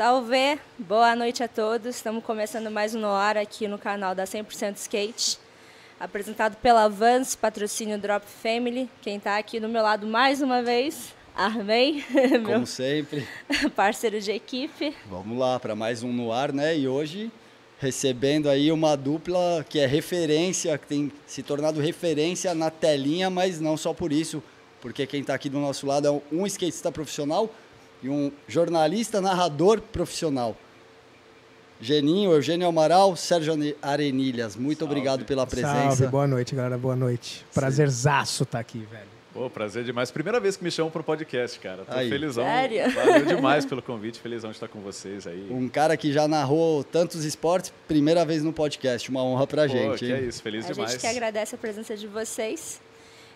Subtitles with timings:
[0.00, 0.58] Salve!
[0.78, 1.96] Boa noite a todos.
[1.96, 5.38] Estamos começando mais um No Ar aqui no canal da 100% Skate.
[6.00, 8.88] Apresentado pela Vans, patrocínio Drop Family.
[9.02, 12.02] Quem está aqui do meu lado mais uma vez, Armei.
[12.46, 13.28] Como sempre.
[13.76, 14.96] Parceiro de equipe.
[15.04, 16.78] Vamos lá para mais um No Ar, né?
[16.78, 17.30] E hoje
[17.78, 23.60] recebendo aí uma dupla que é referência, que tem se tornado referência na telinha, mas
[23.60, 24.42] não só por isso,
[24.80, 27.50] porque quem está aqui do nosso lado é um skatista profissional
[28.02, 30.56] e um jornalista narrador profissional.
[31.80, 34.92] Geninho, Eugênio Amaral, Sérgio Arenilhas, muito Salve.
[34.92, 35.96] obrigado pela presença.
[35.96, 37.44] Salve, boa noite, galera, boa noite.
[37.54, 39.20] Prazerzaço estar tá aqui, velho.
[39.32, 40.10] Pô, prazer demais.
[40.10, 41.84] Primeira vez que me chamam para o podcast, cara.
[41.84, 42.08] Tô aí.
[42.08, 42.44] felizão.
[42.44, 42.90] Sério?
[42.90, 45.46] Valeu demais pelo convite, felizão de estar com vocês aí.
[45.50, 49.08] Um cara que já narrou tantos esportes, primeira vez no podcast.
[49.08, 49.98] Uma honra pra Pô, gente.
[50.00, 50.12] Que hein?
[50.12, 50.90] é isso, feliz a demais.
[50.90, 52.80] A gente que agradece a presença de vocês.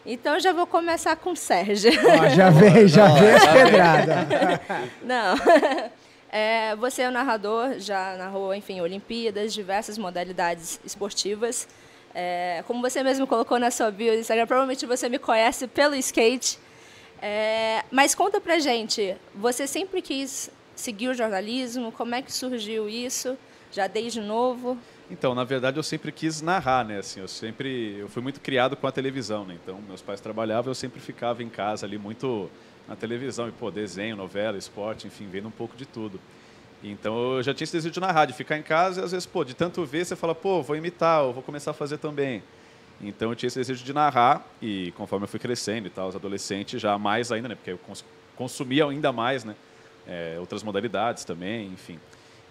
[0.06, 1.90] Então já vou começar com o Sérgio.
[1.92, 4.27] Oh, já veio, já veio a pedrada.
[5.02, 5.34] Não.
[6.30, 11.66] É, você é o narrador, já narrou, enfim, Olimpíadas, diversas modalidades esportivas.
[12.14, 15.94] É, como você mesmo colocou na sua bio do Instagram, provavelmente você me conhece pelo
[15.94, 16.58] skate.
[17.22, 21.91] É, mas conta pra gente, você sempre quis seguir o jornalismo?
[21.92, 23.39] Como é que surgiu isso?
[23.72, 24.77] Já desde novo?
[25.10, 26.98] Então, na verdade, eu sempre quis narrar, né?
[26.98, 29.58] Assim, eu sempre, eu fui muito criado com a televisão, né?
[29.62, 32.50] Então, meus pais trabalhavam, eu sempre ficava em casa ali muito
[32.88, 36.19] na televisão e pô, desenho, novela, esporte, enfim, vendo um pouco de tudo.
[36.83, 39.27] Então, eu já tinha esse desejo de narrar, de ficar em casa e às vezes,
[39.27, 42.42] pô, de tanto ver, você fala, pô, vou imitar, eu vou começar a fazer também.
[43.00, 46.16] Então, eu tinha esse desejo de narrar e conforme eu fui crescendo e tal, os
[46.16, 47.55] adolescentes já mais ainda, né?
[47.55, 47.80] Porque eu
[48.36, 49.55] consumia ainda mais, né?
[50.06, 51.98] É, outras modalidades também, enfim.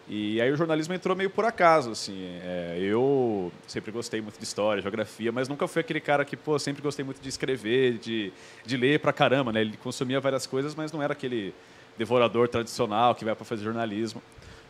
[0.08, 2.28] E aí o jornalismo entrou meio por acaso, assim.
[2.44, 6.60] É, eu sempre gostei muito de história, geografia, mas nunca fui aquele cara que, pô,
[6.60, 8.34] sempre gostei muito de escrever, de,
[8.66, 9.62] de ler pra caramba, né?
[9.62, 11.54] Ele consumia várias coisas, mas não era aquele
[11.98, 14.22] devorador tradicional que vai para fazer jornalismo.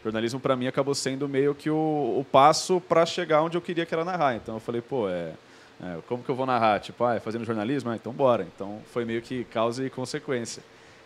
[0.01, 1.75] O jornalismo para mim acabou sendo meio que o,
[2.19, 4.35] o passo para chegar onde eu queria que era narrar.
[4.35, 5.33] Então eu falei, pô, é,
[5.81, 6.79] é, como que eu vou narrar?
[6.79, 7.89] Tipo, ah, é fazendo jornalismo?
[7.89, 8.45] Ah, então bora.
[8.53, 10.61] Então foi meio que causa e consequência.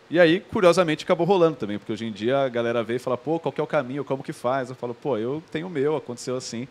[0.10, 3.18] E aí, curiosamente, acabou rolando também, porque hoje em dia a galera vê e fala,
[3.18, 4.70] pô, qual que é o caminho, como que faz?
[4.70, 6.66] Eu falo, pô, eu tenho o meu, aconteceu assim,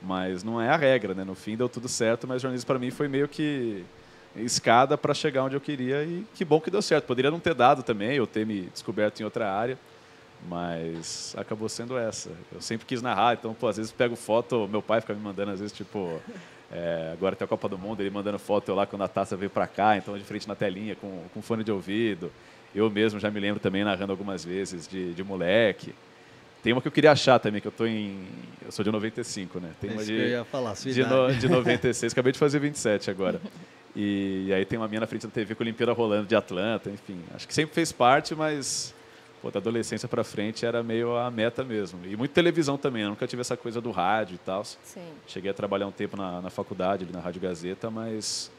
[0.00, 1.24] mas não é a regra, né?
[1.24, 3.84] No fim deu tudo certo, mas jornalismo para mim foi meio que
[4.36, 7.06] escada para chegar onde eu queria e que bom que deu certo.
[7.06, 9.76] Poderia não ter dado também, ou ter me descoberto em outra área,
[10.48, 12.30] mas acabou sendo essa.
[12.52, 15.50] Eu sempre quis narrar, então, pô, às vezes pego foto, meu pai fica me mandando,
[15.50, 16.20] às vezes, tipo,
[16.70, 19.36] é, agora tem a Copa do Mundo, ele mandando foto eu lá quando a taça
[19.36, 22.30] veio para cá, então de frente na telinha, com, com fone de ouvido.
[22.74, 25.94] Eu mesmo já me lembro também narrando algumas vezes de, de moleque.
[26.62, 28.26] Tem uma que eu queria achar também, que eu tô em.
[28.64, 29.70] Eu sou de 95, né?
[29.80, 33.40] Tem uma de, eu ia falar, de, no, de 96, acabei de fazer 27 agora.
[33.98, 36.36] E, e, aí tem uma minha na frente da TV com a Olimpíada rolando de
[36.36, 37.18] Atlanta, enfim.
[37.34, 38.94] Acho que sempre fez parte, mas
[39.40, 42.00] pô, da adolescência para frente era meio a meta mesmo.
[42.04, 44.62] E muito televisão também, eu nunca tive essa coisa do rádio e tal.
[44.64, 45.00] Sim.
[45.26, 48.50] Cheguei a trabalhar um tempo na, na faculdade, na Rádio Gazeta, mas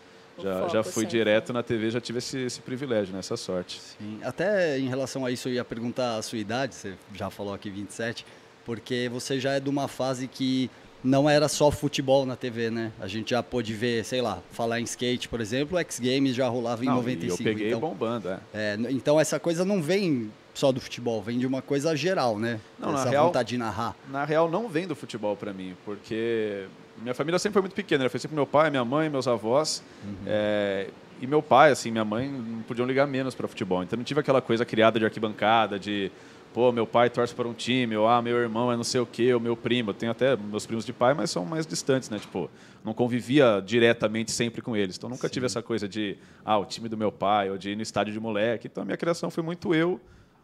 [0.41, 1.17] já, já fui sempre.
[1.17, 3.19] direto na TV, já tive esse, esse privilégio, né?
[3.19, 3.79] essa sorte.
[3.79, 4.19] Sim.
[4.23, 7.69] Até em relação a isso, eu ia perguntar a sua idade, você já falou aqui
[7.69, 8.25] 27,
[8.65, 10.69] porque você já é de uma fase que
[11.03, 12.91] não era só futebol na TV, né?
[12.99, 16.35] A gente já pôde ver, sei lá, falar em skate, por exemplo, o X Games
[16.35, 17.41] já rolava em não, 95.
[17.41, 18.39] eu peguei então, bombando, é.
[18.53, 18.77] é.
[18.89, 22.59] Então essa coisa não vem só do futebol, vem de uma coisa geral, né?
[22.79, 23.95] Não, essa na real, vontade de narrar.
[24.09, 26.65] Na real, não vem do futebol para mim, porque
[27.01, 28.09] minha família sempre foi muito pequena, né?
[28.09, 29.83] foi sempre meu pai, minha mãe, meus avós.
[30.03, 30.15] Uhum.
[30.25, 30.89] É,
[31.21, 33.83] e meu pai, assim, minha mãe não podiam ligar menos para futebol.
[33.83, 36.11] Então não tive aquela coisa criada de arquibancada, de
[36.53, 39.05] pô, meu pai torce para um time, ou ah, meu irmão é não sei o
[39.05, 39.91] quê, ou meu primo.
[39.91, 42.19] Eu tenho até meus primos de pai, mas são mais distantes, né?
[42.19, 42.49] Tipo,
[42.83, 44.97] não convivia diretamente sempre com eles.
[44.97, 45.33] Então nunca Sim.
[45.33, 48.13] tive essa coisa de, ah, o time do meu pai, ou de ir no estádio
[48.13, 48.67] de moleque.
[48.67, 49.99] Então a minha criação foi muito eu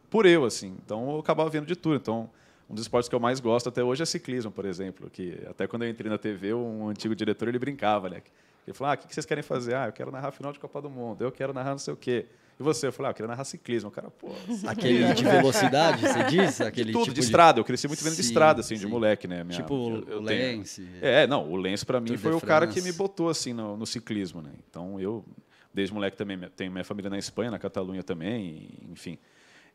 [0.10, 0.76] por eu, assim.
[0.84, 1.96] Então eu acabava vendo de tudo.
[1.96, 2.30] Então
[2.74, 5.68] um dos esportes que eu mais gosto até hoje é ciclismo, por exemplo, que até
[5.68, 8.24] quando eu entrei na TV, um antigo diretor ele brincava, né?
[8.66, 9.76] Ele falou: "Ah, o que vocês querem fazer?
[9.76, 11.24] Ah, eu quero narrar a final de Copa do Mundo.
[11.24, 12.26] Eu quero narrar não sei o quê."
[12.60, 12.88] E você?
[12.88, 13.90] Eu falei, ah, eu queria narrar ciclismo.
[13.90, 14.30] O cara, pô.
[14.68, 16.62] Aquele de velocidade, você diz?
[16.62, 17.60] Aquele de tudo, tipo de estrada.
[17.60, 18.82] Eu cresci muito vendo de estrada, assim, sim.
[18.82, 19.44] de moleque, né?
[19.44, 20.88] Minha, tipo eu, eu o Lance.
[21.02, 23.88] É, não, o Lance para mim foi o cara que me botou, assim, no, no,
[23.88, 24.52] ciclismo, né?
[24.70, 25.26] Então eu,
[25.74, 29.18] desde moleque também, tenho minha família na Espanha, na Catalunha também, enfim.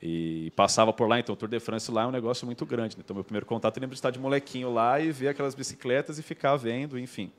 [0.01, 2.97] E passava por lá, então o Tour de France lá é um negócio muito grande.
[2.97, 3.03] Né?
[3.05, 6.19] Então, meu primeiro contato, eu lembro de estar de molequinho lá e ver aquelas bicicletas
[6.19, 7.33] e ficar vendo, enfim.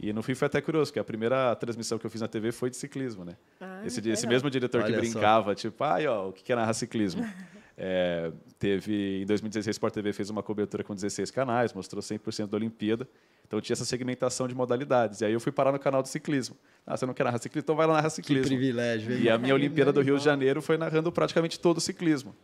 [0.00, 2.50] E no fim foi até curioso, porque a primeira transmissão que eu fiz na TV
[2.50, 3.36] foi de ciclismo, né?
[3.60, 5.54] Ah, esse, esse mesmo diretor Olha que brincava, só.
[5.54, 7.24] tipo, ai, ó, o que é narrar ciclismo?
[7.78, 12.48] é, teve, em 2016, o Sport TV fez uma cobertura com 16 canais, mostrou 100%
[12.48, 13.08] da Olimpíada.
[13.46, 15.20] Então tinha essa segmentação de modalidades.
[15.20, 16.56] E aí eu fui parar no canal do ciclismo.
[16.86, 17.64] Ah, você não quer narrar ciclismo?
[17.64, 18.42] Então vai lá narrar ciclismo.
[18.44, 19.12] Que privilégio.
[19.12, 19.22] Hein?
[19.22, 22.34] E a minha Olimpíada do Rio de Janeiro foi narrando praticamente todo o ciclismo.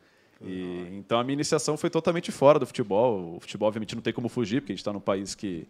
[0.43, 3.37] E, então a minha iniciação foi totalmente fora do futebol.
[3.37, 5.67] O futebol, obviamente, não tem como fugir, porque a gente está num país que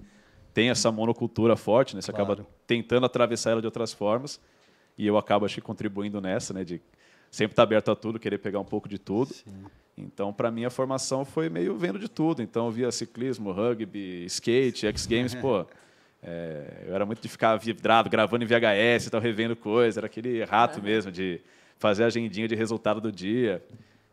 [0.54, 2.02] tem essa monocultura forte, né?
[2.02, 2.32] Você Claro.
[2.32, 4.40] acaba tentando atravessar ela de outras formas.
[4.98, 6.64] E eu acabo, acho que, contribuindo nessa, né?
[6.64, 6.80] De
[7.30, 9.34] sempre estar aberto a tudo, querer pegar um pouco de tudo.
[9.96, 12.42] Então, para mim, a formação foi meio vendo de tudo.
[12.42, 15.66] Então, eu via ciclismo, rugby, skate, X Games, pô.
[16.22, 20.00] é, eu era muito de ficar vidrado, gravando em VHS, tal, revendo coisa.
[20.00, 21.40] Era aquele rato mesmo de
[21.78, 23.62] fazer a agendinha de resultado do dia.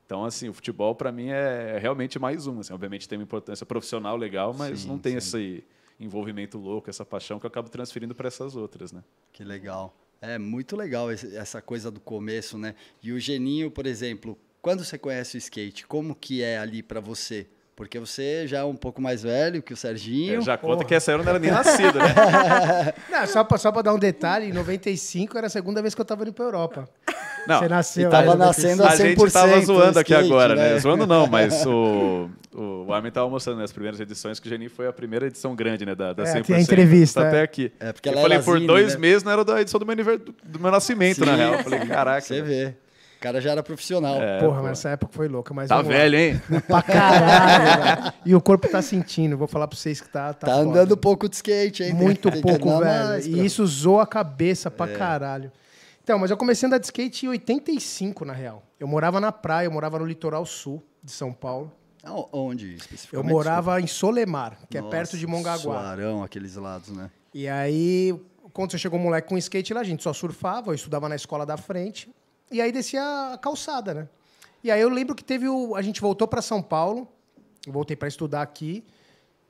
[0.05, 2.59] Então, assim, o futebol para mim é realmente mais um.
[2.59, 5.17] Assim, obviamente tem uma importância profissional legal, mas Sim, não tem sim.
[5.17, 5.63] esse
[5.99, 9.03] envolvimento louco, essa paixão que eu acabo transferindo para essas outras, né?
[9.33, 9.93] Que legal.
[10.21, 12.73] É muito legal essa coisa do começo, né?
[13.03, 16.99] E o Geninho, por exemplo, quando você conhece o skate, como que é ali pra
[16.99, 17.47] você?
[17.75, 20.39] Porque você já é um pouco mais velho que o Serginho.
[20.39, 20.85] É, já conta porra.
[20.85, 22.93] que essa eu não era nem nascida, né?
[23.07, 26.23] Não, só pra dar um detalhe, em 95 era a segunda vez que eu tava
[26.23, 26.89] indo pra Europa.
[27.47, 28.07] Não, Você nasceu.
[28.07, 30.73] e tava né, nascendo a a gente 100% tava zoando aqui skate, agora, né?
[30.73, 30.79] né?
[30.79, 34.87] Zoando não, mas o, o Armin tava mostrando nas primeiras edições que o Geninho foi
[34.87, 35.95] a primeira edição grande, né?
[35.95, 36.45] Da, da É, 100%.
[36.45, 37.29] tem a entrevista, Tá é.
[37.29, 37.71] até aqui.
[37.79, 38.99] É, porque eu ela falei, por zine, dois né?
[38.99, 41.37] meses não era da edição do meu, aniver- do meu nascimento, na Sim.
[41.37, 41.53] real.
[41.53, 42.21] Eu falei, caraca.
[42.21, 42.73] Você vê.
[43.17, 44.21] O cara já era profissional.
[44.21, 44.63] É, Porra, pô.
[44.67, 45.51] mas essa época foi louca.
[45.51, 45.81] Mas Tá lá.
[45.81, 46.39] velho, hein?
[46.67, 48.13] Pra caralho, velho.
[48.23, 49.35] E o corpo tá sentindo.
[49.35, 50.33] Vou falar pra vocês que tá.
[50.33, 50.69] Tá, Tá foda.
[50.69, 51.93] andando pouco de skate, hein?
[51.95, 52.85] Muito pouco, velho.
[52.85, 55.51] mais E isso zoa a cabeça pra caralho.
[56.07, 58.63] Então, mas eu comecei a andar de skate em 85, na real.
[58.79, 61.69] Eu morava na praia, eu morava no litoral sul de São Paulo.
[62.01, 63.29] Aonde, Onde Eu especificamente?
[63.29, 65.57] morava em Solemar, que é Nossa, perto de Mongaguá.
[65.57, 67.11] Suarão, aqueles lados, né?
[67.33, 68.17] E aí,
[68.53, 71.15] quando você chegou um moleque com skate lá, a gente só surfava, eu estudava na
[71.17, 72.09] escola da frente.
[72.49, 74.07] E aí descia a calçada, né?
[74.63, 75.75] E aí eu lembro que teve o.
[75.75, 77.05] A gente voltou para São Paulo,
[77.65, 78.81] eu voltei para estudar aqui.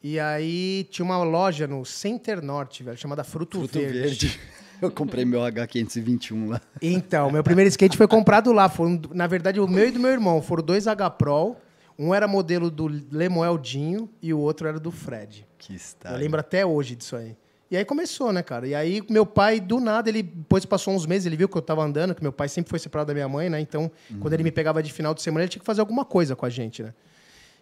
[0.02, 4.00] E aí tinha uma loja no Center Norte, velho, chamada Fruto, Fruto Verde.
[4.00, 4.40] Verde.
[4.82, 6.62] Eu comprei meu H521 lá.
[6.82, 8.70] Então, meu primeiro skate foi comprado lá.
[8.70, 10.42] Foram, na verdade, o meu e do meu irmão.
[10.42, 11.56] Foram dois H-Pro.
[11.98, 15.48] Um era modelo do Lemuel Dinho e o outro era do Fred.
[15.58, 16.12] Que está.
[16.12, 17.36] Eu lembro até hoje disso aí.
[17.70, 18.68] E aí começou, né, cara?
[18.68, 21.62] E aí meu pai, do nada, ele depois passou uns meses, ele viu que eu
[21.62, 23.60] tava andando, que meu pai sempre foi separado da minha mãe, né?
[23.60, 23.92] Então,
[24.22, 26.46] quando ele me pegava de final de semana, ele tinha que fazer alguma coisa com
[26.46, 26.94] a gente, né?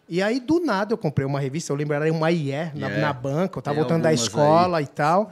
[0.07, 2.97] E aí, do nada, eu comprei uma revista, eu lembro, era uma IE na, Yeah.
[3.01, 5.31] na banca, eu tava Tem voltando da escola e tal.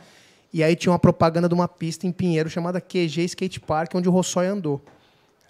[0.54, 4.08] E aí tinha uma propaganda de uma pista em Pinheiro chamada QG Skate Park, onde
[4.08, 4.80] o Rossói andou.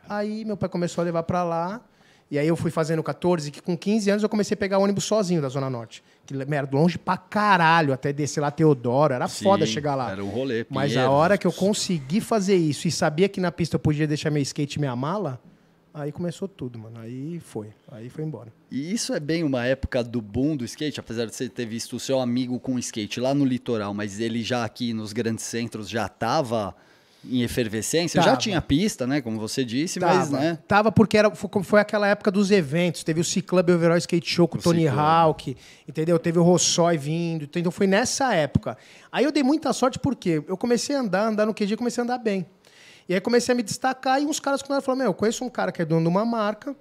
[0.07, 1.81] Aí meu pai começou a levar pra lá.
[2.31, 5.03] E aí eu fui fazendo 14, que com 15 anos eu comecei a pegar ônibus
[5.03, 6.03] sozinho da Zona Norte.
[6.25, 9.13] Que era longe pra caralho, até descer lá Teodoro.
[9.13, 10.11] Era Sim, foda chegar lá.
[10.11, 10.65] Era um rolê.
[10.69, 14.07] Mas a hora que eu consegui fazer isso e sabia que na pista eu podia
[14.07, 15.39] deixar meu skate e minha mala,
[15.93, 16.99] aí começou tudo, mano.
[16.99, 17.69] Aí foi.
[17.91, 18.51] Aí foi embora.
[18.71, 21.95] E isso é bem uma época do boom do skate, apesar de você ter visto
[21.95, 25.89] o seu amigo com skate lá no litoral, mas ele já aqui nos grandes centros
[25.89, 26.75] já estava
[27.25, 28.21] em efervescência.
[28.21, 28.37] Já Tava.
[28.37, 29.21] tinha pista, né?
[29.21, 30.59] Como você disse, mas, Tava, né?
[30.67, 33.03] tava porque era, foi, foi aquela época dos eventos.
[33.03, 34.87] Teve o C-Club Overall Skate Show com o Tony.
[34.87, 35.55] Hawk,
[35.87, 36.19] entendeu?
[36.19, 37.47] Teve o Rossói vindo.
[37.55, 38.77] Então foi nessa época.
[39.11, 42.03] Aí eu dei muita sorte porque eu comecei a andar, andar no QG, comecei a
[42.03, 42.45] andar bem.
[43.07, 45.49] E aí comecei a me destacar e uns caras com falaram: Meu, eu conheço um
[45.49, 46.75] cara que é dono de uma marca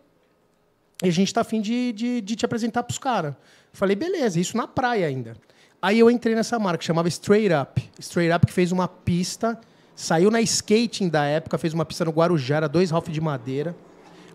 [1.03, 3.35] e a gente tá afim de, de, de te apresentar pros caras.
[3.73, 5.37] Falei, beleza, isso na praia ainda.
[5.81, 7.91] Aí eu entrei nessa marca, que chamava Straight Up.
[7.99, 9.59] Straight Up que fez uma pista,
[9.97, 13.75] saiu na skating da época, fez uma pista no Guarujá, era dois Ralph de madeira.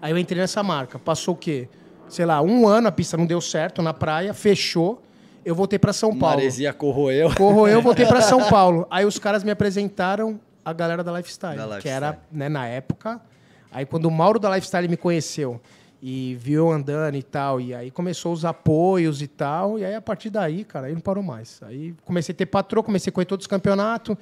[0.02, 1.00] Aí eu entrei nessa marca.
[1.00, 1.70] Passou o quê?
[2.10, 5.02] Sei lá, um ano a pista não deu certo na praia, fechou.
[5.46, 6.36] Eu voltei para São Paulo.
[6.36, 7.34] Maresia corroeu.
[7.34, 8.86] Corroeu, voltei para São Paulo.
[8.92, 10.38] Aí os caras me apresentaram
[10.70, 11.96] a galera da Lifestyle, Da que Lifestyle.
[11.96, 13.22] era, né, na época.
[13.72, 15.62] Aí quando o Mauro da Lifestyle me conheceu
[16.02, 19.96] e viu eu andando e tal, e aí começou os apoios e tal, e aí
[19.96, 21.62] a partir daí, cara, aí não parou mais.
[21.64, 24.16] Aí comecei a ter patrão, comecei a correr todos os campeonatos,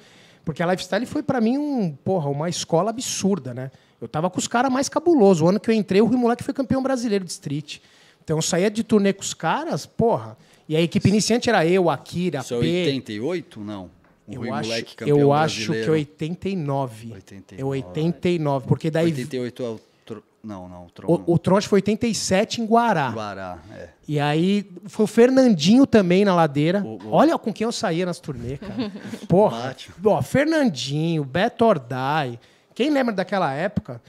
[0.44, 3.70] porque a Lifestyle foi para mim um, porra, uma escola absurda, né?
[4.00, 5.42] Eu tava com os caras mais cabulosos.
[5.42, 7.78] O ano que eu entrei, o Rui Moleque foi campeão brasileiro de street.
[8.22, 10.36] Então eu saía de turnê com os caras, porra.
[10.68, 12.84] E a equipe iniciante era eu, Akira, Isso é P.
[12.86, 13.60] 88?
[13.60, 13.90] Não.
[14.28, 15.92] O Eu Rui acho, Moleque campeão eu acho que brasileiro.
[15.92, 17.12] 89.
[17.12, 17.62] 89.
[17.62, 19.80] É 89, porque daí 88 é o...
[20.04, 20.22] Tro...
[20.42, 21.22] Não, não, o Tron.
[21.26, 23.10] o, o Tronte foi 87 em Guará.
[23.10, 23.88] Guará, é.
[24.08, 26.82] E aí foi o Fernandinho também na ladeira.
[26.84, 28.92] O- o- Olha com quem eu saía nas turnê, cara.
[29.28, 29.76] Porra.
[30.04, 32.38] Ó, Fernandinho, Beto Ordai.
[32.74, 34.00] Quem lembra daquela época?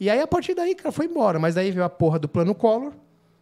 [0.00, 1.38] E aí a partir daí, cara, foi embora.
[1.38, 2.92] Mas daí veio a porra do plano Collor.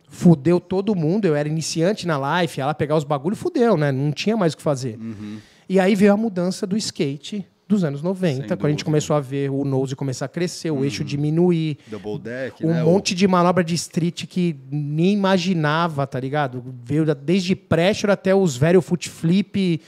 [0.09, 1.25] Fudeu todo mundo.
[1.25, 3.91] Eu era iniciante na life, ela pegar os bagulhos, fudeu, né?
[3.91, 4.97] Não tinha mais o que fazer.
[4.99, 5.39] Uhum.
[5.69, 8.81] E aí veio a mudança do skate dos anos 90, Sem quando a gente.
[8.81, 8.85] Uhum.
[8.85, 12.85] começou a ver o nose começar a crescer, o eixo diminuir, Double deck, um né?
[12.85, 16.63] O- monte de manobra de street que nem imaginava, tá ligado?
[16.85, 19.81] Veio desde pressure até os velho foot flip.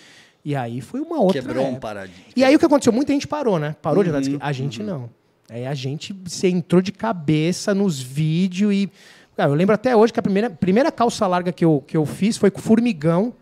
[0.45, 1.41] E aí foi uma outra.
[1.41, 1.81] Quebrou um época.
[1.81, 2.25] paradigma.
[2.35, 2.93] E aí o que aconteceu?
[2.93, 3.77] Muita gente parou, né?
[3.81, 4.49] Parou de andar de Uhum, skate.
[4.49, 5.11] A gente não.
[5.49, 8.91] Aí a gente se entrou de cabeça nos vídeos e.
[9.37, 12.05] Cara, eu lembro até hoje que a primeira, primeira calça larga que eu, que eu
[12.05, 13.33] fiz foi com formigão.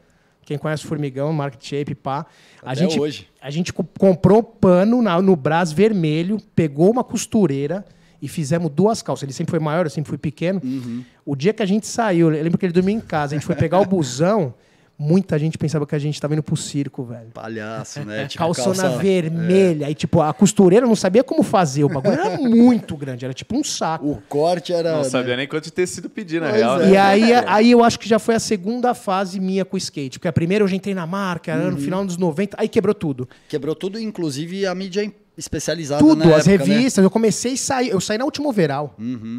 [0.46, 2.24] Quem conhece formigão, market shape, pá.
[2.62, 3.26] A Até gente, hoje.
[3.42, 7.84] A gente co- comprou pano na- no braço vermelho, pegou uma costureira
[8.22, 9.24] e fizemos duas calças.
[9.24, 10.60] Ele sempre foi maior, eu sempre fui pequeno.
[10.62, 11.04] Uhum.
[11.24, 13.44] O dia que a gente saiu, eu lembro que ele dormia em casa, a gente
[13.44, 14.54] foi pegar o busão,
[14.98, 17.28] muita gente pensava que a gente estava indo pro circo, velho.
[17.34, 18.26] Palhaço, né?
[18.26, 19.90] Tipo, Calçona calça- vermelha.
[19.90, 21.84] E, tipo, a costureira não sabia como fazer.
[21.84, 24.06] O bagulho era muito grande, era tipo um saco.
[24.10, 24.92] O corte era.
[24.92, 25.04] Não né?
[25.08, 26.80] sabia nem quanto de tecido pedir, na Pois real.
[26.80, 26.84] é.
[26.86, 26.90] né?
[26.92, 30.18] E aí, aí eu acho que já foi a segunda fase minha com o skate.
[30.18, 31.70] Porque a primeira eu já entrei na marca, era Uhum.
[31.72, 33.28] no final dos 90, aí quebrou tudo.
[33.48, 36.56] Quebrou tudo, inclusive a mídia em- especializada Tudo, as né?
[36.56, 37.02] revistas.
[37.04, 37.88] Eu comecei a sair.
[37.90, 38.94] Eu saí na última overall.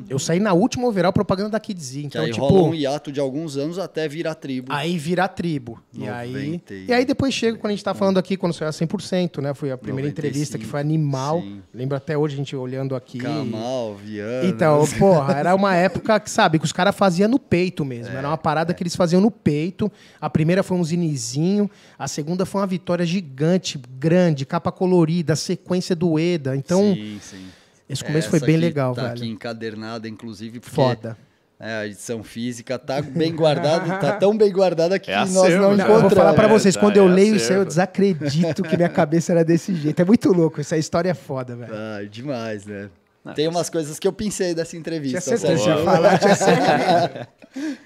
[0.10, 2.46] Eu saí na última overall propaganda da Kids Que Então, aí tipo.
[2.48, 4.72] um hiato de alguns anos até virar tribo.
[4.72, 5.82] Aí vira tribo.
[5.94, 8.54] E aí, 90 e- e aí depois chega quando a gente tá falando aqui, quando
[8.54, 9.54] saiu a 100%, né?
[9.54, 11.42] Foi a primeira 95, entrevista que foi animal.
[11.42, 11.62] sim.
[11.74, 13.18] Lembro até hoje a gente olhando aqui.
[13.20, 14.48] Kamal, Viana.
[14.48, 18.14] Então, porra, era uma época que, sabe, que os caras faziam no peito mesmo.
[18.14, 19.92] É, era uma parada que eles faziam no peito.
[20.22, 25.87] A primeira foi um zinizinho, a segunda foi uma vitória gigante, grande, capa colorida, sequência
[25.96, 26.56] do EDA.
[26.56, 27.46] Então, sim, sim.
[27.90, 29.14] esse começo Essa foi bem legal, tá velho.
[29.16, 31.18] aqui encadernada, inclusive, porque Foda.
[31.60, 35.62] é, a edição física tá bem guardada, tá tão bem guardada que É nós acervo,
[35.64, 35.84] não já.
[35.84, 36.14] Eu vou encontramos.
[36.18, 37.66] falar pra É, vocês, tá, quando eu é leio isso aí, eu acervo.
[37.66, 40.00] desacredito que minha cabeça era desse jeito.
[40.02, 41.74] É muito louco, essa história é foda, velho.
[41.74, 42.90] Ah, demais, né?
[43.36, 45.20] Tem umas coisas que eu pensei dessa Tinha entrevista.
[45.20, 45.78] certeza Sérgio.
[45.80, 47.28] ia falar, tinha certeza.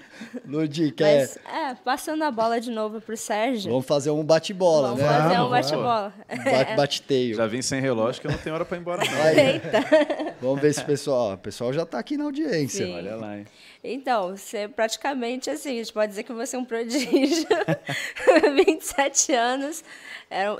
[0.46, 1.20] Ludi, quer...
[1.20, 3.70] Mas, é, passando a bola de novo pro Sérgio.
[3.70, 5.08] Vamos fazer um bate-bola, Vamos né?
[5.08, 6.14] fazer Vamos, um bate-bola.
[6.44, 7.36] Bate- Bate-teio.
[7.36, 9.22] Já vim sem relógio que eu não tenho hora pra ir embora, não.
[9.22, 9.60] Aí,
[10.40, 11.34] Vamos ver se o pessoal...
[11.34, 12.84] O pessoal já tá aqui na audiência.
[12.86, 12.94] Sim.
[12.96, 13.46] Olha lá, hein?
[13.84, 17.46] Então, você praticamente assim, a gente pode dizer que você é um prodígio.
[18.54, 19.82] 27 anos.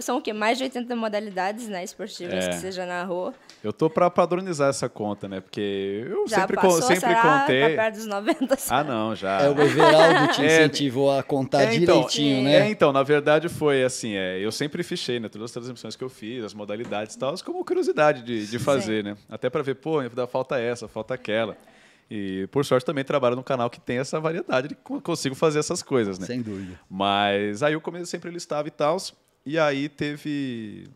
[0.01, 0.33] São o quê?
[0.33, 2.49] Mais de 80 modalidades né, esportivas É.
[2.51, 3.33] que você já narrou.
[3.63, 5.41] Eu tô pra padronizar essa conta, né?
[5.41, 7.41] Porque eu Já sempre, passou, sempre será?
[7.41, 7.61] contei.
[7.77, 9.43] Tá perto dos 90, Ah, não, já.
[9.43, 12.71] É, o Everaldo te É, incentivou a contar É, então, direitinho, é, né?
[12.71, 16.09] então, na verdade foi assim, é, eu sempre fichei, né, todas as transmissões que eu
[16.09, 19.17] fiz, as modalidades e tal, como curiosidade de, de fazer, né?
[19.29, 19.99] Até para ver, pô,
[20.31, 21.57] falta essa, falta aquela.
[22.11, 25.59] E por sorte também trabalho num canal que tem essa variedade de co- consigo fazer
[25.61, 26.27] essas coisas, né?
[26.27, 26.79] Sem dúvida.
[26.91, 28.97] Mas aí eu comecei sempre listava e tal,
[29.47, 30.89] e aí teve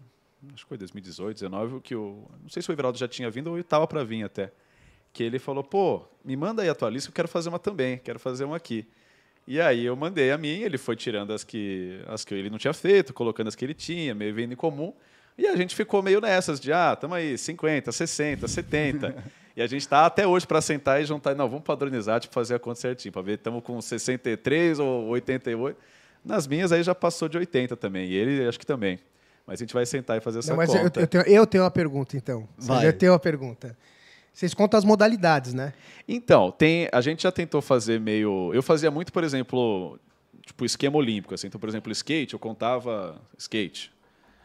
[0.52, 3.48] acho que foi 2018, 19, que eu não sei se o Everaldo já tinha vindo
[3.50, 4.52] ou estava para vir até.
[5.16, 7.96] Que ele falou, pô, me manda aí a tua lista, eu quero fazer uma também,
[7.96, 8.86] quero fazer uma aqui.
[9.46, 12.58] E aí eu mandei a minha, ele foi tirando as que, as que ele não
[12.58, 14.92] tinha feito, colocando as que ele tinha, meio vendo em comum.
[15.38, 19.24] E a gente ficou meio nessas de, ah, tamo aí, 50, 60, 70.
[19.56, 22.56] e a gente tá até hoje para sentar e juntar, não, vamos padronizar, tipo, fazer
[22.56, 25.78] a conta certinho, para ver, estamos com 63 ou 88.
[26.22, 28.98] Nas minhas aí já passou de 80 também, e ele acho que também.
[29.46, 31.00] Mas a gente vai sentar e fazer essa Não, mas eu, conta.
[31.00, 32.46] eu tenho, eu tenho uma pergunta, então.
[32.58, 32.86] Vai.
[32.86, 33.74] Eu tenho uma pergunta.
[34.36, 35.72] Vocês contam as modalidades, né?
[36.06, 38.50] Então, tem, a gente já tentou fazer meio.
[38.52, 39.98] Eu fazia muito, por exemplo,
[40.44, 41.32] tipo esquema olímpico.
[41.32, 41.46] Assim.
[41.46, 43.90] Então, por exemplo, skate, eu contava skate.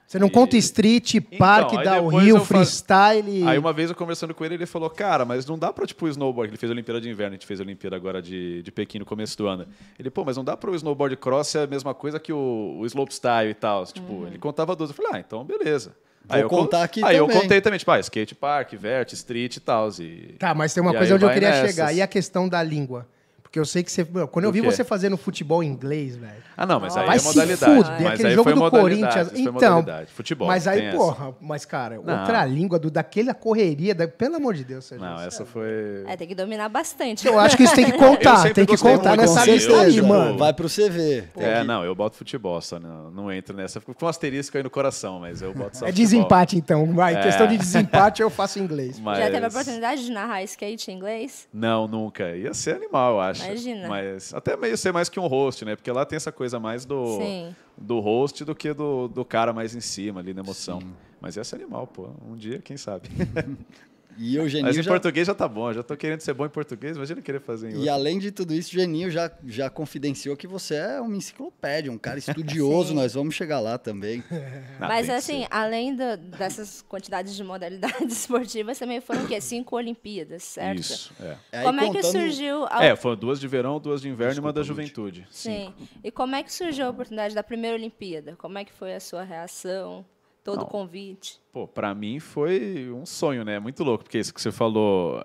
[0.07, 3.43] Você não E- conta street, parque, aí downhill, depois eu fa- freestyle.
[3.45, 6.05] Aí uma vez eu conversando com ele, ele falou, cara, mas não dá pra, tipo,
[6.05, 8.63] o snowboard, ele fez a Olimpíada de Inverno, a gente fez a Olimpíada agora de,
[8.63, 9.67] de Pequim no começo do ano.
[9.99, 12.85] Ele, pô, mas não dá pro snowboard cross ser a mesma coisa que o, o
[12.85, 13.85] slopestyle e tal.
[13.87, 14.91] Tipo, ele contava 12.
[14.93, 15.93] Eu falei, ah, então beleza.
[16.25, 17.41] Vou aí eu con- contar aqui Aí eu também.
[17.41, 19.89] contei também, tipo, ah, skate park, vert, street e tal.
[19.99, 20.35] E...
[20.39, 21.71] Tá, mas tem uma E coisa onde eu queria nessas.
[21.71, 21.93] chegar.
[21.93, 23.07] E a questão da língua?
[23.51, 24.07] Porque eu sei que você.
[24.09, 26.31] meu, Quando eu vi você fazendo futebol em inglês, velho.
[26.55, 27.75] Ah, não, mas aí Vai é se modalidade.
[27.75, 29.39] fuder, mas aquele aí jogo foi do modalidade, Corinthians.
[29.41, 30.11] Então, modalidade.
[30.13, 30.47] Futebol.
[30.47, 30.97] mas aí, tem essa.
[30.97, 32.17] porra, mas cara, Não.
[32.19, 35.05] outra língua do, daquela correria, da- pelo amor de Deus, Sérgio.
[35.05, 35.67] Não, essa foi.
[36.07, 37.27] É, tem que dominar bastante.
[37.27, 40.37] Eu acho que isso tem que contar, tem que contar nessa lista aí, mano.
[40.37, 41.25] Vai pro CV.
[41.35, 43.81] É, que- não, eu boto futebol só, não, não entro nessa.
[43.81, 46.93] Fico com um asterisco aí no coração, mas eu boto só É desempate, então.
[46.93, 47.21] Vai, É.
[47.23, 48.97] questão de desempate eu faço inglês.
[48.97, 49.17] Mas...
[49.17, 51.49] Já teve a oportunidade de narrar skate em inglês?
[51.53, 52.33] Não, nunca.
[52.33, 53.40] Ia ser animal, eu acho.
[53.45, 53.87] Imagina.
[53.87, 55.75] Mas até meio ser mais que um host, né?
[55.75, 57.55] Porque lá tem essa coisa mais do, Sim.
[57.77, 60.81] do host do que do, do cara mais em cima ali na emoção.
[61.19, 62.09] Mas ia ser animal, pô.
[62.27, 63.09] Um dia, quem sabe.
[64.17, 64.91] E o Mas Geninho em já...
[64.91, 65.69] português já tá bom.
[65.69, 66.95] Eu já tô querendo ser bom em português.
[66.95, 67.91] Imagina querer fazer em E outro.
[67.93, 71.97] além de tudo isso, o Geninho já, já confidenciou que você é uma enciclopédia, um
[71.97, 72.93] cara estudioso.
[72.95, 74.23] Nós vamos chegar lá também.
[74.79, 75.47] Ah, Mas assim, ser.
[75.51, 79.39] além do- dessas quantidades de modalidades esportivas, também foram o quê?
[79.39, 80.79] Cinco Olimpíadas, certo?
[80.79, 81.37] Isso, é.
[81.51, 82.83] Aí Como é que contando- surgiu a...
[82.83, 85.27] É, foram duas de verão, duas de inverno e uma da juventude.
[85.29, 85.71] Sim.
[86.03, 88.35] E como é que surgiu a oportunidade da primeira Olimpíada?
[88.37, 90.03] Como é que foi a sua reação?
[90.43, 90.65] Todo o Não.
[90.67, 91.39] convite?
[91.51, 93.59] Pô, pra mim foi um sonho, né?
[93.59, 95.23] Muito louco, porque isso que você falou.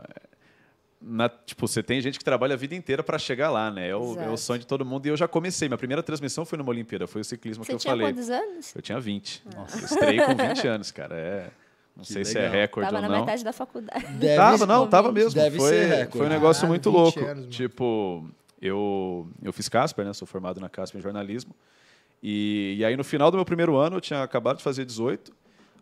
[1.01, 3.89] na- tipo, você tem gente que trabalha a vida inteira pra chegar lá, né?
[3.91, 5.07] É o, é o sonho de todo mundo.
[5.07, 5.69] E eu já comecei.
[5.69, 8.09] Minha primeira transmissão foi numa Olimpíada, foi o ciclismo Você que eu tinha falei.
[8.13, 8.75] quantos anos?
[8.75, 9.43] Eu tinha 20.
[9.55, 11.15] Nossa, eu estrei com 20 anos, cara.
[11.17, 11.51] É
[11.95, 12.55] Não Que sei se é legal.
[12.57, 13.25] recorde Tava ou na não.
[13.25, 14.07] metade da faculdade.
[14.15, 15.33] Deve tava, não, tava mesmo.
[15.35, 16.19] Deve foi, ser recorde.
[16.19, 17.21] foi um negócio Caralho, muito 20 louco.
[17.31, 18.29] anos, tipo,
[18.61, 20.13] eu, eu fiz Casper, né?
[20.13, 21.55] Sou formado na Casper em jornalismo.
[22.23, 25.33] E, e aí, no final do meu primeiro ano, eu tinha acabado de fazer 18.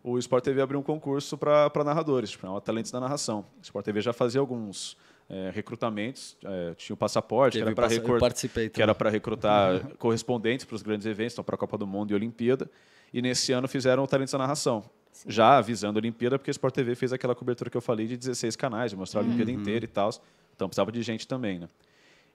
[0.03, 3.45] O Sport TV abriu um concurso para narradores, tipo, chamava Talentos da Narração.
[3.57, 4.95] O Sport TV já fazia alguns
[5.27, 6.37] eh, recrutamentos.
[6.43, 8.33] eh, tinha o passaporte, que Teve era para recrutar
[8.71, 12.11] que era para recrutar correspondentes para os grandes eventos, então para a Copa do Mundo
[12.11, 12.69] e Olimpíada.
[13.11, 14.83] E nesse ano fizeram o Talentos da Narração.
[15.25, 18.15] Já avisando a Olimpíada, porque a Sport TV fez aquela cobertura que eu falei de
[18.15, 20.11] 16 canais, de mostrar a Olimpíada inteira e tal.
[20.55, 21.67] Então precisava de gente também, né?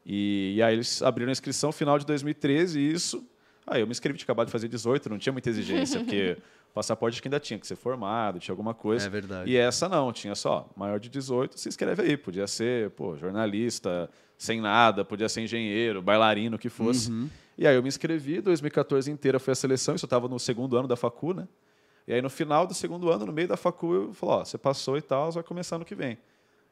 [0.05, 3.25] E, e aí eles abriram a inscrição final de 2013 e isso.
[3.67, 6.37] Aí eu me inscrevi, tinha acabado de fazer 18, não tinha muita exigência, porque
[6.73, 9.07] passaporte que ainda tinha que ser formado, tinha alguma coisa.
[9.07, 9.51] É verdade.
[9.51, 12.17] E essa não, tinha só maior de 18, se inscreve aí.
[12.17, 17.11] Podia ser, pô, jornalista, sem nada, podia ser engenheiro, bailarino, o que fosse.
[17.11, 17.29] Uhum.
[17.59, 20.77] E aí eu me inscrevi, 2014 inteira foi a seleção, isso eu estava no segundo
[20.77, 21.47] ano da facu, né?
[22.07, 24.57] E aí no final do segundo ano, no meio da facu, eu falei, ó, você
[24.57, 26.17] passou e tal, vai começar no que vem.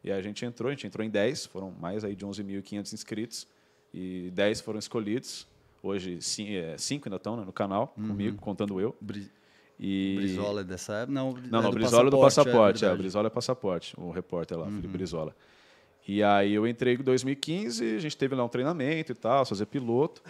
[0.03, 2.93] E aí a gente entrou, a gente entrou em 10, foram mais aí de 11.500
[2.93, 3.47] inscritos,
[3.93, 5.47] e 10 foram escolhidos.
[5.83, 8.97] Hoje, 5 ainda estão né, no canal, comigo, contando eu.
[9.01, 9.31] Bri-
[9.79, 10.17] E...
[10.17, 11.13] Brizola é dessa época?
[11.13, 12.57] Não, Não, é não, do Brizola é do passaporte.
[12.85, 12.99] É, o verdade.
[12.99, 14.71] Brizola é passaporte, o repórter lá, Uhum.
[14.73, 15.37] Felipe Brizola.
[16.07, 19.67] E aí eu entrei em 2015, a gente teve lá um treinamento e tal, fazer
[19.67, 20.23] piloto.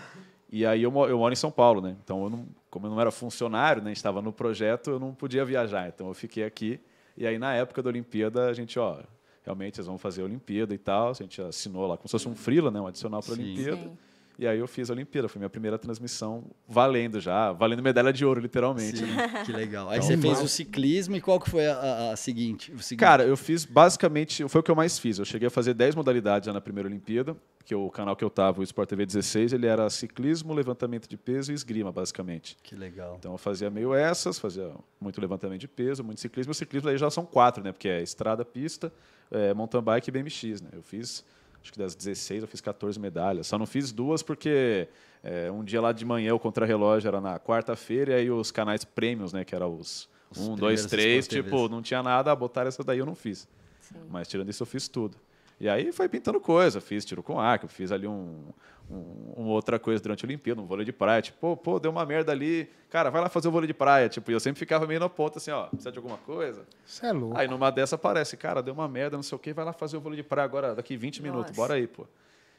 [0.50, 1.96] E aí eu, eu moro em São Paulo, né?
[2.02, 3.86] Então, eu não, como eu não era funcionário, né?
[3.86, 5.88] a gente estava no projeto, eu não podia viajar.
[5.88, 6.80] Então, eu fiquei aqui.
[7.16, 8.98] E aí, na época da Olimpíada, a gente, ó,
[9.44, 11.10] realmente, eles vão fazer a Olimpíada e tal.
[11.10, 12.80] A gente assinou lá como se fosse um freela, né?
[12.80, 13.36] Um adicional para a.
[13.36, 13.76] Olimpíada.
[13.76, 13.98] Sim.
[14.38, 18.24] E aí eu fiz a Olimpíada, foi minha primeira transmissão valendo já, valendo medalha de
[18.24, 19.02] ouro, literalmente.
[19.02, 19.28] né?
[19.38, 19.88] Sim, que legal.
[19.90, 22.70] Aí Então, você fez o ciclismo e qual que foi a, a- a seguinte?
[22.70, 23.00] O seguinte?
[23.00, 25.18] Cara, eu fiz basicamente, foi o que eu mais fiz.
[25.18, 28.30] Eu cheguei a fazer 10 modalidades já na primeira Olimpíada, que o canal que eu
[28.30, 32.56] tava, o Sport TV 16, ele era ciclismo, levantamento de peso e esgrima, basicamente.
[32.62, 33.16] que legal.
[33.18, 36.52] Então eu fazia meio essas, fazia muito levantamento de peso, muito ciclismo.
[36.52, 37.72] O ciclismo aí já são quatro, né?
[37.72, 38.92] Porque é estrada, pista,
[39.32, 40.68] é, mountain bike e BMX, né?
[40.72, 41.24] Eu fiz,
[41.62, 43.46] acho que das 16 eu fiz 14 medalhas.
[43.46, 44.88] Só não fiz duas porque
[45.22, 48.84] é, um dia lá de manhã o contrarrelógio era na quarta-feira e aí os canais
[48.84, 49.44] prêmios, né?
[49.44, 51.70] Que eram os, Os um, dois, três, tipo, TVs.
[51.70, 53.48] não tinha nada, botaram essa daí eu não fiz.
[53.80, 53.96] Sim.
[54.10, 55.16] Mas tirando isso, eu fiz tudo.
[55.60, 58.44] E aí foi pintando coisa, fiz tiro com arco, fiz ali um,
[58.88, 61.20] um- uma outra coisa durante a Olimpíada, um vôlei de praia.
[61.20, 62.68] Tipo, pô, pô, deu uma merda ali.
[62.88, 64.08] Cara, vai lá fazer o vôlei de praia.
[64.08, 66.64] Tipo, e eu sempre ficava meio na ponta assim, ó, precisa de alguma coisa?
[66.86, 67.36] Você é louco.
[67.36, 69.96] Aí numa dessa aparece, cara, deu uma merda, não sei o quê, vai lá fazer
[69.96, 71.60] o vôlei de praia agora, daqui 20 minutos, Nossa.
[71.60, 72.06] bora aí, pô.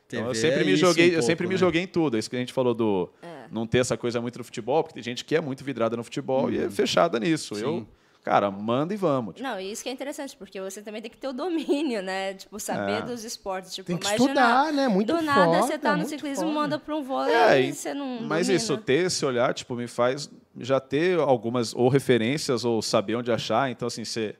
[0.07, 1.59] Então eu sempre é me isso joguei, um eu sempre pouco, me né?
[1.59, 2.15] joguei em tudo.
[2.17, 3.45] É isso que a gente falou do É.
[3.51, 6.03] não ter essa coisa muito no futebol, porque tem gente que é muito vidrada no
[6.03, 7.53] futebol e é fechada nisso.
[7.55, 7.79] Eu, Uhum.
[7.81, 7.87] Sim.
[8.23, 9.35] Cara, manda e vamos.
[9.35, 12.01] Tipo, Não, e isso que é interessante, porque você também tem que ter o domínio,
[12.01, 12.33] né?
[12.35, 13.01] Tipo, saber É.
[13.01, 13.73] dos esportes.
[13.73, 14.87] Tipo, Tem que imagina, estudar, né?
[14.87, 16.53] Muito Do nada foda, você tá no muito ciclismo, foda.
[16.59, 18.21] manda pra um vôlei É, e e- você não.
[18.21, 18.53] Mas domina.
[18.63, 20.29] isso, ter esse olhar, tipo, me faz
[20.59, 23.69] já ter algumas ou referências ou saber onde achar.
[23.71, 24.35] Então, assim, você...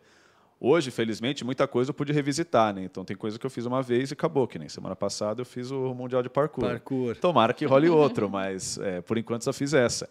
[0.62, 2.84] Hoje, felizmente, muita coisa eu pude revisitar, né?
[2.84, 5.46] Então, tem coisa que eu fiz uma vez e acabou, que nem semana passada eu
[5.46, 6.66] fiz o Mundial de Parkour.
[6.66, 7.16] Parkour.
[7.16, 10.10] Tomara que role outro, mas é, por enquanto só fiz essa.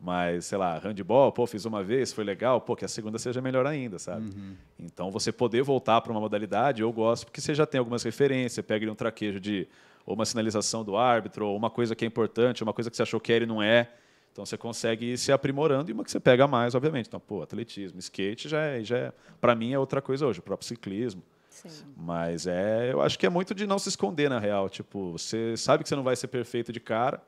[0.00, 3.42] Mas, sei lá, handball, pô, fiz uma vez, foi legal, pô, que a segunda seja
[3.42, 4.30] melhor ainda, sabe?
[4.30, 4.54] Uhum.
[4.78, 8.52] Então, você poder voltar para uma modalidade, eu gosto, porque você já tem algumas referências,
[8.52, 9.68] você pega ali um traquejo de
[10.06, 13.02] ou uma sinalização do árbitro, ou uma coisa que é importante, uma coisa que você
[13.02, 13.90] achou que era e não é.
[14.32, 17.06] Então, você consegue ir se aprimorando e uma que você pega mais, obviamente.
[17.06, 20.42] Então, pô, atletismo, skate já é, já é para mim é outra coisa hoje, o
[20.42, 21.22] próprio ciclismo.
[21.50, 21.68] Sim.
[21.96, 24.70] Mas é, eu acho que é muito de não se esconder na real.
[24.70, 27.20] Tipo, você sabe que você não vai ser perfeito de cara,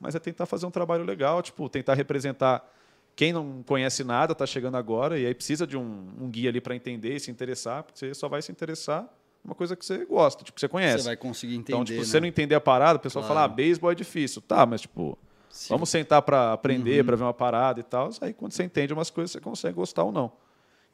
[0.00, 2.64] mas é tentar fazer um trabalho legal, tipo, tentar representar
[3.16, 6.60] quem não conhece nada, está chegando agora e aí precisa de um, um guia ali
[6.60, 9.08] para entender e se interessar, porque você só vai se interessar
[9.44, 10.98] uma coisa que você gosta, tipo, que você conhece.
[11.02, 12.04] Você vai conseguir entender, então, tipo, né?
[12.04, 13.54] se você não entender a parada, o pessoal fala, ah, Claro.
[13.54, 14.40] beisebol é difícil.
[14.42, 17.06] Tá, mas tipo, Se- vamos sentar para aprender, Uhum.
[17.06, 18.10] para ver uma parada e tal.
[18.20, 20.30] Aí quando você entende umas coisas, você consegue gostar ou não.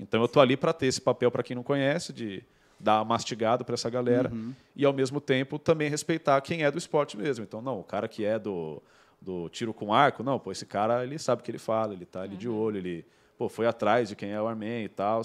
[0.01, 2.43] Então eu tô ali para ter esse papel para quem não conhece, de
[2.81, 4.55] dar mastigado para essa galera Uhum.
[4.75, 7.45] e ao mesmo tempo também respeitar quem é do esporte mesmo.
[7.45, 8.83] Então, não, o cara que é do,
[9.25, 12.05] do tiro com arco, não, pô, esse cara ele sabe o que ele fala, ele
[12.05, 13.05] tá ali de olho, ele
[13.39, 15.23] pô, foi atrás de quem é o Armin e tal.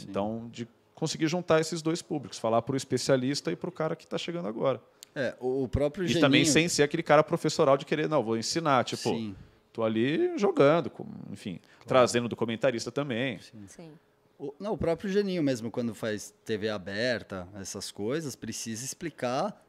[0.00, 3.94] Então, de conseguir juntar esses dois públicos, falar para o especialista e para o cara
[3.94, 4.80] que está chegando agora.
[5.14, 6.20] É, o próprio E Geninho...
[6.22, 9.36] também sem ser aquele cara professoral de querer, não, vou ensinar, tipo, Sim.
[9.72, 13.38] tô ali jogando, com- enfim, trazendo do comentarista também.
[13.68, 13.92] Sim.
[14.36, 19.63] O, não, o próprio Geninho mesmo, quando faz TV aberta, essas coisas, precisa explicar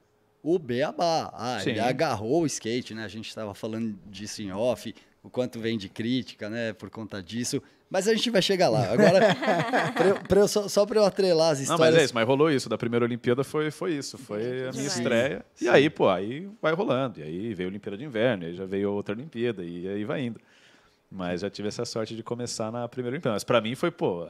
[0.54, 1.32] o beabá.
[1.34, 1.80] Ah, ele Sim.
[1.80, 3.04] agarrou o skate, né?
[3.04, 6.72] A gente estava falando disso em off, o quanto vem de crítica, né?
[6.74, 7.62] Por conta disso.
[7.90, 8.92] Mas a gente vai chegar lá.
[8.92, 9.20] Agora,
[9.96, 11.94] pra eu- pra eu- só, só para eu atrelar as Não, histórias...
[11.94, 12.68] mas é isso, mas rolou isso.
[12.68, 14.18] Da primeira Olimpíada foi, foi isso.
[14.18, 14.98] Foi a minha demais.
[14.98, 15.46] estreia.
[15.62, 17.20] E aí, pô, aí vai rolando.
[17.20, 20.04] E aí veio a Olimpíada de Inverno, e aí já veio outra Olimpíada, e aí
[20.04, 20.40] vai indo.
[21.12, 23.36] Mas já tive essa sorte de começar na primeira Olimpíada.
[23.36, 24.28] Mas pra mim foi, pô,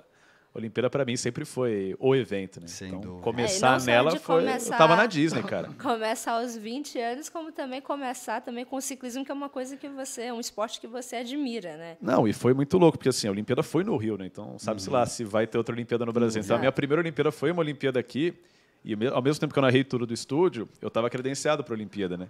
[0.58, 2.68] Olimpíada para mim sempre foi o evento, né?
[2.68, 3.20] Sem então, dúvida.
[3.20, 4.42] É, começar só nela foi.
[4.42, 5.70] começar- Eu tava na Disney, cara.
[5.82, 9.76] Começar aos 20 anos, como também começar também com o ciclismo, que é uma coisa
[9.76, 11.98] que você, é um esporte que você admira, né?
[12.02, 14.26] Não, e foi muito louco, porque assim, a Olimpíada foi no Rio, né?
[14.26, 14.94] Então, sabe-se Uhum.
[14.94, 16.42] lá se vai ter outra Olimpíada no Brasil.
[16.42, 18.34] Então, a minha primeira Olimpíada foi uma Olimpíada aqui,
[18.84, 21.76] e ao mesmo tempo que eu narrei tudo do estúdio, eu estava credenciado para a
[21.76, 22.28] Olimpíada, né?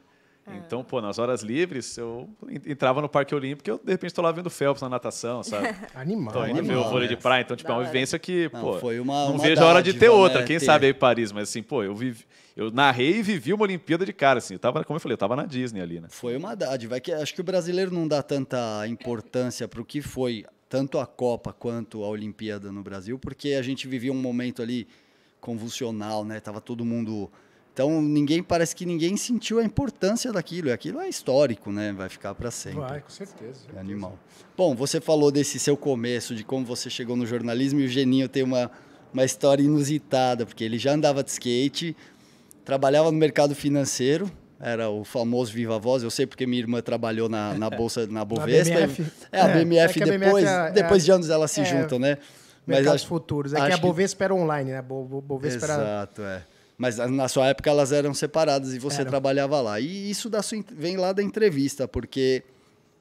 [0.47, 4.11] Então, pô, nas horas livres, eu en- entrava no Parque Olímpico e eu, de repente,
[4.11, 5.67] estou lá vendo Phelps na natação, sabe?
[5.95, 6.33] Animal.
[6.33, 7.41] Tô indo ver animal, o vôlei de praia.
[7.41, 7.91] Então, tipo, é Da uma hora.
[7.91, 10.41] vivência que, Não, pô, foi uma- não uma vejo a hora de ter outra.
[10.41, 10.65] né, Quem ter.
[10.65, 12.23] sabe aí Paris, mas assim, pô, eu vivi,
[12.55, 14.53] eu narrei e vivi uma Olimpíada de cara, assim.
[14.53, 16.07] Eu tava, como eu falei, eu tava na Disney ali, né?
[16.11, 16.97] Foi uma dádiva.
[16.97, 20.99] É que acho que o brasileiro não dá tanta importância para o que foi tanto
[20.99, 24.87] a Copa quanto a Olimpíada no Brasil, porque a gente vivia um momento ali
[25.41, 26.39] convulsional, né?
[26.39, 27.31] Tava todo mundo.
[27.75, 30.69] Então ninguém parece que ninguém sentiu a importância daquilo.
[30.69, 31.91] E aquilo é histórico, né?
[31.91, 32.79] Vai ficar para sempre.
[32.79, 33.59] Vai, com certeza.
[33.75, 34.17] É animal.
[34.55, 38.29] Bom, você falou desse seu começo, de como você chegou no jornalismo, e o Geninho
[38.29, 38.71] tem uma,
[39.13, 41.97] uma história inusitada, porque ele já andava de skate,
[42.63, 47.27] trabalhava no mercado financeiro, era o famoso Viva Voz, eu sei porque minha irmã trabalhou
[47.27, 48.73] na, na Bolsa, na Bovespa.
[48.73, 49.05] BMF.
[49.33, 51.51] É, a É, BMF é que a BMF depois, é- é- depois de anos elas
[51.51, 52.17] se é, juntam, né?
[52.65, 53.51] Mercados acho- futuros.
[53.53, 54.81] É que acho a Bovespa era online, né?
[54.81, 55.73] Bo- Bovespa era...
[55.75, 56.41] Exato, é.
[56.77, 59.09] Mas na sua época elas eram separadas e você Eram.
[59.09, 59.79] trabalhava lá.
[59.79, 62.43] E isso da sua, vem lá da entrevista, porque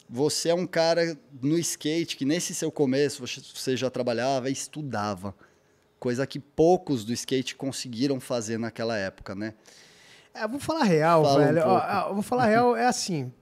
[0.08, 5.34] você é um cara no skate que nesse seu começo você- já trabalhava e estudava.
[5.98, 9.54] Coisa que poucos do skate conseguiram fazer naquela época, né?
[10.34, 11.62] É, eu vou falar real, Fala um velho.
[11.66, 13.32] Ó, eu vou falar real, é assim.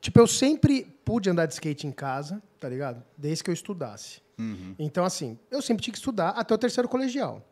[0.00, 3.02] Tipo, eu sempre pude andar de skate em casa, tá ligado?
[3.16, 4.20] Desde que eu estudasse.
[4.38, 4.74] Uhum.
[4.78, 7.42] Então, assim, eu sempre tinha que estudar até o terceiro colegial.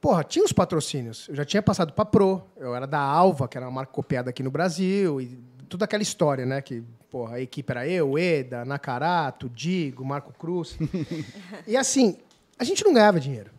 [0.00, 1.28] Porra, tinha os patrocínios.
[1.28, 2.42] Eu já tinha passado pra Pro.
[2.56, 5.20] Eu era da Alva, que era uma marca copiada aqui no Brasil.
[5.20, 6.62] E toda aquela história, né?
[6.62, 10.78] Que, porra, a equipe era eu, Eda, Nakarato, Digo, Marco Cruz.
[11.66, 12.16] e assim,
[12.58, 13.50] a gente não ganhava dinheiro.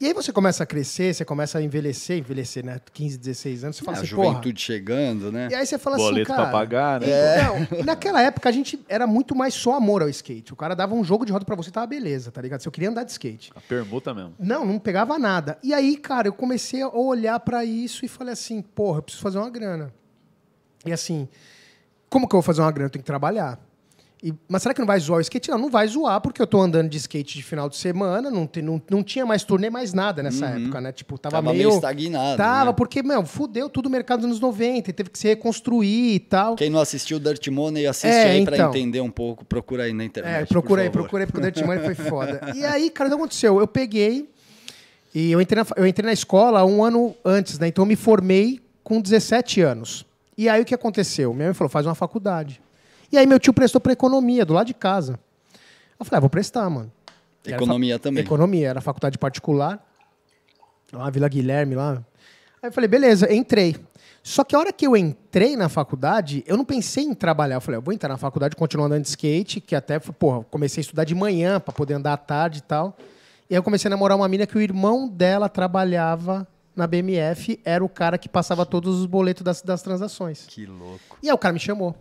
[0.00, 2.80] E aí você começa a crescer, você começa a envelhecer, envelhecer, né?
[2.90, 4.28] 15, 16 anos, você fala a assim, porra.
[4.28, 5.48] juventude chegando, né?
[5.50, 6.50] E aí você fala Boleto assim, pra cara...
[6.50, 7.06] pagar, né?
[7.42, 10.54] Não, e naquela época a gente era muito mais só amor ao skate.
[10.54, 12.62] O cara dava um jogo de roda pra você e tava beleza, tá ligado?
[12.62, 13.52] Se eu queria andar de skate.
[13.54, 14.32] A permuta mesmo.
[14.38, 15.58] Não, não pegava nada.
[15.62, 19.22] E aí, cara, eu comecei a olhar pra isso e falei assim, porra, eu preciso
[19.22, 19.92] fazer uma grana.
[20.86, 21.28] E assim,
[22.08, 22.86] como que eu vou fazer uma grana?
[22.86, 23.60] Eu tenho que trabalhar.
[24.22, 25.50] E- mas será que não vai zoar o skate?
[25.50, 28.46] Não, não vai zoar, porque eu tô andando de skate de final de semana, não,
[28.46, 30.92] tem- não, não tinha mais turnê, mais nada nessa época, né?
[30.92, 31.68] Tipo, tava, Tava meio...
[31.68, 32.72] meio estagnado, Tava, né?
[32.76, 36.20] porque, meu, fudeu tudo o mercado dos anos 90, e teve que se reconstruir e
[36.20, 36.54] tal.
[36.56, 38.68] Quem não assistiu Dirt Money, assiste É, aí pra então.
[38.70, 39.42] entender um pouco.
[39.42, 40.42] Procura aí na internet.
[40.42, 42.52] É, procura aí, procura aí, porque o Dirt Money foi foda.
[42.54, 43.58] E aí, cara, o que aconteceu?
[43.58, 44.28] Eu peguei
[45.14, 47.68] e eu entrei, na, eu entrei na escola um ano antes, né?
[47.68, 50.04] Então eu me formei com 17 anos.
[50.36, 51.32] E aí o que aconteceu?
[51.32, 52.60] Minha mãe falou, faz uma faculdade.
[53.12, 55.18] E aí meu tio prestou pra economia, do lado de casa.
[55.98, 56.90] Eu falei, ah, vou prestar, mano.
[57.44, 58.22] Era Economia também.
[58.22, 59.84] Economia, era faculdade particular.
[60.92, 62.02] Lá Vila Guilherme, lá.
[62.62, 63.76] Aí eu falei, beleza, entrei.
[64.22, 67.56] Só que a hora que eu entrei na faculdade, eu não pensei em trabalhar.
[67.56, 70.80] Eu falei, eu vou entrar na faculdade, continuar andando de skate, que até, porra, comecei
[70.80, 72.96] a estudar de manhã para poder andar à tarde e tal.
[73.48, 76.46] E aí eu comecei a namorar uma mina que o irmão dela trabalhava
[76.76, 80.44] na BMF, era o cara que passava todos os boletos das, das transações.
[80.46, 81.18] Que louco.
[81.22, 81.96] E aí o cara me chamou.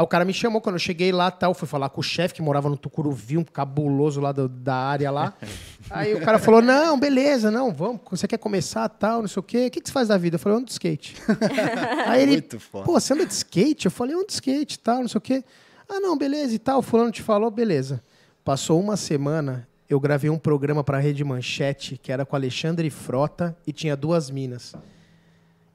[0.00, 2.32] Aí o cara me chamou, quando eu cheguei lá, tal, fui falar com o chefe
[2.34, 5.34] que morava no Tucuruvi, um cabuloso lá do- da área lá.
[5.90, 9.42] Aí o cara falou, não, beleza, não, vamos, você quer começar, tal, não sei o
[9.42, 9.66] quê.
[9.66, 10.36] O que, que você faz da vida?
[10.36, 11.16] Eu falei, eu ando de skate.
[12.06, 12.84] Aí ele, Muito foda.
[12.86, 13.84] pô, você anda de skate?
[13.86, 15.44] Eu falei, eu ando de skate, tal, não sei o quê.
[15.86, 18.02] Ah, não, beleza e tal, fulano te falou, beleza.
[18.42, 23.54] Passou uma semana, eu gravei um programa pra Rede Manchete, que era com Alexandre Frota,
[23.66, 24.72] e tinha duas minas.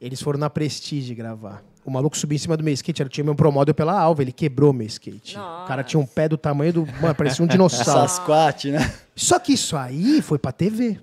[0.02, 1.64] Eles foram na Prestige gravar.
[1.86, 4.32] O maluco subiu em cima do meu skate, era- tinha meu promóvel pela alva, ele
[4.32, 5.38] quebrou meu skate.
[5.38, 6.88] O cara tinha um pé do tamanho do.
[7.00, 8.10] Mano, parecia um dinossauro.
[8.10, 8.91] Sasquatch, né?
[9.15, 10.98] Só que isso aí foi pra TV.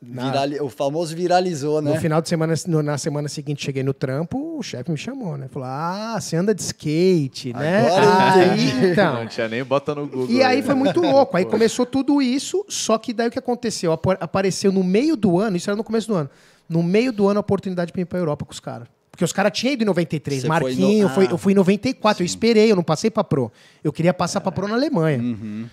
[0.00, 1.92] Na- Virali- O famoso viralizou, né?
[1.92, 5.48] No final de semana, na semana seguinte, cheguei no trampo, o chefe me chamou, né?
[5.48, 7.84] Falou: Ah, você anda de skate, né?
[7.88, 8.12] Agora eu
[8.52, 8.86] Aí, entendi.
[8.92, 9.14] então.
[9.16, 10.30] Não tinha nem bota no Google.
[10.30, 10.62] E aí né?
[10.62, 11.36] foi muito louco.
[11.36, 11.44] Aí
[11.74, 13.92] começou tudo isso, só que daí o que aconteceu?
[13.92, 16.30] Apa- Apareceu no meio do ano, isso era no começo do ano,
[16.68, 18.86] no meio do ano a oportunidade pra ir pra Europa com os caras.
[19.18, 20.42] Porque os caras tinham ido em 93.
[20.42, 21.30] Você foi Marquinho, no- foi- Ah.
[21.32, 23.50] eu fui em 94, eu esperei, eu não passei pra Pro.
[23.82, 25.18] Eu queria passar pra Pro na Alemanha.
[25.18, 25.66] Uhum.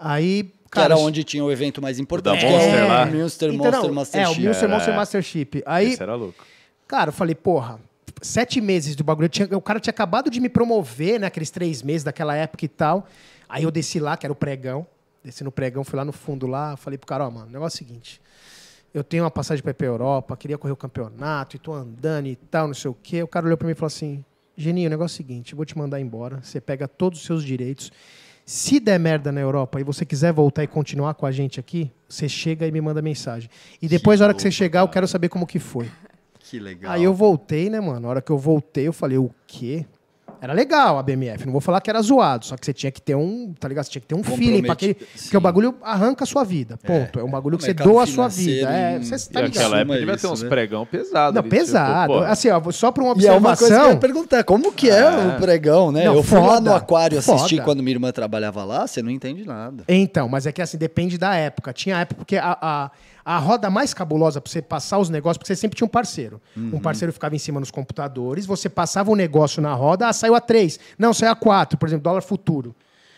[0.00, 0.94] Aí, Que cara.
[0.94, 2.40] era onde tinha o evento mais importante.
[2.40, 3.06] Da que é Monster o lá?
[3.06, 4.28] Monster, Então, Monster não, Master É, o.
[4.40, 5.62] Monster Era- Monster Mastership.
[5.64, 6.44] Aí, Esse era louco.
[6.88, 7.78] Cara, eu falei, porra,
[8.20, 9.28] sete meses do bagulho.
[9.28, 11.28] tinha- o cara tinha acabado de me promover, né?
[11.28, 13.06] Aqueles três meses daquela época e tal.
[13.48, 14.84] Aí eu desci lá, que era o pregão.
[15.24, 16.76] Desci no pregão, fui lá no fundo lá.
[16.76, 18.20] Falei pro cara, ó, mano, o negócio é o seguinte.
[18.94, 22.26] Eu tenho uma passagem pra ir pra Europa, queria correr o campeonato, e tô andando
[22.26, 23.22] e tal, não sei o quê.
[23.22, 24.24] O cara olhou pra mim e falou assim:
[24.56, 26.40] Geninho, o negócio é o seguinte, vou te mandar embora.
[26.42, 27.90] Você pega todos os seus direitos.
[28.44, 31.90] Se der merda na Europa e você quiser voltar e continuar com a gente aqui,
[32.08, 33.48] você chega e me manda mensagem.
[33.80, 35.90] E depois, na hora que você chegar, eu quero saber como que foi.
[36.38, 36.92] Que legal.
[36.92, 38.00] Aí eu voltei, né, mano?
[38.00, 39.86] Na hora que eu voltei, eu falei, o quê?
[40.42, 43.00] Era legal a BMF, não vou falar que era zoado, só que você tinha que
[43.00, 43.84] ter um, tá ligado?
[43.84, 44.94] Você tinha que ter um feeling pra aquele.
[44.94, 46.76] Porque o bagulho arranca a sua vida.
[46.78, 47.20] Ponto.
[47.20, 48.68] É, um bagulho que você mercado doa a sua vida.
[48.68, 49.56] É, em- você E tá ligado.
[49.62, 50.48] aquela época devia ter isso, uns né?
[50.48, 51.34] pregão pesado.
[51.34, 52.12] Não, ali, tipo, pesado.
[52.12, 53.90] pô, assim, ó, só pra uma E é uma coisa que eu observação.
[53.92, 56.06] ia perguntar, como que é, o pregão, né?
[56.06, 57.62] Não, eu fui lá no aquário assistir foda.
[57.62, 59.84] quando minha irmã trabalhava lá, você não entende nada.
[59.86, 61.72] Então, mas é que assim, depende da época.
[61.72, 62.90] Tinha época porque a, a,
[63.24, 66.40] a roda mais cabulosa pra você passar os negócios, porque você sempre tinha um parceiro.
[66.56, 70.34] Um parceiro ficava em cima nos computadores, você passava um negócio na roda, ah, saiu
[70.34, 70.78] a 3.
[70.98, 72.74] Não, saiu a 4, por exemplo, dólar futuro.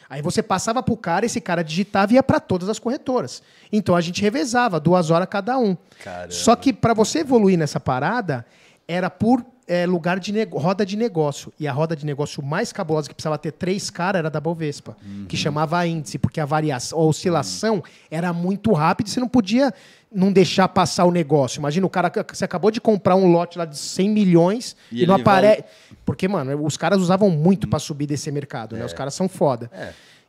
[0.09, 3.43] Aí você passava pro cara, esse cara digitava e ia para todas as corretoras.
[3.73, 5.77] Então a gente revezava, duas horas cada um.
[6.03, 6.31] Caramba.
[6.31, 8.45] Só que para você evoluir nessa parada,
[8.87, 11.53] era por eh, lugar de roda de negócio.
[11.59, 14.97] E a roda de negócio mais cabulosa, que precisava ter três caras, era da Bovespa,
[15.29, 19.73] que chamava índice, porque a variação, a oscilação era muito rápida e você não podia
[20.13, 21.59] não deixar passar o negócio.
[21.59, 25.07] Imagina, o cara, você acabou de comprar um lote lá de 100 milhões E e,
[25.07, 25.63] não aparece.
[25.63, 25.71] vai-
[26.05, 28.85] Porque, mano, os caras usavam muito pra subir desse mercado, né?
[28.85, 29.71] Os caras são foda.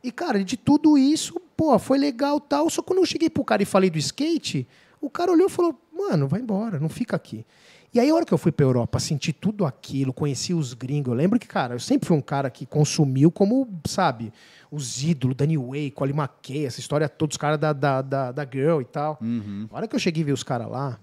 [0.04, 2.70] E, cara, de tudo isso, pô, foi legal tal.
[2.70, 4.68] Só que quando eu cheguei pro cara e falei do skate,
[5.02, 7.46] o cara olhou e falou, mano, vai embora, não fica aqui.
[7.96, 11.14] E aí, a hora que eu fui pra Europa, senti tudo aquilo, conheci os gringos.
[11.14, 14.34] Eu lembro que, cara, eu sempre fui um cara que consumiu como, sabe,
[14.70, 18.44] os ídolos, Danny Way, Colin McKay, essa história toda, os caras da, da, da, da
[18.44, 19.18] Girl e tal.
[19.72, 21.00] A hora que eu cheguei e vi os caras lá,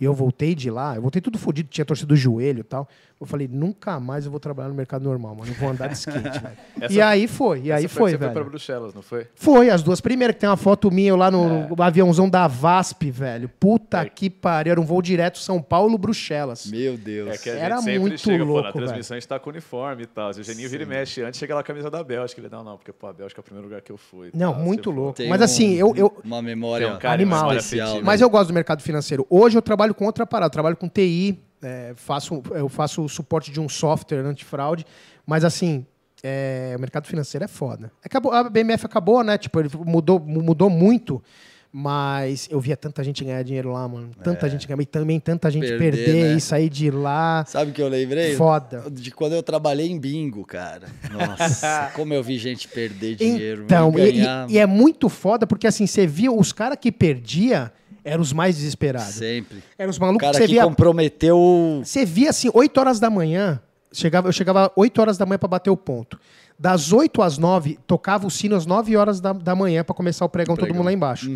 [0.00, 2.88] e eu voltei de lá, eu voltei tudo fodido, tinha torcido do joelho e tal.
[3.20, 5.50] Eu falei, nunca mais eu vou trabalhar no mercado normal, mano.
[5.50, 6.56] Eu vou andar de skate, velho.
[6.80, 8.32] Essa- E aí foi, e aí essa foi, que você velho.
[8.32, 9.26] foi pra Bruxelas, não foi?
[9.34, 11.82] Foi, as duas primeiras, que tem uma foto minha eu lá no, É.
[11.82, 13.48] aviãozão da VASP, velho.
[13.58, 14.70] Puta que pariu.
[14.70, 16.66] Era um voo direto São Paulo, Bruxelas.
[16.66, 17.30] Meu Deus.
[17.30, 20.04] É que a Era muito chega, pô, na louco, transmissão a gente tá com uniforme
[20.04, 20.32] e tal.
[20.32, 22.40] Se o Geninho vira e mexe antes, chega lá a camisa da Bélgica.
[22.40, 24.30] Ele, não, não, porque, pô, a Bélgica é o primeiro lugar que eu fui.
[24.32, 24.94] Não, tal, muito foi.
[24.94, 25.22] louco.
[25.28, 27.52] Mas um- assim, eu, eu, Uma memória um cara Animal.
[27.56, 28.00] especial.
[28.00, 29.26] mas eu gosto do mercado financeiro.
[29.28, 30.46] Hoje eu trabalho com outra parada.
[30.46, 34.84] Eu trabalho com TI, é, faço, eu faço o suporte de um software antifraude.
[35.26, 35.84] Mas assim,
[36.22, 37.90] é, o mercado financeiro é foda.
[38.04, 39.36] Acabou, a BMF acabou, né?
[39.38, 41.22] Tipo, ele mudou, mudou muito.
[41.70, 44.10] Mas eu via tanta gente ganhar dinheiro lá, mano.
[44.24, 44.80] Tanta gente ganhar.
[44.80, 46.34] E também tanta gente Perder, perder, né?
[46.34, 47.44] e sair de lá.
[47.46, 48.34] Sabe o que eu lembrei?
[48.36, 48.84] Foda.
[48.90, 50.88] De quando eu trabalhei em bingo, cara.
[51.12, 53.64] Nossa, como eu vi gente perder dinheiro.
[53.64, 54.48] Então, e e, ganhar.
[54.50, 57.70] e- e é muito foda, porque assim, você via os caras que perdia
[58.08, 59.14] eram os mais desesperados.
[59.14, 59.62] Sempre.
[59.78, 60.64] Eram os O malucos que cara você que via.
[60.64, 61.80] comprometeu.
[61.84, 63.60] Você via assim, 8 horas da manhã,
[63.92, 66.18] chegava, eu chegava 8 horas da manhã pra bater o ponto.
[66.58, 70.24] Das 8 às 9, tocava o sino às 9 horas da, da manhã pra começar
[70.24, 70.78] o pregão, todo Pregão.
[70.78, 71.30] mundo lá embaixo.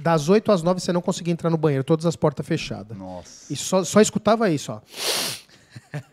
[0.00, 2.96] Das 8 às 9 você não conseguia entrar no banheiro, todas as portas fechadas.
[2.96, 3.52] Nossa.
[3.52, 4.80] E só, só escutava isso, ó.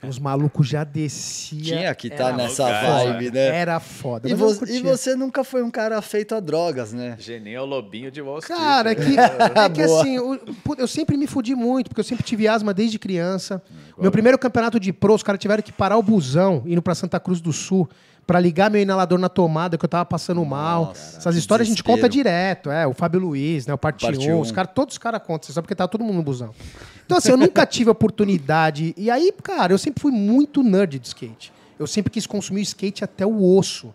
[0.08, 1.62] Os malucos já desciam.
[1.78, 3.04] Tinha que estar Era nessa foda.
[3.14, 3.48] vibe, né?
[3.56, 4.28] Era foda.
[4.30, 7.16] E, mas eu vo- e você nunca foi um cara feito a drogas, né?
[7.20, 8.60] Geninho é o lobinho de Wall Street.
[8.60, 9.04] Cara, é né?
[9.06, 9.18] que,
[9.60, 10.18] é que assim,
[10.64, 13.62] pu- eu sempre me fudi muito, porque eu sempre tive asma desde criança.
[14.00, 17.20] Meu primeiro campeonato de pro, os caras tiveram que parar o busão indo pra Santa
[17.20, 17.88] Cruz do Sul
[18.26, 20.86] pra ligar meu inalador na tomada, que eu tava passando mal.
[20.88, 22.88] Nossa, Essas histórias a gente conta direto, é.
[22.88, 23.74] O Fábio Luiz, né?
[23.74, 24.40] O Parte Parte 1, um.
[24.40, 26.52] os caras, todos os caras contam, só porque tava todo mundo no busão.
[27.06, 28.94] Então, assim, eu nunca tive oportunidade.
[28.98, 31.52] E aí, cara, eu sempre fui muito nerd de skate.
[31.78, 33.94] Eu sempre quis consumir o skate até o osso.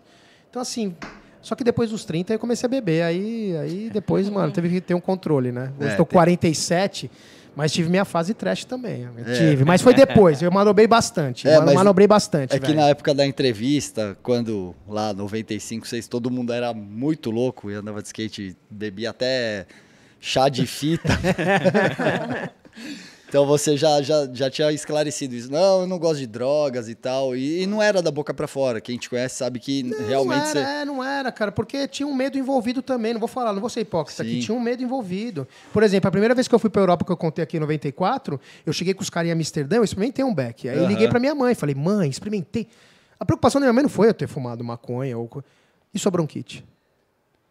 [0.49, 0.95] Então, assim.
[1.41, 3.03] Só que depois dos 30 eu comecei a beber.
[3.03, 5.71] Aí, aí depois, mano, teve que ter um controle, né?
[5.79, 7.09] Hoje É, estou tem- 47,
[7.57, 9.09] mas tive minha fase trash também.
[9.17, 9.65] Eu tive.
[9.65, 10.43] Mas foi depois.
[10.43, 11.47] Eu manobrei bastante.
[11.47, 12.55] É, manobrei bastante.
[12.55, 12.79] É que velho.
[12.79, 17.99] na época da entrevista, quando lá 95, vocês, todo mundo era muito louco e andava
[17.99, 19.65] de skate, bebia até
[20.19, 21.09] chá de fita.
[23.27, 25.51] então você já, já, já tinha esclarecido isso.
[25.51, 27.35] Não, eu não gosto de drogas e tal.
[27.35, 28.79] E, e não era da boca pra fora.
[28.79, 30.57] Quem te conhece sabe que realmente não você.
[30.59, 33.11] era, é, não era, cara, porque tinha um medo envolvido também.
[33.13, 34.29] Não vou falar, não vou ser hipócrita Sim.
[34.29, 34.39] aqui.
[34.39, 35.47] Tinha um medo envolvido.
[35.73, 37.59] Por exemplo, a primeira vez que eu fui pra Europa, que eu contei aqui em
[37.59, 40.69] 94, eu cheguei com os caras em Amsterdã, eu experimentei um beck.
[40.69, 40.89] Aí eu Aham.
[40.89, 42.67] liguei pra minha mãe, falei, mãe, experimentei.
[43.19, 45.43] A preocupação da minha mãe não foi eu ter fumado maconha ou.
[45.93, 46.63] Isso é bronquite.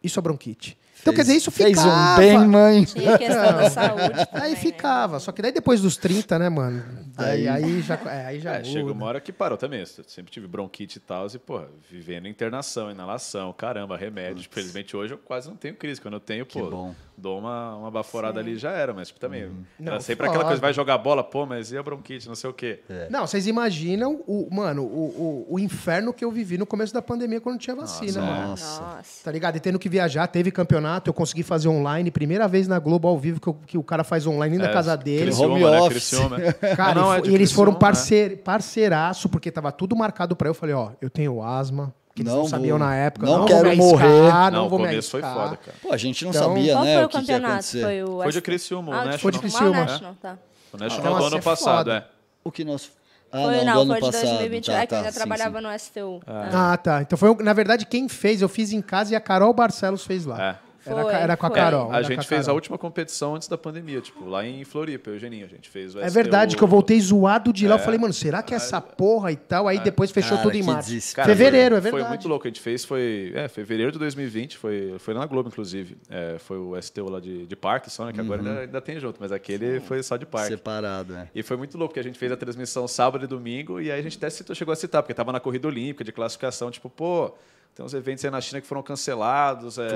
[0.03, 0.79] Isso é bronquite.
[1.01, 2.15] Então, quer dizer, isso Fez ficava.
[2.15, 2.85] um bem, mãe.
[2.85, 4.09] Tinha questão da saúde.
[4.27, 4.57] também, Aí né?
[4.57, 5.21] ficava.
[5.21, 6.83] Só que daí depois dos 30, né, mano?
[7.17, 9.81] Aí, Aí- aí já, é, aí já É, chega uma hora que parou também.
[9.81, 14.41] Eu sempre tive bronquite e tal, e, porra, vivendo internação, inalação, caramba, remédio.
[14.41, 16.01] Infelizmente hoje eu quase não tenho crise.
[16.01, 16.95] Quando eu tenho, pô, bom.
[17.17, 18.93] Dou uma, uma baforada ali e já era.
[18.93, 20.37] Mas tipo, também, era Não, sempre foda.
[20.37, 22.81] aquela coisa, vai jogar bola, pô, mas e a bronquite, não sei o quê.
[23.11, 27.01] Não, vocês imaginam o, mano, o, o, o inferno que eu vivi no começo da
[27.03, 28.49] pandemia quando não tinha vacina, mano.
[28.49, 28.81] Nossa.
[28.81, 29.25] Nossa.
[29.25, 29.57] Tá ligado?
[29.57, 33.19] E tendo que viajar, teve campeonato, eu consegui fazer online, primeira vez na Globo ao
[33.19, 35.25] vivo que, eu- que o cara faz online na É, casa dele.
[35.27, 35.81] Criciúma, Home né?
[35.81, 36.11] office.
[36.11, 36.37] Criciúma.
[36.77, 37.79] Cara, Não, e, é e eles foram Criciúma, né?
[37.79, 40.51] parceir, parceiraço, porque tava tudo marcado pra eu.
[40.51, 43.27] Eu falei, ó, eu tenho asma, que eles não, Não sabiam vou- na época.
[43.27, 44.09] não vou quero me arriscar, morrer.
[44.33, 45.77] Não, Não, o vou me começo foi foda, cara.
[45.83, 47.53] Pô, a gente não Então, sabia, Qual né, foi o o que, que ia campeonato?
[47.53, 47.83] acontecer.
[47.83, 49.19] Foi o Foi de Criciúma, o Ah, National.
[49.19, 49.87] Foi de Criciúma.
[50.23, 50.39] Tá.
[50.73, 51.97] O National Então, do assim, ano é passado, foda.
[51.99, 52.05] é.
[52.43, 52.91] O que nós...
[53.31, 54.23] Ah, Foi, não, não, foi de passado.
[54.23, 55.65] 2020, tá, é que eu tá, ainda sim, trabalhava sim.
[55.67, 56.23] no STU.
[56.27, 57.03] Ah, tá.
[57.03, 60.25] Então foi, na verdade, quem fez, eu fiz em casa e a Carol Barcelos fez
[60.25, 60.43] lá.
[60.43, 60.66] É.
[60.87, 61.59] Era, Foi, era com a foi.
[61.59, 61.91] Carol.
[61.93, 65.11] A era gente com fez a última competição antes da pandemia, tipo, lá em Floripa,
[65.11, 65.47] Eugeninho.
[65.47, 66.15] A gente fez o É STU.
[66.15, 67.75] verdade que eu voltei zoado de lá.
[67.75, 69.69] Eu falei, mano, será que é essa porra e tal?
[69.69, 70.89] Aí depois fechou Cara, tudo em que março.
[70.89, 71.27] desespero.
[71.29, 72.09] Fevereiro, é Foi verdade.
[72.11, 72.47] muito louco.
[72.47, 73.33] A gente fez, foi.
[73.35, 75.97] É, fevereiro de 2020, foi, foi na Globo, inclusive.
[76.09, 78.13] É, foi o STU lá de, de parque só, né?
[78.13, 80.49] Que agora ainda, ainda tem junto, mas aquele foi só de parque.
[80.49, 81.29] Separado, né?
[81.35, 83.99] E foi muito louco, porque a gente fez a transmissão sábado e domingo, e aí
[83.99, 86.89] a gente até citou, chegou a citar, porque tava na corrida olímpica de classificação, tipo,
[86.89, 87.33] pô,
[87.77, 89.87] tem uns eventos aí na China que foram cancelados é,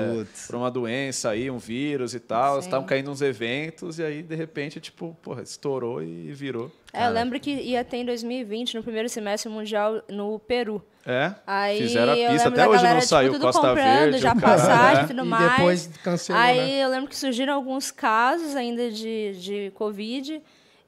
[0.45, 2.61] por uma doença aí, um vírus e tal.
[2.61, 2.67] Sim.
[2.67, 6.71] Estavam caindo uns eventos, e aí, de repente, tipo, porra, estourou e virou.
[6.93, 10.79] É, eu lembro que ia ter em 2020, no primeiro semestre mundial, no Peru.
[11.03, 14.17] É, Aí fizeram a eu pista, até hoje galera, não tipo, saiu, tudo Costa Verde.
[14.19, 15.05] já passagem é.
[15.05, 15.51] e tudo E mais.
[15.51, 16.83] depois cancelou, Aí né?
[16.83, 20.39] eu lembro que surgiram alguns casos ainda de, de Covid.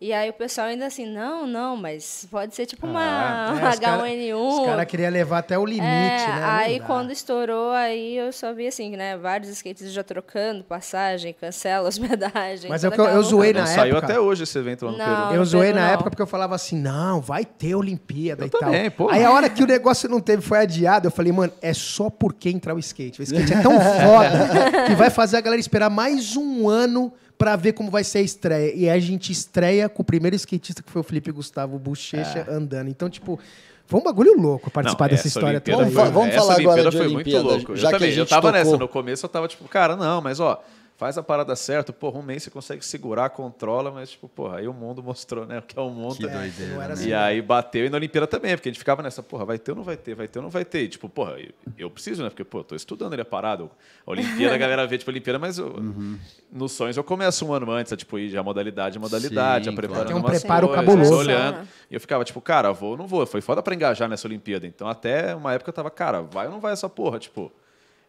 [0.05, 3.79] E aí o pessoal ainda assim, não, não, mas pode ser tipo uma É, os
[3.79, 4.35] cara- H1N1.
[4.59, 6.39] Os caras queriam levar até o limite, É, né?
[6.41, 9.15] Não aí quando estourou, aí eu só vi assim, né?
[9.15, 12.67] Vários skates já trocando passagem, cancela hospedagem.
[12.69, 13.53] Mas é que eu- eu zoei loucura.
[13.53, 15.05] na Não saiu época- até hoje esse evento lá no Não.
[15.05, 15.33] Peru.
[15.35, 15.93] Eu no zoei Peru, na não.
[15.93, 18.59] época porque eu falava assim, não, vai ter Olimpíada Eu e tal.
[18.59, 19.09] também, pô.
[19.09, 22.09] Aí a hora que o negócio não teve, foi adiado, eu falei, mano, é só
[22.09, 23.21] porque entrar o skate.
[23.21, 27.13] O skate é tão foda que vai fazer a galera esperar mais um ano
[27.43, 28.73] pra ver como vai ser a estreia.
[28.73, 32.47] E aí a gente estreia com o primeiro skatista que foi o Felipe Gustavo Bochecha
[32.49, 32.87] andando.
[32.87, 33.37] Então, tipo,
[33.85, 35.83] foi um bagulho louco participar Não, dessa essa história toda.
[35.89, 37.75] Vamos vamos falar agora Olimpíada de foi Olimpíada, muito louco.
[37.75, 38.63] já eu que a também, eu gente tava tocou.
[38.65, 38.77] nessa.
[38.77, 40.63] No começo eu tava tipo, cara, não, mas ó,
[41.03, 44.69] faz a parada certa, porra, um mês você consegue segurar, controla, mas tipo, porra, aí
[44.69, 46.15] o mundo mostrou, né, o que é o mundo.
[46.15, 46.93] Que doideira, né?
[46.93, 47.09] assim.
[47.09, 49.71] E aí bateu e na Olimpíada também, porque a gente ficava nessa, porra, vai ter
[49.71, 50.83] ou não vai ter, vai ter ou não vai ter.
[50.83, 52.29] E, tipo, porra, eu, eu preciso, né?
[52.29, 53.69] Porque, pô, eu tô estudando, ele é parado.
[54.07, 56.17] A Olimpíada, a galera vê, tipo, a Olimpíada, mas eu- Uhum.
[56.49, 59.71] nos sonhos eu começo um ano antes, a, tipo, ir de modalidade em modalidade, Sim,
[59.71, 60.07] a preparando claro.
[60.07, 61.15] Tem um umas preparo coisas, cabuloso.
[61.17, 61.57] olhando.
[61.57, 61.67] Né?
[61.91, 63.25] E eu ficava, tipo, cara, vou ou não vou?
[63.25, 64.65] Foi foda pra engajar nessa Olimpíada.
[64.65, 67.51] Então, até uma época eu tava, cara, vai ou não vai essa porra, tipo...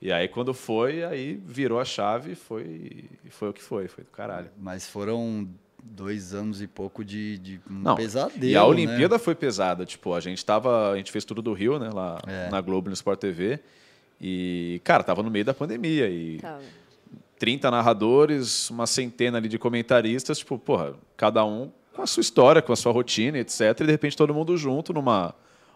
[0.04, 4.04] E aí, quando foi, aí virou a chave e foi, foi o que foi, foi
[4.04, 4.50] do caralho.
[4.58, 5.48] Mas foram
[5.82, 8.66] dois anos e pouco de, de um Não, pesadelo, E a né?
[8.66, 9.86] Olimpíada foi pesada.
[9.86, 10.92] Tipo, a gente tava.
[10.92, 11.88] A gente fez tudo do Rio, né?
[11.90, 12.50] Lá É.
[12.50, 13.60] na Globo, no Sport TV.
[14.20, 16.06] E, cara, tava no meio da pandemia.
[16.10, 16.60] E Tava.
[17.38, 22.60] 30 narradores, uma centena ali de comentaristas, tipo, porra, cada um com a sua história,
[22.62, 23.60] com a sua rotina, etc.
[23.80, 25.34] E de repente todo mundo junto numa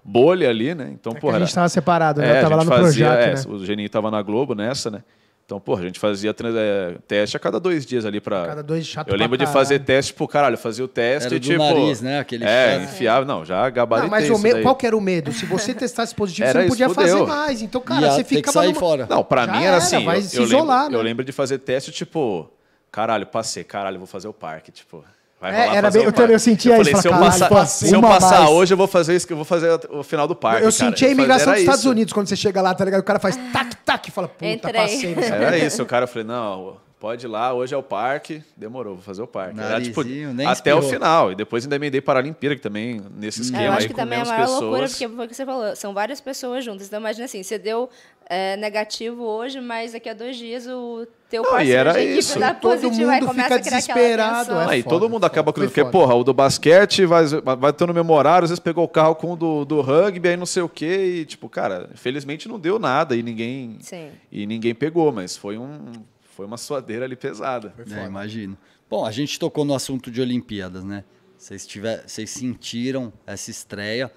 [0.08, 0.90] bolha ali, né?
[0.92, 1.36] Então, É porra.
[1.36, 2.26] a gente tava separado, né?
[2.36, 3.54] É, eu tava a lá gente no fazia, projeto, é, né?
[3.56, 5.02] O Geninho tava na Globo nessa, né?
[5.44, 8.44] Então, porra, a gente fazia é, teste a cada dois dias ali pra.
[8.48, 11.36] Cada dois chato Eu lembro pra de fazer teste, tipo, caralho, fazia o teste Era
[11.36, 11.58] e do tipo.
[11.58, 12.18] nariz, né?
[12.18, 13.24] Aquele é, enfiava.
[13.24, 14.52] Não, já gabaritei Não, mas o isso me...
[14.52, 14.62] daí.
[14.62, 15.32] qual que era o medo?
[15.32, 17.26] Se você testasse positivo, Era você não isso, podia fudeu.
[17.26, 17.62] fazer mais.
[17.62, 19.06] Então, cara, Ia você que ficava sair numa- fora.
[19.08, 20.04] Não, pra Já mim era era, assim.
[20.04, 20.98] vai eu, se eu isolar, lembro, né?
[20.98, 22.50] eu lembro de fazer teste, tipo,
[22.92, 25.02] caralho, passei, caralho, vou fazer o parque, tipo.
[25.40, 27.66] Vai É, era bem- eu também- eu sentia falei, isso, se eu falei, passar, caralho,
[27.68, 28.50] se eu passar mais.
[28.50, 30.58] hoje, eu vou fazer isso, que eu vou fazer o final do parque.
[30.64, 30.72] Eu cara.
[30.72, 31.90] senti a Eu imigração dos Estados isso.
[31.90, 33.00] Unidos quando você chega lá, tá ligado?
[33.00, 34.72] O cara faz tac, tac, e fala, puta, Entrei.
[34.80, 35.14] passei.
[35.14, 35.20] quê.
[35.24, 38.94] Era isso, o cara eu falei, não, pode ir lá, hoje é o parque, demorou,
[38.94, 39.58] vou fazer o parque.
[39.60, 43.42] Era, tipo, Narizinho, nem até o final, e depois ainda emendei Paralimpíada, que também, nesse
[43.42, 44.60] esquema É, eu acho aí, que com também é a menos maior pessoas.
[44.62, 46.86] loucura, porque foi o que você falou, são várias pessoas juntas.
[46.88, 47.88] Então, imagina assim, você deu
[48.28, 51.98] é, negativo hoje, mas daqui a dois dias o teu Não, e parceiro era de
[52.00, 52.38] equipe isso.
[52.38, 54.66] dá Todo positivo, aí mundo começa fica a criar aquela desesperado, é.
[54.74, 56.06] Aí foda, todo mundo acaba foda, cruzando, foi porque, foda.
[56.06, 59.14] porra, o do basquete vai, vai ter no mesmo horário, às vezes pegou o carro
[59.14, 62.58] com o do, do rugby, aí não sei o quê, e tipo, cara, felizmente não
[62.58, 64.10] deu nada e ninguém, Sim.
[64.32, 65.92] e ninguém pegou, mas foi, um,
[66.38, 67.74] foi uma suadeira ali pesada.
[67.90, 68.56] É, imagino.
[68.88, 71.02] Bom, a gente tocou no assunto de Olimpíadas, né?
[71.36, 74.08] Vocês, tiver, vocês sentiram essa estreia.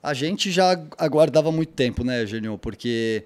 [0.00, 2.56] A gente já aguardava muito tempo, né, Eugênio?
[2.56, 3.24] Porque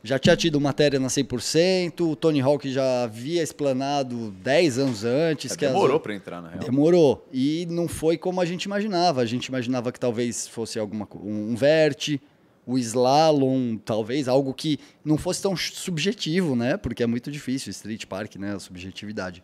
[0.00, 5.56] já tinha tido matéria na 100%, o Tony Hawk já havia explanado 10 anos antes.
[5.56, 6.60] que as- Demorou pra entrar, na real.
[6.60, 7.26] Demorou.
[7.32, 9.22] E não foi como a gente imaginava.
[9.22, 12.22] A gente imaginava que talvez fosse alguma, um, um verte,
[12.66, 16.76] o slalom, talvez, algo que não fosse tão subjetivo, né?
[16.76, 18.54] Porque é muito difícil, street park, né?
[18.56, 19.42] A subjetividade.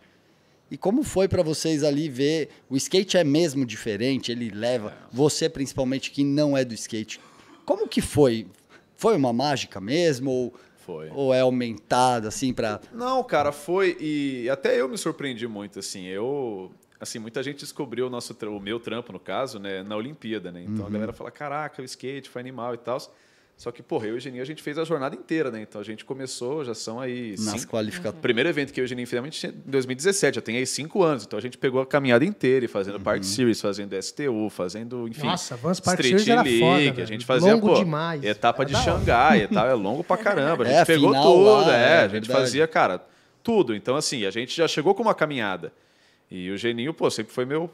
[0.69, 2.49] E como foi para vocês ali ver?
[2.69, 4.93] O skate é mesmo diferente, ele leva.
[5.11, 7.19] Você, principalmente, que não é do skate.
[7.65, 8.47] Como que foi?
[8.95, 10.29] Foi uma mágica mesmo?
[10.31, 11.09] Ou, Foi.
[11.11, 12.81] ou é aumentado, assim, para.
[12.91, 16.71] Não, cara, foi e até eu me surpreendi muito, assim, eu,
[17.03, 20.63] assim, muita gente descobriu o nosso, o meu trampo, no caso, né, na Olimpíada, né,
[20.67, 22.97] então a galera fala, caraca, o skate foi animal e tal,
[23.55, 25.61] Só que, porra, eu e o Geninho, a gente fez a jornada inteira, né?
[25.61, 27.35] Então a gente começou, já são aí.
[27.37, 28.17] Nas cinco- qualificatórias.
[28.17, 31.03] o primeiro evento que eu e o Geninho fizemos em 2017, já tem aí cinco
[31.03, 31.23] anos.
[31.23, 33.03] Então a gente pegou a caminhada inteira, e fazendo Uhum.
[33.03, 35.27] Park Series, fazendo STU, fazendo, enfim.
[35.27, 38.23] Nossa, Vans Park Street Series era League, foda, A gente fazia, Longo pô, demais.
[38.23, 38.83] etapa Era de.
[38.83, 40.63] Xangai, etapa é longo pra caramba.
[40.63, 42.33] A gente É, pegou final tudo, lá, é, é a gente verdade.
[42.33, 43.05] fazia, cara,
[43.43, 43.75] tudo.
[43.75, 45.71] Então, assim, a gente já chegou com uma caminhada.
[46.35, 47.69] E o Geninho, pô, sempre foi meu,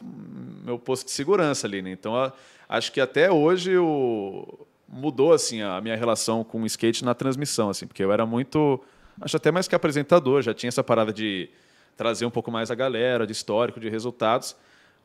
[0.65, 1.91] meu posto de segurança ali, né?
[1.91, 2.33] Então, a-
[2.67, 7.69] acho que até hoje o, mudou, assim, a minha relação com o skate na transmissão,
[7.69, 8.83] assim, porque eu era muito,
[9.21, 11.49] acho até mais que apresentador, já tinha essa parada de
[11.95, 14.55] trazer um pouco mais a galera, de histórico, de resultados.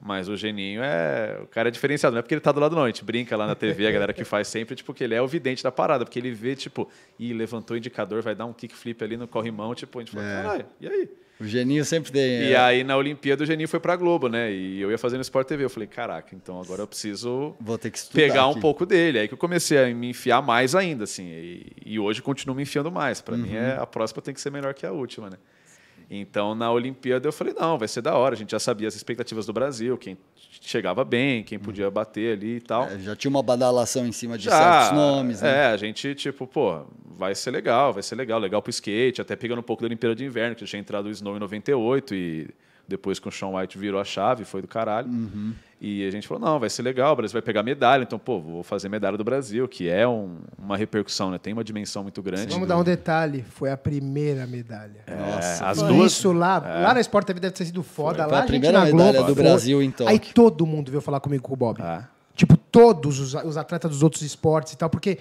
[0.00, 1.38] Mas o Geninho é.
[1.42, 2.82] O cara é diferenciado, não é porque ele tá do lado, não.
[2.82, 5.22] A gente brinca lá na TV, a galera que faz sempre, tipo, que ele é
[5.22, 8.52] o vidente da parada, porque ele vê, tipo, ih, levantou o indicador, vai dar um
[8.52, 11.08] kickflip ali no corrimão, tipo, a gente fala, caralho, e aí?
[11.40, 12.22] O Geninho sempre tem.
[12.22, 14.52] E é, aí na Olimpíada o Geninho foi pra Globo, né?
[14.52, 15.64] E eu ia fazendo Sport TV.
[15.64, 18.60] Eu falei, caraca, então agora eu preciso Vou ter que pegar um aqui.
[18.60, 19.18] pouco dele.
[19.18, 21.26] Aí que eu comecei a me enfiar mais ainda, assim.
[21.26, 23.20] E, e hoje continuo me enfiando mais.
[23.20, 25.36] Pra mim, é, a próxima tem que ser melhor que a última, né?
[26.20, 28.34] Então, na Olimpíada, eu falei, não, vai ser da hora.
[28.34, 30.16] A gente já sabia as expectativas do Brasil, quem
[30.60, 32.84] chegava bem, quem podia bater ali e tal.
[32.84, 35.50] É, já tinha uma badalação em cima de Já, certos nomes, né?
[35.50, 39.36] É, a gente, tipo, pô, vai ser legal, vai ser legal, legal pro skate, até
[39.36, 42.48] pegando um pouco da Olimpíada de Inverno, que tinha entrado o Snow em 98 e
[42.86, 45.08] depois com o Sean White virou a chave, foi do caralho.
[45.08, 45.52] Uhum.
[45.80, 48.40] E a gente falou, não, vai ser legal, o Brasil vai pegar medalha, então, pô,
[48.40, 51.36] vou fazer medalha do Brasil, que é um- uma repercussão, né?
[51.38, 52.46] Tem uma dimensão muito grande.
[52.52, 53.44] Vamos dar um detalhe.
[53.50, 55.04] Foi a primeira medalha.
[55.08, 56.12] Nossa, É, as Por duas.
[56.12, 58.22] Isso lá, lá na Sport TV deve ter sido foda.
[58.24, 60.08] Foi lá a gente primeira na medalha Globo, do foi- Brasil Tóquio.
[60.08, 61.78] Aí todo mundo veio falar comigo com o Bob.
[61.82, 62.04] Ah.
[62.34, 65.18] Tipo, todos os, os atletas dos outros esportes e tal, porque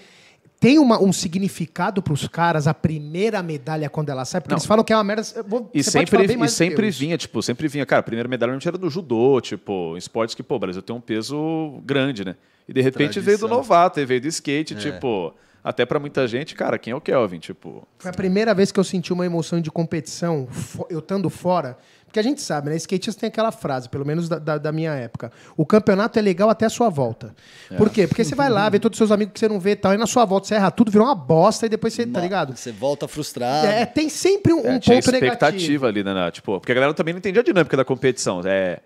[0.63, 4.57] tem uma- um significado pros caras a primeira medalha quando ela sai, porque Não.
[4.57, 5.21] eles falam que é uma merda.
[5.35, 7.99] eu vou- E você pode falar sempre, bem e sempre vinha, tipo, sempre vinha, cara,
[7.99, 11.01] a primeira medalha não era do judô, tipo, esportes que, pô, o Brasil tem um
[11.01, 12.37] peso grande, né?
[12.65, 13.49] E de repente veio do Tradição.
[13.49, 14.77] novato, e veio do skate, É.
[14.77, 17.39] tipo, até pra muita gente, cara, quem é o Kelvin?
[17.39, 20.47] Tipo, Foi a primeira vez que eu senti uma emoção de competição,
[20.89, 21.77] eu estando fora.
[22.13, 22.75] Porque a gente sabe, né?
[22.75, 25.31] Skatista tem aquela frase, pelo menos da, da- da minha época.
[25.57, 27.33] O campeonato é legal até a sua volta.
[27.71, 27.75] É.
[27.75, 28.05] Por quê?
[28.05, 29.95] Porque você vai lá, vê todos os seus amigos que você não vê e tal,
[29.95, 32.55] e na sua volta você erra tudo, virou uma bosta, e depois você, tá ligado?
[32.55, 33.65] Você volta frustrado.
[33.65, 35.25] É, tem sempre um, é, um tinha ponto negativo.
[35.25, 36.13] expectativa ali, né?
[36.13, 36.29] né?
[36.29, 38.41] Tipo, porque a galera também não entendia a dinâmica da competição.
[38.45, 38.77] É,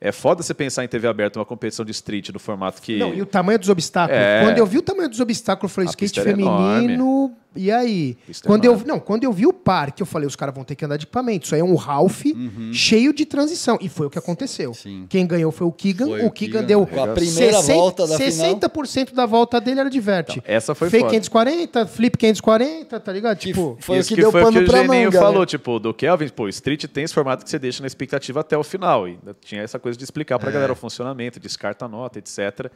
[0.00, 2.98] é foda você pensar em TV aberta uma competição de street no formato que.
[2.98, 4.22] Não, e o tamanho dos obstáculos.
[4.22, 4.42] É.
[4.44, 7.32] Quando eu vi o tamanho dos obstáculos, eu falei, A skate feminino.
[7.54, 8.18] E aí?
[8.44, 10.84] Quando eu, não, quando eu vi o parque, eu falei, os caras vão ter que
[10.84, 11.46] andar de equipamento.
[11.46, 12.22] Isso aí é um Ralph
[12.72, 13.78] cheio de transição.
[13.80, 14.68] E foi o que aconteceu.
[14.68, 14.74] Uhum.
[14.74, 15.06] Sim.
[15.08, 16.06] Quem ganhou foi o Keegan.
[16.06, 16.66] Foi o o Keegan Keegan.
[16.66, 18.58] deu a primeira volta da final.
[18.60, 20.38] 60% da volta dele era de verte.
[20.38, 21.12] Então, essa foi Fake foda.
[21.14, 23.38] 540, flip 540, tá ligado?
[23.38, 25.18] Que Tipo, foi Isso o que, deu foi pano o que pra o Geninho manga.
[25.20, 25.46] falou, né?
[25.46, 28.62] tipo, do Kelvin, pô, Street tem esse formato que você deixa na expectativa até o
[28.64, 29.08] final.
[29.08, 30.38] E ainda tinha essa coisa de explicar É.
[30.38, 32.70] pra galera o funcionamento, descarta a nota, etc.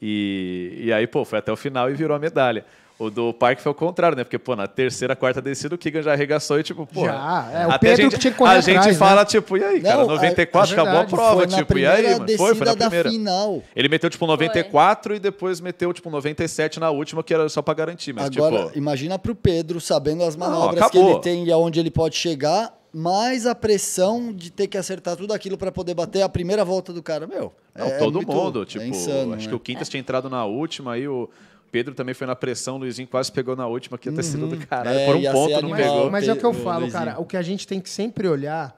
[0.00, 2.64] E, e aí, pô, foi até o final e virou a medalha.
[2.98, 4.24] O do Parque foi o contrário, né?
[4.24, 7.04] Porque, pô, na terceira, quarta descida, o Keegan já arregaçou e, tipo, pô.
[7.04, 9.24] Já, é, o Pedro a gente, que tinha que correr A gente atrás, fala, né?
[9.26, 12.36] tipo, e aí, cara, Não, 94, é acabou a prova, foi tipo, e aí, mano?
[12.36, 13.08] Foi, foi na primeira.
[13.08, 13.62] final.
[13.76, 17.72] Ele meteu, tipo, 94 e depois meteu, tipo, 97 na última, que era só pra
[17.72, 18.12] garantir.
[18.12, 21.12] Mas, Agora, tipo, imagina pro Pedro, sabendo as manobras que acabou.
[21.12, 25.32] ele tem e aonde ele pode chegar, mais a pressão de ter que acertar tudo
[25.32, 27.28] aquilo para poder bater a primeira volta do cara.
[27.28, 28.62] Meu, Não, é todo muito- mundo.
[28.62, 29.48] é Tipo, insano, acho né?
[29.50, 31.28] que o Quintas tinha entrado na última, aí o
[31.70, 34.46] Pedro também foi na pressão, o Luizinho quase pegou na última, que ia ter sido
[34.46, 34.98] do caralho.
[34.98, 35.94] É, Por um ia ponto ser não animal.
[35.94, 36.10] pegou.
[36.10, 37.04] Mas é o que eu falo, Luizinho.
[37.04, 37.20] cara.
[37.20, 38.76] O que a gente tem que sempre olhar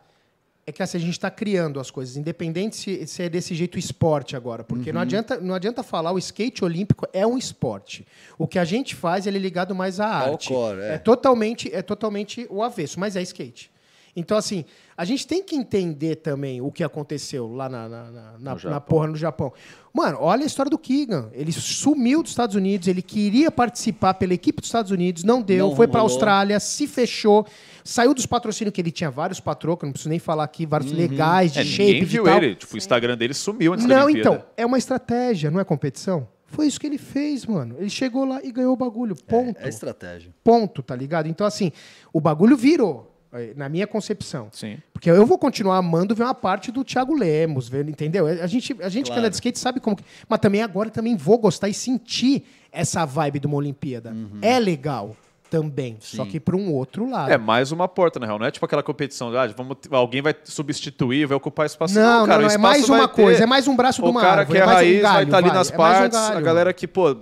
[0.66, 3.78] é que assim, a gente está criando as coisas, independente se, se é desse jeito
[3.78, 4.62] esporte agora.
[4.62, 4.95] Porque Uhum.
[4.95, 8.07] não, adianta, não adianta falar, o skate olímpico é um esporte.
[8.38, 10.49] O que a gente faz, ele é ligado mais à É o arte.
[10.49, 10.99] core, é.
[10.99, 13.70] totalmente, é totalmente o avesso, mas é skate.
[14.16, 14.64] Então, assim,
[14.96, 18.80] a gente tem que entender também o que aconteceu lá na, na, na, na- na
[18.80, 19.52] porra no Japão.
[19.94, 21.30] Mano, olha a história do Keegan.
[21.32, 25.68] Ele sumiu dos Estados Unidos, ele queria participar pela equipe dos Estados Unidos, não deu,
[25.68, 26.12] Não foi pra rolou.
[26.12, 27.46] Austrália, se fechou,
[27.84, 31.52] saiu dos patrocínios que ele tinha vários patrocínios, não preciso nem falar aqui, vários legais,
[31.52, 32.36] de É, shape ninguém e viu tal.
[32.38, 32.54] ele.
[32.56, 36.26] Tipo, o Instagram dele sumiu antes da Não, então, é uma estratégia, não é competição?
[36.46, 37.76] Foi isso que ele fez, mano.
[37.78, 39.14] Ele chegou lá e ganhou o bagulho.
[39.14, 39.56] Ponto.
[39.61, 40.34] É estratégia.
[40.42, 41.28] Ponto, tá ligado?
[41.28, 41.70] Então, assim,
[42.12, 43.09] o bagulho virou,
[43.56, 44.48] na minha concepção.
[44.52, 44.78] Sim.
[44.92, 48.26] Porque eu vou continuar amando ver uma parte do Thiago Lemos, entendeu?
[48.26, 49.20] A gente, a gente que Claro.
[49.20, 49.96] anda de skate sabe como.
[49.96, 54.14] que- Mas também agora também vou gostar e sentir essa vibe de uma Olimpíada.
[54.42, 55.16] É legal
[55.48, 57.30] também, só que para um outro lado.
[57.32, 58.38] É mais uma porta, na real.
[58.38, 61.94] Não é tipo aquela competição, ah, vamos, alguém vai substituir, vai ocupar espaço.
[61.94, 63.22] Não, cara, não, o é mais uma ter.
[63.22, 64.80] coisa, é mais um braço de O uma cara árvore, que é é mais um
[64.84, 66.44] raiz vai galho, estar ali vai, nas é um partes, a galho.
[66.44, 67.16] galera que, pô,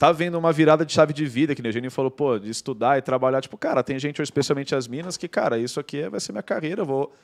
[0.00, 2.96] tá vendo uma virada de chave de vida, que o Geninho falou, pô, de estudar
[2.96, 3.42] e trabalhar.
[3.42, 6.42] Tipo, cara, tem gente, especialmente as minas, que, cara, isso aqui é- vai ser minha
[6.42, 7.14] carreira, eu vou,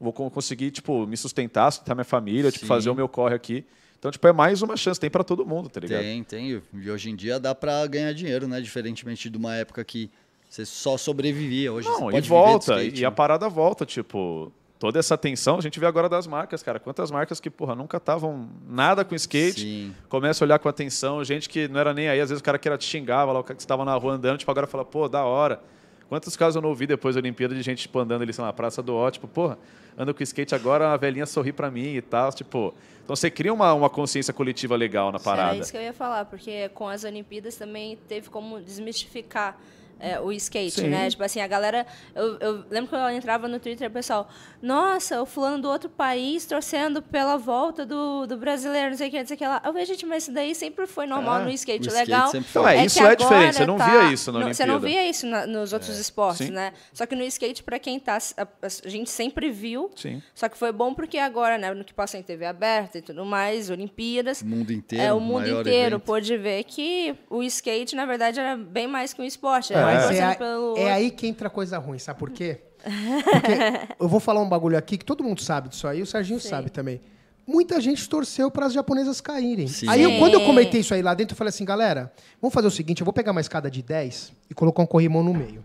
[0.00, 2.68] vou con- conseguir, tipo, me sustentar, sustentar minha família, tipo, Sim.
[2.68, 3.64] fazer o meu corre aqui.
[4.00, 6.02] Então, tipo, é mais uma chance, tem pra todo mundo, tá ligado?
[6.02, 6.60] Tem, tem.
[6.74, 8.60] E hoje em dia dá pra ganhar dinheiro, né?
[8.60, 10.10] Diferentemente de uma época que
[10.50, 11.72] você só sobrevivia.
[11.72, 13.14] Hoje você Não, e pode volta, viver de skate, e a né?
[13.16, 17.40] parada volta, tipo, toda essa tensão, a gente vê agora das marcas, cara, quantas marcas
[17.40, 19.94] que, porra, nunca estavam nada com skate, Sim.
[20.08, 22.58] começa a olhar com atenção, gente que não era nem aí, às vezes o cara
[22.58, 24.84] que era te xingava lá, o cara que estava na rua andando, tipo, agora fala,
[24.84, 25.60] pô, da hora.
[26.08, 28.48] Quantos casos eu não ouvi depois da Olimpíada de gente, tipo, andando ali, sei lá,
[28.48, 29.58] na Praça do Ó, tipo, porra,
[29.96, 32.74] ando com skate agora, a velhinha sorri pra mim e tal, tipo...
[33.02, 35.50] Então você cria uma, uma consciência coletiva legal na parada.
[35.50, 39.58] Era isso que eu ia falar, porque com as Olimpíadas também teve como desmistificar
[40.04, 40.88] é, o skate, Sim.
[40.88, 41.08] né?
[41.10, 41.86] Tipo assim, a galera.
[42.14, 44.28] Eu, eu lembro quando eu entrava no Twitter, o pessoal,
[44.62, 49.10] nossa, o fulano do outro país torcendo pela volta do, do brasileiro, não sei o
[49.10, 49.62] que, não sei o que lá.
[49.64, 51.88] Eu vejo, gente, mas isso daí sempre foi normal É, no skate.
[51.88, 52.30] o skate legal.
[52.34, 54.78] Então, é, isso que é diferente, você não tá- via isso na não, Você não
[54.80, 56.52] via isso na- nos outros esportes, Sim.
[56.52, 56.72] né?
[56.92, 58.18] Só que no skate, pra quem tá.
[58.36, 59.90] A, a gente sempre viu.
[59.96, 60.22] Sim.
[60.34, 63.24] Só que foi bom porque agora, né, no que passa em TV aberta e tudo
[63.24, 64.40] mais, Olimpíadas.
[64.42, 65.04] O mundo inteiro.
[65.04, 66.00] É, o mundo maior inteiro evento.
[66.04, 69.72] pôde ver que o skate, na verdade, era bem mais que um esporte.
[69.72, 69.76] É.
[69.76, 72.60] Era Mas é, a- pelo é aí que entra a coisa ruim, sabe por quê?
[72.82, 76.40] Porque eu vou falar um bagulho aqui que todo mundo sabe disso aí, o Serginho
[76.40, 76.48] Sim.
[76.48, 77.00] sabe também.
[77.46, 79.66] Muita gente torceu para as japonesas caírem.
[79.68, 79.86] Sim.
[79.88, 82.66] Aí, eu- quando eu comentei isso aí lá dentro, eu falei assim, galera, vamos fazer
[82.68, 85.62] o seguinte, eu vou pegar uma escada de 10 e colocar um corrimão no meio.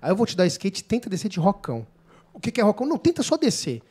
[0.00, 1.86] Aí eu vou te dar skate, tenta descer de rocão.
[2.32, 2.86] O que, que é rocão?
[2.86, 3.82] Não, tenta só descer.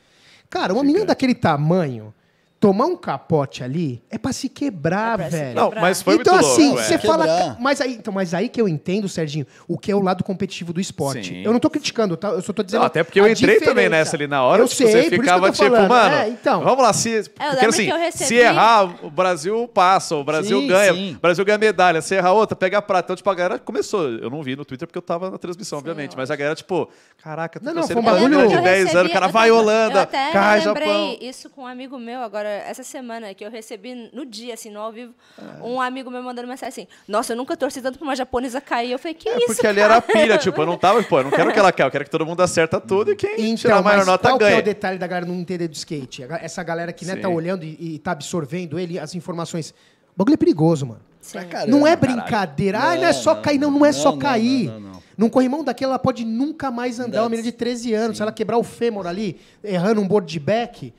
[0.49, 2.13] Cara, uma menina daquele tamanho,
[2.59, 5.55] tomar um capote ali, é pra se quebrar, É pra se velho.
[5.55, 5.81] Não, Quebrar.
[5.81, 6.81] mas foi então, muito assim, louco.
[6.83, 6.97] você é.
[6.97, 7.23] fala.
[7.27, 7.57] Quebrar.
[7.59, 10.73] Mas aí, então, mas aí que eu entendo, Serginho, o que é o lado competitivo
[10.73, 11.27] do esporte.
[11.29, 11.43] Sim.
[11.43, 12.29] Eu não tô criticando, tá?
[12.29, 12.79] Eu só tô dizendo.
[12.79, 13.89] Não, até porque eu entrei também diferença.
[13.89, 15.87] nessa ali na hora, Eu tipo, sei, você eu ficava tipo, falando.
[15.89, 16.61] mano, É, então.
[16.63, 17.23] vamos lá, se.
[17.29, 20.93] Porque lembro assim, que eu se recebi- errar, o Brasil passa, o Brasil Sim, ganha,
[20.93, 21.15] sim.
[21.15, 23.05] o Brasil ganha medalha, se errar outra, pega a prata.
[23.07, 24.09] Então, tipo, a galera começou.
[24.09, 26.89] Eu não vi no Twitter porque eu tava na transmissão, obviamente, mas a galera, tipo,
[27.21, 29.27] caraca, Não, tô não, torcendo foi um pra bagulho- de Eu 10 anos, o cara
[29.27, 31.17] eu vai Holanda, Eu até cai lembrei Japão.
[31.21, 34.79] isso com um amigo meu agora, essa semana, que eu recebi no dia, assim, no
[34.79, 35.63] ao vivo, É.
[35.63, 38.91] um amigo meu mandando mensagem assim, nossa, eu nunca torci tanto pra uma japonesa cair.
[38.91, 39.93] Eu falei, que É isso, porque ali cara?
[39.95, 42.03] era pilha, tipo, eu não tava, pô, eu não quero que ela caia, eu quero
[42.05, 44.39] que todo mundo acerta tudo e quem tirar a Então, maior mas nota qual é
[44.39, 44.59] ganha.
[44.59, 46.23] o detalhe da galera não entender do skate?
[46.23, 47.21] A Essa galera que né, Sim.
[47.21, 49.71] tá olhando e, e tá absorvendo ele, as informações.
[50.15, 51.01] O bagulho é perigoso, mano.
[51.21, 51.39] Sim.
[51.47, 51.67] Caramba.
[51.71, 52.21] não é caralho.
[52.21, 52.79] brincadeira.
[52.79, 54.67] Ah, não é só não, cair, não, não é não, só não, cair.
[54.67, 55.03] não, não, não.
[55.17, 57.07] Num corrimão daquele, ela pode nunca mais andar.
[57.13, 60.31] That's- Uma menina de 13 anos, se ela quebrar o fêmur ali, errando um board
[60.31, 60.93] de back.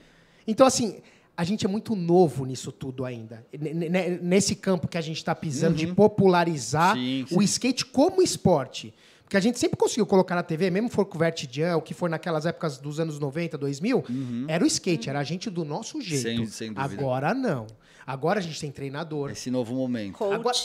[0.46, 0.96] Então, assim,
[1.38, 3.46] a gente é muito novo nisso tudo ainda.
[3.52, 8.92] N- Nesse campo que a gente está pisando de popularizar Sim, o skate como esporte.
[9.22, 11.94] Porque a gente sempre conseguiu colocar na TV, mesmo for com o Vertidian, o que
[11.94, 14.04] for naquelas épocas dos anos 90, 2000,
[14.48, 16.22] era o skate, era a gente do nosso jeito.
[16.22, 17.00] Sem- sem dúvida.
[17.02, 17.66] Agora não.
[18.04, 19.30] Agora a gente tem treinador.
[19.30, 20.14] Esse novo momento.
[20.18, 20.56] Coach, Agora,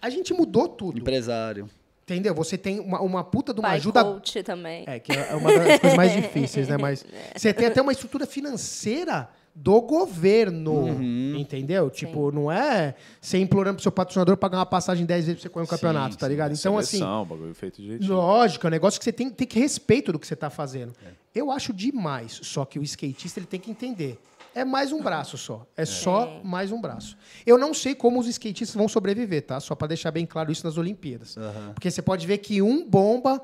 [0.00, 0.98] a gente mudou tudo.
[0.98, 1.68] Empresário.
[2.04, 2.34] Entendeu?
[2.34, 4.04] Você tem uma, uma puta de uma pai ajuda.
[4.04, 4.84] coach também.
[4.86, 6.76] É, que é uma das coisas mais difíceis, né?
[6.76, 7.04] Mas
[7.34, 10.72] você tem até uma estrutura financeira do governo.
[10.72, 11.36] Uhum.
[11.36, 11.90] Entendeu?
[11.90, 15.52] Tipo, não é você implorando pro seu patrocinador pagar uma passagem 10 vezes pra você
[15.52, 16.52] correr um campeonato, tá ligado?
[16.52, 16.98] Então, assim.
[16.98, 18.14] Seleção, bagulho feito direitinho.
[18.14, 20.92] Lógico, é um negócio que você tem, tem que respeito do que você está fazendo.
[21.04, 21.10] É.
[21.34, 24.18] Eu acho demais, só que o skatista ele tem que entender.
[24.54, 25.64] É mais um braço só.
[25.76, 27.16] É só mais um braço.
[27.46, 29.60] Eu não sei como os skatistas vão sobreviver, tá?
[29.60, 31.36] Só para deixar bem claro isso nas Olimpíadas.
[31.72, 33.40] Porque você pode ver que um bomba,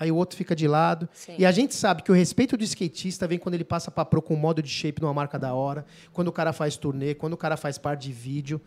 [0.00, 1.06] aí o outro fica de lado.
[1.12, 1.34] Sim.
[1.38, 4.22] E a gente sabe que o respeito do skatista vem quando ele passa para pro
[4.22, 7.36] com modo de shape numa marca da hora, quando o cara faz turnê, quando o
[7.36, 8.60] cara faz parte de vídeo.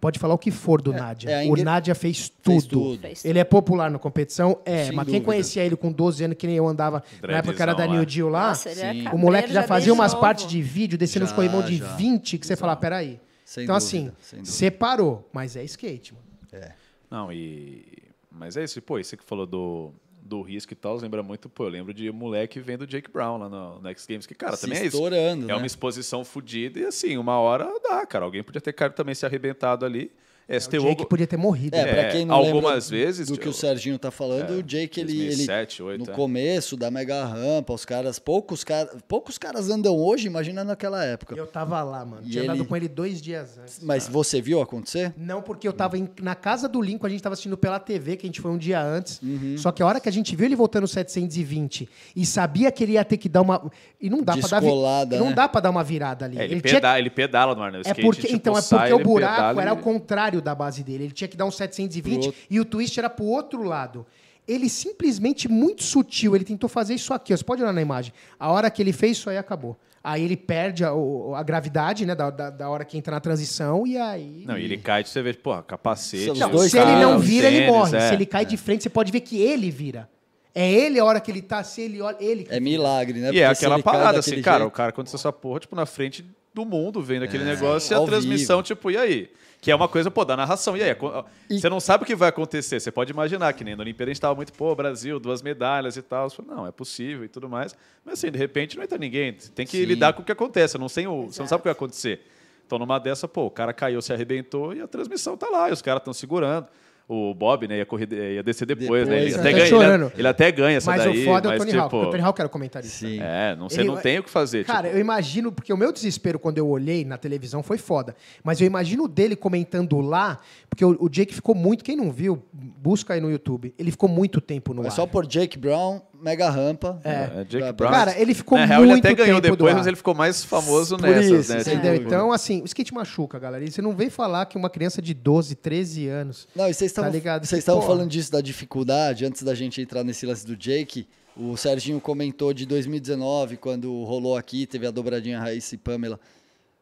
[0.00, 1.30] Pode falar o que for do Nádia.
[1.30, 2.98] é a o Nádia fez tudo.
[3.00, 3.30] Fez tudo.
[3.30, 4.60] Ele é popular na competição?
[4.66, 5.24] É, Sem mas quem dúvida.
[5.24, 7.94] conhecia ele com 12 anos, que nem eu andava na época que era da Dreadzão,
[7.94, 8.06] New é.
[8.06, 10.20] Deal lá, Nossa, é o moleque já fazia desde umas novo.
[10.20, 11.96] partes de vídeo, descendo os Já, corrimão de já.
[11.96, 13.18] 20, que você fala, peraí.
[13.46, 14.50] Sem então, dúvida, assim, dúvida.
[14.50, 16.26] separou, mas é skate, mano.
[16.52, 16.72] É.
[17.10, 17.86] Não, e.
[18.30, 19.92] Mas é isso, e, pô, isso que falou do,
[20.26, 23.48] do risco e tal, lembra muito, pô, eu lembro de moleque vendo Jake Brown lá
[23.48, 24.96] no, no X Games, que, cara, Se também é isso.
[24.96, 25.54] estourando, É né?
[25.54, 28.24] uma exposição fodida e assim, uma hora dá, cara.
[28.24, 30.10] Alguém podia ter caído também se arrebentado ali.
[30.46, 31.74] É, se O Jake algo- podia ter morrido.
[31.74, 31.92] É, né?
[31.92, 34.56] pra É, quem não algumas lembra vezes, do que eu- o Serginho tá falando, É,
[34.58, 36.14] o Jake, ele, 2007, ele 2008, no é.
[36.14, 41.34] começo da mega rampa, os caras, poucos, cara, poucos caras andam hoje, imagina naquela época.
[41.34, 42.22] Eu tava lá, mano.
[42.26, 43.80] E Tinha andado ele- com ele dois dias antes.
[43.82, 45.14] Mas você viu acontecer?
[45.16, 48.16] Não, porque eu tava em- na casa do Lincoln, a gente tava assistindo pela TV,
[48.16, 49.20] que a gente foi um dia antes.
[49.22, 49.56] Uhum.
[49.56, 52.92] Só que a hora que a gente viu ele voltando 720 e sabia que ele
[52.92, 53.70] ia ter que dar uma.
[54.00, 54.60] E não dá pra dar.
[54.60, 55.34] vi- Descolada, Não né?
[55.34, 56.38] dá pra dar uma virada ali.
[56.38, 57.78] É, ele, tinha peda- ele pedala no ar, né?
[57.78, 59.76] O É skate, porque, tipo, então, é sai, porque o ele buraco pedala era o
[59.78, 61.04] contrário da base dele.
[61.04, 62.40] Ele tinha que dar um 720 Pro outro.
[62.50, 64.06] e o twist era pro outro lado.
[64.46, 67.32] Ele simplesmente, muito sutil, ele tentou fazer isso aqui.
[67.32, 67.36] ó.
[67.36, 68.12] Você pode olhar na imagem.
[68.38, 69.76] A hora que ele fez isso aí, acabou.
[70.02, 72.14] Aí ele perde a, a gravidade, né?
[72.14, 74.44] Da, da, da hora que entra na transição, e aí.
[74.46, 76.38] Não, e ele cai, você vê, porra, capacete.
[76.38, 77.96] Não, dois se ele não vira, ele tênis, morre.
[77.96, 78.08] é.
[78.08, 80.10] Se ele cai de frente, você pode ver que ele vira.
[80.54, 82.18] É ele a hora que ele tá, se ele olha.
[82.20, 83.30] Ele que É milagre, né?
[83.32, 85.32] E é Porque se aquela ele parada, assim, daquele cara, jeito- o cara aconteceu essa
[85.32, 86.22] porra, tipo, na frente
[86.52, 88.66] do mundo vendo aquele negócio e a transmissão, vivo.
[88.66, 89.30] tipo, e aí?
[89.64, 90.76] Que é uma coisa, pô, da narração.
[90.76, 90.90] E aí?
[90.90, 92.78] aco- Você não sabe o que vai acontecer.
[92.80, 95.96] Você pode imaginar que nem na Olimpíada a gente tava muito, pô, Brasil, duas medalhas
[95.96, 96.28] e tal.
[96.28, 97.74] Você fala, não, é possível e tudo mais.
[98.04, 99.32] Mas assim, de repente não entra ninguém.
[99.32, 99.84] Tem que Sim.
[99.86, 100.76] lidar com o que acontece.
[100.76, 102.26] Não tem o, você não sabe o que vai acontecer.
[102.66, 105.72] Então, numa dessa, pô, o cara caiu, se arrebentou e a transmissão tá lá, e
[105.72, 106.66] os caras estão segurando.
[107.06, 109.16] O Bob, né, ia, correr, ia descer depois, né?
[109.16, 110.12] Ele Depois, até, tá ganha, ele, chorando.
[110.16, 111.82] ele até ganha essa Mas daí, o foda é o mas Tony tipo...
[111.82, 111.90] Hawk.
[111.90, 112.96] porque O Tony Hawk era o comentarista.
[112.96, 113.18] Sim.
[113.20, 114.64] É, não, você Ele- não tem o que fazer.
[114.64, 118.16] Cara, tipo, eu imagino, porque o meu desespero quando eu olhei na televisão foi foda.
[118.42, 120.40] Mas eu imagino dele comentando lá,
[120.70, 121.84] porque o, o Jake ficou muito.
[121.84, 123.74] Quem não viu, busca aí no YouTube.
[123.78, 124.90] Ele ficou muito tempo no É ar.
[124.90, 126.98] só por Jake Brown, mega rampa.
[127.04, 127.90] É, Jake Pra- Brown.
[127.90, 130.96] Cara, ele ficou Na real, ele muito até ganhou depois, mas ele ficou mais famoso
[130.96, 131.60] Por nessas, isso, né?
[131.62, 131.94] sem Entendeu?
[131.96, 133.62] Então, assim, o skate machuca, galera.
[133.64, 136.48] E você não vem falar que uma criança de 12, 13 anos.
[136.56, 140.46] Não, e vocês estavam Tá falando disso da dificuldade, antes da gente entrar nesse lance
[140.46, 141.06] do Jake.
[141.36, 146.18] O Serginho comentou de 2019, quando rolou aqui, teve a dobradinha Raíssa e Pamela.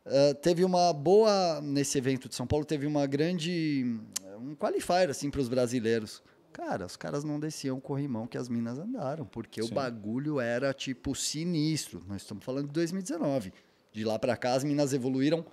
[0.06, 3.98] Ah, teve uma boa, nesse evento de São Paulo, teve uma grande,
[4.40, 6.22] um qualifier, assim, para os brasileiros.
[6.52, 10.74] Cara, os caras não desciam o corrimão que as minas andaram, porque o bagulho era,
[10.74, 12.02] tipo, sinistro.
[12.06, 13.52] Nós estamos falando de 2019.
[13.92, 15.44] De lá para cá, as minas evoluíram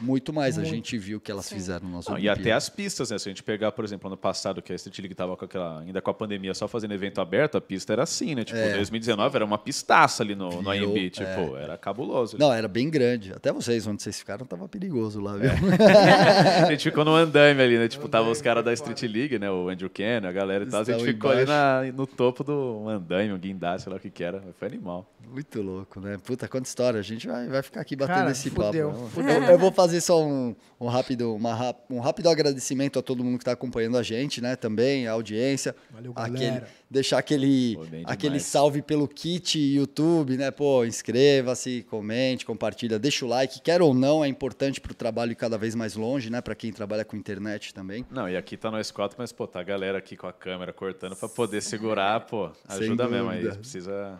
[0.00, 0.58] muito mais.
[0.58, 2.40] A gente viu o que elas fizeram nas Não, e Olimpíadas.
[2.40, 3.18] até as pistas, né?
[3.18, 5.80] Se a gente pegar, por exemplo, ano passado, que a Street League tava com aquela,
[5.80, 8.44] ainda com a pandemia, só fazendo evento aberto, a pista era assim, né?
[8.44, 10.78] Tipo, 2019 era uma pistaça ali no, no É.
[10.78, 12.36] AMB, tipo, era cabuloso.
[12.38, 13.32] Não, era bem grande.
[13.32, 15.50] Até vocês, onde vocês ficaram, tava perigoso lá, viu?
[16.66, 17.88] A gente ficou no andaime ali, né?
[17.88, 19.50] Tipo, tava os caras da Street League, né?
[19.50, 20.80] O Andrew Ken, a galera e tal.
[20.80, 21.86] A gente ficou ali embaixo.
[21.92, 24.42] na- no topo do andaime, o guindaste, sei lá o que que era.
[24.58, 25.06] Foi animal.
[25.30, 26.18] Muito louco, né?
[26.22, 26.98] Puta, quanta história.
[27.00, 29.06] A gente vai, vai ficar aqui batendo Cara, esse fudeu, papo.
[29.08, 29.30] fudeu.
[29.34, 33.38] Eu, eu vou fazer só um, um rápido, uma um rápido agradecimento a todo mundo
[33.38, 34.56] que está acompanhando a gente, né?
[34.56, 35.74] Também, a audiência.
[35.90, 36.68] Valeu, Aquele, galera.
[36.90, 38.42] deixar aquele, Pô, bem aquele demais.
[38.44, 40.50] salve pelo kit YouTube, né?
[40.50, 43.60] Pô, inscreva-se, comente, compartilha, deixa o like.
[43.60, 46.40] Quer ou não, é importante para o trabalho ir cada vez mais longe, né?
[46.40, 48.04] Para quem trabalha com internet também.
[48.10, 50.72] Não, e aqui tá nós quatro, mas, pô, tá a galera aqui com a câmera
[50.72, 52.50] cortando pra poder segurar, pô.
[52.68, 53.48] Sem Ajuda mesmo aí.
[53.56, 54.18] Precisa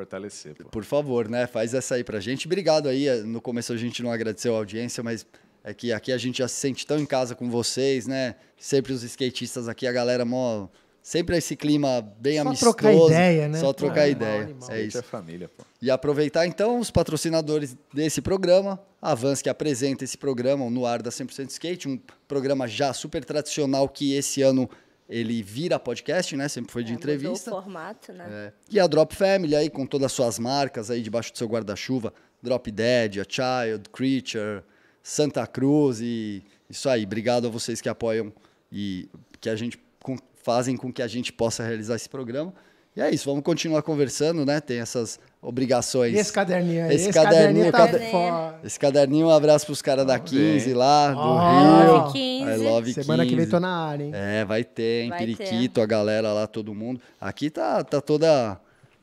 [0.00, 0.68] fortalecer, pô.
[0.70, 1.46] Por favor, né?
[1.46, 2.46] Faz essa aí pra gente.
[2.46, 3.08] Obrigado aí.
[3.22, 5.26] No começo a gente não agradeceu a audiência, mas
[5.62, 8.34] é que aqui a gente já se sente tão em casa com vocês, né?
[8.58, 10.68] Sempre os skatistas aqui, a galera mó.
[11.02, 12.72] Sempre esse clima bem Só amistoso.
[12.76, 13.58] trocar ideia, né?
[13.58, 14.42] Só trocar Animal, ideia.
[14.42, 14.70] animal.
[14.70, 14.98] É Skate isso.
[14.98, 15.64] é família, pô.
[15.80, 20.84] E aproveitar então os patrocinadores desse programa, a Vans que apresenta esse programa, o No
[20.84, 21.98] Ar da 100% Skate, um
[22.28, 24.68] programa já super tradicional que esse ano
[25.10, 26.48] ele vira podcast, né?
[26.48, 27.50] Sempre foi de É, mudou entrevista.
[27.50, 28.26] o formato, né?
[28.30, 28.52] É.
[28.70, 32.14] E a Drop Family aí com todas as suas marcas aí debaixo do seu guarda-chuva,
[32.42, 34.62] Drop Dead, A Child, Creature,
[35.02, 37.04] Santa Cruz e isso aí.
[37.04, 38.32] Obrigado a vocês que apoiam
[38.70, 39.08] e
[39.40, 42.54] que a gente com- fazem com que a gente possa realizar esse programa.
[42.96, 44.60] E é isso, vamos continuar conversando, né?
[44.60, 46.14] Tem essas obrigações.
[46.14, 46.94] E esse caderninho aí?
[46.94, 48.54] Esse caderninho, tá cade- foda.
[48.62, 51.50] Esse caderninho, um abraço pros caras da 15 lá, do Ó.
[51.50, 51.92] Rio.
[51.92, 52.50] Love 15.
[52.50, 53.50] I love Semana que vem 15.
[53.50, 54.12] tô na área, hein?
[54.14, 55.08] É, vai ter, hein?
[55.10, 57.00] Vai Periquito, a galera lá, todo mundo.
[57.20, 58.58] Aqui tá, tá toda,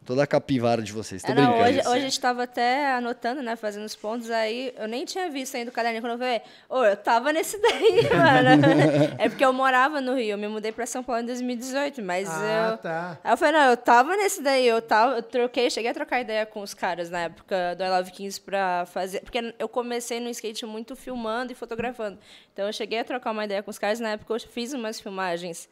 [0.07, 1.21] toda a capivara de vocês.
[1.21, 1.63] Tô É, não, brincando.
[1.69, 5.29] hoje, hoje a gente tava até anotando, né, fazendo os pontos, aí eu nem tinha
[5.29, 8.63] visto ainda o caderninho quando eu falei, ô, eu tava nesse daí, mano.
[9.19, 12.29] é porque eu morava no Rio, eu me mudei pra São Paulo em 2018, mas
[12.29, 12.77] Ah, eu...
[12.77, 13.17] tá.
[13.21, 16.21] Aí eu falei, não, eu tava nesse daí, eu tava, eu troquei, cheguei a trocar
[16.21, 20.21] ideia com os caras na época do I Love 15 pra fazer, porque eu comecei
[20.21, 22.17] no skate muito filmando e fotografando.
[22.53, 25.01] Então eu cheguei a trocar uma ideia com os caras, na época eu fiz umas
[25.01, 25.67] filmagens.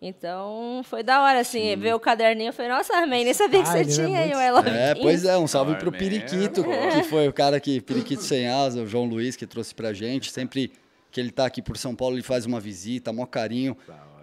[0.00, 2.50] Então, foi da hora, assim, ver o caderninho.
[2.50, 5.02] Eu falei, nossa, Armin, nem sabia que você tinha aí Muito o É, 15.
[5.02, 8.86] pois é, um salve pro Periquito, que foi o cara que, Periquito Sem Asa, o
[8.86, 10.30] João Luiz, que trouxe pra gente.
[10.30, 10.70] Sempre
[11.10, 13.76] que ele tá aqui por São Paulo, ele faz uma visita, mó carinho.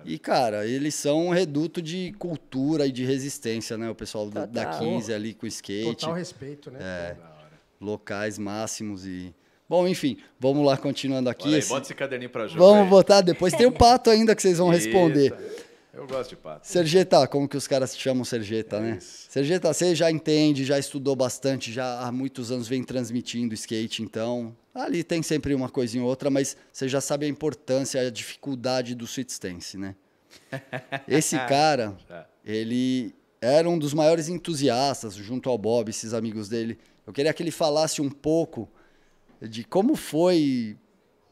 [0.05, 3.89] E, cara, eles são um reduto de cultura e de resistência, né?
[3.89, 4.79] O pessoal da Total.
[4.79, 5.85] 15 ali com o skate.
[5.85, 6.79] Total respeito, né?
[6.81, 7.15] É.
[7.81, 9.33] locais máximos e...
[9.67, 11.47] Bom, enfim, vamos lá, continuando aqui.
[11.47, 12.89] Aí, Esse- bota esse caderninho pra jogo Vamos aí.
[12.89, 15.31] botar, depois tem o pato ainda que vocês vão responder.
[15.33, 15.63] Eita.
[15.93, 16.67] Eu gosto de pato.
[16.67, 18.97] Sergeta, como que os caras chamam Sergeta, né?
[18.97, 19.27] isso.
[19.29, 24.55] Sergeta, você já entende, já estudou bastante, já há muitos anos vem transmitindo skate, então
[24.73, 28.95] ali tem sempre uma coisinha ou outra, mas você já sabe a importância, a dificuldade
[28.95, 29.95] do sweet stance, né?
[31.07, 31.95] Esse cara,
[32.43, 36.79] ele era um dos maiores entusiastas, junto ao Bob, esses amigos dele.
[37.05, 38.67] Eu queria que ele falasse um pouco
[39.47, 40.77] de como foi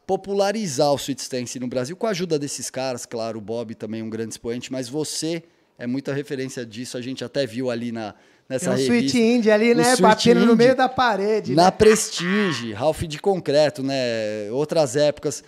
[0.06, 4.00] popularizar o sweet stance no Brasil, com a ajuda desses caras, claro, o Bob também
[4.00, 5.42] é um grande expoente, mas você
[5.78, 8.14] é muita referência disso, a gente até viu ali na,
[8.48, 9.16] nessa Tem um revista.
[9.16, 9.96] Sweet Indie ali, né?
[9.96, 11.54] Batendo no meio da parede.
[11.54, 11.70] Na né?
[11.70, 14.50] Prestige, Ralph de Concreto, né?
[14.50, 15.42] Outras épocas.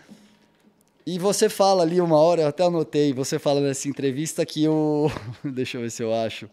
[1.07, 5.11] E você fala ali uma hora, eu até anotei, você fala nessa entrevista que o.
[5.45, 6.49] Deixa eu ver se eu acho.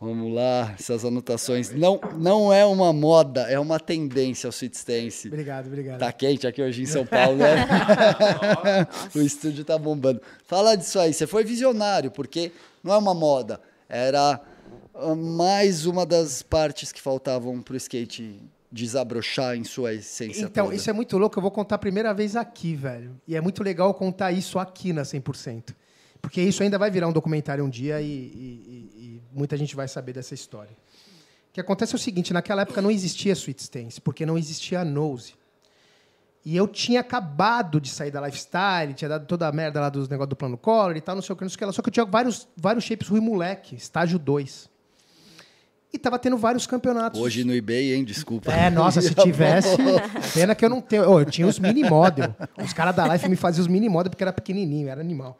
[0.00, 1.70] Vamos lá, essas anotações.
[1.72, 5.26] Não, não é uma moda, é uma tendência o sweet stance.
[5.26, 5.98] Obrigado, obrigado.
[5.98, 7.66] Tá quente aqui hoje em São Paulo, né?
[9.12, 10.22] o estúdio tá bombando.
[10.44, 14.40] Fala disso aí, você foi visionário, porque não é uma moda, era
[14.94, 18.40] ah, mais uma das partes que faltavam pro skate
[18.70, 20.76] desabrochar em sua essência Então, toda.
[20.76, 21.38] isso é muito louco.
[21.38, 23.18] Eu vou contar a primeira vez aqui, velho.
[23.26, 25.74] E é muito legal contar isso aqui na 100%.
[26.20, 29.86] Porque isso ainda vai virar um documentário um dia e, e- e- muita gente vai
[29.88, 30.72] saber dessa história.
[31.50, 34.80] O que acontece é o seguinte: naquela época não existia Sweet Stance, porque não existia
[34.80, 35.34] a Nose.
[36.44, 40.08] E eu tinha acabado de sair da Lifestyle, tinha dado toda a merda lá dos
[40.08, 41.72] negócios do plano Collor e tal, não sei o que, não sei o que lá.
[41.72, 44.68] Só que eu tinha vários, vários shapes Rui Moleque, estágio 2.
[45.92, 47.20] E tava tendo vários campeonatos.
[47.20, 48.04] Hoje no eBay, hein?
[48.04, 48.52] Desculpa.
[48.52, 49.76] É, nossa, se tivesse.
[50.34, 51.08] Pena que eu não tenho.
[51.10, 52.34] Ô, eu tinha os mini model.
[52.62, 55.36] Os caras da Life me faziam os mini model porque era pequenininho, era animal.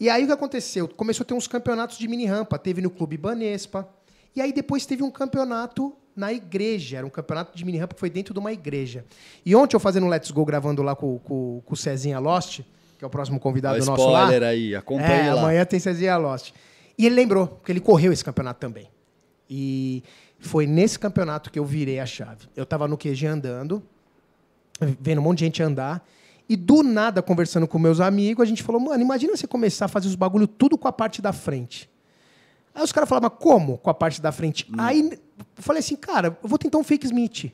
[0.00, 0.86] E aí o que aconteceu?
[0.88, 2.58] Começou a ter uns campeonatos de mini rampa.
[2.58, 3.88] Teve no Clube Banespa.
[4.34, 6.98] E aí depois teve um campeonato na igreja.
[6.98, 9.04] Era um campeonato de mini rampa que foi dentro de uma igreja.
[9.44, 12.60] E ontem eu fazendo um Let's Go gravando lá com, com, com o Cezinha Lost,
[12.98, 14.22] que é o próximo convidado do nosso lá.
[14.24, 15.40] spoiler aí, acompanhe É, lá.
[15.40, 16.52] amanhã tem Cezinha Lost.
[16.96, 18.88] E ele lembrou, porque ele correu esse campeonato também.
[19.50, 20.02] E
[20.38, 22.46] foi nesse campeonato que eu virei a chave.
[22.54, 23.82] Eu tava no QG andando,
[25.00, 26.06] vendo um monte de gente andar,
[26.48, 29.88] e do nada, conversando com meus amigos, a gente falou, mano, imagina você começar a
[29.88, 31.90] fazer os bagulho tudo com a parte da frente.
[32.74, 34.66] Aí os caras falavam, mas como com a parte da frente?
[34.78, 37.52] Aí eu falei assim, cara, eu vou tentar um fake Smith.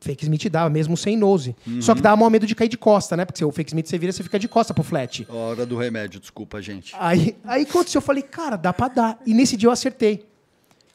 [0.00, 1.56] Fake Smith dava, mesmo sem nose.
[1.80, 3.24] Só que dava maior medo de cair de costa, né?
[3.24, 5.26] Porque se o fake Smith você vira, você fica de costa pro flat.
[5.28, 6.94] Hora do remédio, desculpa, gente.
[6.98, 9.18] Aí, aí aconteceu, eu falei, cara, dá pra dar.
[9.26, 10.26] E nesse dia eu acertei.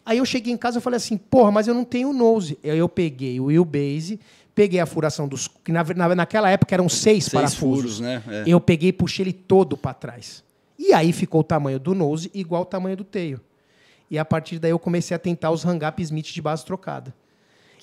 [0.05, 2.57] Aí eu cheguei em casa e falei assim, porra, mas eu não tenho nose.
[2.63, 4.19] Aí eu peguei o wheelbase,
[4.55, 5.47] peguei a furação dos.
[5.63, 7.59] Que na, na- naquela época eram seis, Seis parafusos.
[7.59, 8.21] furos, né?
[8.27, 8.43] É.
[8.47, 10.43] Eu peguei e puxei ele todo pra trás.
[10.77, 13.39] E aí ficou o tamanho do nose igual o tamanho do teio.
[14.11, 17.13] E a partir daí eu comecei a tentar os hang-up Smith de base trocada.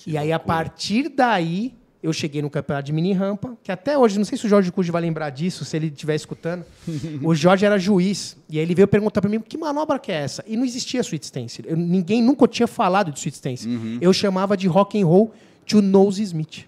[0.07, 4.17] e aí, a partir daí, eu cheguei no campeonato de mini rampa, que até hoje,
[4.17, 6.63] não sei se o Jorge Cuji vai lembrar disso, se ele estiver escutando.
[7.23, 8.37] o Jorge era juiz.
[8.49, 10.43] E aí ele veio perguntar pra mim, que manobra que é essa?
[10.47, 11.61] E não existia Sweet Stance.
[11.65, 13.67] Eu- ninguém nunca tinha falado de Sweet Stance.
[13.99, 15.33] Eu chamava de rock and roll
[15.65, 16.65] to nose Smith.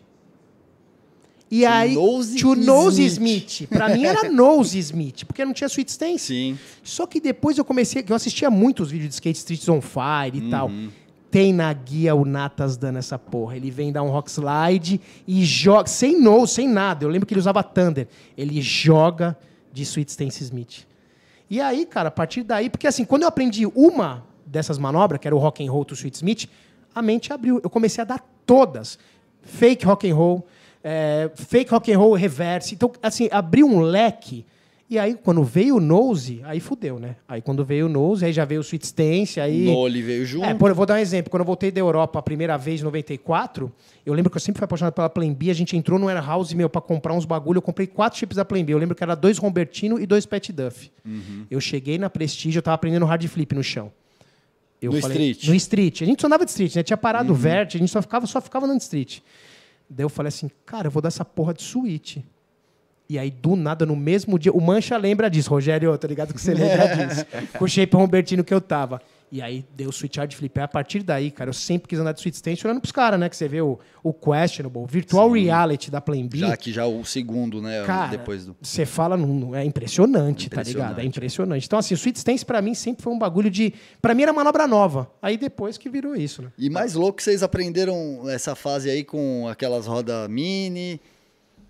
[1.55, 3.47] E aí, nose to nose Smith.
[3.47, 3.69] Smith.
[3.69, 6.25] Pra mim era nose Smith, porque não tinha Sweet Stance.
[6.25, 6.57] Sim.
[6.81, 10.35] Só que depois eu comecei, que eu assistia muitos vídeos de Skate Streets on Fire
[10.35, 10.67] e tal.
[10.67, 10.89] Uhum.
[11.29, 13.55] Tem na guia o Natas dando essa porra.
[13.55, 17.05] Ele vem dar um rock slide e joga, sem nose, sem nada.
[17.05, 18.07] Eu lembro que ele usava Thunder.
[18.35, 19.37] Ele joga
[19.71, 20.87] de Sweet Stance Smith.
[21.49, 25.27] E aí, cara, a partir daí, porque assim, quando eu aprendi uma dessas manobras, que
[25.27, 26.49] era o rock and roll to Sweet Smith,
[26.93, 27.59] a mente abriu.
[27.63, 28.97] Eu comecei a dar todas.
[29.41, 30.47] Fake rock and roll,
[30.83, 32.73] é, fake rock and roll reverse.
[32.73, 34.45] Então, assim, abriu um leque.
[34.89, 37.15] E aí, quando veio o Nose, aí fudeu, né?
[37.27, 39.65] Aí quando veio o Nose, aí já veio o Sweet Stance, aí...
[39.65, 40.45] Nole veio junto.
[40.45, 41.31] É, por, eu vou dar um exemplo.
[41.31, 43.71] Quando eu voltei da Europa a primeira vez, em 94,
[44.05, 45.49] eu lembro que eu sempre fui apaixonado pela Plan B.
[45.49, 47.57] A gente entrou no warehouse, meu, pra comprar uns bagulho.
[47.57, 48.73] Eu comprei quatro chips da Plan B.
[48.73, 50.91] Eu lembro que era dois Rombertino e dois Pet Duff.
[51.03, 51.47] Uhum.
[51.49, 53.91] Eu cheguei na Prestige, eu tava aprendendo hard flip no chão.
[54.85, 55.47] Eu No street?
[55.47, 56.01] No street.
[56.01, 56.83] A gente só andava de street, né?
[56.83, 57.35] Tinha parado Uhum.
[57.35, 59.19] o vert, a gente só ficava, só ficava andando de street.
[59.89, 62.25] Daí eu falei assim, cara, eu vou dar essa porra de suíte.
[63.09, 66.41] E aí, do nada, no mesmo dia, o Mancha lembra disso, Rogério, tô ligado que
[66.41, 67.25] você lembra disso.
[67.57, 69.01] Com o shape Rombertino que eu tava.
[69.33, 70.59] E aí deu o switch hard flip.
[70.59, 73.19] Aí, a partir daí, cara, eu sempre quis andar de switch stance olhando pros caras,
[73.19, 73.27] né?
[73.27, 76.37] Que você vê o, o Questionable, Virtual Reality da Plan B.
[76.37, 77.83] Já que já o segundo, né?
[77.83, 78.55] Cara, depois do.
[78.61, 80.99] você fala, não, é impressionante, tá ligado?
[80.99, 81.07] É Impressionante.
[81.17, 81.65] impressionante.
[81.65, 83.73] Então, assim, o Sweet Stance pra mim sempre foi um bagulho de.
[83.99, 85.11] Pra mim era manobra nova.
[85.19, 86.51] Aí depois que virou isso, né?
[86.55, 91.01] E mais louco que vocês aprenderam essa fase aí com aquelas rodas mini,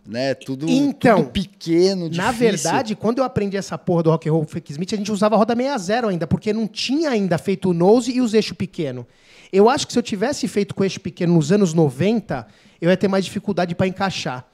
[0.05, 0.33] né?
[0.33, 2.33] Tudo, Então, tudo pequeno, Na difícil.
[2.33, 5.35] verdade, quando eu aprendi essa porra do rock and roll fake Smith, a gente usava
[5.35, 9.05] a roda 60 ainda, porque não tinha ainda feito o nose e os eixos pequeno.
[9.51, 12.45] Eu acho que se eu tivesse feito com eixo pequeno nos anos 90,
[12.81, 14.45] eu ia ter mais dificuldade pra encaixar.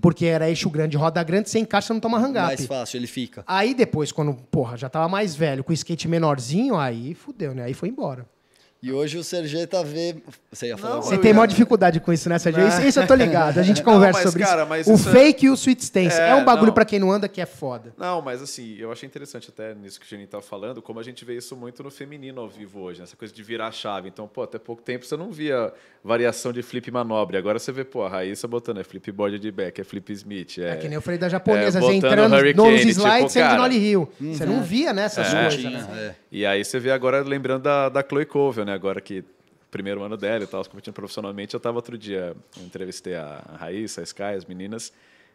[0.00, 3.44] Porque era eixo grande, roda grande, você encaixa não toma hang mais fácil, ele fica.
[3.46, 7.64] Aí depois, quando, porra, já tava mais velho, com o skate menorzinho, aí fudeu, né?
[7.64, 8.26] Aí foi embora.
[8.82, 10.16] E hoje o Sergeta vê.
[10.50, 12.66] Você ia falar Não, Você tem ia- maior dificuldade com isso, né, Sérgio?
[12.66, 13.58] Isso, isso eu tô ligado.
[13.58, 14.68] A gente Não, conversa mas, sobre cara, isso.
[14.70, 16.18] mas o isso é- fake e o sweet stance.
[16.18, 16.72] É, É, um bagulho não.
[16.72, 17.92] pra quem não anda que é foda.
[17.98, 21.02] Não, mas assim, eu achei interessante até nisso que o Geninho tava falando, como a
[21.02, 23.04] gente vê isso muito no feminino ao vivo hoje, né?
[23.04, 24.08] essa coisa de virar a chave.
[24.08, 25.70] Então, pô, até pouco tempo você não via
[26.02, 27.38] variação de flip manobra.
[27.38, 30.56] Agora você vê, pô, a Raíssa botando é flip board de back, é flip Smith.
[30.58, 33.40] É, É que nem eu falei da japonesa, é, você entrando nos slides, tipo, você
[33.40, 34.08] entra no cara, Ollie Hill.
[34.20, 35.42] Você não via nessas É.
[35.42, 36.14] coisas, Tinha, né?
[36.16, 36.19] é.
[36.30, 38.72] E aí você vê agora, lembrando da, da Chloe Covell, né?
[38.72, 39.24] Agora que
[39.70, 44.00] primeiro ano dela e tal, competindo profissionalmente, eu tava outro dia, eu entrevistei a Raíssa,
[44.00, 44.92] a Sky, as meninas,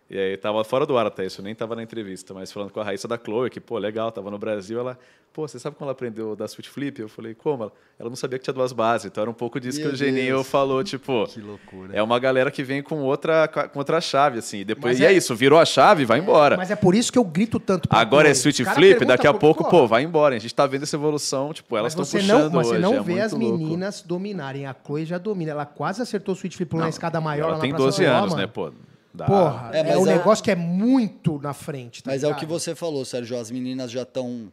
[0.08, 2.70] E aí tava fora do ar até isso, eu nem tava na entrevista, mas falando
[2.72, 5.00] com a Raíssa da Chloe, que, pô, legal, tava no Brasil, ela,
[5.34, 7.02] pô, você sabe como ela aprendeu da Switch Flip?
[7.02, 7.64] Eu falei, como?
[7.64, 9.96] Ela, ela não sabia que tinha duas bases, então era um pouco disso Meu que
[9.96, 10.48] o Geninho Deus.
[10.48, 11.92] falou, tipo, Que loucura.
[11.92, 15.06] é uma galera que vem com outra, com outra chave, assim, e depois, Mas e
[15.06, 16.56] é, é- isso, virou a chave, vai embora.
[16.56, 17.90] Mas é por isso que eu grito tanto.
[17.90, 20.36] pra Agora é cara Flip, daqui a pouco, Pô, pô, vai embora.
[20.36, 22.76] A gente tá vendo essa evolução, tipo, elas estão puxando não, mas hoje.
[22.78, 23.58] você não é vê as louco.
[23.58, 24.68] meninas dominarem.
[24.68, 25.50] A Chloe já domina.
[25.50, 27.46] Ela quase acertou o Switch Flip na escada maior.
[27.46, 28.72] lá Ela na tem Praça 12 Maior, anos, né, pô?
[29.16, 29.26] Dá.
[29.26, 32.04] Porra, É, é, um a- negócio que é muito na frente.
[32.04, 32.40] tá Mas é o ligado?
[32.42, 33.38] que você falou, Sérgio.
[33.40, 34.52] As meninas já estão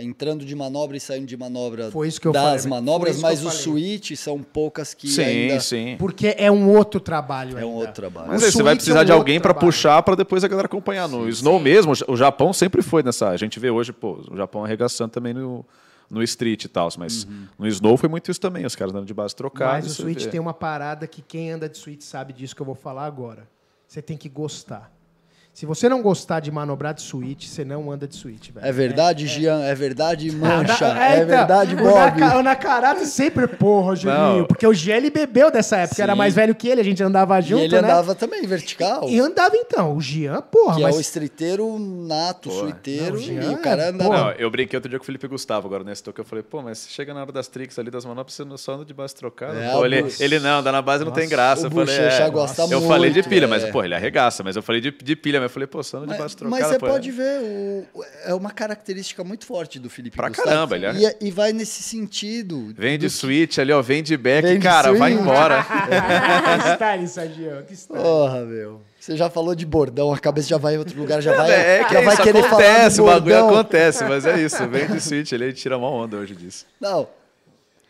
[0.00, 3.44] entrando de manobra e saindo de manobra Foi isso que eu das falei, manobras, mas
[3.44, 5.96] os switch são poucas que Sim, ainda sim.
[5.98, 7.58] Porque é um outro trabalho.
[7.58, 7.78] é um ainda.
[7.80, 8.28] outro trabalho.
[8.28, 9.66] Mas aí, você vai Switch precisar é um de alguém pra trabalho.
[9.72, 11.08] puxar pra depois a galera acompanhar.
[11.08, 13.30] No Snow mesmo, o Japão sempre foi nessa.
[13.30, 15.64] A gente vê hoje, pô, o Japão arregaçando também no,
[16.08, 16.88] no street e tal.
[16.96, 17.26] Mas
[17.58, 18.64] no Snow foi muito isso também.
[18.64, 19.72] Os caras andando de base trocada.
[19.72, 20.30] Mas o Switch vê.
[20.30, 23.48] tem uma parada que quem anda de Switch sabe disso que eu vou falar agora.
[23.86, 24.92] Você tem que gostar.
[25.54, 28.66] Se você não gostar de manobrar de Switch, você não anda de Switch, velho.
[28.66, 29.60] É verdade, Gian?
[29.62, 30.92] É verdade, Mancha?
[30.92, 32.18] Na- É, então, verdade, o Bob?
[32.20, 34.38] Naka- O Nakarata sempre, porra, Juninho.
[34.38, 34.44] Não.
[34.46, 36.02] Porque o G ele bebeu dessa época, Sim.
[36.02, 37.78] era mais velho que ele, a gente andava E junto, ele né?
[37.88, 39.96] andava também vertical, E andava então.
[39.96, 43.58] O Gian, porra, que mas é o streiteiro nato, Pô, suiteiro, não, e Gian o
[43.58, 44.04] cara é, anda...
[44.04, 44.18] porra.
[44.18, 46.20] Não, eu brinquei outro dia com o Felipe Gustavo agora nesse toque.
[46.20, 48.84] Eu falei, pô, mas chega na hora das tricks ali, das manobras, você só anda
[48.84, 49.56] de base trocada.
[49.56, 51.62] É, Pô, o ele, ele não, andar na base não tem graça.
[51.62, 53.46] o Eu falei, é, gosta eu falei de pilha, é.
[53.46, 54.42] mas, pô, ele arregaça.
[54.42, 56.60] Mas eu falei de, de pilha, mas eu falei, pô, de Mas, base trocada.
[56.62, 56.90] mas você pô, é.
[56.90, 60.48] pode ver, o- é uma característica muito forte do Felipe Pra Gustavo.
[60.48, 62.72] caramba, ele é- e, e vai nesse sentido.
[62.76, 65.64] Vem de switch ali, ó, vem de back, Vem de cara, vai embora.
[66.62, 68.00] que style, Sadio, que style.
[68.02, 68.80] Porra, meu.
[68.98, 71.84] Você já falou de bordão, a cabeça já vai em outro lugar, já vai, É
[71.84, 74.86] que já vai isso querer falar acontece, do o bagulho acontece, mas é isso, vem
[74.86, 76.64] de switch ali, tira uma onda hoje disso.
[76.80, 77.06] Não,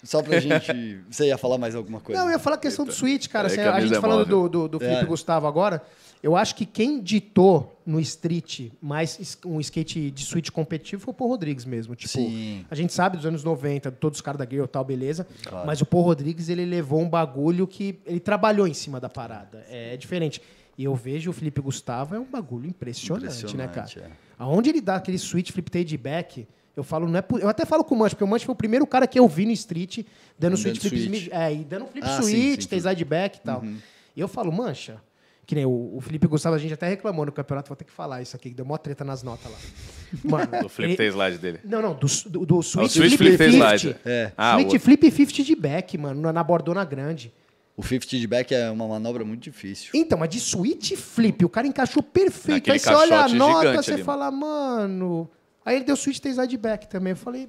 [0.03, 0.99] só pra gente...
[1.09, 2.21] Você ia falar mais alguma coisa?
[2.21, 3.49] Não, eu ia falar a questão do Switch, cara.
[3.49, 4.49] Peraí assim, a gente é falando móvel.
[4.51, 5.07] do, do, do Felipe É.
[5.07, 5.81] Gustavo agora,
[6.25, 11.15] eu acho que quem ditou no street mais um skate de Switch competitivo foi o
[11.15, 11.95] Paul Rodrigues mesmo.
[11.95, 12.65] Tipo, Sim.
[12.71, 15.27] A gente sabe dos anos 90, todos os caras da e tal, beleza.
[15.45, 15.67] Claro.
[15.67, 19.67] Mas o Paul Rodrigues, ele levou um bagulho que ele trabalhou em cima da parada.
[19.69, 20.41] É diferente.
[20.79, 23.81] E eu vejo o Felipe Gustavo, é um bagulho impressionante, né, cara?
[23.87, 24.17] Impressionante, é.
[24.39, 27.85] Aonde ele dá aquele switch flip take back, eu falo, não é eu até falo
[27.85, 29.99] com o Manch, porque o Manch foi o primeiro cara que eu vi no street
[30.39, 31.29] dando Dando switch flip switch.
[31.31, 32.89] é, e dando flip Ah, sim, switch, sim, tem sim.
[32.89, 33.63] side back e tal.
[34.17, 35.03] E eu falo, Mancha,
[35.47, 37.93] que nem o, o Felipe Gustavo, a gente até reclamou no campeonato, vou ter que
[37.93, 39.59] falar isso aqui, que deu mó treta nas notas lá.
[40.25, 41.61] Mano, Do flip tem slide dele.
[41.65, 43.77] Não, não, do, do, do Ah, o switch, switch flip, flip fez 50.
[43.77, 43.97] slide.
[44.05, 44.33] É.
[44.37, 47.33] Ah, switch o- flip 50 de back, mano, na, na bordona grande.
[47.77, 49.91] O 50 de back é uma manobra muito difícil.
[49.95, 52.69] Então, mas de switch flip, o cara encaixou perfeito.
[52.69, 55.29] Naquele Aí você olha a nota, você ali, fala, mano.
[55.65, 57.11] Aí ele deu switch tem slide back também.
[57.11, 57.49] Eu falei,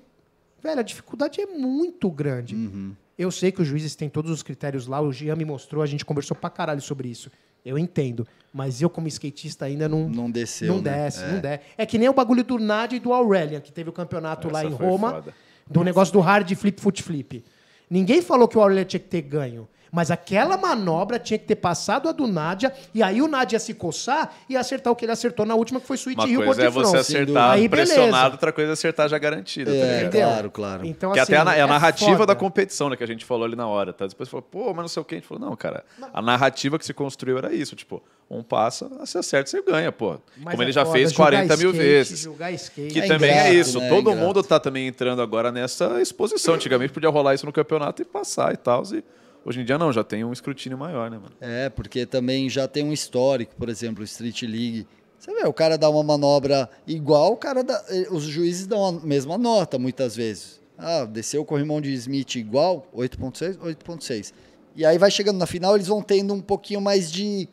[0.64, 2.56] velho, a dificuldade é muito grande.
[2.56, 2.96] Uhum.
[3.18, 5.86] Eu sei que os juízes têm todos os critérios lá, o Jean me mostrou, a
[5.86, 7.32] gente conversou pra caralho sobre isso.
[7.66, 8.28] Eu entendo.
[8.54, 10.08] Mas eu, como skatista, ainda não.
[10.08, 10.92] Não desceu, Não né?
[10.94, 11.28] desce, É.
[11.32, 11.64] não desce.
[11.78, 14.60] É que nem o bagulho do Nadia e do Aurelian, que teve o campeonato lá
[14.64, 15.34] Essa em foi Roma, foda.
[15.70, 17.44] do negócio do hard flip foot flip.
[17.90, 19.68] Ninguém falou que o Aurelian tinha que ter ganho.
[19.96, 23.60] Mas aquela manobra tinha que ter passado a do Nadia, e aí o Nadia ia
[23.62, 26.44] se coçar e acertar o que ele acertou na última, que foi Sweet Uma Rio
[26.44, 27.94] coisa é você acertar Aí, beleza.
[27.94, 29.72] pressionado, outra coisa é acertar já garantido.
[29.72, 30.12] tá É, ligado?
[30.12, 30.86] claro, claro.
[30.86, 32.26] Então, que assim, até a, na- é a narrativa foda.
[32.26, 32.98] da competição, né?
[32.98, 34.06] Que a gente falou ali na hora, tá?
[34.06, 35.16] Depois falou, pô, mas não sei o que.
[35.16, 35.86] A gente falou, não, cara.
[36.14, 37.74] A narrativa que se construiu era isso.
[37.76, 40.18] Tipo, um passa, você acerta, você ganha, pô.
[40.36, 42.20] Mas Como é ele já foda, fez jogar 40 mil skate, vezes.
[42.22, 42.94] Jogar skate.
[42.94, 43.80] Que É também ingrato, é isso.
[43.80, 43.88] né?
[43.88, 46.56] Todo mundo tá também entrando agora nessa exposição.
[46.56, 48.84] Antigamente podia rolar isso no campeonato e passar e tal.
[48.94, 49.02] E
[49.46, 51.36] hoje em dia não, já tem um escrutínio maior, né, mano?
[51.40, 54.88] É, porque também já tem um histórico, por exemplo, Street League.
[55.18, 58.86] Você vê, o cara dá uma manobra igual, o cara dá, eh, os juízes dão
[58.86, 60.60] a mesma nota muitas vezes.
[60.78, 64.34] Ah, desceu o corrimão de Smith igual, 8.6, 8.6.
[64.76, 67.48] E aí vai chegando na final, eles vão tendo um pouquinho mais de,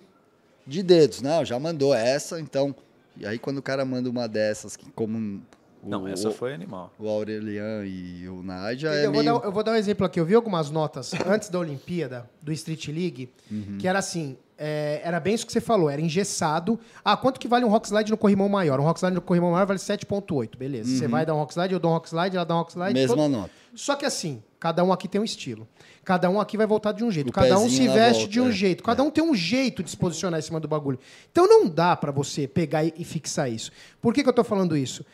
[0.67, 1.45] de dedos, né?
[1.45, 2.75] Já mandou essa, então...
[3.17, 5.43] E aí quando o cara manda uma dessas, que como
[5.83, 6.93] o, Não, essa o, foi animal.
[6.99, 9.25] o Aurelian e o Nádia, é eu, meio...
[9.25, 10.21] vou dar, eu vou dar um exemplo aqui.
[10.21, 13.79] Eu vi algumas notas antes da Olimpíada, do Street League, Uhum.
[13.79, 14.37] que era assim.
[14.59, 16.79] é, era bem isso que você falou, era engessado.
[17.05, 18.79] Ah, quanto que vale um rock slide no corrimão maior?
[18.79, 20.89] Um rock slide no corrimão maior vale 7,8, beleza.
[20.99, 22.71] Você vai dar um rock slide, eu dou um rock slide, ela dá um rock
[22.73, 22.95] slide.
[22.95, 23.01] Uhum.
[23.01, 23.51] Mesma todo- nota.
[23.75, 25.67] Só que assim, cada um aqui tem um estilo.
[26.05, 27.31] Cada um aqui vai voltar de um jeito.
[27.31, 28.53] O cada um se veste volta, de um é.
[28.53, 28.85] jeito.
[28.85, 30.99] Cada um tem um jeito de se posicionar em cima do bagulho.
[31.31, 33.71] Então não dá pra você pegar e, e fixar isso.
[34.01, 35.05] Por que, que eu tô falando isso?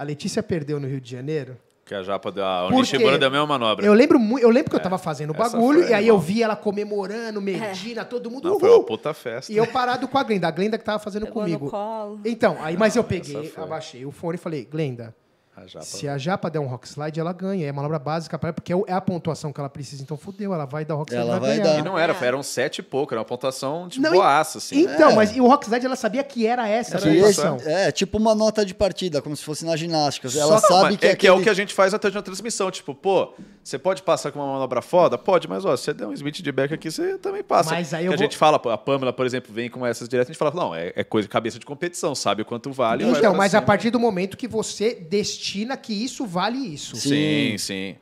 [0.00, 1.58] A Letícia perdeu no Rio de Janeiro.
[1.84, 2.42] Que a Japa deu.
[2.42, 3.18] A Por Nishimura quê?
[3.18, 3.84] deu a mesma manobra.
[3.84, 6.42] Eu lembro, mu- eu lembro que eu tava fazendo o bagulho e aí eu vi
[6.42, 8.44] ela comemorando, Medina, todo mundo.
[8.44, 8.60] Não, uhul!
[8.60, 9.52] foi uma puta festa.
[9.52, 11.66] E eu parado com a Glenda, a Glenda que tava fazendo Pegou comigo.
[11.66, 12.18] no colo.
[12.24, 15.14] Então, aí, mas eu peguei, abaixei o fone e falei, Glenda,
[15.56, 15.84] A japa.
[15.84, 17.66] Se a Japa der um rock slide, ela ganha.
[17.66, 20.00] É manobra básica para ela, porque é a pontuação que ela precisa.
[20.02, 21.72] Então fudeu, ela vai dar rock slide Ela e vai ganhar.
[21.74, 21.78] dar.
[21.80, 24.82] E não era, eram sete e pouco, era uma pontuação de Não, boaça, assim.
[24.82, 25.14] Então, É.
[25.14, 27.58] mas e o rock slide ela sabia que era essa a Que esse- pontuação.
[27.70, 30.28] é, tipo uma nota de partida, como se fosse na ginástica.
[30.28, 31.92] Só- Ela Não, sabe mas que é, que é o aquele- que a gente faz
[31.92, 32.70] até na transmissão.
[32.70, 35.18] Tipo, pô, você pode passar com uma manobra foda?
[35.18, 37.70] Pode, mas ó, se você der um Smith de back aqui, você também passa.
[37.74, 40.08] Mas aí Que eu a vou- gente fala, a Pamela, por exemplo, vem com essas
[40.08, 42.72] diretas, a gente fala, não, é, é coisa de cabeça de competição, sabe o quanto
[42.72, 43.04] vale.
[43.04, 43.66] Então, mas a cima.
[43.66, 44.94] partir do momento que você
[45.40, 46.96] destina que isso vale isso.
[46.96, 47.96] Sim, sim.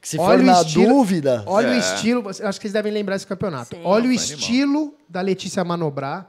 [0.00, 1.42] Se Olha for o na estilo- dúvida.
[1.46, 1.78] Olha o É.
[1.78, 3.76] estilo, você- acho que vocês devem lembrar esse campeonato.
[3.76, 3.82] Sim.
[3.84, 4.24] Olha o Foi animal.
[4.38, 6.28] estilo da Letícia manobrar.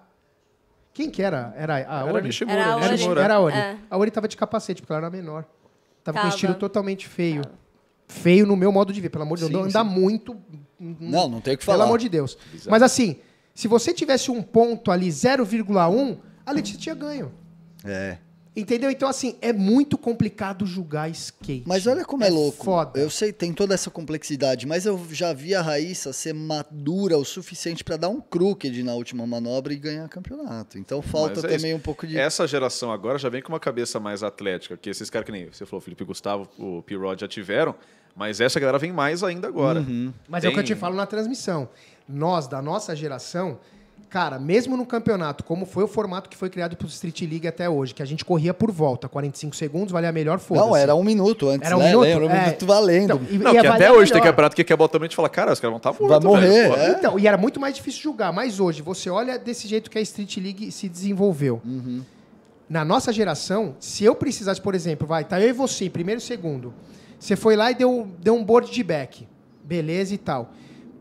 [0.93, 1.53] Quem que era?
[1.57, 2.27] Era a Era Ori?
[2.27, 3.19] Nishimura, Era a Era, Ori.
[3.21, 3.55] era a Ori.
[3.55, 3.77] É.
[3.89, 5.45] A Ori tava de capacete, porque ela era menor.
[6.03, 6.35] Tava, com um Tava.
[6.35, 7.41] estilo totalmente feio.
[8.07, 9.49] Feio no meu modo de ver, pelo amor de Deus.
[9.51, 9.99] Sim, Não anda sim.
[9.99, 10.35] muito.
[10.79, 11.85] Não, não tem o que Pelo falar.
[11.85, 12.37] amor de Deus.
[12.67, 13.15] Mas assim,
[13.55, 17.31] se você tivesse um ponto ali, 0,1, a Letícia tinha ganho.
[17.83, 18.17] É.
[18.56, 18.91] Entendeu?
[18.91, 21.64] Então, assim, é muito complicado julgar skate.
[21.66, 22.64] Mas olha como é, louco.
[22.64, 22.99] Foda.
[22.99, 27.26] Eu sei, tem toda essa complexidade, mas eu já vi a Raíssa ser madura o
[27.26, 30.78] suficiente pra dar um crooked na última manobra e ganhar campeonato.
[30.78, 31.78] Então falta Mas é também isso.
[31.78, 32.16] um pouco de.
[32.18, 35.47] Essa geração agora já vem com uma cabeça mais atlética, que esses caras que nem
[35.51, 37.74] você falou, Felipe Gustavo, o P-Rod já tiveram,
[38.16, 39.80] mas essa galera vem mais ainda agora.
[39.80, 40.14] Uhum.
[40.30, 41.68] Mas é o que eu Tem- te falo na transmissão.
[42.08, 43.58] Nós, da nossa geração,
[44.14, 47.68] cara, mesmo no campeonato, como foi o formato que foi criado pro Street League até
[47.68, 50.93] hoje, que a gente corria por volta, 45 segundos, valia a melhor foda Não, era
[50.93, 51.88] um minuto antes, Era um né?
[51.88, 52.03] minuto?
[52.05, 52.26] Lembra?
[52.28, 52.45] Um É.
[52.45, 53.03] minuto valendo.
[53.05, 54.32] Então, e- Não, que valer até hoje tem melhor.
[54.32, 56.70] campeonato que quer botar a gente fala, cara, os caras vão estar tá Vai morrer,
[56.70, 56.76] pô.
[56.76, 56.91] é.
[56.91, 58.32] Então, e era muito mais difícil julgar.
[58.32, 61.59] Mas hoje, você olha desse jeito que a Street League se desenvolveu.
[61.66, 62.03] Uhum.
[62.70, 66.22] Na nossa geração, se eu precisasse, por exemplo, vai, tá eu e você, em primeiro
[66.22, 66.72] e segundo.
[67.20, 69.28] Você foi lá e deu, deu um board de back.
[69.64, 70.51] Beleza e tal.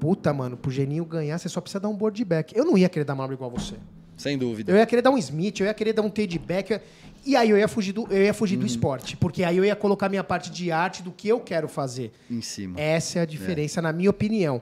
[0.03, 2.59] Puta, mano, pro Geninho ganhar, você só precisa dar um board back.
[2.59, 3.77] Eu não ia querer dar manobra igual você.
[4.17, 4.73] Sem dúvida.
[4.73, 6.81] Eu ia querer dar um Smith, eu ia querer dar um T de back.
[7.25, 9.17] E aí eu ia fugir, do, eu ia fugir do esporte.
[9.17, 12.11] Porque aí eu ia colocar minha parte de arte do que eu quero fazer.
[12.29, 12.81] Em cima.
[12.81, 14.61] Essa é a diferença, na minha opinião.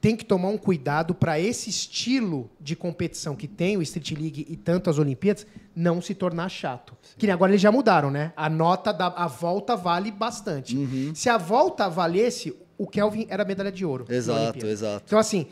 [0.00, 4.46] Tem que tomar um cuidado para esse estilo de competição que tem o Street League
[4.48, 6.96] e tanto as Olimpíadas não se tornar chato.
[7.18, 8.32] Que nem agora eles já mudaram, né?
[8.34, 10.78] A nota da a volta vale bastante.
[10.78, 11.12] Uhum.
[11.14, 14.06] Se a volta valesse, o Kelvin era medalha de ouro.
[14.08, 15.02] Exato, exato.
[15.06, 15.46] Então, assim,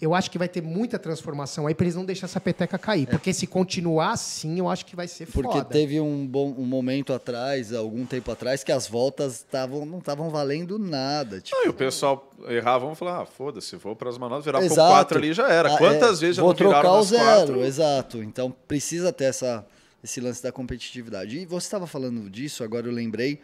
[0.00, 3.06] eu acho que vai ter muita transformação aí para eles não deixar essa peteca cair.
[3.06, 5.64] Porque se continuar assim, eu acho que vai ser Porque foda.
[5.64, 10.28] teve um, bom, um momento atrás, algum tempo atrás, que as voltas estavam não estavam
[10.28, 11.40] valendo nada.
[11.40, 14.58] Tipo, Não, e o pessoal errava, vamos falar, ah, foda-se, vou para as manobras, virar
[14.58, 14.90] com Exato.
[14.90, 15.72] quatro ali já era.
[15.72, 17.64] Ah, Quantas é, vezes já vou não viraram trocar o zero, quatro?
[17.64, 18.22] exato.
[18.24, 19.64] Então precisa ter essa,
[20.02, 21.38] esse lance da competitividade.
[21.38, 23.40] E você estava falando disso, agora eu lembrei.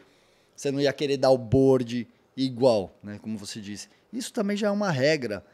[0.57, 2.05] Você não ia querer dar o board
[2.47, 3.19] igual, né?
[3.21, 3.89] Como você disse.
[4.13, 5.45] Isso também já é uma regra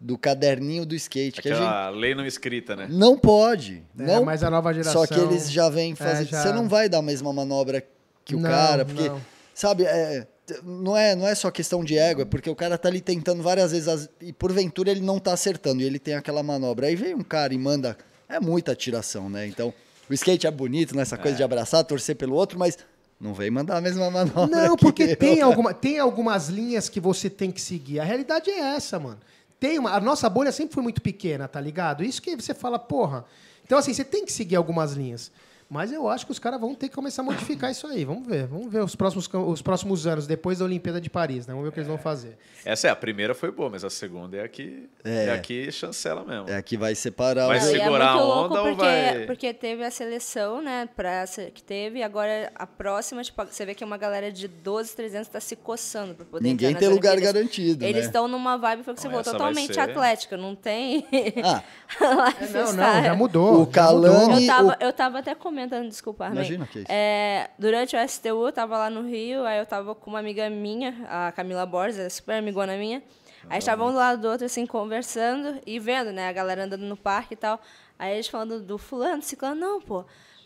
[0.00, 1.40] do caderninho do skate.
[1.40, 2.88] Que a gente Aquela lei não escrita, né?
[2.90, 3.82] não pode.
[3.98, 5.04] É, não, mas a nova geração...
[5.04, 6.24] só que eles já vêm fazer.
[6.26, 7.86] já- Você não vai dar a mesma manobra
[8.24, 9.20] que o Não, cara, porque não.
[9.54, 10.26] sabe, é,
[10.62, 13.42] não é não é só questão de ego, é porque o cara tá ali tentando
[13.42, 16.86] várias vezes as- e porventura ele não tá acertando e ele tem aquela manobra.
[16.86, 17.96] Aí vem um cara e manda,
[18.28, 19.46] é muita atiração, né?
[19.46, 19.72] Então,
[20.10, 22.76] o skate é bonito nessa coisa de abraçar, torcer pelo outro, mas
[23.24, 24.46] não vem mandar a mesma manobra.
[24.46, 25.16] Não, que porque eu.
[25.16, 27.98] tem, alguma, tem algumas linhas que você tem que seguir.
[27.98, 29.18] A realidade é essa, mano.
[29.58, 32.04] Tem uma, a nossa bolha sempre foi muito pequena, tá ligado?
[32.04, 33.24] Isso que você fala, porra.
[33.64, 35.32] Então, assim, você tem que seguir algumas linhas.
[35.74, 38.04] Mas eu acho que os caras vão ter que começar a modificar isso aí.
[38.04, 38.46] Vamos ver.
[38.46, 41.52] Vamos ver os próximos, os próximos anos, depois da Olimpíada de Paris, né?
[41.52, 42.38] Vamos ver o que eles vão fazer.
[42.64, 45.26] Essa é, a primeira foi boa, mas a segunda é a que, É.
[45.26, 45.32] é.
[45.32, 46.48] a que chancela mesmo.
[46.48, 49.52] É que vai separar Vai é segurar muito a louco onda ou porque, vai- porque
[49.52, 53.74] teve a seleção, né, pra essa que teve, e agora a próxima, tipo, você vê
[53.74, 57.34] que uma galera de 12, 300 tá se coçando pra poder Ninguém tem lugar Olimpíadas.
[57.42, 58.06] garantido, Eles né?
[58.06, 61.04] estão numa vibe, foi que você falou, totalmente ser- atlética, não tem
[61.42, 61.62] Ah,
[62.52, 63.62] Não, não, já mudou.
[63.62, 64.42] O Calani-.
[64.42, 66.38] Eu tava, o- eu tava até comentando, desculpa, Armin.
[66.38, 66.90] Imagina que é isso.
[66.90, 70.48] É, durante o STU, eu tava lá no Rio, aí eu tava com uma amiga
[70.50, 73.02] minha, a Camila Borges, é super amigona minha.
[73.48, 76.82] Aí estavam um do lado do outro, assim, conversando e vendo, né, a galera andando
[76.82, 77.60] no parque e tal.
[77.98, 80.04] Aí eles falando do fulano, ciclano, não, pô.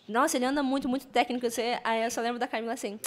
[0.08, 1.46] Nossa, ele anda muito, muito técnico.
[1.46, 1.62] assim.
[1.84, 2.98] Aí eu só lembro da Camila assim.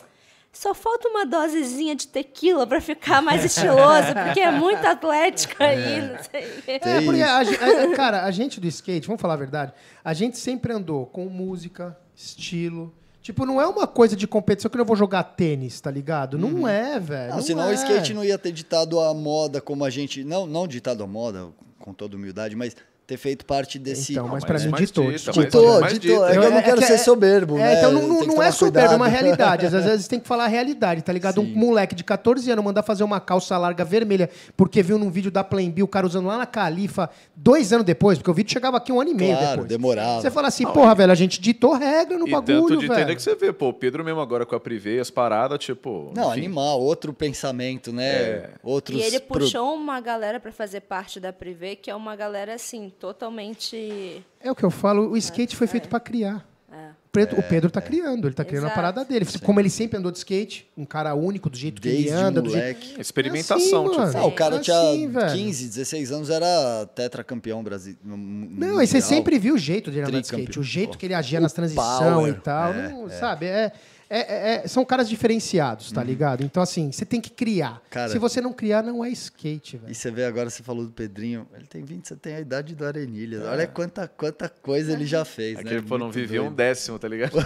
[0.53, 6.01] Só falta uma dosezinha de tequila pra ficar mais estiloso, porque é muito atlético aí,
[6.01, 6.63] não sei.
[6.67, 9.73] É, porque, a a- cara, a gente do skate, vamos falar a verdade,
[10.03, 12.93] a gente sempre andou com música, estilo.
[13.21, 16.37] Tipo, não é uma coisa de competição que eu vou jogar tênis, tá ligado?
[16.39, 17.29] Não é, velho.
[17.29, 17.71] Não, não senão é.
[17.71, 20.23] o skate não ia ter ditado a moda como a gente.
[20.23, 21.49] Não, não ditado a moda,
[21.79, 22.75] com toda humildade, mas
[23.11, 24.13] ter feito parte desse.
[24.13, 25.11] Então, mas Não, pra mim ditou.
[25.11, 25.33] ditou.
[25.43, 26.25] Ditou.
[26.27, 27.77] É que eu não É quero que ser é- soberbo, É, né?
[27.77, 29.21] então não, não, não tomar é soberbo, é uma cuidado.
[29.23, 29.65] realidade.
[29.65, 31.41] Às vezes tem que falar a realidade, tá ligado?
[31.41, 31.53] Um Sim.
[31.55, 35.43] moleque de 14 anos mandar fazer uma calça larga vermelha porque viu num vídeo da
[35.43, 38.91] Playbill o cara usando lá na Califa dois anos depois, porque o vídeo chegava aqui
[38.93, 39.67] um ano e meio Claro, depois.
[39.67, 40.21] demorava.
[40.21, 42.99] Você fala assim, porra, velho, a gente ditou regra no E bagulho, tanto de velho.
[42.99, 46.11] entender que você vê, pô, o Pedro mesmo agora com a Privé, as paradas, tipo.
[46.15, 48.07] Não, enfim, animal, outro pensamento, né?
[48.11, 48.49] É.
[48.63, 52.15] Outros E ele pro- puxou uma galera pra fazer parte da Privé, que é uma
[52.15, 54.23] galera, assim, totalmente...
[54.39, 56.47] É o que eu falo, o skate foi feito pra criar.
[56.71, 56.91] É.
[56.91, 59.25] O Pedro, o Pedro tá criando, ele tá criando a parada dele.
[59.43, 62.41] Como ele sempre andou de skate, um cara único, do jeito que Desde ele anda,
[62.41, 62.63] do jeito...
[62.63, 63.01] moleque.
[63.01, 64.17] Experimentação, É assim, tipo.
[64.19, 65.33] Ah, o cara Assim, tinha velho.
[65.33, 67.99] 15, 16 anos, era tetracampeão brasileiro.
[68.05, 71.13] Não, e você sempre viu o jeito dele andar de skate, o jeito que ele
[71.15, 72.73] agia nas transições e tal.
[72.73, 73.47] não, Sabe?
[73.47, 73.73] É,
[74.19, 76.43] é- é- é- são caras diferenciados, tá ligado?
[76.43, 77.73] Então, assim, você tem que criar.
[77.73, 77.79] Uhum.
[77.89, 79.91] Cara- Se você não criar, não é skate, velho.
[79.91, 82.75] E você vê agora, você falou do Pedrinho, ele tem 20, você tem a idade
[82.75, 83.37] do Arenilha.
[83.37, 83.47] É.
[83.49, 85.69] Olha quanta, quanta coisa ele já fez, É né?
[85.69, 87.31] que ele pô, não vivia um décimo, tá ligado?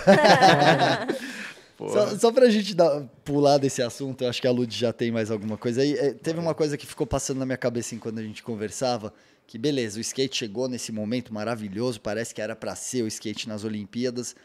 [1.77, 5.11] Só, só pra gente dar, pular desse assunto, eu acho que a Lud já tem
[5.11, 5.93] mais alguma coisa aí.
[5.93, 9.13] É, teve uma coisa que ficou passando na minha cabeça enquanto a gente conversava,
[9.45, 13.49] que beleza, o skate chegou nesse momento maravilhoso, parece que era pra ser o skate
[13.49, 14.37] nas Olimpíadas,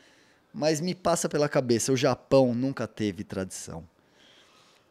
[0.53, 3.86] mas me passa pela cabeça, o Japão nunca teve tradição.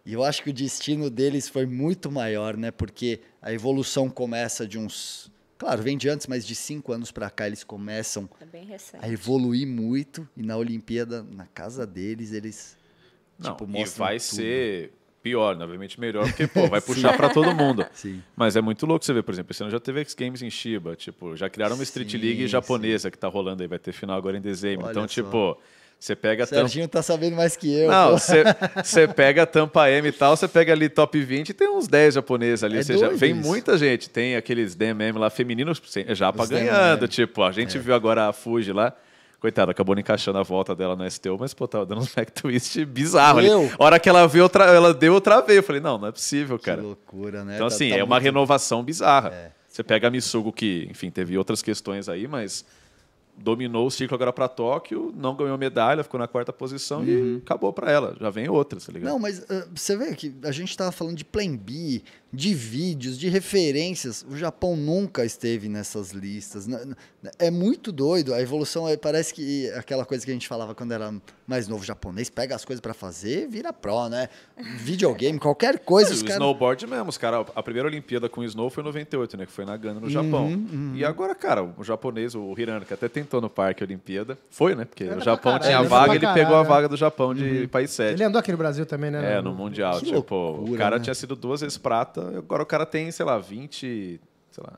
[0.05, 2.71] E eu acho que o destino deles foi muito maior, né?
[2.71, 5.31] Porque a evolução começa de uns.
[5.57, 8.45] Claro, vem de antes, mas de cinco anos pra cá eles começam É
[9.01, 10.27] a evoluir muito.
[10.35, 12.77] E na Olimpíada, na casa deles, eles.
[13.37, 14.23] Não, tipo, e mostram vai tudo.
[14.23, 14.93] ser
[15.29, 15.63] pior, né?
[15.63, 17.85] obviamente melhor, porque pô, vai puxar pra todo mundo.
[17.93, 18.21] Sim.
[18.35, 20.49] Mas é muito louco você ver, por exemplo, esse ano já teve X Games em
[20.49, 23.91] Shiba, tipo, já criaram uma Street Sim, League japonesa que tá rolando aí, vai ter
[23.91, 24.85] final agora em dezembro.
[24.85, 25.07] Olha então, só.
[25.07, 25.57] tipo,
[25.99, 26.61] você pega O tampa.
[26.61, 27.91] Serginho tá sabendo mais que eu.
[27.91, 31.69] Não, você pega a tampa M e tal, você pega ali top 20 e tem
[31.69, 32.75] uns 10 japoneses ali.
[32.75, 33.47] É ou seja, vem isso.
[33.47, 34.09] muita gente.
[34.09, 37.01] Tem aqueles DMM lá femininos, japa Os ganhando.
[37.01, 37.07] DMM.
[37.09, 38.95] Tipo, a gente viu agora a Fuji lá.
[39.39, 42.31] Coitada, acabou não encaixando a volta dela no STO, mas, pô, tava dando uns back
[42.31, 43.47] twist bizarro ali.
[43.47, 43.71] Eu?
[43.79, 45.57] A hora que ela viu outra, ela deu outra vez.
[45.57, 46.81] Eu falei, não, não é possível, Que cara.
[46.81, 47.55] loucura, né?
[47.55, 49.53] Então, Tá- assim, tá é uma muito- renovação bizarra.
[49.67, 52.65] Você pega a Missugo, que, enfim, teve outras questões aí, mas
[53.37, 57.71] dominou o ciclo agora para Tóquio, não ganhou medalha, ficou na quarta posição e acabou
[57.71, 58.17] para ela.
[58.19, 59.09] Já vem outras, tá ligado?
[59.09, 62.01] Não, mas ah, você vê que a gente tava falando de Plan B,
[62.31, 64.25] de vídeos, de referências.
[64.29, 66.67] O Japão nunca esteve nessas listas.
[67.37, 68.33] É muito doido.
[68.33, 71.13] A evolução é, parece que aquela coisa que a gente falava quando era
[71.47, 74.29] mais novo japonês, pega as coisas pra fazer, vira pro, né?
[74.77, 76.11] Videogame, qualquer coisa.
[76.11, 78.83] E os o caras- snowboard mesmo, os cara, a primeira Olimpíada com o snow foi
[78.83, 79.45] em 98, né?
[79.45, 80.51] Que foi na Gana, no Uhum, Japão.
[80.95, 84.75] E agora, cara, o japonês, o Hirano, que até tentou no parque a Olimpíada, foi,
[84.75, 84.85] né?
[84.85, 86.69] Porque o Japão caralho, tinha a vaga, ele pegou a né?
[86.69, 88.13] vaga do Japão de país 7.
[88.13, 89.37] Ele andou aqui no Brasil também, né?
[89.37, 89.99] É, no Mundial.
[89.99, 91.03] Que tipo, o loucura, cara né?
[91.03, 94.19] tinha sido duas vezes prata, agora o cara tem, sei lá, 20,
[94.51, 94.73] sei lá,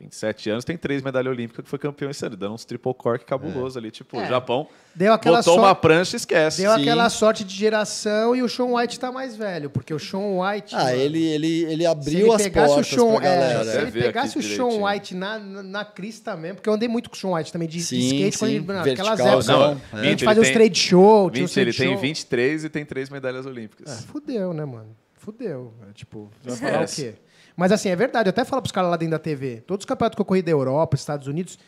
[0.00, 3.22] 27 anos, tem três medalhas olímpicas que foi campeão esse ano, dando uns triple cork
[3.26, 3.90] cabuloso ali.
[3.90, 4.24] Tipo, É.
[4.24, 6.62] o Japão Deu aquela botou sorte- uma prancha e esquece.
[6.62, 6.80] Deu Sim.
[6.80, 10.74] aquela sorte de geração e o Sean White tá mais velho, porque o Sean White.
[10.74, 13.64] Ah, mano, ele, ele, ele se abriu ele as portas Sean, pra é, galera.
[13.64, 14.86] se Você ele pegasse o aqui Sean direitinho.
[14.86, 17.68] White na, na, na crista mesmo, porque eu andei muito com o Sean White também
[17.68, 19.46] de, de Sim, skate, quando sim, ele, não, aquelas vertical, épocas.
[19.92, 20.08] não, a é.
[20.08, 22.00] gente Ele fazia os tem trade show, tinha os 20, ele trade tem show.
[22.02, 24.04] 23 e tem três medalhas É, olímpicas.
[24.06, 24.96] fudeu, né, mano?
[25.20, 25.72] Fudeu.
[25.88, 27.14] É, tipo, vai falar o quê?
[27.56, 28.28] Mas assim, é verdade.
[28.28, 29.62] Eu até falo pros caras lá dentro da TV.
[29.66, 31.58] Todos os campeonatos que eu corri da Europa, Estados Unidos,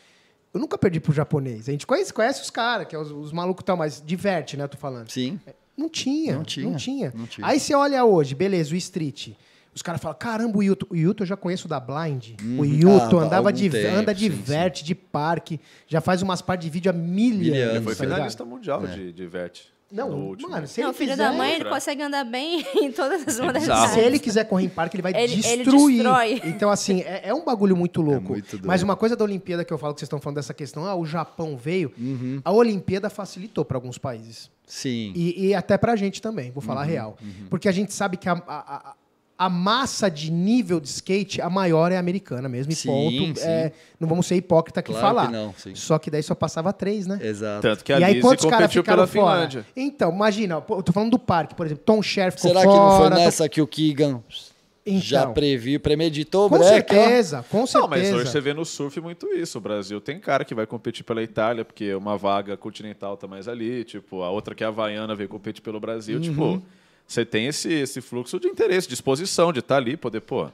[0.53, 1.69] eu nunca perdi pro japonês.
[1.69, 4.57] A gente conhece, conhece os caras, que é os, os malucos e tal, mas diverte,
[4.57, 4.63] né?
[4.63, 5.09] Eu tô falando.
[5.09, 5.39] Sim.
[5.77, 7.13] Não tinha, Não tinha, não tinha.
[7.15, 7.45] não tinha.
[7.47, 9.29] Aí você olha hoje, beleza, o Street.
[9.75, 10.87] Os caras falam, caramba, o Yuto.
[10.89, 12.35] O Yuto eu já conheço da Blind.
[12.59, 16.41] O Yuto Ah, andava de, tempo, anda sim, de verte, de parque, já faz umas
[16.43, 18.15] partes de vídeo há Ele foi tá ligado?
[18.17, 19.61] finalista mundial de, de vert.
[19.93, 20.49] Não, no último.
[20.49, 23.25] mano, se não, ele filho quiser, da mãe, ele consegue andar bem em todas as
[23.25, 23.45] bizarro.
[23.47, 23.91] modalidades.
[23.93, 25.97] Se ele quiser correr em parque, ele vai Ele- ele destruir.
[26.03, 26.41] destrói.
[26.45, 28.29] Então, assim, é, é um bagulho muito louco.
[28.29, 28.65] muito doido.
[28.67, 30.95] Mas uma coisa da Olimpíada que eu falo que vocês estão falando dessa questão, ah,
[30.95, 32.41] o Japão veio, Uhum.
[32.43, 34.49] a Olimpíada facilitou para alguns países.
[34.65, 35.11] Sim.
[35.15, 37.17] E, e até pra gente também, vou Uhum, falar a real.
[37.49, 38.93] Porque a gente sabe que a, a, a-
[39.45, 42.71] a massa de nível de skate, a maior é a americana mesmo.
[42.71, 42.87] E Sim,
[43.27, 43.39] ponto.
[43.39, 43.45] sim.
[43.47, 45.25] É, não vamos ser hipócrita aqui Claro falar.
[45.27, 45.75] que não, sim.
[45.75, 47.19] Só que daí só passava três, né?
[47.21, 47.61] Exato.
[47.61, 49.35] Tanto que a e aí, quantos caras competiu ficaram pela fora?
[49.35, 49.65] Finlândia.
[49.75, 52.89] Então, imagina, eu tô falando do parque, por exemplo, Tom Sheriff ficou Será que não
[52.91, 53.15] foi fora.
[53.15, 54.21] tô- nessa que o Keegan
[54.85, 55.33] já Então.
[55.33, 56.63] previu, premeditou o Com ó?
[56.63, 57.79] certeza, com certeza.
[57.79, 59.57] Não, mas hoje você vê no surf muito isso.
[59.57, 63.47] O Brasil tem cara que vai competir pela Itália, porque uma vaga continental tá mais
[63.47, 63.83] ali.
[63.85, 66.17] Tipo, a outra que é a Havaiana veio competir pelo Brasil.
[66.17, 66.21] Uhum.
[66.21, 66.61] Tipo,
[67.07, 70.47] você tem esse, esse fluxo de interesse, disposição de estar ali, poder, pô,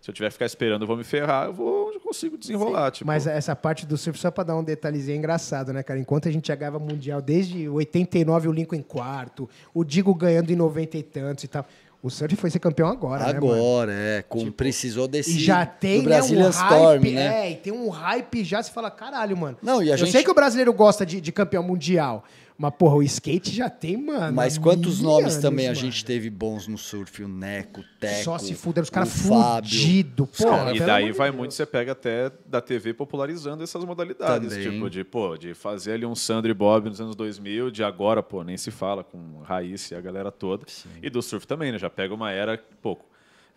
[0.00, 2.90] se eu tiver que ficar esperando, eu vou me ferrar, eu vou eu consigo desenrolar.
[2.90, 5.98] Tipo, Mas essa parte do surf, só pra dar um detalhezinho é engraçado, né, cara?
[6.00, 10.56] Enquanto a gente jogava Mundial desde 89, o Lincoln em quarto, o Digo ganhando em
[10.56, 11.64] 90 e tantos e tal.
[12.02, 13.52] O surf foi ser campeão agora, né, mano?
[13.54, 14.22] Agora, é.
[14.28, 15.36] Com, precisou desse.
[15.36, 16.74] E já tem, do né, Brazilian um Storm,
[17.04, 17.46] hype, né?
[17.46, 19.56] É, e tem um hype já, você fala, caralho, mano.
[19.62, 22.24] Não, e a Eu gente- sei que o brasileiro gosta de, de campeão mundial,
[22.62, 24.36] mas, porra, o skate já tem, mano.
[24.36, 25.80] Mas quantos nomes também a mano.
[25.80, 27.24] gente teve bons no surf?
[27.24, 28.22] O Neco, o Teco.
[28.22, 29.68] Só se fuderam, os caras o Fábio.
[29.68, 30.76] fudidos, Cara, porra.
[30.76, 31.38] e daí vai Deus.
[31.40, 34.50] muito, você pega até da TV popularizando essas modalidades.
[34.50, 34.70] Também.
[34.70, 38.22] Tipo, de, pô, de fazer ali um Sandro e Bob nos anos 2000, de agora,
[38.22, 40.64] pô, nem se fala, com Raíssa e a galera toda.
[41.02, 41.80] E do surf também, né?
[41.80, 42.96] Já pega uma era, pô,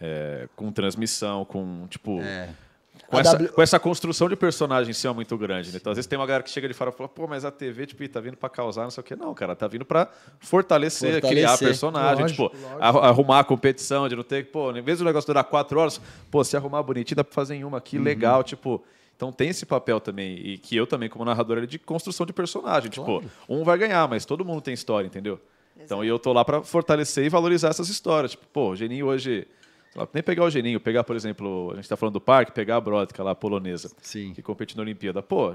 [0.02, 2.20] é, com transmissão, com, tipo...
[2.22, 2.50] É.
[3.08, 5.78] Com essa, W- com essa construção de personagem em cima muito grande, né?
[5.80, 7.52] Então, às vezes tem uma galera que chega de fora e fala, pô, mas a
[7.52, 9.16] TV, tipo, tá vindo pra causar, não sei o quê.
[9.16, 10.08] Não, cara, tá vindo pra
[10.40, 11.30] fortalecer, Fortalecer.
[11.46, 13.00] criar personagem, Lógico, tipo, lógico.
[13.00, 16.00] arrumar a competição, de não ter, pô, em vez do negócio durar quatro horas,
[16.32, 18.84] pô, se arrumar bonitinho, dá pra fazer em uma aqui, legal, tipo.
[19.16, 22.34] Então tem esse papel também, e que eu também, como narrador, é de construção de
[22.34, 22.90] personagem.
[22.90, 25.40] Tipo, um vai ganhar, mas todo mundo tem história, entendeu?
[25.80, 28.32] Então, e eu tô lá pra fortalecer e valorizar essas histórias.
[28.32, 29.48] Tipo, pô, o Geninho hoje.
[30.14, 32.82] Nem pegar o Geninho, pegar, por exemplo, a gente tá falando do parque, pegar a
[32.82, 34.34] Brodka lá, a polonesa, Sim.
[34.34, 35.22] que compete na Olimpíada.
[35.22, 35.50] Pô,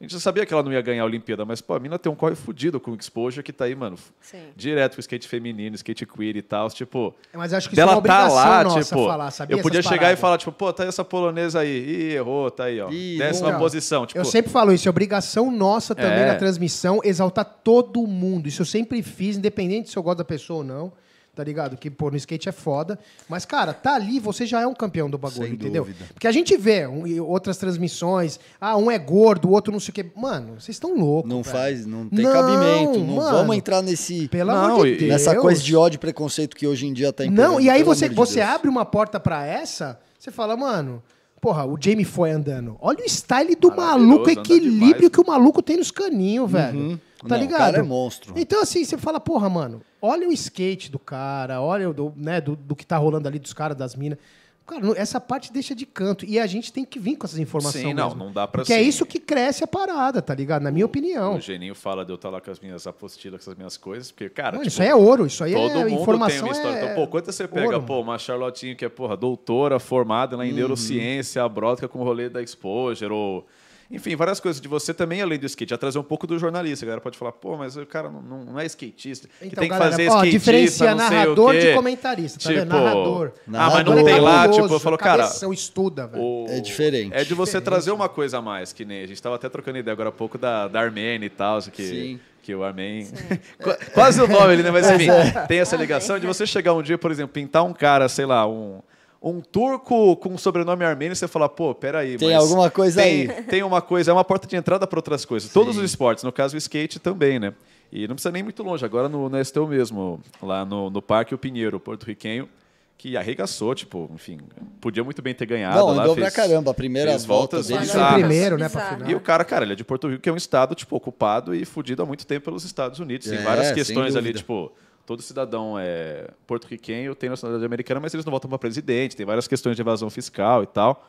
[0.00, 1.98] a gente já sabia que ela não ia ganhar a Olimpíada, mas, pô, a mina
[1.98, 4.38] tem um corre fudido com o exposure que tá aí, mano, Sim.
[4.54, 7.12] direto com skate feminino, skate queer e tal, tipo.
[7.34, 9.56] Mas acho que isso é tá obrigação lá, nossa tipo, falar, sabia?
[9.56, 10.18] eu podia chegar paradas.
[10.18, 13.18] e falar, tipo, pô, tá aí essa polonesa aí, ih, errou, tá aí, ó, Ih,
[13.18, 16.26] décima Não, posição, tipo, eu sempre falo isso, é obrigação nossa também É.
[16.28, 18.46] na transmissão exaltar todo mundo.
[18.46, 20.92] Isso eu sempre fiz, independente se eu gosto da pessoa ou não.
[21.38, 21.76] Tá ligado?
[21.76, 22.98] Que, pô, no skate é foda.
[23.28, 25.84] Mas, cara, tá ali, você já é um campeão do bagulho, Sem entendeu?
[25.84, 26.04] dúvida.
[26.12, 28.40] Porque a gente vê um- outras transmissões.
[28.60, 30.06] Ah, um é gordo, o outro não sei o quê.
[30.16, 31.30] Mano, vocês estão loucos.
[31.30, 31.56] Não velho.
[31.56, 32.98] faz, não tem Não, cabimento.
[32.98, 33.36] Não mano.
[33.38, 34.26] vamos entrar nesse.
[34.26, 35.10] Pelo Não, amor de Deus.
[35.12, 37.84] Nessa coisa de ódio e preconceito que hoje em dia tá imperando, Não, e aí
[37.84, 38.48] você, de você Deus.
[38.50, 41.00] abre uma porta pra essa, você fala, mano,
[41.40, 42.76] porra, o Jamie foi andando.
[42.80, 47.00] Olha o style do maluco, o equilíbrio demais, que o maluco tem nos caninhos, velho.
[47.20, 47.58] Tá Não, o ligado?
[47.58, 48.34] cara é monstro.
[48.36, 52.40] Então, assim, você fala, porra, mano, olha o skate do cara, olha o do, né,
[52.40, 54.18] do, do que tá rolando ali dos caras, das minas.
[54.66, 56.26] Cara, não- essa parte deixa de canto.
[56.26, 57.84] E a gente tem que vir com essas informações.
[57.84, 58.24] Sim, não, mesmo.
[58.26, 60.60] não dá pra Porque é isso que cresce a parada, tá ligado?
[60.62, 61.36] Na minha opinião.
[61.36, 64.10] o Geninho fala de eu estar lá com as minhas apostilas, com as minhas coisas,
[64.12, 66.36] porque, cara, Mano, tipo, isso aí é ouro, isso aí Todo é mundo informação.
[66.36, 66.76] tem uma história.
[66.76, 70.36] é Então, pô, quanto você pega, ouro, pô, uma Charlotinho que é, porra, doutora, formada
[70.36, 70.56] lá em Uhum.
[70.56, 73.46] neurociência, a Brodka com o rolê da Exposure, ou...
[73.90, 76.84] Enfim, várias coisas de você também, além do skate, já trazer um pouco do jornalista.
[76.84, 79.26] A galera pode falar, pô, mas o cara não, não- não é skatista.
[79.28, 81.60] que Então, tem que galera, fazer ó, skatista, diferencia não sei narrador o quê.
[81.60, 82.68] de comentarista, tá vendo?
[82.68, 83.32] Narrador.
[83.34, 85.22] Ah, mas não Narrador tem é lá, tipo, eu falo, cara...
[85.22, 86.22] cabeção, estuda, velho.
[86.22, 87.14] o- É diferente.
[87.14, 87.64] É de você Diferente.
[87.64, 90.12] trazer uma coisa a mais, que nem a gente estava até trocando ideia agora há
[90.12, 92.20] pouco da, da Armênia e tal, que, Sim.
[92.42, 93.08] que o Armen.
[93.58, 94.70] Qu- Quase o nome ali, né?
[94.70, 95.30] Mas enfim, é.
[95.46, 98.46] tem essa ligação de você chegar um dia, por exemplo, pintar um cara, sei lá,
[98.46, 98.80] um.
[99.20, 102.16] Um turco com sobrenome armênio, você fala, pô, peraí.
[102.16, 103.42] Tem mas alguma coisa tem, aí.
[103.44, 105.52] Tem uma coisa, é uma porta de entrada para outras coisas.
[105.52, 107.52] Todos os esportes, no caso o skate também, né?
[107.90, 111.38] E não precisa nem muito longe, agora no, no mesmo, lá no, no Parque O
[111.38, 112.48] Pinheiro, porto-riquenho,
[112.96, 114.38] que arregaçou, tipo, enfim,
[114.80, 115.78] podia muito bem ter ganhado.
[115.78, 116.70] Não, lá, andou fez- pra caramba.
[116.70, 119.10] A primeira fez volta voltas dele Foi primeiro, né, pra final.
[119.10, 121.54] E o cara, cara, ele é de Porto Rico, que é um estado, tipo, ocupado
[121.54, 123.26] e fudido há muito tempo pelos Estados Unidos.
[123.28, 124.70] Tem É, várias sem questões ali, tipo,
[125.08, 129.48] todo cidadão é porto-riquenho tem nacionalidade americana, mas eles não votam para presidente, tem várias
[129.48, 131.08] questões de evasão fiscal e tal.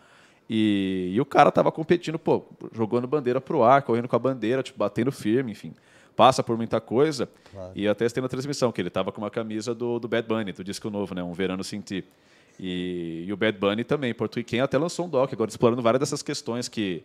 [0.50, 4.64] E, e o cara tava competindo, pô, jogando bandeira pro ar, correndo com a bandeira,
[4.64, 5.74] tipo, batendo firme, enfim.
[6.16, 7.28] Passa por muita coisa.
[7.76, 10.26] E eu até tem na transmissão, que ele tava com uma camisa do, do Bad
[10.26, 11.22] Bunny, do disco novo, né?
[11.22, 12.06] Um Verano Sem Ti.
[12.58, 16.24] E, e o Bad Bunny também, porto-riquenho, até lançou um doc agora explorando várias dessas
[16.24, 17.04] questões que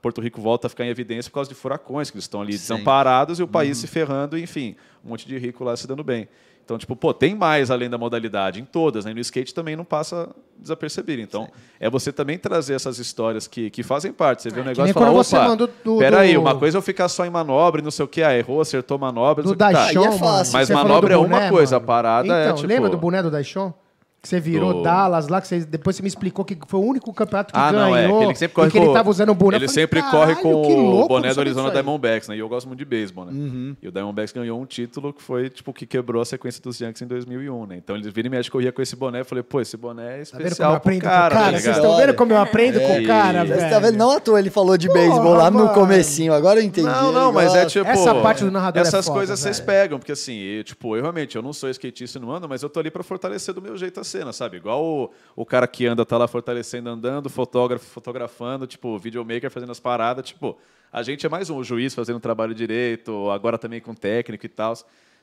[0.00, 2.52] Porto Rico volta a ficar em evidência por causa de furacões, que eles estão ali
[2.52, 2.58] Sim.
[2.58, 3.50] desamparados e o Uhum.
[3.52, 6.28] país se ferrando, enfim, um monte de rico lá se dando bem.
[6.64, 9.14] Então, tipo, pô, tem mais além da modalidade, em todas, né?
[9.14, 11.22] No skate também não passa desapercebido.
[11.22, 11.48] Então,
[11.80, 14.42] é você também trazer essas histórias que, que fazem parte.
[14.42, 16.40] Você vê o É, que negócio e fala, quando você opa, mandou do- peraí, do-
[16.42, 18.60] uma coisa é eu ficar só em manobra e não sei o que, ah, errou,
[18.60, 19.74] acertou manobra, não Do sei o que.
[19.76, 19.82] Tá.
[19.84, 20.18] Daishon, Aí é mano.
[20.18, 20.52] fácil.
[20.52, 23.72] Mas manobra é uma coisa, a parada é, então, tipo- lembra do boné do Daishon?
[24.20, 26.82] Que você virou Do- Dallas lá, que você, depois você me explicou que foi o
[26.82, 27.88] único campeonato que Ah, ganhou.
[27.88, 28.08] não, é.
[28.18, 29.56] Que ele sempre corre e que com, ele tava usando o boné.
[29.58, 32.28] Ele falei, sempre "Caralho, corre com louco, o boné não do Arizona disso aí." Diamondbacks,
[32.28, 32.36] né?
[32.36, 33.32] E eu gosto muito de beisebol, né?
[33.32, 33.76] Uhum.
[33.80, 37.00] E o Diamondbacks ganhou um título que foi, tipo, que quebrou a sequência dos Yankees
[37.00, 37.76] em 2001, né?
[37.76, 39.20] Então eles viram e mexe corria com esse boné.
[39.20, 41.26] Eu falei, pô, esse boné é Tá vendo como eu especial pro aprendo cara, com
[41.26, 41.60] o tá cara?
[41.60, 43.60] Vocês estão vendo como eu aprendo com É, o cara, e- velho?
[43.60, 43.96] Você tá vendo?
[43.96, 46.32] Não à toa ele falou de beisebol lá no comecinho.
[46.34, 46.88] Agora eu entendi.
[46.88, 47.88] Não, não, mas é tipo.
[47.88, 49.66] Essa parte do narrador é Essas foda, coisas vocês velho.
[49.66, 52.68] pegam, porque assim, eu, tipo, eu realmente eu não sou skatista no ando, mas eu
[52.68, 54.56] tô ali pra fortalecer do meu jeito a cena, sabe?
[54.56, 59.70] Igual o, o cara que anda tá lá fortalecendo andando, fotógrafo fotografando, tipo, videomaker fazendo
[59.70, 60.58] as paradas, tipo,
[60.92, 64.44] a gente é mais um o juiz fazendo o trabalho direito, agora também com técnico
[64.44, 64.74] e tal.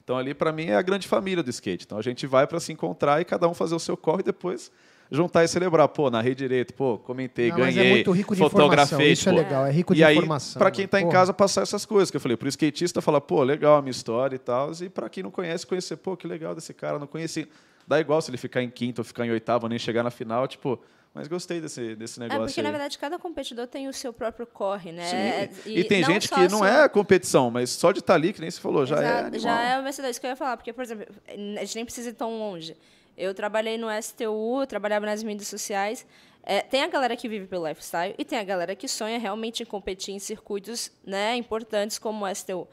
[0.04, 1.84] Então ali pra mim é a grande família do skate.
[1.86, 4.24] Então a gente vai pra se encontrar e cada um fazer o seu corre e
[4.26, 4.72] depois
[5.12, 8.42] juntar e celebrar, pô, narrei direito, pô, comentei, Não, mas ganhei, é muito rico de
[8.42, 8.60] informação.
[8.70, 10.60] fotografei, Isso é tipo, legal, é rico e de aí, informação.
[10.60, 12.36] Pra quem tá em casa, passar essas coisas que eu falei.
[12.38, 14.72] Pro skatista falar, pô, legal a minha história e tal.
[14.82, 17.48] E pra quem não conhece, conhecer, pô, que legal desse cara, não conheci.
[17.88, 20.48] Dá igual se ele ficar em quinto ou ficar em oitavo, nem chegar na final,
[20.48, 20.80] tipo,
[21.14, 22.44] mas gostei desse, desse negócio.
[22.44, 22.64] É porque, aí.
[22.66, 25.48] na verdade, cada competidor tem o seu próprio corre, né?
[25.48, 25.70] Sim.
[25.70, 28.42] E, e tem gente que não sua- é competição, mas só de estar ali, que
[28.42, 29.00] nem você falou, já é.
[29.00, 29.40] Exato, Animal.
[29.40, 30.10] já é o vencedor.
[30.10, 32.76] Isso que eu ia falar, porque, por exemplo, a gente nem precisa ir tão longe.
[33.18, 36.06] Eu trabalhei no STU, trabalhava nas mídias sociais.
[36.44, 39.64] É, tem a galera que vive pelo lifestyle e tem a galera que sonha realmente
[39.64, 42.68] em competir em circuitos né, importantes como o STU.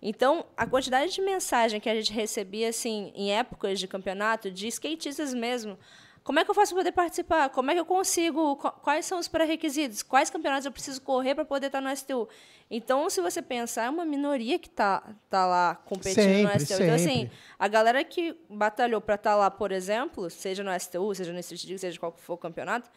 [0.00, 4.68] Então, a quantidade de mensagem que a gente recebia assim, em épocas de campeonato, de
[4.68, 5.76] skatistas mesmo,
[6.22, 7.48] como é que eu faço para poder participar?
[7.48, 8.56] Como é que eu consigo?
[8.56, 10.02] Qu- Quais são os pré-requisitos?
[10.02, 12.28] Quais campeonatos eu preciso correr para poder estar no STU?
[12.70, 16.82] Então, se você pensar, é uma minoria que está tá lá competindo no Sempre, STU.
[16.82, 17.30] Então, assim, sempre.
[17.58, 21.64] a galera que batalhou para estar lá, por exemplo, seja no STU, seja no Street
[21.64, 22.90] League, seja qual for o campeonato,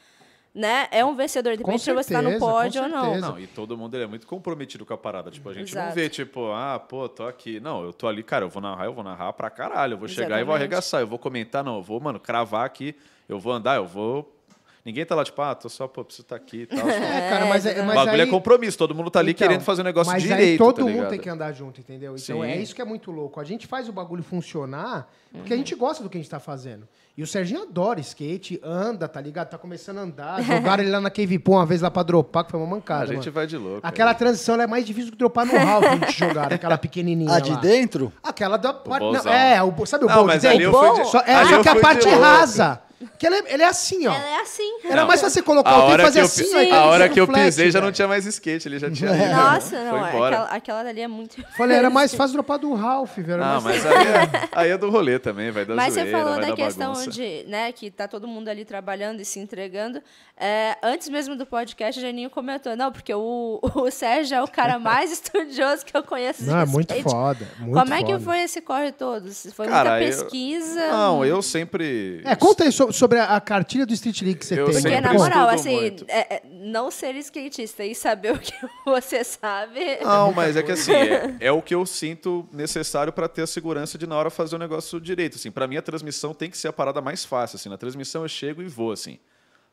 [0.54, 3.18] né, é um vencedor, independente de você estar no pódio ou não.
[3.18, 5.32] Não, e todo mundo ele é muito comprometido com a parada.
[5.32, 5.96] Tipo, a gente não Exato.
[5.96, 7.60] vê, tipo, ah, pô, tô aqui.
[7.60, 9.94] Não, eu tô ali, cara, eu vou narrar, eu vou narrar pra caralho.
[9.94, 10.56] Eu vou chegar e vou Exatamente.
[10.62, 11.02] arregaçar.
[11.02, 12.96] Eu vou comentar, não, eu vou, mano, cravar aqui.
[13.30, 14.38] Eu vou andar, eu vou.
[14.84, 16.80] Ninguém tá lá, tipo, ah, tô só, pô, preciso estar aqui e tal.
[16.90, 18.28] É, cara, mas, é- o mas bagulho aí...
[18.28, 20.42] é compromisso, todo mundo tá ali Então, querendo fazer um negócio mas direito.
[20.52, 22.16] aí todo tá mundo tem que andar junto, entendeu?
[22.18, 22.48] Então Sim.
[22.50, 23.40] é isso que é muito louco.
[23.40, 26.40] A gente faz o bagulho funcionar porque a gente gosta do que a gente tá
[26.40, 26.88] fazendo.
[27.16, 29.50] E o Serginho adora skate, anda, tá ligado?
[29.50, 30.42] Tá começando a andar.
[30.44, 33.02] Jogaram ele lá na Cave Pool uma vez lá pra dropar, que foi uma mancada.
[33.02, 33.32] Ah, a gente mano.
[33.34, 33.82] vai de louco.
[33.86, 37.34] Aquela transição ela é mais difícil que dropar no Ralph, a gente jogar, aquela pequenininha
[37.36, 37.58] A de lá.
[37.60, 38.12] dentro?
[38.24, 39.04] Aquela da parte.
[39.04, 40.76] não, é, o, sabe o Não, bolo mas de ali dentro?
[40.78, 42.26] eu fui de- Só, é, ali só que a parte é louco.
[42.26, 42.82] rasa.
[43.18, 44.14] Que ele, é- ele é assim, ó.
[44.14, 44.80] Ela é assim.
[44.84, 46.44] Era mais fácil você colocar A o tempo e hora, fazer que eu, assim.
[46.44, 47.96] pi- ó, e a hora que eu flat, pisei já não velho.
[47.96, 49.12] tinha mais skate, ele já tinha.
[49.16, 50.36] ido, Nossa, foi não, é, embora.
[50.36, 51.44] aquela, aquela dali é muito.
[51.58, 53.44] Falei, era mais fácil dropar do Ralph, velho.
[53.44, 56.34] Ah, mas- mas aí é, aí é do rolê também, vai dar Mas você falou
[56.34, 57.10] vai da dar questão bagunça.
[57.12, 60.02] de, né, que tá todo mundo ali trabalhando e se entregando.
[60.38, 64.48] É, antes mesmo do podcast, o Geninho comentou, não, porque o, o Sérgio é o
[64.48, 66.44] cara mais estudioso que eu conheço.
[66.44, 67.10] de Não, é muito skate.
[67.10, 67.48] foda.
[67.60, 68.20] Muito Como é que foda.
[68.24, 69.32] foi esse corre todo?
[69.54, 70.88] Foi Cara, muita eu- pesquisa?
[70.88, 72.22] Não, eu sempre.
[72.26, 74.82] É, conta aí so- sobre a, a cartilha do Street League que você Eu tem.
[74.82, 78.54] Porque, na moral, assim, é- é, não ser skatista e saber o que
[78.86, 79.98] você sabe.
[80.04, 83.48] Não, mas é que assim, é, é o que eu sinto necessário para ter a
[83.48, 85.36] segurança de na hora fazer o negócio direito.
[85.36, 87.56] Assim, para mim a transmissão tem que ser a parada mais fácil.
[87.56, 89.20] Assim, na transmissão eu chego e vou, assim.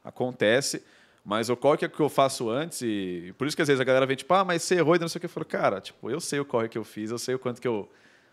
[0.05, 0.83] Acontece,
[1.25, 3.81] mas o corre que é que eu faço antes e por isso que às vezes
[3.81, 5.27] a galera vem tipo, ah, mas você errou e não sei o que.
[5.27, 7.61] Eu falo, cara, tipo, eu sei o corre que eu fiz, eu sei o quanto
[7.61, 7.89] que eu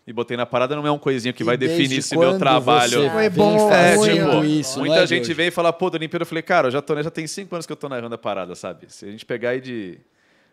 [0.06, 3.02] me botei na parada, não é um coisinho que E vai definir se meu trabalho
[3.02, 4.44] você Foi vem bom, É, fazendo tipo, bom.
[4.44, 5.34] isso, muita é gente hoje.
[5.34, 7.26] vem e fala, pô, da Olimpíada, eu falei, cara, eu já, tô, né, já tem
[7.26, 8.86] cinco anos que eu tô narrando a parada, sabe?
[8.88, 9.98] Se a gente pegar aí de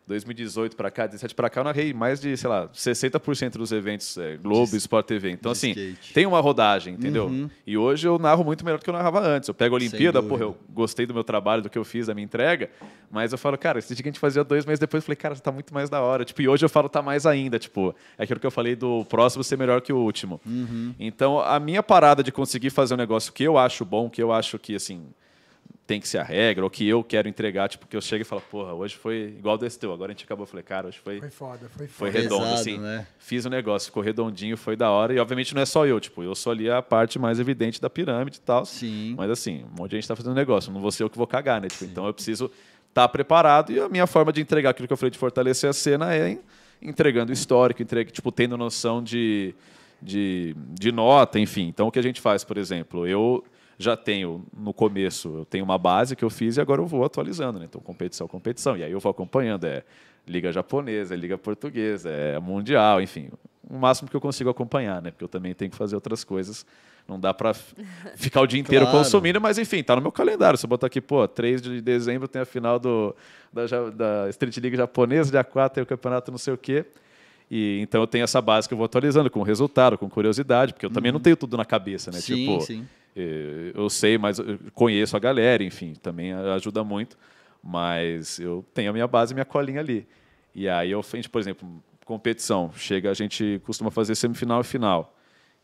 [0.06, 4.18] 2018 pra cá, 17 pra cá, eu narrei mais de, sei lá, 60% dos eventos
[4.18, 5.32] é, Globo, De- Sport TV.
[5.32, 6.14] Então, assim, skate.
[6.14, 7.28] tem uma rodagem, entendeu?
[7.28, 7.50] Uhum.
[7.66, 9.48] E hoje eu narro muito melhor do que eu narrava antes.
[9.48, 12.14] Eu pego a Olimpíada, porra, eu gostei do meu trabalho, do que eu fiz, da
[12.14, 12.70] minha entrega,
[13.10, 15.16] mas eu falo, cara, esse dia que a gente fazia dois meses depois, eu falei,
[15.16, 16.26] cara, tá muito mais da hora.
[16.26, 17.58] Tipo, e hoje eu falo, tá mais ainda.
[17.58, 20.42] Tipo, é aquilo que eu falei do próximo ser melhor que o último.
[20.46, 20.94] Uhum.
[21.00, 24.32] Então, a minha parada de conseguir fazer um negócio que eu acho bom, que eu
[24.34, 25.04] acho que, assim,
[25.86, 28.26] tem que ser a regra, ou que eu quero entregar, tipo, que eu chego e
[28.26, 29.92] falo, porra, hoje foi igual do STU.
[29.92, 32.22] Agora a gente acabou, eu falei, cara, hoje foi, Foi foda, foi foi foda.
[32.24, 32.78] redondo, Pesado, assim.
[32.80, 33.06] né?
[33.20, 35.14] Fiz o negócio, ficou redondinho, foi da hora.
[35.14, 37.90] E, obviamente, não é só eu, tipo, eu sou ali a parte mais evidente da
[37.90, 38.66] pirâmide e tal.
[38.66, 39.14] Sim.
[39.18, 41.28] Mas, assim, um monte de gente tá fazendo negócio, não vou ser eu que vou
[41.28, 41.68] cagar, né?
[41.68, 42.50] Tipo, então eu preciso
[42.88, 45.74] estar preparado e a minha forma de entregar aquilo que eu falei de fortalecer a
[45.74, 46.40] cena é em-
[46.82, 49.54] entregando histórico, entregue, tipo, tendo noção de,
[50.02, 51.68] de, de nota, enfim.
[51.68, 53.44] Então, o que a gente faz, por exemplo, eu
[53.84, 57.04] já tenho no começo, eu tenho uma base que eu fiz e agora eu vou
[57.04, 57.66] atualizando, né?
[57.66, 58.78] Então, competição, competição.
[58.78, 59.84] E aí eu vou acompanhando, é
[60.28, 63.30] liga japonesa, é liga portuguesa, é mundial, enfim,
[63.70, 65.12] o máximo que eu consigo acompanhar, né?
[65.12, 66.66] Porque eu também tenho que fazer outras coisas.
[67.08, 67.54] Não dá para
[68.16, 69.00] ficar o dia inteiro Claro.
[69.00, 70.58] consumindo, mas enfim, tá no meu calendário.
[70.58, 73.16] Se eu botar aqui, pô, 3 de dezembro tem a final do,
[73.52, 76.86] da, da Street League japonesa, dia 4 tem o campeonato não sei o quê.
[77.52, 80.86] E, então eu tenho essa base que eu vou atualizando com resultado, com curiosidade, porque
[80.86, 82.18] eu também não tenho tudo na cabeça, né?
[82.18, 82.22] Uhum.
[82.24, 82.88] Sim, tipo, sim.
[83.16, 87.18] Eh, eu sei, mas eu conheço a galera, enfim, também ajuda muito.
[87.64, 90.08] Mas eu tenho a minha base, minha colinha ali.
[90.54, 91.68] E aí eu fiz, por exemplo,
[92.06, 92.72] competição.
[92.76, 95.16] Chega, a gente costuma fazer semifinal e final.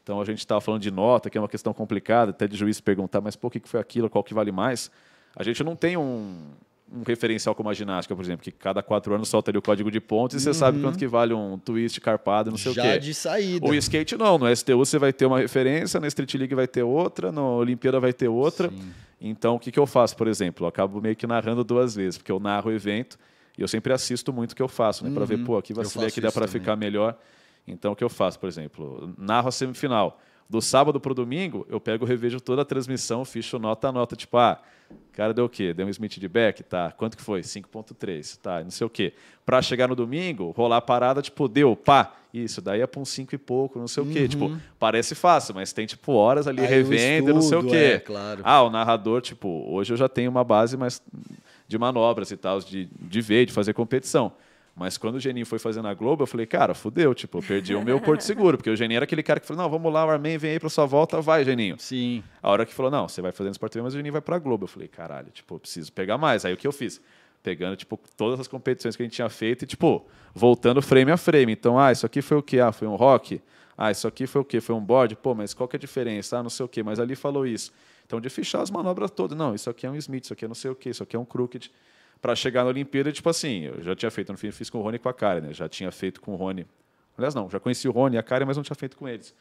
[0.01, 2.79] Então a gente estava falando de nota, que é uma questão complicada, até de juiz
[2.79, 4.89] perguntar, mas por que foi aquilo, qual que vale mais?
[5.35, 6.51] A gente não tem um,
[6.91, 9.91] um referencial como a ginástica, por exemplo, que cada quatro anos solta ali o código
[9.91, 12.75] de pontos e você sabe quanto que vale um twist carpado, não sei Uhum.
[12.75, 12.99] Já o quê.
[12.99, 13.65] de saída.
[13.67, 16.83] O skate não, no STU você vai ter uma referência, na Street League vai ter
[16.83, 18.69] outra, na Olimpíada vai ter outra.
[18.69, 18.91] Sim.
[19.21, 20.65] Então o que, que eu faço, por exemplo?
[20.65, 23.17] Eu acabo meio que narrando duas vezes, porque eu narro o evento
[23.57, 25.11] e eu sempre assisto muito o que eu faço, né?
[25.13, 25.83] Para ver, pô, aqui Uhum.
[25.83, 27.17] Vacilei, aqui dá para ficar melhor.
[27.67, 29.13] Então o que eu faço, por exemplo?
[29.17, 30.19] Narro a semifinal.
[30.49, 34.35] Do sábado pro domingo, eu pego, revejo toda a transmissão, ficho nota a nota, tipo,
[34.35, 34.59] ah,
[34.89, 35.73] o cara deu o quê?
[35.75, 36.63] Deu um Smith de back?
[36.63, 36.91] Tá.
[36.91, 37.41] Quanto que foi?
[37.41, 38.39] 5.3.
[38.41, 39.13] Tá, não sei o quê.
[39.45, 42.13] Pra chegar no domingo, rolar a parada, tipo, deu, pá.
[42.33, 44.27] isso, daí é pra um 5 e pouco, não sei o quê.
[44.27, 47.59] Tipo, parece fácil, mas tem, tipo, horas ali Aí o revendo e não sei o
[47.59, 47.77] estudo, quê.
[47.77, 48.41] é, claro.
[48.43, 50.99] Ah, o narrador, tipo, hoje eu já tenho uma base mais
[51.67, 54.31] de manobras e tal, de, de ver, de fazer competição.
[54.79, 57.75] Mas quando o Geninho foi fazer na Globo, eu falei, cara, fudeu, tipo, eu perdi
[57.75, 60.05] o meu porto seguro, porque o Geninho era aquele cara que falou, não, vamos lá,
[60.05, 61.75] o Armin vem aí pra sua volta, vai, Geninho.
[61.77, 62.23] Sim.
[62.41, 64.21] A hora que falou, não, você vai fazer no Sport TV, mas o Geninho vai
[64.21, 64.63] pra Globo.
[64.63, 66.45] Eu falei, caralho, tipo, eu preciso pegar mais.
[66.45, 67.01] Aí o que eu fiz?
[67.43, 71.17] Pegando, tipo, todas as competições que a gente tinha feito e, tipo, voltando frame a
[71.17, 71.51] frame.
[71.51, 72.61] Então, ah, isso aqui foi o quê?
[72.61, 73.41] Ah, foi um rock?
[73.77, 74.61] Ah, isso aqui foi o quê?
[74.61, 75.13] Foi um board?
[75.17, 76.37] Pô, mas qual que é a diferença?
[76.37, 77.73] Ah, não sei o quê, mas ali falou isso.
[78.05, 79.37] Então, de fichar as manobras todas.
[79.37, 81.17] Não, isso aqui é um Smith, isso aqui é não sei o quê, isso aqui
[81.17, 81.69] é um Crooked.
[82.21, 84.81] Pra chegar na Olimpíada, tipo assim, eu já tinha feito, no fim, fiz com o
[84.81, 85.53] Rony e com a Karen, né?
[85.53, 86.65] Já tinha feito com o Rony.
[87.17, 89.35] Aliás, não, já conheci o Rony e a Karen, mas não tinha feito com eles.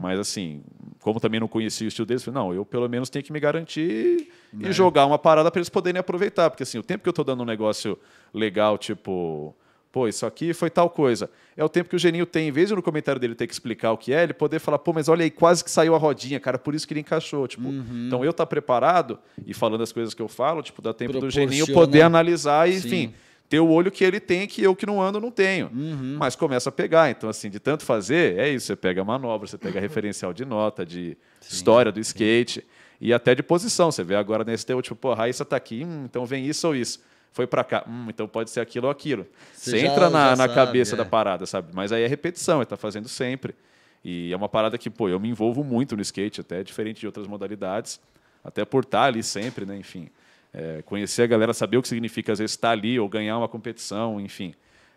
[0.00, 0.62] Mas, assim,
[1.00, 3.40] como também não conhecia o estilo deles, falei, não, eu pelo menos tenho que me
[3.40, 4.28] garantir
[4.58, 6.50] e jogar uma parada para eles poderem aproveitar.
[6.50, 7.98] Porque, assim, o tempo que eu tô dando um negócio
[8.32, 9.54] legal, tipo,
[9.90, 11.30] pô, isso aqui foi tal coisa.
[11.56, 13.52] É o tempo que o Geninho tem, em vez de no comentário dele ter que
[13.52, 15.98] explicar o que é, ele poder falar, pô, mas olha aí, quase que saiu a
[15.98, 17.48] rodinha, cara, por isso que ele encaixou.
[17.48, 17.68] Tipo,
[18.06, 21.30] então eu estar preparado e falando as coisas que eu falo, tipo, dá tempo do
[21.30, 22.86] Geninho poder analisar e, Sim.
[22.86, 23.14] enfim,
[23.48, 25.70] ter o olho que ele tem, que eu que não ando não tenho.
[25.72, 26.16] Uhum.
[26.18, 27.10] Mas começa a pegar.
[27.10, 28.66] Então, assim, de tanto fazer, é isso.
[28.66, 32.64] Você pega manobra, você pega referencial de nota, de história do skate
[33.00, 33.90] e até de posição.
[33.90, 36.66] Você vê agora nesse teu, tipo, pô, a Raíssa tá aqui, hum, então vem isso
[36.66, 37.00] ou isso.
[37.36, 39.26] Foi para cá, hum, então pode ser aquilo ou aquilo.
[39.52, 40.96] Você Você já- entra na, na sabe, cabeça é.
[40.96, 41.68] da parada, sabe?
[41.74, 43.54] Mas aí é repetição, ele tá fazendo sempre.
[44.02, 47.06] E é uma parada que, pô, eu me envolvo muito no skate, até diferente de
[47.06, 48.00] outras modalidades,
[48.42, 49.76] até por estar ali sempre, né?
[49.76, 50.08] Enfim,
[50.54, 53.48] é, conhecer a galera, saber o que significa às vezes estar ali ou ganhar uma
[53.48, 54.54] competição, enfim.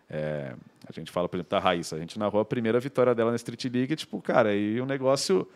[0.08, 0.54] É,
[0.88, 3.36] a gente fala, por exemplo, da Raíssa, a gente narrou a primeira vitória dela na
[3.36, 5.46] Street League, tipo, cara, e um negócio,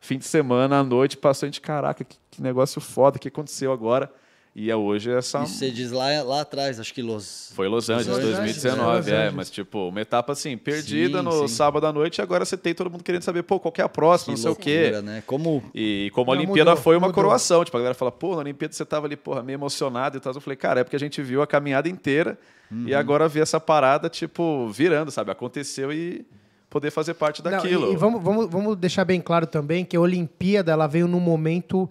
[0.00, 3.28] fim de semana, à noite, passou a gente, caraca, que, que negócio foda, o que
[3.28, 4.10] aconteceu agora?
[4.54, 5.42] E é hoje essa.
[5.44, 7.50] E você diz lá, lá atrás, acho que Los...
[7.54, 9.34] Foi Los Angeles, Los Angeles, 2019, Los é, Angeles.
[9.34, 11.54] mas tipo, uma etapa assim, perdida Sim, no sim.
[11.54, 13.84] sábado à noite, e agora você tem todo mundo querendo saber, pô, qual que é
[13.84, 14.80] a próxima, Que não sei o quê.
[14.90, 15.22] loucura, né?
[15.26, 17.14] Como E como a Não, Olimpíada mudou, foi uma mudou.
[17.22, 20.20] coroação, tipo, a galera fala, pô, na Olimpíada você tava ali, porra, meio emocionado e
[20.20, 20.34] tal.
[20.34, 22.38] Eu falei, cara, é porque a gente viu a caminhada inteira
[22.70, 22.84] Uhum.
[22.88, 25.30] e agora ver essa parada, tipo, virando, sabe?
[25.30, 26.26] Aconteceu e
[26.70, 27.90] poder fazer parte Não, daquilo.
[27.90, 31.20] e, e vamos, vamos, vamos deixar bem claro também que a Olimpíada ela veio num
[31.20, 31.88] momento.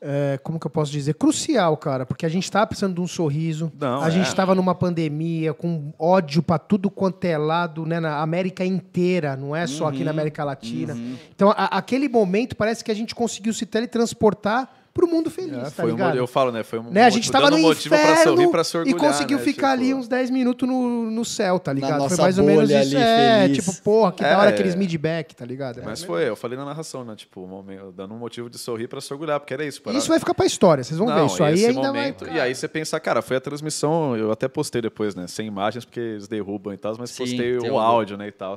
[0.00, 1.14] É, como que eu posso dizer?
[1.14, 3.72] Crucial, cara, porque a gente estava precisando de um sorriso.
[3.78, 4.10] Não, a é.
[4.10, 7.98] gente estava numa pandemia, com ódio para tudo quanto é lado, né?
[8.00, 10.96] Na América inteira, não é só aqui na América Latina.
[11.34, 15.56] Então, a- aquele momento parece que a gente conseguiu se teletransportar para o mundo feliz,
[15.56, 16.14] É, tá foi um, ligado?
[16.14, 16.62] mo- eu falo, né?
[16.64, 17.04] Foi um né?
[17.04, 19.38] A gente motivo- tava dando no motivo pra inferno sorrir, pra se e orgulhar, conseguiu
[19.38, 19.44] né?
[19.44, 21.90] ficar Tipo, ali uns 10 minutos no, no céu, tá ligado?
[21.92, 22.78] Foi nossa mais ou menos isso.
[22.78, 23.56] ali, é, feliz.
[23.64, 24.52] tipo, porra, que É, da hora é.
[24.52, 25.80] aqueles midback, tá ligado?
[25.84, 27.14] Mas foi, eu falei na narração, né?
[27.16, 29.80] Tipo, um momento, dando um motivo de sorrir pra se orgulhar, porque era isso.
[29.80, 31.24] para- Isso vai ficar pra história, vocês vão ver.
[31.26, 32.36] Isso aí esse ainda momento, vai.
[32.36, 35.26] E aí você pensa, cara, foi a transmissão, eu até postei depois, né?
[35.28, 38.56] Sem imagens, porque eles derrubam e tal, mas Sim, postei o áudio, né, e tal.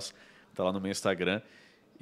[0.56, 1.42] Tá lá no meu Instagram.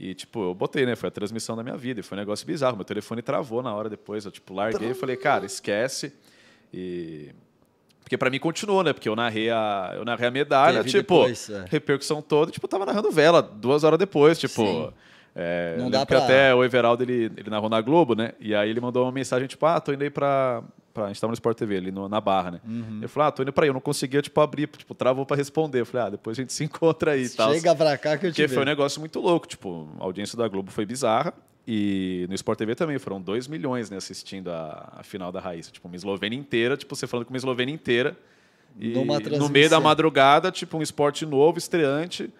[0.01, 0.95] E, tipo, eu botei, né?
[0.95, 1.99] Foi a transmissão da minha vida.
[1.99, 2.77] E foi um negócio bizarro.
[2.77, 4.23] Meu telefone travou na hora depois.
[4.23, 6.13] Eu, tipo, larguei e falei, cara, esquece.
[6.73, 7.31] E.
[8.01, 8.93] Porque pra mim continuou, né?
[8.93, 11.65] Porque eu narrei a, eu narrei a medalha, Teve tipo, depois, é.
[11.69, 14.63] repercussão toda, tipo, eu tava narrando vela duas horas depois, tipo.
[14.65, 14.93] Sim.
[15.35, 18.31] É, Não dá pra- até o Everaldo, ele, ele narrou na Globo, né?
[18.39, 20.63] E aí ele mandou uma mensagem, tipo, ah, tô indo aí pra...
[20.93, 22.61] pra a gente tava no Sport TV, ali no- na Barra, né?
[22.67, 22.97] Uhum.
[22.99, 23.69] Ele falou, ah, tô indo pra aí.
[23.69, 25.81] Eu não conseguia, tipo, abrir, tipo, travou pra responder.
[25.81, 27.53] Eu falei, ah, depois a gente se encontra aí e tal.
[27.53, 30.37] Chega pra cá que eu te Porque foi um negócio muito louco, tipo, a audiência
[30.37, 31.33] da Globo foi bizarra.
[31.67, 35.71] E no Sport TV também foram 2 milhões né, assistindo a, a final da Raíssa.
[35.71, 38.17] Tipo, uma Eslovênia inteira, tipo, você falando com uma Eslovênia inteira.
[38.79, 38.93] E
[39.37, 42.31] no meio da madrugada, tipo, um esporte novo, estreante.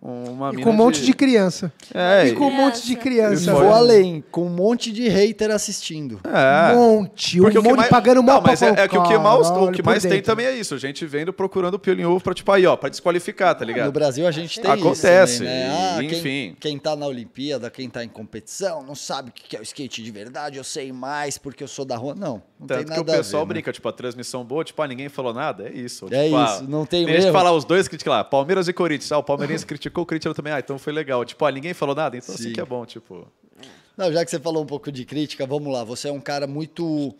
[0.00, 1.72] Uma E com um monte de criança.
[1.92, 3.52] É, E com um monte de criança.
[3.52, 6.20] Vou além, com um monte de hater assistindo.
[6.22, 6.74] É.
[6.74, 8.96] Um monte, um Porque o que monte mais- pagando mal Não, mas é, é que
[8.96, 10.78] o que mais, o que mais tem também é isso.
[10.78, 13.90] Gente vendo procurando pelo em ovo pra, tipo, aí, ó, pra desqualificar, tá No ligado?
[13.90, 15.94] Brasil a gente tem Acontece, isso também, né?
[15.96, 16.56] Ah, e, quem, enfim.
[16.60, 20.02] quem tá na Olimpíada, quem tá em competição, não sabe o que é o skate
[20.04, 22.14] de verdade, eu sei mais porque eu sou da rua.
[22.14, 23.54] Não, não tem Tanto nada que o pessoal a ver, né?
[23.54, 26.06] brinca, tipo, a transmissão boa, tipo, ah, ninguém falou nada, é isso.
[26.10, 28.72] É Tipo, ah, isso, não tem Tem gente falar, os dois criticam lá, Palmeiras e
[28.72, 29.10] Corinthians.
[29.10, 31.24] Ah, o Palmeirense criticou, o Corinthians também, ah, então foi legal.
[31.24, 32.52] Tipo, ah, ninguém falou nada, então assim Sim.
[32.52, 33.26] que é bom, tipo...
[33.96, 35.82] Não, já que você falou um pouco de crítica, vamos lá.
[35.84, 37.14] Você é um cara muito,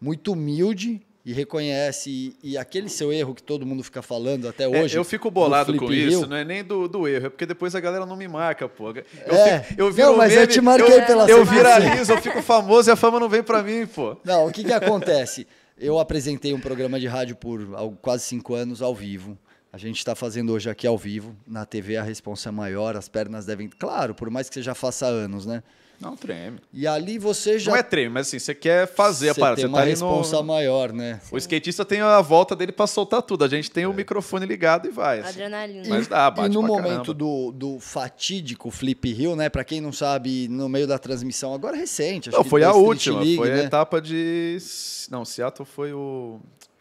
[0.00, 2.08] muito humilde e reconhece.
[2.42, 4.96] E, e aquele seu erro que todo mundo fica falando até É, hoje.
[4.96, 7.44] eu fico do bolado com Hill, isso, não é nem do, do erro, é porque
[7.46, 8.90] depois a galera não me marca, pô.
[8.90, 9.60] Eu, É.
[9.60, 12.92] fico- eu Não, mas eu meme, te marquei pela Eu viralizo, eu fico famoso e
[12.92, 14.16] a fama não vem pra mim, pô.
[14.24, 15.48] Não, o que, que acontece?
[15.76, 17.60] Eu apresentei um programa de rádio por
[18.00, 19.36] quase cinco anos ao vivo.
[19.72, 21.36] A gente está fazendo hoje aqui ao vivo.
[21.46, 23.68] Na TV a responsa é maior, as pernas devem.
[23.68, 25.62] Claro, por mais que você já faça anos, né?
[26.00, 26.58] Não treme.
[26.72, 27.70] E ali você já.
[27.72, 29.56] Não é treme, mas assim, você quer fazer a você parada.
[29.56, 30.44] tem Você uma tá responsa no...
[30.44, 31.20] maior, né?
[31.30, 33.44] O skatista tem a volta dele pra soltar tudo.
[33.44, 35.20] A gente tem o microfone ligado e vai.
[35.20, 35.28] assim.
[35.28, 35.88] Adrenalina.
[35.90, 37.14] Mas dá, bate e no pra momento caramba.
[37.14, 39.50] do, do fatídico Flip Hill, né?
[39.50, 42.30] Pra quem não sabe, no meio da transmissão, agora recente.
[42.30, 43.18] acho Não, que foi a última.
[43.20, 43.64] League, foi a né?
[43.64, 44.56] etapa de.
[45.10, 46.40] Não, Seattle foi o.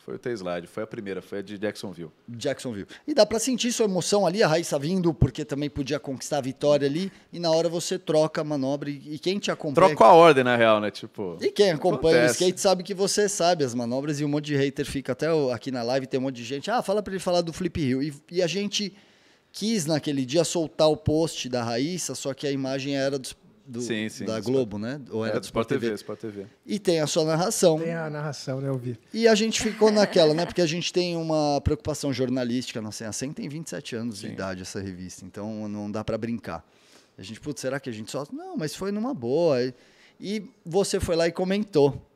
[0.10, 2.10] Foi o T-Slide, foi a primeira, foi a de Jacksonville.
[2.28, 2.88] Jacksonville.
[3.08, 6.42] E dá pra sentir sua emoção ali, a Raíssa vindo, porque também podia conquistar a
[6.42, 9.90] vitória ali, e na hora você troca a manobra, e quem te acompanha...
[9.90, 10.90] Troca a ordem, na real, né?
[10.90, 11.38] Tipo.
[11.40, 12.34] E quem acompanha o Acontece.
[12.44, 15.52] skate sabe que você sabe as manobras, e um monte de hater fica até o-
[15.52, 17.80] aqui na live, tem um monte de gente, ah, fala pra ele falar do Flip
[17.80, 18.02] Hill.
[18.02, 18.92] E, e a gente
[19.52, 23.36] quis naquele dia soltar o post da Raíssa, só que a imagem era dos-
[23.70, 25.00] do, Sim, sim, da Globo, né?
[25.12, 26.48] Ou Era era do Sport TV, Sport TV.
[26.66, 27.80] E tem a sua narração.
[27.80, 28.98] Tem a narração, né, eu vi.
[29.14, 30.46] E a gente ficou naquela, né?
[30.46, 32.82] Porque a gente tem uma preocupação jornalística.
[32.82, 34.34] Nossa, a 100 tem 27 anos de Sim.
[34.34, 36.66] idade essa revista, então não dá pra brincar.
[37.16, 38.26] A gente, putz, será que a gente só.
[38.32, 39.58] Não, mas foi numa boa.
[40.20, 42.09] E você foi lá e comentou.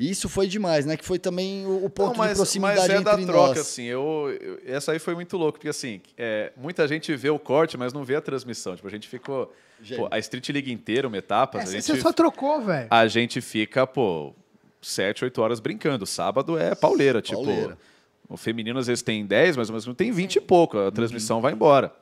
[0.00, 0.96] E isso foi demais, né?
[0.96, 3.48] Que foi também o, o ponto Não, mas, de proximidade mas é da entre troca,
[3.48, 3.58] nós.
[3.58, 3.84] assim.
[3.84, 7.76] Eu, eu- essa aí foi muito louco, porque assim, é, muita gente vê o corte,
[7.76, 8.74] mas não vê a transmissão.
[8.74, 9.52] Tipo, a gente ficou.
[9.96, 12.86] Pô, a Street League inteira, uma etapa, a Essa gente, você só trocou, velho.
[12.90, 14.34] a gente fica, pô,
[14.80, 16.06] 7, 8 horas brincando.
[16.06, 17.36] Sábado é pauleira, tipo.
[17.44, 17.76] Pauleira.
[18.26, 20.78] O feminino às vezes tem 10, mas o masculino tem 20 e pouco.
[20.78, 21.92] A transmissão vai embora.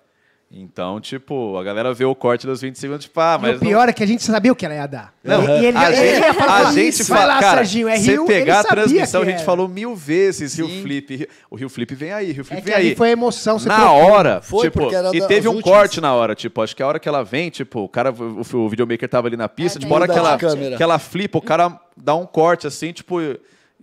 [0.50, 3.56] Então, tipo, a galera vê o corte dos 20 segundos, tipo, ah, E mas.
[3.58, 5.12] o pior é que a gente sabia o que ela ia dar.
[5.22, 7.40] Não, e, e ele, a ele gente, ia falar a gente isso, fala, vai lá,
[7.40, 10.66] cara, Serginho, é você Rio, pegar ele a transmissão, a gente falou mil vezes Rio
[10.66, 10.80] Sim.
[10.80, 11.16] Flip.
[11.16, 12.96] Rio- O Rio Flip vem aí, Rio Flip É vem aí.
[12.96, 13.96] foi a emoção, você na trocou.
[14.10, 15.76] hora, Foi, tipo, porque era e das teve um últimas.
[15.76, 18.40] corte na hora, tipo, acho que a hora que ela vem, tipo, o cara, o,
[18.56, 21.36] o videomaker tava ali na pista, É, tipo, a hora que ela, que ela flipa,
[21.36, 23.18] o cara dá um corte assim, tipo,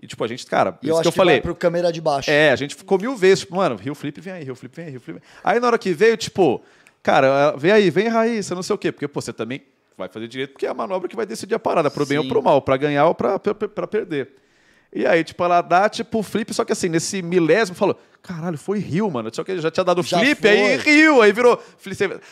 [0.01, 1.35] e tipo, a gente, cara, E isso eu que acho eu que falei.
[1.35, 2.29] vai pro câmera de baixo.
[2.29, 4.85] É, a gente ficou mil vezes, tipo, mano, Rio Flip vem aí, Rio Flip vem
[4.85, 5.19] aí, Rio Flip.
[5.19, 5.53] vem aí.
[5.55, 6.61] Aí na hora que veio, tipo,
[7.01, 9.61] cara, vem aí, vem Raíssa, não sei o quê, porque, pô, você também
[9.97, 12.23] vai fazer direito, porque é a manobra que vai decidir a parada, pro bem ou
[12.25, 12.29] Sim.
[12.29, 13.39] pro mal, pra ganhar ou pra
[13.89, 14.29] perder.
[14.93, 18.79] E aí, tipo, ela dá, tipo, flip, só que assim, nesse milésimo, falou, caralho, foi
[18.79, 19.29] Rio, mano.
[19.33, 20.49] Só que já tinha dado Já flip, foi.
[20.49, 21.61] aí Rio, aí virou.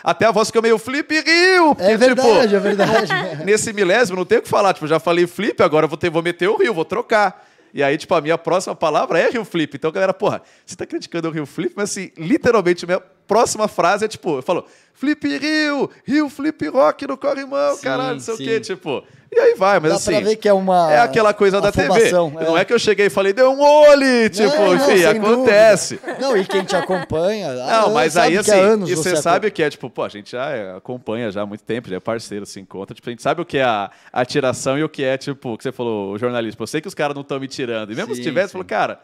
[0.02, 1.72] Até a voz ficou meio flip Rio.
[1.72, 3.12] É porque, verdade, tipo, é verdade.
[3.44, 4.74] nesse milésimo, não tem o que falar.
[4.74, 7.46] Tipo, já falei flip, agora vou, ter, vou meter o Rio, vou trocar.
[7.74, 9.76] E aí, tipo, a minha próxima palavra é Rio Flip.
[9.76, 14.06] Então, galera, porra, você tá criticando o Rio Flip, mas assim, literalmente, minha próxima frase
[14.06, 18.36] é tipo, eu falo, Flip Rio, Rio Flip Rock no corrimão, Sim, caralho, não sei
[18.36, 18.44] sim.
[18.44, 19.04] o quê, tipo.
[19.36, 20.12] E aí vai, mas Dá assim.
[20.12, 21.88] pra ver que é uma É aquela coisa da TV.
[21.88, 25.04] afobação, Não é que eu cheguei e falei, deu um olho, tipo, Não, não, enfim,
[25.06, 25.96] acontece.
[25.96, 26.20] dúvida.
[26.22, 27.50] Não, e quem te acompanha.
[27.50, 28.52] há Não, anos, mas aí assim,
[28.86, 31.46] e você sabe o que é, tipo, pô, a gente já é, acompanha já há
[31.48, 33.90] muito tempo, já é parceiro, se encontra, tipo, a gente sabe o que é a
[34.12, 36.62] atiração e o que é, tipo, o que você falou, o jornalista.
[36.62, 37.92] Eu sei que os caras não estão me tirando.
[37.92, 38.52] E mesmo se Sim, tivesse, sim.
[38.54, 39.00] falou, cara,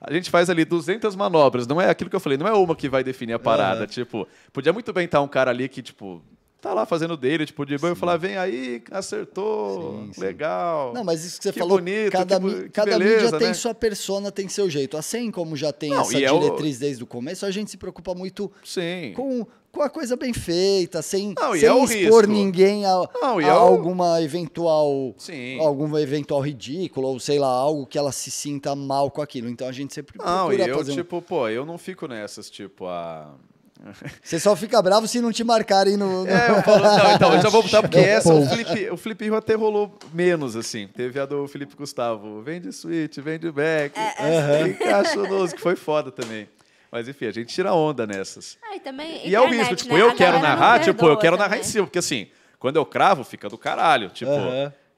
[0.00, 2.74] a gente faz ali 200 manobras, não é aquilo que eu falei, não é uma
[2.76, 3.86] que vai definir a parada, Aham.
[3.86, 6.22] tipo, podia muito bem estar um cara ali que, tipo,
[6.60, 10.20] tá lá fazendo dele, tipo, de banho e falar, vem aí, acertou, Sim, sim.
[10.20, 10.92] legal.
[10.92, 13.38] Não, mas isso que você Que falou, bonito, cada, que mi- que cada beleza, mídia
[13.38, 13.54] tem né?
[13.54, 14.96] sua persona, tem seu jeito.
[14.96, 18.14] Assim como já tem Não, essa é diretriz desde o começo, a gente se preocupa
[18.14, 19.12] muito Sim.
[19.14, 19.46] com,
[19.78, 22.26] com a coisa bem feita, sem, Não, e sem é expor risco.
[22.26, 25.60] ninguém a, Não, e a é o- alguma eventual Sim.
[25.60, 29.48] algum eventual ridículo ou sei lá, algo que ela se sinta mal com aquilo.
[29.48, 30.96] Então a gente sempre Não, e procura eu, fazer um...
[30.96, 33.32] tipo, pô, eu não fico nessas, tipo, a...
[34.20, 36.24] Você só fica bravo se não te marcarem no...
[36.24, 38.44] no- É, eu falo, não, então, eu já vou botar porque essa, o.
[38.46, 40.88] Felipe, o Felipe Rio até rolou menos, assim.
[40.88, 45.60] Teve a do Felipe Gustavo, vem de suíte, vem de back, É, e cachonoso, que
[45.60, 46.48] foi foda também.
[46.90, 48.56] Mas enfim, a gente tira onda nessas.
[48.62, 50.02] Ah, e também E é o internet, risco, tipo, né?
[50.02, 51.60] eu quero não narrar, tipo, eu quero narrar também.
[51.60, 52.28] em cima, porque assim,
[52.58, 54.30] quando eu cravo, fica do caralho, tipo...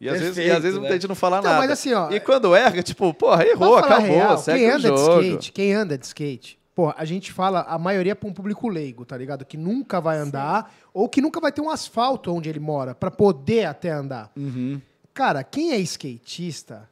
[0.01, 0.81] E às, vezes, e Perfeito, às vezes né?
[0.81, 1.59] muita gente não fala Não, nada.
[1.59, 4.75] mas assim, ó, e quando erra, tipo, porra, errou, falar acabou, real, segue quem o
[4.75, 5.21] anda jogo.
[5.21, 8.67] de skate, quem anda de skate, pô, a gente fala a maioria pra um público
[8.67, 9.45] leigo, tá ligado?
[9.45, 13.11] Que nunca vai andar ou que nunca vai ter um asfalto onde ele mora pra
[13.11, 14.31] poder até andar.
[14.35, 14.81] Uhum.
[15.12, 16.89] Cara, quem é skatista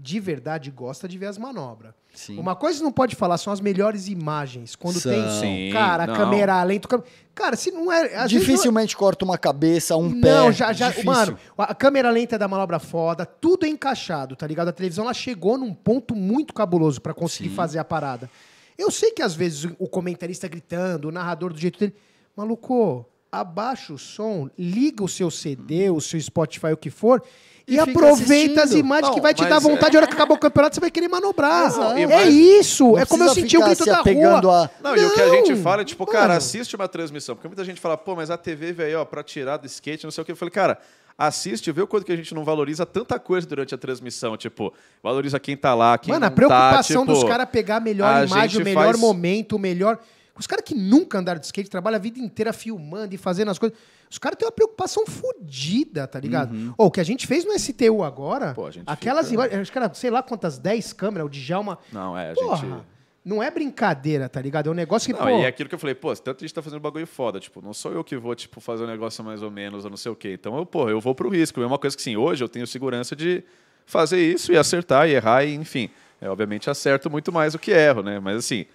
[0.00, 1.92] de verdade gosta de ver as manobras.
[2.14, 2.38] Sim.
[2.38, 4.76] Uma coisa que não pode falar são as melhores imagens.
[4.76, 5.10] Quando São.
[5.12, 6.14] tem, Sim, cara, não.
[6.14, 6.86] câmera lenta.
[6.86, 7.02] cam-
[7.34, 8.14] Cara, se não é.
[8.14, 10.32] não é- Dificilmente corta uma cabeça, um pé.
[10.34, 11.10] não, já, já, Difícil.
[11.10, 14.68] mano, a câmera lenta é da manobra foda, tudo é encaixado, tá ligado?
[14.68, 18.30] A televisão ela chegou num ponto muito cabuloso pra conseguir fazer a parada.
[18.76, 21.94] Eu sei que às vezes o- o comentarista gritando, o narrador do jeito dele,
[22.36, 27.22] maluco, abaixa o som, liga o seu CD, o seu Spotify, o que for,
[27.68, 28.78] e, E aproveita as assistindo.
[28.84, 29.94] imagens Não, que vai te dar vontade.
[29.96, 31.66] é- A hora que acabar o campeonato, você vai querer manobrar.
[31.66, 31.96] Exato.
[31.98, 32.84] É Mas- isso.
[32.92, 34.64] Não é como eu senti o grito se da rua.
[34.64, 36.38] a- Não, e o que a gente Não, fala é tipo, cara, mano.
[36.38, 37.34] assiste uma transmissão.
[37.36, 40.10] Porque muita gente fala, pô, mas a TV veio, ó, pra tirar do skate, não
[40.10, 40.32] sei o que.
[40.32, 40.78] Eu falei, cara,
[41.16, 44.36] assiste e vê o quanto que a gente não valoriza tanta coisa durante a transmissão.
[44.36, 44.72] Tipo,
[45.02, 47.80] valoriza quem tá lá, quem Mano, a não preocupação tá, tipo, dos caras pegar a
[47.80, 49.98] melhor a imagem, o melhor faz- momento, o melhor.
[50.38, 53.58] Os caras que nunca andaram de skate, trabalham a vida inteira filmando e fazendo as
[53.58, 53.76] coisas.
[54.10, 56.74] Os caras têm uma preocupação fodida, tá ligado?
[56.78, 58.54] Ou o que a gente fez no STU agora, Uhum.
[58.54, 61.78] Pô, aquelas imagens, era, sei lá quantas, 10 câmeras, o Djalma.
[61.92, 62.82] Não, é, a Porra, gente...
[63.24, 64.68] não é brincadeira, tá ligado?
[64.68, 65.38] É um negócio que, Não, pô.
[65.38, 67.60] e é aquilo que eu falei, pô, tanto a gente tá fazendo bagulho foda, tipo,
[67.60, 70.10] não sou eu que vou, tipo, fazer um negócio mais ou menos, ou não sei
[70.12, 70.32] o quê.
[70.32, 71.60] Então, eu, pô, eu vou pro risco.
[71.60, 73.42] É uma coisa que, sim, hoje eu tenho segurança de
[73.84, 75.90] fazer isso e acertar e errar, e, enfim.
[76.20, 78.18] É, obviamente, acerto muito mais do que erro, né?
[78.18, 78.66] Mas, assim,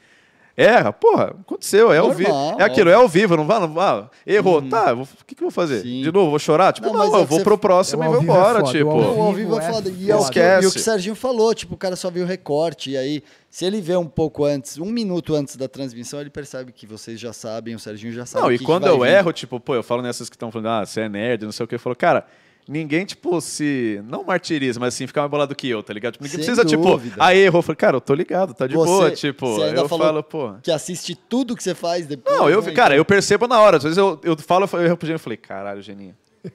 [0.56, 2.30] erra, porra, aconteceu, é ao vivo.
[2.60, 4.06] É aquilo, é ao vivo, não vai, não vai.
[4.26, 5.82] Errou, tá, eu vou- o que, que eu vou fazer?
[5.82, 6.02] Sim.
[6.02, 6.72] De novo, vou chorar?
[6.74, 8.60] Tipo, Não, não, é eu que vou pro próximo O e vou vivo é embora,
[8.60, 8.90] foda, tipo.
[8.90, 9.90] o ao Não, o ao vivo é é foda.
[9.90, 10.72] E, é que, e o Esquece.
[10.74, 13.82] que o Serginho falou, tipo, o cara só viu o recorte, e aí, se ele
[13.82, 17.74] vê um pouco antes, um minuto antes da transmissão, ele percebe que vocês já sabem,
[17.76, 18.42] o Serginho já sabe.
[18.44, 19.08] Não, o e que que quando vai eu vir.
[19.10, 21.64] erro, tipo, pô, eu falo nessas que estão falando, ah, você é nerd, não sei
[21.64, 22.26] o que, eu falo, cara,
[22.68, 24.02] ninguém, tipo, se.
[24.08, 26.14] Não martiriza, mas assim, ficar mais bolado que eu, tá ligado?
[26.14, 27.10] Tipo, ninguém Sem precisa, dúvida.
[27.10, 27.60] tipo, ah, errou.
[27.60, 30.06] Eu falei, cara, eu tô ligado, tá de Você- boa, tipo, você ainda eu falou
[30.08, 30.54] falo, pô.
[30.62, 32.36] Que assiste tudo que você faz depois.
[32.38, 32.72] Não, eu, né?
[32.72, 33.78] cara, eu percebo na hora.
[33.78, 36.16] Às vezes eu, eu falo, eu erro pro Geninho, eu falei, caralho, Geninho.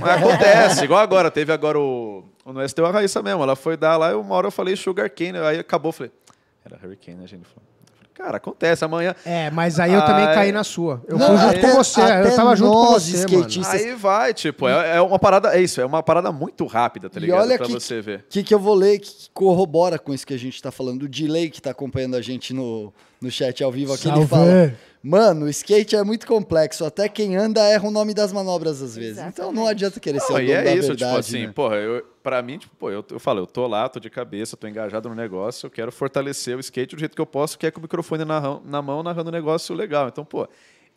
[0.00, 2.24] Mas acontece, igual agora, teve agora o.
[2.44, 4.76] o No STU a Raíssa mesmo, ela foi dar lá e uma hora eu falei
[4.76, 6.12] Sugar Cane, aí acabou, eu falei,
[6.64, 7.46] era Hurricane, né, Geninho?
[7.46, 7.68] Eu falei,
[8.16, 9.14] Cara, acontece, amanhã.
[9.26, 11.02] É, mas aí eu também caí na sua.
[11.06, 12.00] Eu Não, fui junto até- com você.
[12.00, 13.88] Eu tava junto com você, skatistas- mano.
[13.90, 17.18] Aí vai, tipo, é, é uma parada, é isso, é uma parada muito rápida, tá
[17.18, 17.42] E ligado?
[17.42, 18.20] olha pra que- você ver.
[18.20, 21.02] O que, que eu vou ler que corrobora com isso que a gente tá falando?
[21.02, 24.72] O Delay que tá acompanhando a gente no, no chat ao vivo aqui, ele fala:
[25.02, 26.84] Mano, o skate é muito complexo.
[26.84, 29.18] Até quem anda erra o nome das manobras às vezes.
[29.18, 29.70] Então não Exatamente.
[29.70, 31.10] adianta querer ser Não, o e dono é da isso, verdade.
[31.12, 31.52] tipo assim, né?
[31.54, 34.56] porra, eu, pra mim, tipo, pô, eu, eu falo, eu tô lá, tô de cabeça,
[34.56, 37.64] tô engajado no negócio, eu quero fortalecer o skate do jeito que eu posso, que
[37.64, 40.08] é com o microfone na, na mão, narrando um negócio legal.
[40.08, 40.48] Então, pô,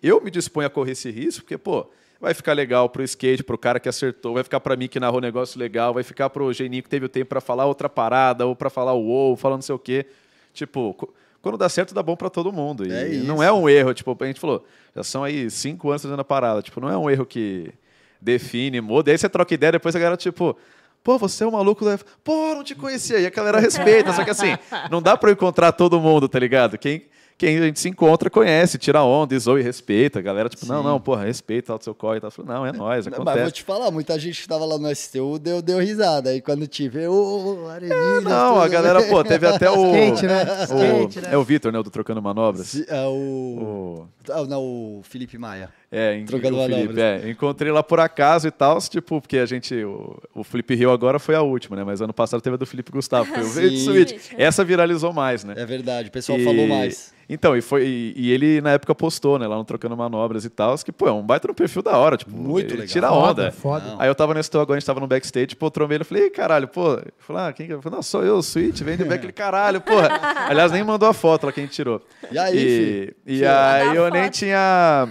[0.02, 1.86] eu me disponho a correr esse risco, porque, pô,
[2.20, 5.20] vai ficar legal pro skate, pro cara que acertou, vai ficar pra mim que narrou
[5.20, 8.48] um negócio legal, vai ficar pro Geninho que teve o tempo pra falar outra parada,
[8.48, 10.08] ou pra falar o ou, falando não sei o quê.
[10.52, 12.88] Tipo, quando dá certo, dá bom pra todo mundo.
[12.88, 14.66] E É não é um erro, tipo, a gente falou,
[14.96, 17.72] já são aí cinco anos fazendo a parada, tipo, não é um erro que
[18.20, 19.10] define, muda.
[19.10, 20.58] E aí você troca ideia, depois a galera, tipo,
[21.04, 21.98] pô, você é um maluco da.
[22.24, 23.20] Pô, não te conhecia.
[23.20, 24.14] E a galera respeita.
[24.14, 24.58] Só que assim,
[24.92, 26.78] não dá pra eu encontrar todo mundo, tá ligado?
[26.78, 27.04] Quem,
[27.38, 30.20] quem a gente se encontra, conhece, tira onda, e zoa e respeita.
[30.20, 30.88] A galera, tipo, não, Sim.
[30.88, 33.52] não, porra, respeita o seu corre e falo, Não, é nóis, Não, Mas vou acontece.
[33.54, 36.32] te falar, muita gente que tava lá no STU deu, deu risada.
[36.32, 38.22] Aí quando te vê, ô, Arenilha.
[38.22, 39.86] Não, a galera, pô, teve até o.
[39.96, 40.44] Skate, né?
[40.44, 41.30] o- Skate, né?
[41.32, 41.80] É o Vitor, né?
[41.80, 42.76] O do Trocando Manobras.
[42.90, 44.08] É o.
[44.28, 45.70] O, Ah, não, o Felipe Maia.
[45.92, 46.98] É, em, Trocando o Felipe, manobras.
[47.00, 50.92] é, encontrei lá por acaso e tal, tipo, porque a gente, o, o Felipe Rio
[50.92, 51.84] agora foi a última, né?
[51.84, 54.14] Mas ano passado teve a do Felipe Gustavo, foi o Switch.
[54.38, 55.56] Essa viralizou mais, né?
[55.58, 57.12] É verdade, o pessoal E- falou mais.
[57.32, 60.50] Então, e, foi, e, e ele na época postou, né, lá no Trocando Manobras e
[60.50, 62.88] tal, que, pô, é um baita no perfil da hora, tipo, Muito ele legal.
[62.88, 63.52] tira Foda, onda.
[63.52, 63.86] foda.
[63.86, 64.02] Não.
[64.02, 66.26] Aí eu tava nesse agora, a gente tava no backstage, pô, trombei ele, eu falei,
[66.26, 67.76] "Ih, caralho, pô, eu falei, ah, quem que é?
[67.76, 70.10] Eu falei, não, sou eu, o Switch, vem de back, ele, caralho, porra.
[70.50, 72.02] Aliás, nem mandou a foto lá que a gente tirou.
[72.32, 73.16] E aí, E, filho?
[73.42, 74.34] e aí eu a nem foto.
[74.34, 75.10] tinha.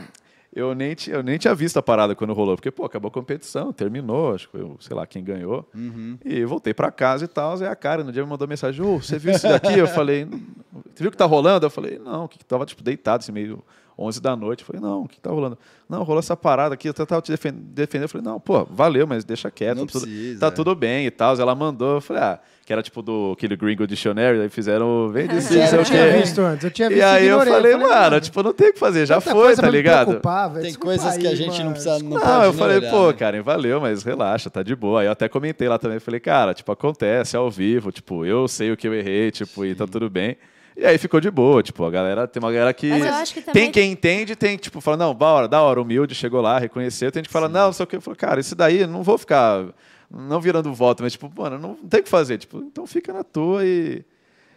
[0.58, 3.12] Eu nem, tinha, eu nem tinha visto a parada quando rolou, porque, pô, acabou a
[3.12, 5.64] competição, terminou, acho que eu, sei lá quem ganhou.
[5.72, 6.18] Uhum.
[6.24, 9.00] E voltei pra casa e tal, aí a cara no dia me mandou mensagem, ô,
[9.00, 9.78] você viu isso daqui?
[9.78, 11.64] Eu falei, você viu o que tá rolando?
[11.64, 13.62] Eu falei, não, que tava, tipo, deitado, assim, meio
[13.98, 14.60] 11 da noite.
[14.60, 15.58] Eu falei, não, o que tá rolando?
[15.88, 18.02] Não, rolou essa parada aqui, eu até tava te defen- defendendo.
[18.04, 20.50] Eu falei, não, pô, valeu, mas deixa quieto, Não tá tudo, precisa, tá é.
[20.50, 21.34] tudo bem e tal.
[21.38, 25.26] Ela mandou, eu falei, ah, que era tipo do aquele Gringo Dictionary, aí fizeram, vem
[25.26, 27.72] dizer, É, Eu o tinha visto antes, eu tinha visto E aí eu ignorei.
[27.72, 30.20] falei, mano, tipo, não tem o que fazer, já tanta foi, coisa tá ligado?
[30.52, 30.62] velho.
[30.62, 31.64] Tem coisas que a aí, gente mano.
[31.64, 31.98] não precisa.
[31.98, 33.12] Não, Não, eu falei, olhar, pô, né?
[33.14, 35.00] Karen, valeu, mas relaxa, tá de boa.
[35.00, 38.70] Aí eu até comentei lá também, falei, cara, tipo, acontece, ao vivo, tipo, eu sei
[38.70, 40.36] o que eu errei, tipo, e tá tudo bem.
[40.80, 42.88] E aí ficou de boa, tipo, a galera, tem uma galera que.
[42.88, 45.60] Mas eu acho que Tem também- quem entende, tem, tipo, fala, não, da hora, da
[45.60, 47.96] hora, humilde, chegou lá, reconheceu, tem gente que fala, não, não sei o que.
[47.96, 49.64] Eu falo, cara, isso daí, não vou ficar,
[50.08, 53.24] não virando voto, mas, tipo, mano, não tem o que fazer, tipo, então fica na
[53.24, 54.04] tua e.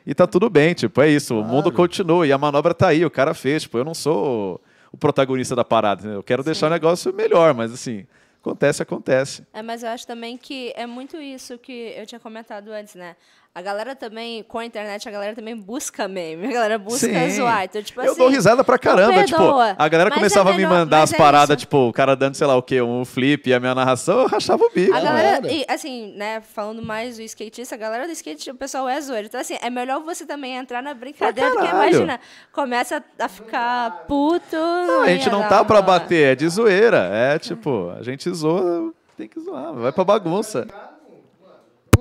[0.06, 3.04] E tá tudo bem, tipo, é isso, o mundo continua e a manobra tá aí,
[3.06, 4.60] o cara fez, tipo, eu não sou
[4.92, 6.20] o protagonista da parada, entendeu?
[6.20, 8.06] eu quero deixar o negócio melhor, mas assim,
[8.42, 9.44] acontece, acontece.
[9.54, 13.16] É, mas eu acho também que é muito isso que eu tinha comentado antes, né?
[13.54, 16.48] A galera também, com a internet, a galera também busca meme.
[16.48, 17.32] A galera busca Sim.
[17.32, 17.66] zoar.
[17.66, 20.56] Então, tipo eu assim, dou risada pra caramba, tipo, a galera Mas começava é a
[20.56, 21.66] me mandar as é paradas, isso.
[21.66, 24.28] tipo, o cara dando, sei lá o quê, um flip e a minha narração, eu
[24.28, 24.96] rachava o bico.
[24.96, 28.88] A galera, e, assim, né, falando mais do skatista, a galera do skate, o pessoal
[28.88, 29.28] é zoeiro.
[29.28, 32.22] Então, assim, é melhor você também entrar na brincadeira, porque imagina,
[32.54, 34.56] começa a ficar puto.
[34.56, 37.10] Não, a gente não tá pra bater, é de zoeira.
[37.12, 40.66] É tipo, a gente zoa, tem que zoar, vai pra bagunça.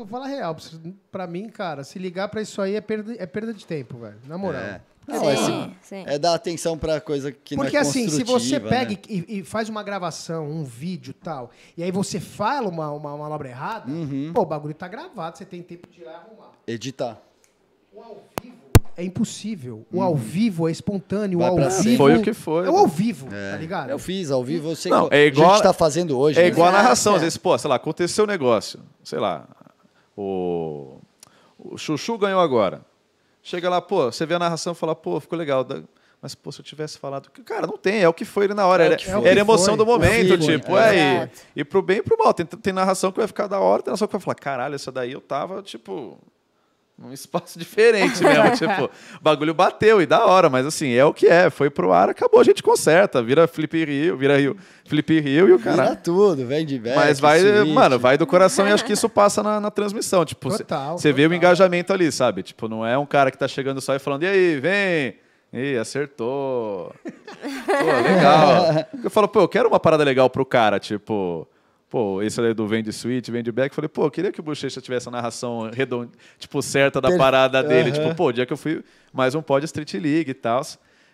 [0.01, 0.57] Vou falar real.
[1.13, 4.17] pra mim, cara, se ligar pra isso aí é perda, é perda de tempo, velho.
[4.27, 4.61] Na moral.
[4.63, 4.81] É.
[5.09, 6.05] Não, Sim, é, assim, sim.
[6.07, 8.99] é dar atenção pra coisa que Porque não é assim, se você construtiva, pega né?
[9.09, 13.17] e, e faz uma gravação, um vídeo e tal, e aí você fala uma, uma
[13.17, 14.31] manobra errada, Uhum.
[14.33, 16.51] pô, o bagulho tá gravado, você tem tempo de ir lá e arrumar.
[16.67, 17.19] Editar.
[17.93, 18.57] O ao vivo
[18.97, 19.85] é impossível.
[19.93, 21.41] O ao vivo é espontâneo.
[21.41, 21.45] Uhum.
[21.45, 22.79] Vai o ao vivo Foi o que foi, É o né?
[22.79, 23.91] ao vivo, tá ligado?
[23.91, 26.39] Eu fiz ao vivo, eu sei Não, que é igual- a gente tá fazendo hoje.
[26.39, 26.49] É né?
[26.49, 27.15] igual a narração.
[27.15, 27.17] é.
[27.17, 28.79] Às vezes, pô, sei lá, aconteceu um negócio.
[29.03, 29.49] Sei lá,
[30.17, 30.99] o,
[31.59, 32.83] o Chuchu ganhou agora.
[33.43, 35.67] Chega lá, pô, você vê a narração e fala, pô, ficou legal.
[36.21, 37.31] Mas, pô, se eu tivesse falado.
[37.45, 38.83] Cara, não tem, é o que foi ali na hora.
[38.83, 39.27] É Era, foi.
[39.27, 39.77] era É emoção foi.
[39.79, 40.97] do momento, É tipo, é.
[40.99, 41.31] é.
[41.57, 42.35] E, e pro bem e pro mal.
[42.35, 44.93] Tem, tem narração que vai ficar da hora, tem narração que vai falar, caralho, essa
[44.93, 46.19] daí eu tava, tipo.
[47.01, 51.15] Num espaço diferente mesmo, tipo, o bagulho bateu e da hora, mas assim, é o
[51.15, 54.55] que é, foi pro ar, acabou, a gente conserta, vira Flip Rio, vira Rio,
[54.85, 55.83] Flip Rio e o cara.
[55.85, 57.73] Vira tudo, vem de back, Mas vai, switch.
[57.73, 60.27] mano, vai do coração e acho que isso passa na, na transmissão.
[60.27, 62.43] Tipo, Total, você vê o engajamento ali, sabe?
[62.43, 65.17] Tipo, não é um cara que tá chegando só e falando, e aí, vem.
[65.53, 66.95] Ih, acertou.
[67.03, 68.87] Pô, legal.
[69.03, 71.49] Eu falo, pô, eu quero uma parada legal pro cara, tipo.
[71.91, 73.75] Pô, esse ali do Vende Switch, Vende Back.
[73.75, 76.09] Falei, pô, queria que o Bochecha tivesse a narração redonda,
[76.39, 77.91] tipo, certa da parada dele.
[77.91, 77.99] Aham.
[78.01, 80.63] Tipo, pô, o dia que eu fui mais um pod Street League e tal.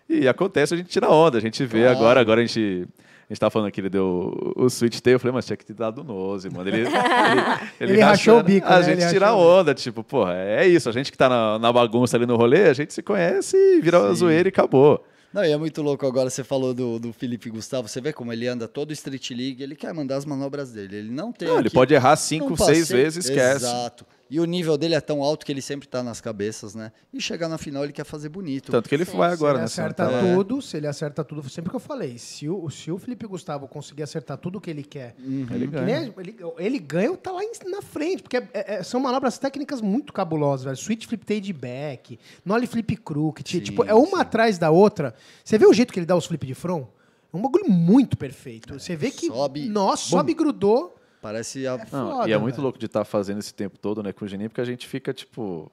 [0.08, 1.96] E acontece, a gente tira onda, a gente vê Claro.
[1.98, 2.86] agora, agora a gente.
[3.28, 5.64] A gente tava falando que ele deu o, switch tail, eu falei, mas tinha que
[5.64, 6.68] ter dado o nose, mano.
[6.70, 8.82] Ele, ele, Ele rachou o bico, A né?
[8.84, 10.88] gente Ele tira onda, tipo, porra, é isso.
[10.88, 13.80] A gente que tá na, na bagunça ali no rolê, a gente se conhece e
[13.80, 14.14] vira Sim.
[14.14, 15.04] zoeira e acabou.
[15.32, 18.32] Não, e é muito louco agora, você falou do, do Felipe Gustavo, você vê como
[18.32, 21.46] ele anda todo Street League, ele quer mandar as manobras dele, ele não tem...
[21.48, 23.64] Não, ele aqui- pode errar cinco, seis vezes, esquece.
[23.66, 24.06] Exato.
[24.28, 26.90] E o nível dele é tão alto que ele sempre tá nas cabeças, né?
[27.12, 28.72] E chegar na final ele quer fazer bonito.
[28.72, 29.16] Tanto que ele Sim.
[29.16, 29.64] vai Se agora, ele né?
[29.66, 30.34] acerta É.
[30.34, 33.68] tudo, se ele acerta tudo, sempre que eu falei, se o, se o Felipe Gustavo
[33.68, 36.12] conseguir acertar tudo o que ele quer, Ele que ganha.
[36.18, 39.80] ele, ele ganha ou tá lá em- na frente, porque é- é- são manobras técnicas
[39.80, 40.76] muito cabulosas, velho.
[40.76, 44.22] Switch flip tail de back, nollie flip crook, ti- Sim, tipo, é uma sim.
[44.22, 45.14] atrás da outra.
[45.44, 46.84] Você vê o jeito que ele dá os flip de front?
[47.32, 48.72] É um bagulho muito perfeito.
[48.74, 50.95] Você vê que, Sobe, nossa, sobe e grudou.
[51.26, 51.76] Parece a...
[51.76, 52.62] Não, foda, e é muito velho.
[52.62, 55.12] louco de estar fazendo esse tempo todo, né, com o Geninho, porque a gente fica,
[55.12, 55.68] tipo,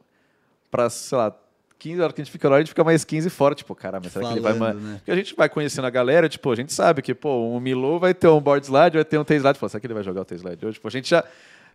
[0.72, 1.32] pra, sei lá,
[1.78, 4.10] 15 horas que a gente fica lá, a gente fica mais 15 fora, tipo, caramba,
[4.10, 4.58] será que ele vai...
[4.58, 4.96] Falando, né?
[4.98, 8.00] Porque a gente vai conhecendo a galera, tipo, a gente sabe que, pô, um Milo
[8.00, 10.22] vai ter um board slide, vai ter um T-slide, pô, será que ele vai jogar
[10.22, 10.74] o T-slide hoje?
[10.74, 11.24] Tipo, a gente já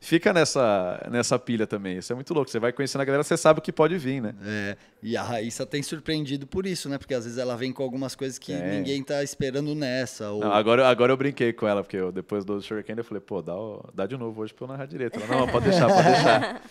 [0.01, 3.37] fica nessa, nessa pilha também, isso é muito louco, você vai conhecendo a galera, você
[3.37, 4.35] sabe o que pode vir, né?
[4.45, 6.99] É, e a Raíssa tem surpreendido por isso, né?
[6.99, 8.70] Porque às vezes ela vem com algumas coisas que É.
[8.79, 10.31] ninguém tá esperando nessa.
[10.31, 10.41] Ou...
[10.41, 13.41] Não, agora, agora eu brinquei com ela, porque eu, depois do Shuriken eu falei, pô,
[13.43, 13.55] dá,
[13.95, 15.19] dá de novo hoje pra eu narrar direito.
[15.19, 16.62] Ela, não, pode deixar, pode deixar.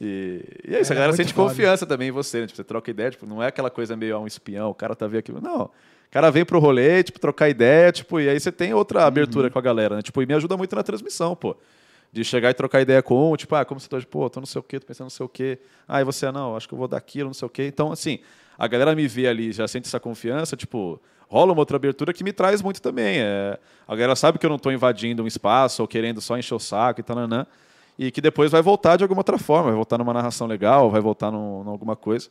[0.00, 1.50] E, e é isso, a É, galera sente foda.
[1.50, 2.46] confiança também em você, né?
[2.46, 4.94] Tipo, você troca ideia, tipo, não é aquela coisa meio ah, um espião, o cara
[4.96, 5.40] tá vendo aquilo.
[5.40, 5.62] Não.
[5.66, 5.70] O
[6.10, 9.58] cara vem pro rolê, tipo, trocar ideia, tipo, e aí você tem outra abertura com
[9.58, 10.02] a galera, né?
[10.02, 11.56] Tipo, e me ajuda muito na transmissão, pô.
[12.14, 14.06] De chegar e trocar ideia com um, tipo, ah, como você tá hoje?
[14.06, 15.58] Pô, tô não sei o quê, tô pensando não sei o quê.
[15.86, 17.66] Ah, e você, ah, não, acho que eu vou dar aquilo, não sei o quê.
[17.66, 18.20] Então, assim,
[18.56, 22.22] a galera me vê ali, já sente essa confiança, tipo, rola uma outra abertura que
[22.22, 23.18] me traz muito também.
[23.18, 23.58] É,
[23.88, 26.60] a galera sabe que eu não tô invadindo um espaço ou querendo só encher o
[26.60, 27.44] saco e tal, nanã,
[27.98, 31.00] e que depois vai voltar de alguma outra forma, vai voltar numa narração legal, vai
[31.00, 32.30] voltar num alguma coisa.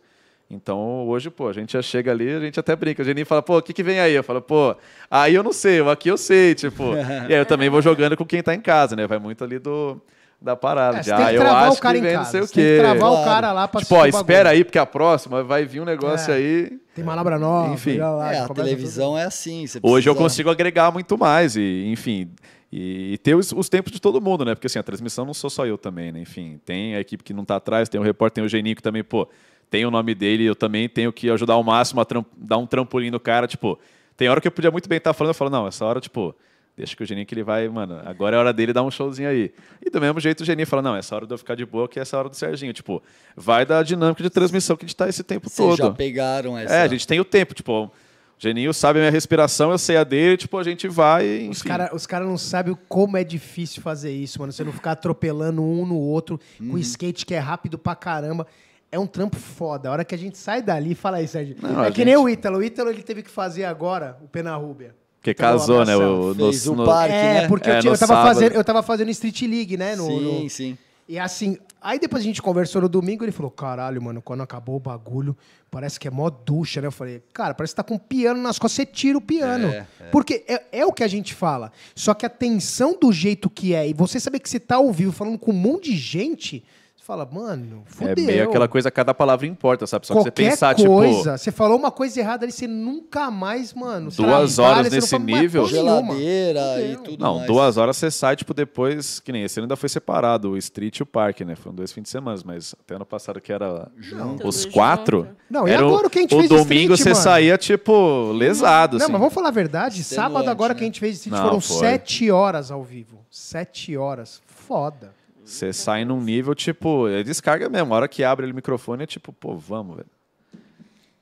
[0.54, 3.02] Então, hoje, pô, a gente já chega ali, a gente até brinca.
[3.02, 4.14] O Geninho fala, pô, o que, que vem aí?
[4.14, 4.76] Eu falo, pô,
[5.10, 6.94] aí eu não sei, o aqui eu sei, tipo.
[7.30, 9.06] e aí eu também vou jogando com quem tá em casa, né?
[9.08, 10.00] Vai muito ali do,
[10.42, 10.98] da parada.
[10.98, 12.24] É, de, ah, que eu travar acho o cara que em vem casa.
[12.26, 12.80] não sei o você tem que quê.
[12.80, 13.26] travar o Claro.
[13.30, 15.86] cara lá pra Tipo, ó, assistir o espera aí, porque a próxima vai vir um
[15.86, 16.36] negócio É.
[16.38, 16.80] aí.
[16.96, 17.74] Tem manobra nova.
[17.74, 17.98] Enfim.
[17.98, 19.66] lá, É, a televisão é assim.
[19.66, 22.30] você Hoje eu precisa- consigo agregar muito mais e, enfim,
[22.72, 24.54] e, e ter os, os tempos de todo mundo, né?
[24.54, 26.20] Porque assim, a transmissão não sou só eu também, né?
[26.20, 28.82] Enfim, tem a equipe que não tá atrás, tem o repórter, tem o Geninho que
[28.84, 29.28] também, pô,
[29.70, 32.06] tem o nome dele, eu também tenho que ajudar ao máximo a
[32.38, 33.80] dar um trampolim no cara, tipo,
[34.16, 36.36] tem hora que eu podia muito bem estar falando, eu falo, não, essa hora, tipo,
[36.78, 39.30] deixa que o Geninho que ele vai, mano, agora é hora dele dar um showzinho
[39.30, 39.52] aí.
[39.84, 41.88] E do mesmo jeito o Geninho fala, não, essa hora de eu ficar de boa,
[41.88, 43.02] que é essa hora do Serginho, tipo,
[43.36, 45.96] vai da dinâmica de transmissão que a gente tá esse tempo Vocês já todo.
[45.96, 46.74] pegaram essa.
[46.74, 47.92] É, a gente tem o tempo, tipo, o
[48.40, 51.50] Geninho sabe a minha respiração, eu sei a dele, tipo, a gente vai, enfim.
[51.50, 54.52] Os caras os cara não sabem como é difícil fazer isso, mano.
[54.52, 56.72] Você não ficar atropelando um no outro Uhum.
[56.72, 58.46] com skate que é rápido pra caramba.
[58.94, 59.90] É um trampo foda.
[59.90, 61.56] A hora que a gente sai dali, fala aí, Sérgio.
[61.62, 62.58] Não, é que nem gente- o Ítalo.
[62.60, 64.96] O Ítalo ele teve que fazer agora o Pena Rúbia.
[65.20, 65.96] Porque Pegou casou, né?
[65.96, 67.48] O, Fez o no- parque, é, né?
[67.48, 68.28] porque É, eu, tinha- eu, tava sábado.
[68.34, 69.96] fazendo, eu tava fazendo Street League, né?
[69.96, 70.78] No, Sim, no- sim.
[71.10, 74.76] E assim, aí depois a gente conversou no domingo, ele falou, caralho, mano, quando acabou
[74.78, 75.36] o bagulho,
[75.72, 76.88] parece que é mó ducha, né?
[76.88, 79.68] Eu falei, cara, parece que tá com um piano nas costas, você tira o piano.
[79.70, 81.72] É, Porque é, é o que a gente fala.
[81.96, 84.92] Só que a tensão do jeito que é, e você saber que você tá ao
[84.94, 86.64] vivo falando com um monte de gente,
[87.04, 88.26] Você fala, mano, É fudeu.
[88.26, 90.08] meio aquela coisa, cada palavra importa, sabe?
[90.08, 93.30] Só que você Qualquer pensar, coisa, tipo, você falou uma coisa errada ali, você nunca
[93.30, 94.10] mais, mano.
[94.10, 95.68] Duas lá, horas não nesse nível.
[95.68, 97.48] Geladeira e tudo Não, mais.
[97.48, 100.98] duas horas você sai, tipo, depois, que nem esse ano ainda foi separado, o Street
[101.00, 101.58] e o Parque, né?
[101.58, 104.74] Foram dois fins de semana, mas até ano passado que era Tudo os junto.
[104.74, 105.28] quatro.
[105.50, 107.22] Não, e era agora o que a gente o fez de domingo Street, você mano?
[107.22, 109.12] saía, tipo, lesado, Não, assim.
[109.12, 110.02] mas vamos falar a verdade.
[110.06, 110.78] Sábado agora né?
[110.78, 111.80] que a gente fez Street Não, foram foi.
[111.80, 113.18] sete horas ao vivo.
[113.30, 114.42] Sete horas.
[114.48, 115.12] Foda.
[115.44, 117.94] Você sai num nível, tipo, é descarga mesmo.
[117.94, 120.10] A hora que abre ele o microfone é tipo, pô, vamos, velho.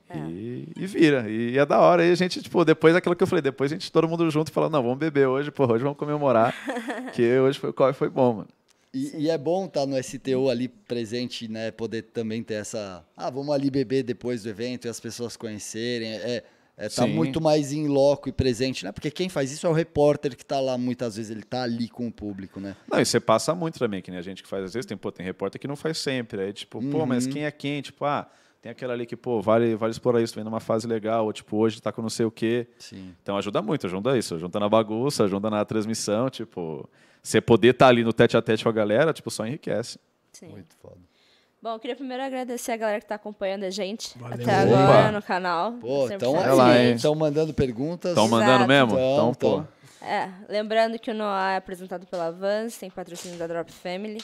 [0.08, 0.18] É.
[0.28, 1.28] E, e vira.
[1.28, 2.04] E é da hora.
[2.04, 4.52] E a gente, tipo, depois daquilo que eu falei, depois a gente todo mundo junto
[4.52, 6.54] fala, não, vamos beber hoje, pô, hoje vamos comemorar.
[7.14, 8.48] que hoje foi, o foi bom, mano.
[8.94, 11.70] E, e é bom estar no STU ali presente, né?
[11.70, 13.02] Poder também ter essa.
[13.16, 16.12] Ah, vamos ali beber depois do evento e as pessoas conhecerem.
[16.12, 16.44] É,
[16.76, 17.12] é tá Sim.
[17.14, 18.92] muito mais em loco e presente, né?
[18.92, 21.88] Porque quem faz isso é o repórter que tá lá, muitas vezes ele tá ali
[21.88, 22.74] com o público, né?
[22.90, 24.96] Não, e você passa muito também, que nem a gente que faz às vezes, tem,
[24.96, 26.40] pô, tem repórter que não faz sempre.
[26.42, 27.32] Aí, tipo, pô, mas Uhum.
[27.32, 27.82] quem é quem?
[27.82, 28.28] Tipo, ah,
[28.60, 31.56] tem aquela ali que, pô, vale, vale explorar isso, vem numa fase legal, ou tipo,
[31.56, 32.66] hoje tá com não sei o quê.
[32.78, 33.14] Sim.
[33.22, 36.88] Então ajuda muito, ajuda isso, ajuda na bagunça, ajuda na transmissão, tipo,
[37.22, 39.98] você poder estar ali no tete a tete com a galera, tipo, só enriquece.
[40.32, 40.48] Sim.
[40.48, 40.96] Muito foda.
[41.62, 44.34] Bom, eu queria primeiro agradecer a galera que está acompanhando a gente Valeu.
[44.34, 44.78] até Opa.
[44.82, 45.72] agora no canal.
[45.74, 48.10] Pô, estão mandando perguntas.
[48.10, 48.90] Estão mandando mesmo?
[48.92, 50.04] Então, Então, pô.
[50.04, 54.20] É, lembrando que o Noah é apresentado pela Vans, tem patrocínio da Drop Family.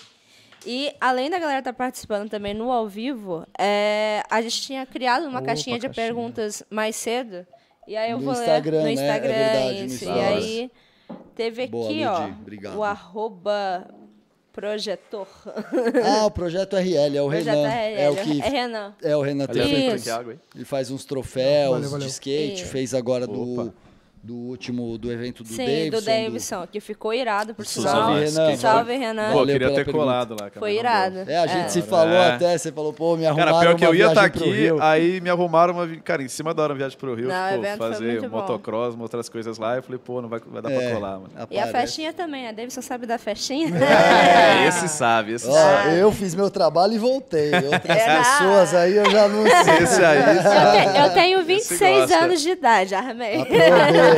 [0.66, 5.22] E além da galera estar participando também no ao vivo, é, a gente tinha criado
[5.28, 6.06] uma Opa, caixinha de caixinha.
[6.06, 7.46] perguntas mais cedo.
[7.86, 8.82] E aí eu No vou Instagram, ler né?
[8.82, 10.04] no É Instagram verdade, no isso.
[10.04, 10.26] E Instagram.
[10.36, 10.70] aí
[11.36, 12.76] teve Boa, aqui, Ludi, ó, obrigado.
[12.76, 13.88] o arroba
[14.60, 15.28] projetor.
[16.04, 17.68] Ah, o projeto RL, é o Projeto Renan.
[17.68, 18.42] RL, É o que.
[18.42, 18.94] é Renan.
[19.02, 20.38] É o Renan Aliás, tem.
[20.54, 22.06] Ele faz uns troféus Valeu, valeu.
[22.06, 22.64] de skate, Isso.
[22.72, 23.64] fez agora Opa.
[23.64, 23.74] do
[24.34, 25.90] último do evento do Sim, Davidson.
[25.98, 27.92] do Davidson, que ficou irado, por sinal.
[27.94, 28.56] Salve, Renan.
[28.56, 29.32] Salve, Renan.
[29.32, 29.98] Pô, queria ter pergunta.
[29.98, 30.50] colado lá.
[30.50, 31.18] cara, Foi irado.
[31.26, 31.68] É, a gente É.
[31.68, 32.32] se falou É.
[32.32, 34.44] até, você falou, pô, me arrumaram Cara, pior que uma eu ia estar viagem pro
[34.44, 34.78] aqui, Rio.
[34.82, 35.86] aí me arrumaram uma.
[36.04, 38.36] Cara, em cima da hora, uma viagem pro Rio, Não, o tipo, fazer bom.
[38.36, 39.76] motocross, mostrar as coisas lá.
[39.76, 41.30] Eu falei, pô, não vai, vai dar pra É, colar, mano.
[41.50, 41.72] E a aparece.
[41.72, 43.68] festinha também, a Davidson sabe da festinha?
[43.78, 45.96] É, esse sabe, esse Ó, sabe.
[45.98, 47.50] eu fiz meu trabalho e voltei.
[47.54, 48.18] Outras É.
[48.18, 49.78] pessoas aí eu já não sei.
[49.84, 52.24] Esse aí, Eu, te- eu tenho 26 gosta.
[52.24, 53.38] anos de idade, armei.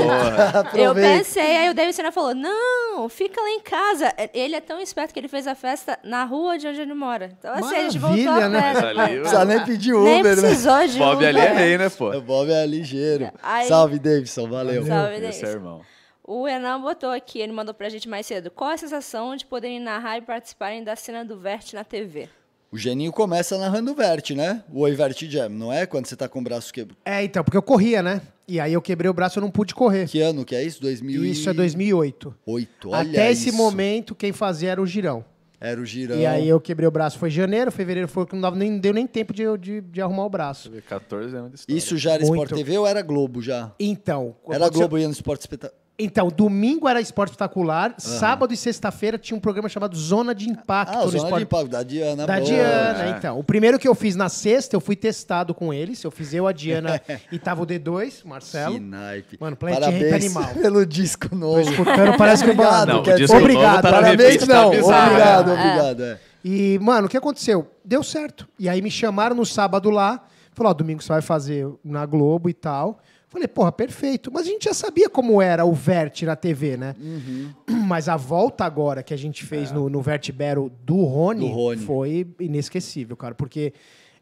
[0.75, 4.13] Eu pensei, aí o Davidson falou, não, fica lá em casa.
[4.35, 7.31] Ele é tão esperto que ele fez a festa na rua de onde ele mora.
[7.39, 8.63] Então assim, a gente voltou Maravilha, a né?
[8.73, 8.95] festa.
[8.95, 10.31] Mas ali, precisa nem pedir Uber, Nem né?
[10.37, 11.29] precisou de Bob Uber.
[11.29, 12.11] ali é rei, né, pô?
[12.11, 13.31] O Bob é ligeiro.
[13.43, 14.49] Aí- Salve, Davidson.
[14.49, 14.85] Valeu.
[14.87, 15.47] Salve, Esse é Davidson.
[15.47, 15.81] irmão.
[16.23, 18.51] O Renan botou aqui, ele mandou pra gente mais cedo.
[18.51, 22.29] Qual a sensação de poderem narrar e participarem da cena do Vert na TV?
[22.73, 24.63] O Geninho começa narrando o Vert, né?
[24.73, 25.87] O Oi Vert Jam, não é?
[25.87, 26.97] Quando você tá com o braço quebrado.
[27.05, 28.23] É, então, porque eu corria, né?
[28.47, 30.07] E aí eu quebrei o braço e eu não pude correr.
[30.09, 30.81] Que ano que é isso?
[30.81, 31.33] 2008.
[31.33, 32.35] Isso é 2008.
[32.47, 33.59] Olha Até esse isso.
[33.59, 35.25] momento, quem fazia era o Girão.
[35.63, 36.17] Era o girão.
[36.19, 38.95] E aí eu quebrei o braço, foi janeiro, fevereiro foi que não dava nem, deu
[38.95, 40.73] nem tempo de, de, de arrumar o braço.
[40.89, 41.79] 14 anos de história.
[41.79, 42.45] Isso já era Muito.
[42.45, 43.71] Sport TV ou era Globo já?
[43.79, 45.79] Então, Era aconteceu- Globo ia no Sport Espetáculo.
[46.03, 50.95] Então, domingo era esporte espetacular, sábado e sexta-feira tinha um programa chamado Zona de Impacto
[50.97, 51.43] Ah, o no Zona de esporte.
[51.43, 52.27] Impacto, da Diana.
[52.27, 52.47] Da boa.
[52.47, 53.11] Diana, É.
[53.11, 53.39] então.
[53.39, 56.03] O primeiro que eu fiz na sexta, eu fui testado com eles.
[56.03, 57.01] Eu fiz eu, a Diana
[57.31, 58.75] e tava o D2, Marcelo.
[58.75, 59.37] Que naipe.
[59.41, 60.55] Mano, Planet Parabéns Ramp Animal.
[60.63, 61.61] pelo disco Tô novo.
[61.61, 64.55] escutando, parece que eu Obrigado, Não, quer o disco dizer- novo tá Parabéns, revista, tá
[64.63, 64.71] não.
[64.71, 65.53] bizarro, obrigado, né?
[65.55, 66.03] obrigado.
[66.03, 66.19] é.
[66.43, 67.71] E, mano, o que aconteceu?
[67.85, 68.49] Deu certo.
[68.59, 70.23] E aí me chamaram no sábado lá.
[70.53, 72.99] Falou, ó, domingo você vai fazer na Globo e tal.
[73.31, 74.29] Falei, porra, perfeito.
[74.33, 76.97] Mas a gente já sabia como era o Vert na TV, né?
[77.01, 77.51] Uhum.
[77.87, 81.55] Mas a volta agora que a gente fez no, no Vert Battle do Rony, Do
[81.55, 81.81] Rony.
[81.81, 83.33] foi inesquecível, cara.
[83.37, 83.73] Porque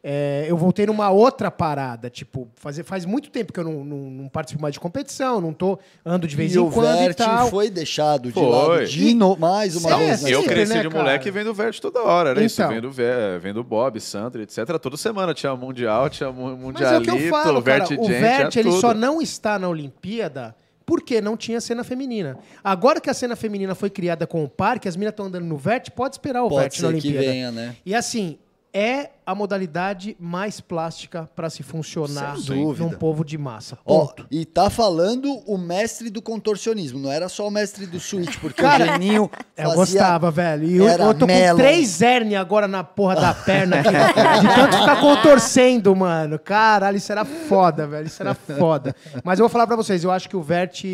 [0.03, 2.09] é, eu voltei numa outra parada.
[2.09, 5.53] Tipo, fazer, faz muito tempo que eu não, não, não participo mais de competição, não
[5.53, 7.49] tô ando de vez E em o quando e Vert tal.
[7.51, 8.47] foi deixado de Foi.
[8.49, 9.37] lado de no...
[9.37, 10.23] mais uma É, vez.
[10.23, 10.31] né?
[10.31, 11.03] Eu cresci né, de cara?
[11.03, 12.61] moleque vendo Vert toda hora, isso.
[12.62, 12.73] Então.
[12.73, 14.59] Vendo, Ve- vendo Bob, Sandra, etc.
[14.81, 17.85] Toda semana tinha Mundial, tinha Mas é o Mundialito, que eu falo, cara.
[17.85, 18.81] Vert O Vert, tinha ele tudo.
[18.81, 20.55] só não está na Olimpíada
[20.87, 22.39] porque não tinha cena feminina.
[22.65, 25.57] Agora que a cena feminina foi criada com o parque, as meninas estão andando no
[25.59, 27.27] Vert, pode esperar o Pode Vert na ser que Olimpíada.
[27.33, 27.77] venha, né?
[27.85, 28.39] E assim,
[28.73, 33.77] é a modalidade mais plástica para se funcionar num povo de massa.
[33.85, 34.27] Ponto.
[34.31, 38.62] e tá falando o mestre do contorcionismo, não era só o mestre do switch, porque
[38.62, 40.65] Cara, o Geninho Eu gostava, velho.
[40.65, 41.57] E eu, eu tô melon.
[41.57, 43.90] com três hérnias agora na porra da perna aqui.
[43.90, 46.39] de tanto ficar contorcendo, mano.
[46.39, 48.07] Caralho, isso era foda, velho.
[48.07, 48.95] Isso era foda.
[49.24, 50.85] Mas eu vou falar pra vocês, eu acho que o Vert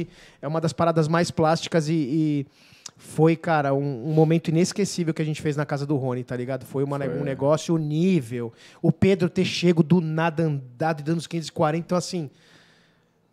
[0.41, 2.47] é uma das paradas mais plásticas e, e
[3.05, 6.35] foi, cara, um, um momento inesquecível que a gente fez na casa do Rony, tá
[6.37, 6.65] ligado?
[6.65, 8.53] Foi, uma, um negócio nível.
[8.83, 11.77] O Pedro ter chego do nada andado e dando os 540.
[11.87, 12.31] Então, assim,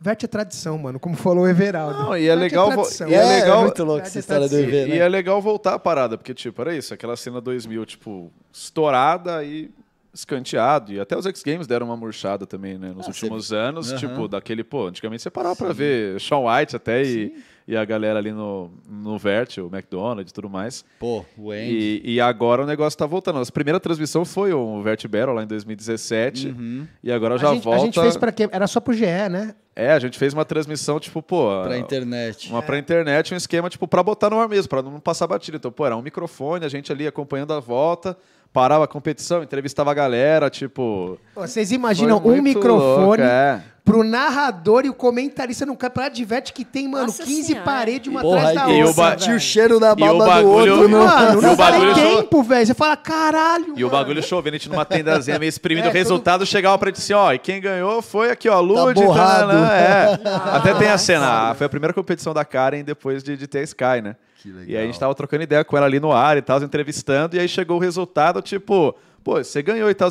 [0.04, 2.00] Verte é tradição, mano, como falou o Everaldo.
[2.00, 3.08] Não, e é Verte legal tradição.
[3.08, 4.80] e é legal- É muito louco essa é história do tradição.
[4.80, 5.06] EV, E né?
[5.06, 9.70] é legal voltar a parada, porque, tipo, era isso, aquela cena 2000, tipo, estourada e
[10.14, 10.92] escanteado.
[10.92, 12.92] E até os X Games deram uma murchada também, né?
[12.96, 14.00] Nos Ah, últimos anos, Aham.
[14.00, 17.34] tipo, daquele, pô, antigamente você parava pra ver Shawn White até e,
[17.72, 20.84] e a galera ali no, no Vert, o McDonald's e tudo mais.
[21.00, 22.02] Pô, o Andy.
[22.04, 23.40] E, e agora o negócio tá voltando.
[23.40, 26.50] A primeira transmissão foi o Vert Battle lá em 2017.
[26.50, 26.86] Uhum.
[27.02, 27.82] E agora A já gente, volta.
[27.82, 28.50] a gente fez pra quê?
[28.52, 29.56] Era só pro GE, né?
[29.74, 31.48] É, a gente fez uma transmissão, tipo, pô.
[31.64, 32.50] Pra internet.
[32.50, 35.56] Uma pra internet, um esquema, tipo, pra botar no ar mesmo, pra não passar batida.
[35.56, 38.18] Então, pô, era um microfone, a gente ali acompanhando a volta,
[38.54, 41.18] parava a competição, entrevistava a galera, tipo.
[41.36, 43.62] Vocês imaginam um microfone louco, é.
[43.86, 47.64] pro narrador e o comentarista num campeonato de vete que tem, mano, Nossa 15 Senhora.
[47.66, 49.16] paredes uma Porra, atrás da e o outra.
[49.16, 50.90] tinha o cheiro da E o baba do bagulho- outro.
[50.90, 51.00] No...
[51.06, 52.66] Mano, E o não faz bagulho- tempo, velho.
[52.68, 53.74] Você fala, caralho.
[53.76, 53.90] E o mano.
[53.90, 57.14] bagulho chovendo, a gente numa tendazinha meio exprimindo É, o resultado, chegava pra gente assim,
[57.14, 59.52] ó, e quem ganhou foi aqui, ó, Lud, Tá borrado.
[59.54, 60.20] é.
[60.58, 63.60] Até tem a cena, ah, foi a primeira competição da Karen depois de, de ter
[63.60, 64.16] a Sky, né?
[64.42, 64.66] Que legal.
[64.70, 67.36] E aí a gente tava trocando ideia com ela ali no ar e tal, entrevistando,
[67.36, 70.10] e aí chegou o resultado, tipo, pô, você ganhou e tal.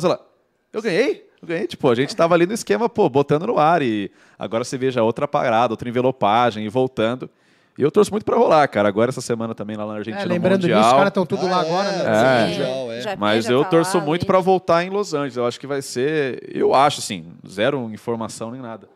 [0.73, 1.29] Eu ganhei?
[1.41, 3.81] Eu ganhei, tipo, a gente tava ali no esquema, pô, botando no ar.
[3.81, 7.29] E agora você veja outra parada, outra envelopagem e voltando.
[7.77, 8.87] E eu torço muito pra rolar, cara.
[8.89, 10.87] Agora essa semana também lá na Argentina, É, no lembrando disso, Mundial.
[10.91, 11.97] os caras estão tudo lá Ah, agora, é.
[11.97, 12.03] né?
[12.03, 12.47] É.
[12.47, 13.01] Mundial, é.
[13.01, 15.37] Já- Mas eu tá torço lá, muito pra voltar em Los Angeles.
[15.37, 16.43] Eu acho que vai ser.
[16.53, 18.87] Eu acho, assim, zero informação nem nada.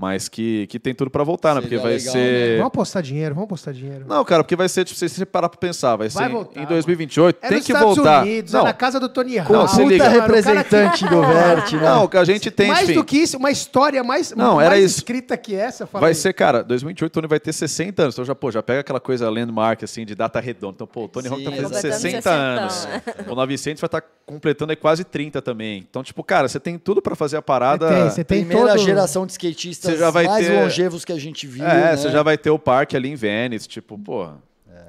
[0.00, 1.60] Mas que, que tem tudo pra voltar, né?
[1.60, 2.56] Seria Porque vai legal, ser.
[2.56, 4.04] Vamos apostar dinheiro, vamos apostar dinheiro.
[4.08, 6.32] Não, cara, porque vai ser, tipo, se você parar pra pensar, vai, Vai ser em-
[6.34, 8.22] voltar, em 2028, É tem nos que Estados voltar.
[8.22, 9.52] Unidos, não, é na casa do Tony Hawk.
[9.52, 10.04] Puta liga.
[10.04, 11.80] Cara representante do Vert, né?
[11.82, 14.66] não, que a gente tem, mais enfim, do que isso, uma história mais, Não, mais
[14.66, 14.96] era isso.
[14.96, 15.86] escrita que essa.
[15.86, 16.14] fala Vai aí.
[16.14, 18.14] ser, cara, 2028 o Tony vai ter 60 anos.
[18.14, 20.76] Então já, pô, já pega aquela coisa landmark, assim, de data redonda.
[20.76, 22.86] Então, pô, o Tony Hawk tá fazendo completando 60 60 anos.
[22.86, 23.02] né?
[23.28, 25.84] O 900 vai estar completando aí quase 30 também.
[25.90, 27.88] Então, tipo, cara, você tem tudo pra fazer a parada.
[27.88, 28.84] Você tem, você tem Primeira todo...
[28.84, 31.64] geração de skatistas Você já vai mais ter- longevos que a gente viu.
[31.64, 31.96] É, né?
[31.96, 34.28] você já vai ter o parque ali em Venice, tipo, pô.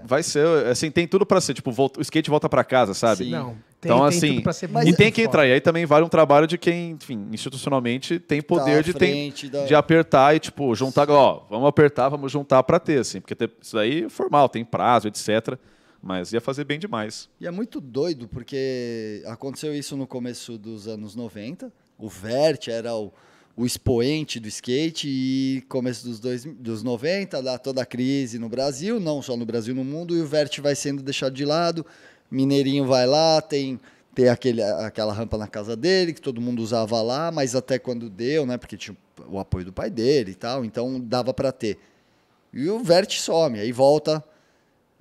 [0.04, 3.26] Vai ser, assim, tem tudo pra ser, tipo, volta- o skate volta pra casa, sabe?
[3.26, 3.30] Sim.
[3.30, 3.50] Não,
[3.80, 5.46] tem, Então, tem assim, tudo pra ser mas e tem que entrar.
[5.48, 9.32] E aí também vale um trabalho de quem, enfim, institucionalmente tem poder Tá de, tem,
[9.52, 13.22] da- de apertar e, tipo, juntar, ó, vamos apertar, vamos juntar pra ter, assim.
[13.22, 15.56] Porque ter- isso daí é formal, tem prazo, etc.
[16.02, 17.30] Mas ia fazer bem demais.
[17.40, 21.72] E é muito doido, porque aconteceu isso no começo dos anos 90.
[21.96, 23.14] O Vert era o,
[23.62, 28.50] o expoente do skate e começo dos, dois, dos 90, dá toda a crise no
[28.50, 31.86] Brasil, não só no Brasil, no mundo, e o Vert vai sendo deixado de lado.
[32.32, 33.80] Mineirinho vai lá, tem,
[34.16, 38.10] tem aquele, aquela rampa na casa dele, que todo mundo usava lá, mas até quando
[38.10, 38.58] deu, né?
[38.58, 38.98] Porque tinha
[39.30, 41.78] o apoio do pai dele e tal, então dava para ter.
[42.52, 44.24] E o Vert some, aí volta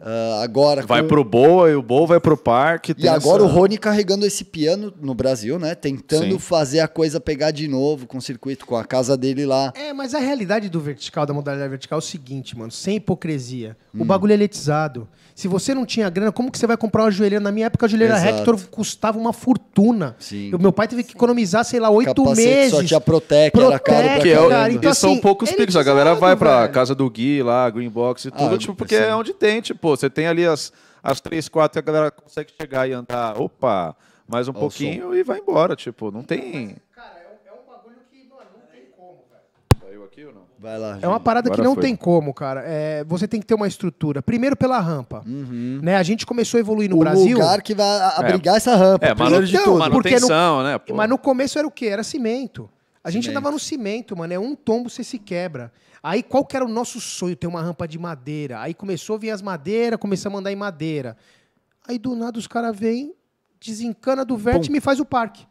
[0.02, 2.94] ah, agora Vai com- pro Boa e o Boa vai pro parque.
[2.96, 5.74] e agora essa- o Rony carregando esse piano no Brasil, né?
[5.74, 6.38] Tentando Sim.
[6.38, 9.72] fazer a coisa pegar de novo com o circuito, com a casa dele lá.
[9.76, 13.76] É, mas a realidade do vertical, da modalidade vertical, é o seguinte, mano, sem hipocrisia.
[13.94, 14.02] Hum.
[14.02, 15.08] O bagulho é elitizado.
[15.34, 17.42] Se você não tinha grana, como que você vai comprar uma joelheira?
[17.42, 18.38] Na minha época, a joelheira Exato.
[18.40, 20.14] Hector custava uma fortuna.
[20.18, 20.52] Sim.
[20.54, 22.70] O meu pai teve que economizar, sei lá, oito meses.
[22.72, 24.70] só tinha Protec, era caro pra Protec, Que é caramba.
[24.72, 25.76] então, e são assim, poucos picos.
[25.76, 26.72] A galera vai pra velho.
[26.74, 29.02] casa do Gui lá, Green Box e tudo, Ah, tipo, porque sim.
[29.02, 30.72] é onde tem, tipo, você tem ali as,
[31.02, 33.96] as três, quatro que a galera consegue chegar e andar, opa,
[34.26, 36.76] mais um Ó o pouquinho e vai embora, tipo, não tem...
[36.94, 37.14] Cara,
[37.46, 39.80] é um, bagulho que, mano, não tem como, velho.
[39.80, 40.42] Saiu aqui ou não?
[40.58, 40.98] Vai lá.
[41.00, 41.82] É uma parada que Agora não foi.
[41.84, 42.62] tem como, cara.
[42.66, 44.20] É, você tem que ter uma estrutura.
[44.22, 45.22] Primeiro pela rampa.
[45.26, 45.96] Né?
[45.96, 47.38] A gente começou a evoluir no o Brasil.
[47.38, 49.06] lugar que vai a- abrigar essa rampa.
[49.06, 49.78] É, primeiro de tudo.
[49.78, 50.78] manutenção, né?
[50.78, 50.94] pô.
[50.94, 51.86] Mas no começo era o quê?
[51.86, 52.68] Era cimento.
[53.02, 53.38] A gente Cimento.
[53.38, 54.34] andava no cimento, mano.
[54.34, 55.72] É um tombo, você se quebra.
[56.02, 57.36] Aí qual que era o nosso sonho?
[57.36, 58.60] Ter uma rampa de madeira.
[58.60, 61.16] Aí começou a vir as madeiras, começamos a andar em madeira.
[61.86, 63.14] Aí do nada os caras vêm,
[63.60, 65.46] desencana do vértice e me faz o parque.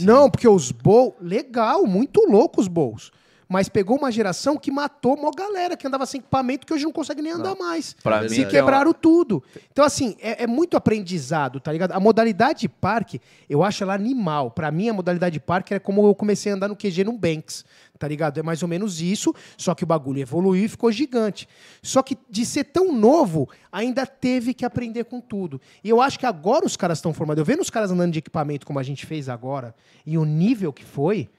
[0.00, 3.10] Não, porque os bowls, legal, muito louco os bowls.
[3.48, 6.92] Mas pegou uma geração que matou uma galera que andava sem equipamento que hoje não
[6.92, 7.94] consegue nem andar mais.
[8.02, 9.42] Pra Se mim, Se tem quebraram tudo.
[9.70, 11.92] Então, assim, é, é muito aprendizado, tá ligado?
[11.92, 13.20] A modalidade de parque,
[13.50, 14.50] eu acho ela animal.
[14.50, 17.12] Pra mim, a modalidade de parque é como eu comecei a andar no QG no
[17.12, 17.62] Banks,
[18.02, 18.40] tá ligado?
[18.40, 21.48] É mais ou menos isso, só que o bagulho evoluiu e ficou gigante.
[21.80, 25.60] Só que de ser tão novo, ainda teve que aprender com tudo.
[25.84, 27.38] E eu acho que agora os caras estão formados.
[27.38, 29.72] Eu vendo os caras andando de equipamento como a gente fez agora,
[30.04, 31.30] e o nível que foi.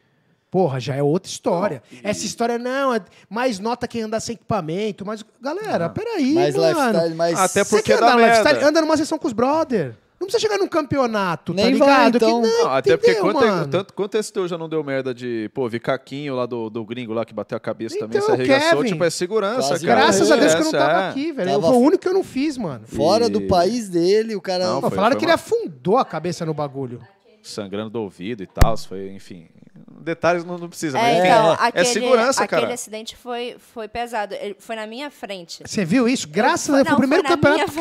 [0.50, 1.84] Porra, já é outra história.
[2.02, 5.06] Essa história não, é mais nota quem andar sem equipamento.
[5.06, 6.70] Mas, galera, peraí, mais mano.
[6.70, 7.40] lifestyle, mais...
[7.40, 8.64] Até Você porque quer dá andar lifestyle?
[8.64, 9.98] Anda numa sessão com os brother.
[10.24, 12.16] Não precisa chegar num campeonato, Nem tá vai, ligado?
[12.16, 12.42] então.
[12.42, 15.14] Que, não, Não, até porque quanto, é- tanto, quanto esse teu já não deu merda
[15.14, 18.26] de, pô, vi Caquinho lá do, do gringo lá que bateu a cabeça também, se
[18.26, 18.90] Então, arregaçou, Kevin.
[18.92, 20.02] tipo, é segurança, Quase cara.
[20.02, 21.10] Graças a Deus que eu não Esquece, tava é.
[21.10, 21.52] aqui, velho.
[21.52, 22.86] Tava- Foi o único que eu não fiz, mano.
[22.88, 24.66] Fora E- do país dele, o cara...
[24.66, 27.02] Não, Pô, foi- falaram foi que ele uma- afundou a cabeça no bagulho.
[27.42, 29.48] sangrando do ouvido e tal, foi, enfim.
[29.76, 32.74] Detalhes não, não precisa, É, mas enfim, então, é, aquele, segurança, aquele cara.
[32.74, 34.36] acidente foi, foi pesado.
[34.36, 35.64] Ele foi na minha frente.
[35.66, 36.28] Você viu isso?
[36.28, 37.80] Graças a Deus, foi o primeiro foi na campeonato que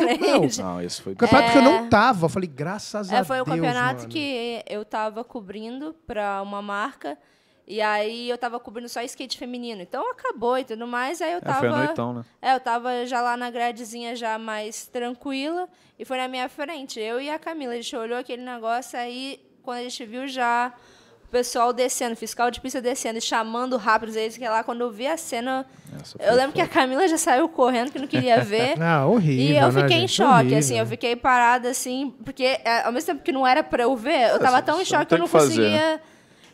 [0.59, 0.73] eu, não.
[0.75, 1.15] Não, isso foi...
[1.15, 1.65] campeonato que eu É.
[1.65, 2.25] não tava.
[2.25, 3.27] Eu falei, graças a É, Deus.
[3.27, 4.09] foi um campeonato mano.
[4.09, 7.17] que eu tava cobrindo pra uma marca.
[7.65, 9.81] E aí eu tava cobrindo só skate feminino.
[9.81, 11.21] Então acabou e tudo mais.
[11.21, 11.59] Aí eu É, tava.
[11.59, 12.25] foi a noitão, né?
[12.41, 15.69] É, eu tava já lá na gradezinha, já mais tranquila.
[15.97, 16.99] E foi na minha frente.
[16.99, 17.71] Eu e a Camila.
[17.73, 20.92] A gente olhou aquele negócio aí, quando a gente viu já o
[21.33, 25.07] pessoal descendo, fiscal de pista descendo e chamando rápido eles, que lá quando eu vi
[25.07, 25.65] a cena.
[26.05, 28.79] Foi Eu lembro que a Camila já saiu correndo, que não queria ver.
[28.81, 29.43] Ah, horrível.
[29.43, 30.11] E eu né, fiquei em gente?
[30.13, 30.57] choque, Horrível.
[30.59, 33.95] assim, eu fiquei parada, assim, porque é, ao mesmo tempo que não era pra eu
[33.95, 36.01] ver, eu tava você- tão em choque que eu não que fazer, conseguia.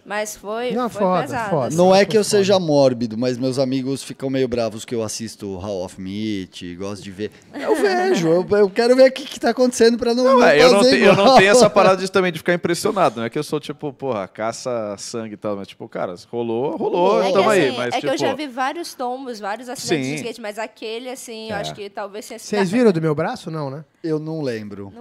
[0.09, 1.49] Mas foi, Não, foi foda, pesado.
[1.51, 1.67] foda.
[1.67, 1.77] assim.
[1.77, 5.55] Não é que eu seja mórbido, mas meus amigos ficam meio bravos que eu assisto
[5.57, 7.29] Hall of Meat, gosto de ver.
[7.53, 10.59] Eu vejo, eu, eu quero ver o que, que tá acontecendo pra não, não É,
[10.63, 13.17] eu, não te- eu não tenho essa parada de, também de ficar impressionado.
[13.19, 15.55] Não é que eu sou, tipo, porra, caça sangue e tal.
[15.55, 17.67] Mas, tipo, cara, rolou, rolou, É que, tamo aí.
[17.67, 20.11] assim, Mas, é tipo, que eu já vi vários tombos, vários acidentes Sim.
[20.13, 21.59] de skate, mas aquele, assim, eu É.
[21.59, 22.25] acho que talvez.
[22.25, 23.51] Vocês viram do meu braço?
[23.51, 23.85] Não, né?
[24.03, 24.93] Eu não lembro.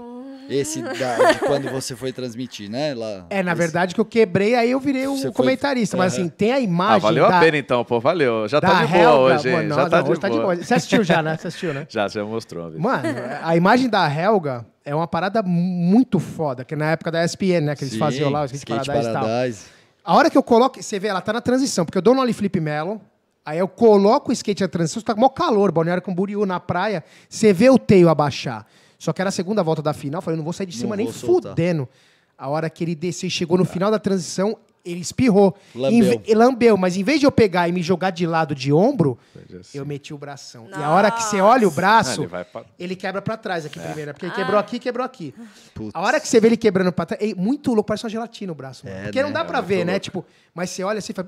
[0.49, 2.95] Esse da, de quando você foi transmitir, né?
[2.95, 5.95] Lá, É, na Esse- verdade que eu quebrei, aí eu virei Você o foi- comentarista.
[5.97, 6.23] Mas Aham.
[6.23, 8.49] assim, tem a ah, imagem valeu da, a pena então, pô, valeu.
[8.49, 9.19] Já tá de boa Helga.
[9.35, 9.57] hoje, hein?
[9.57, 10.41] Mano, já não, tá não, de hoje tá boa.
[10.41, 10.57] de boa.
[10.57, 11.37] Você assistiu já, né?
[11.37, 11.87] Você assistiu, né?
[11.91, 12.81] Já, já mostrou vez.
[12.83, 13.03] Mano,
[13.43, 17.77] a imagem da Helga é uma parada muito foda, que na época da ESPN, né?
[17.77, 19.23] Que eles Sim, faziam lá, o Skate, Skate Paradise e tal.
[19.23, 19.65] Paradise.
[20.03, 22.23] A hora que eu coloco, você vê, ela tá na transição, porque eu dou no
[22.23, 22.97] ollie flip melon,
[23.45, 27.05] aí eu coloco o skate na transição, tá com maior calor, Balneário Camboriú na praia,
[27.29, 28.65] você vê o teio abaixar.
[28.99, 30.81] Só que era a segunda volta da final, eu falei, não vou sair de Não
[30.81, 31.53] cima nem vou soltar.
[31.53, 31.89] fudendo.
[32.37, 35.57] A hora que ele desceu e chegou no final da transição, ele espirrou.
[35.75, 36.13] Lambeu.
[36.15, 38.73] Em e lambeu, mas em vez de eu pegar e me jogar de lado de
[38.73, 39.19] ombro,
[39.61, 39.77] assim.
[39.77, 40.69] eu meti o bração.
[40.71, 43.37] E a hora que você olha o Ah, braço, ele vai pra- ele quebra pra
[43.37, 44.37] trás aqui primeiro, porque ele Ah.
[44.37, 45.35] quebrou aqui, quebrou aqui.
[45.75, 45.91] Putz.
[45.93, 48.53] A hora que você vê ele quebrando pra trás, é muito louco, parece uma gelatina
[48.53, 48.87] o braço.
[48.87, 49.35] É, porque não né?
[49.35, 49.93] dá pra É ver, né?
[49.93, 50.05] louco.
[50.05, 51.27] Tipo, mas você olha assim, faz...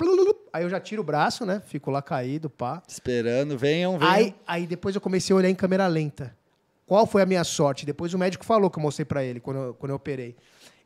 [0.53, 1.61] Aí eu já tiro o braço, né?
[1.67, 2.83] Fico lá caído, pá.
[2.89, 4.13] Esperando, venham, venham.
[4.15, 6.35] Aí, aí depois eu comecei a olhar em câmera lenta.
[6.91, 7.87] Qual foi a minha sorte?
[7.87, 10.35] Depois o médico falou que eu mostrei pra ele quando eu, quando eu operei.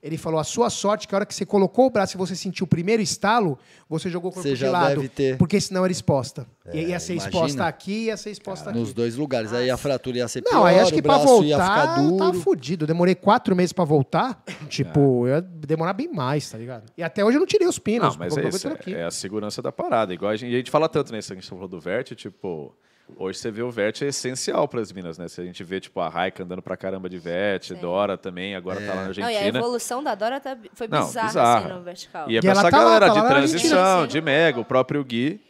[0.02, 2.18] Ele falou: a sua sorte, é que a hora que você colocou o braço e
[2.18, 3.58] você sentiu o primeiro estalo,
[3.88, 4.96] você jogou o corpo Você de lado.
[4.96, 6.46] deve ter- Porque senão era exposta.
[6.66, 7.30] É, ia ser imagina.
[7.32, 8.78] exposta aqui, ia ser exposta aqui.
[8.78, 9.50] Nos dois lugares.
[9.54, 12.16] Aí a fratura ia ser pior, Não, aí acho que o pra ia voltar, duro.
[12.18, 12.82] tava fudido.
[12.84, 14.44] Eu demorei quatro meses pra voltar.
[14.68, 16.84] Tipo, eu ia demorar bem mais, tá ligado?
[16.98, 18.10] E até hoje eu não tirei os pinos.
[18.12, 18.68] Não, mas é isso.
[18.68, 18.94] tá aqui.
[18.94, 20.12] É, é a segurança da parada.
[20.12, 21.18] Igual a gente, e a gente fala tanto, né?
[21.18, 22.76] A gente falou do Vert, tipo.
[23.16, 25.28] Hoje você vê o Vert é essencial para as minas, né?
[25.28, 28.80] Se a gente vê, tipo, a Raika andando pra caramba de Vert, Dora também, agora
[28.80, 29.32] tá lá na Não, Argentina.
[29.32, 31.58] e a evolução da Dora tá- foi Não, bizarra, bizarra.
[31.66, 32.30] assim, no vertical.
[32.30, 34.20] E é E pra essa tá lá, galera tá de lá na Argentina, transição, de
[34.20, 35.40] Mega, o próprio Gui.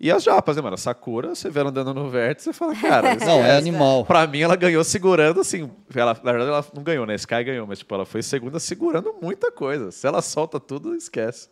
[0.00, 0.74] E as japas, né, mano?
[0.74, 3.58] A Sakura, você vê ela andando no vértice, você fala, cara, Não, é esquece.
[3.58, 4.04] animal.
[4.04, 5.70] Pra mim, ela ganhou segurando, assim.
[5.94, 7.14] Ela, na verdade, ela não ganhou, né?
[7.14, 9.92] Sky ganhou, mas, tipo, ela foi segunda segurando muita coisa.
[9.92, 11.48] Se ela solta tudo, esquece.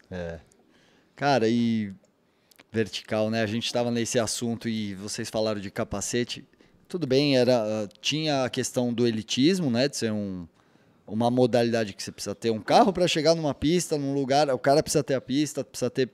[1.15, 1.93] Cara, e
[2.73, 3.43] vertical, né?
[3.43, 6.45] A gente estava nesse assunto e vocês falaram de capacete.
[6.89, 9.89] Tudo bem, era ah, tinha a questão do elitismo, né?
[9.89, 10.47] De ser um,
[11.07, 14.49] uma modalidade que você precisa ter um carro para chegar numa pista, num lugar.
[14.51, 16.11] O cara precisa ter a pista, precisa ter.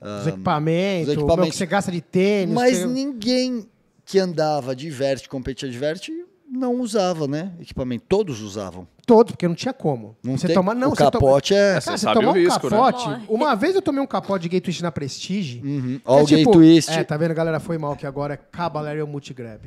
[0.00, 1.52] Os equipamentos, os o meu equipamentos.
[1.52, 2.54] que você gasta de tênis.
[2.54, 3.66] Mas que- ninguém
[4.04, 6.12] que andava de verte, competia de verte,
[6.56, 7.52] não usava, né?
[7.60, 8.04] Equipamento.
[8.08, 8.86] Todos usavam.
[9.06, 10.16] Todos, porque não tinha como.
[10.22, 11.68] Não você tem, toma, não, o você toma- capote é.
[11.68, 12.76] Cara, Você você tomar o um risco, né?
[12.76, 13.08] capote.
[13.08, 13.22] Morre.
[13.28, 15.60] Uma vez eu tomei um capote de gay twist na Prestige.
[15.64, 16.00] Uhum.
[16.04, 16.90] Ó, é o gay tipo- twist.
[16.90, 17.60] É, tá vendo, galera?
[17.60, 19.60] Foi mal, que agora é Caballero Multigrab.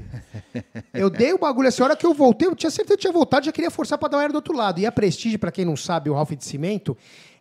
[0.94, 3.14] eu dei o bagulho assim, a hora que eu voltei, eu tinha certeza que tinha
[3.14, 4.80] voltado, já queria forçar pra dar uma era do outro lado.
[4.80, 6.98] E a Prestige, pra quem não sabe, o Ralph de cimento,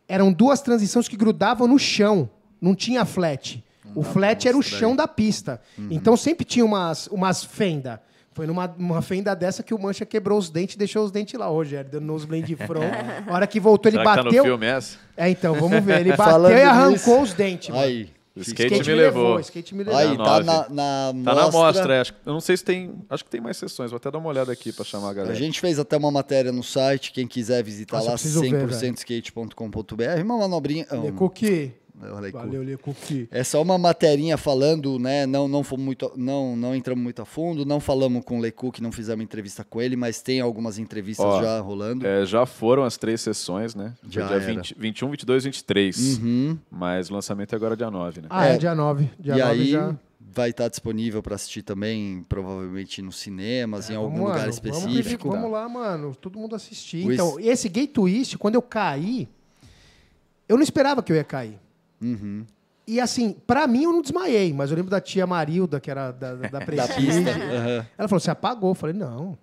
[0.06, 2.30] eram duas transições que grudavam no chão.
[2.60, 3.64] Não tinha flat.
[3.94, 5.60] O flat era o chão da pista.
[5.76, 5.88] Uhum.
[5.90, 7.98] Então sempre tinha umas, umas fendas.
[8.38, 11.34] Foi numa uma fenda dessa que o Mancha quebrou os dentes e deixou os dentes
[11.36, 11.90] lá, Rogério.
[11.90, 12.84] Deu nose blend front.
[13.26, 14.42] A hora que voltou, ele Será que tá bateu.
[14.44, 14.96] no filme essa?
[15.16, 15.98] É, então, vamos ver.
[15.98, 17.68] Ele bateu Falando e arrancou nisso- os dentes.
[17.70, 17.82] mano.
[17.82, 18.08] Aí.
[18.36, 19.40] O fica- skate me levou.
[19.40, 19.98] skate me levou.
[19.98, 20.44] Aí, Na tá nove.
[20.44, 20.68] na,
[21.12, 21.58] na Tá na mostra.
[21.60, 22.00] mostra, é.
[22.02, 22.94] Acho, que- eu não sei se tem.
[23.10, 23.90] Acho que tem mais sessões.
[23.90, 25.34] Vou até dar uma olhada aqui pra chamar a A galera.
[25.34, 28.68] gente fez até uma matéria no site, quem quiser visitar Nossa, lá, preciso ver, velho.
[28.68, 30.22] 100%skate.com.br.
[30.24, 30.86] Uma manobrinha.
[30.92, 31.72] Um, Cookie.
[32.00, 33.28] Aí, Valeu, Le Cookie.
[33.30, 35.26] É só uma materinha falando, né?
[35.26, 38.80] Não, não, fomos muito, não, não entramos muito a fundo, não falamos com o Lecook,
[38.82, 42.06] não fizemos entrevista com ele, mas tem algumas entrevistas Ó, já rolando.
[42.06, 43.94] É, já foram as três sessões, né?
[44.02, 44.44] Foi Já dia era.
[44.44, 46.18] 20, 21, 22 23.
[46.18, 46.58] Uhum.
[46.70, 48.26] Mas o lançamento é agora dia 9, né?
[48.30, 48.58] Ah, é, É.
[48.58, 49.10] dia 9.
[49.18, 49.96] Dia e 9 aí já.
[50.20, 55.28] vai estar disponível para assistir também, provavelmente nos cinemas, em algum Vamos, lugar mano, específico.
[55.28, 56.14] Vamos, vamos lá, mano.
[56.14, 57.06] Todo mundo assistir.
[57.06, 59.28] O Então, esse gay twist, quando eu caí,
[60.48, 61.58] eu não esperava que eu ia cair.
[62.00, 62.44] Uhum.
[62.86, 66.10] E assim, pra mim eu não desmaiei, mas eu lembro da tia Marilda, que era
[66.10, 67.06] da, da, da Prestige.
[67.06, 67.30] pista.
[67.30, 67.86] Aham.
[67.98, 68.70] Ela falou, você apagou?
[68.70, 69.36] Eu falei, não.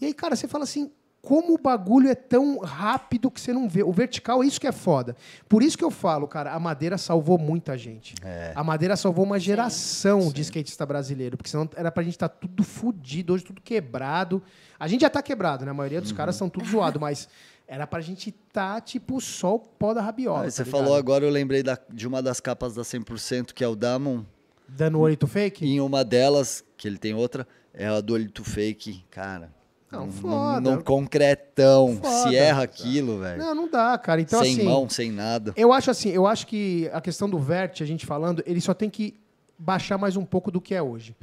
[0.00, 3.68] E aí, cara, você fala assim, como o bagulho é tão rápido que você não
[3.68, 3.82] vê.
[3.82, 5.16] O vertical, isso que é foda.
[5.48, 8.14] Por isso que eu falo, cara, a madeira salvou muita gente.
[8.22, 8.52] É.
[8.54, 12.62] A madeira salvou uma geração de skatista brasileiro, porque senão era pra gente estar tudo
[12.62, 14.42] fudido, hoje tudo quebrado.
[14.78, 15.70] A gente já tá quebrado, né?
[15.70, 17.28] A maioria dos caras são tudo zoado, mas
[17.68, 20.46] era pra gente tá, tipo, só o pó da rabiola.
[20.46, 23.68] Ah, você falou agora, eu lembrei da- de uma das capas da 100%, que é
[23.68, 24.22] o Damon.
[24.68, 25.64] Dando olho to fake?
[25.64, 29.04] Em uma delas, que ele tem outra, é a do Olito Fake.
[29.10, 29.52] Cara,
[29.92, 30.60] Não, foda.
[30.60, 31.96] num concretão.
[32.02, 32.28] Foda.
[32.30, 33.38] Se erra aquilo, velho.
[33.38, 34.20] Não, não dá, cara.
[34.20, 34.64] Então, sem assim.
[34.64, 35.52] mão, sem nada.
[35.56, 38.74] Eu acho assim, eu acho que a questão do vert, a gente falando, ele só
[38.74, 39.14] tem que
[39.58, 41.16] baixar mais um pouco do que é hoje.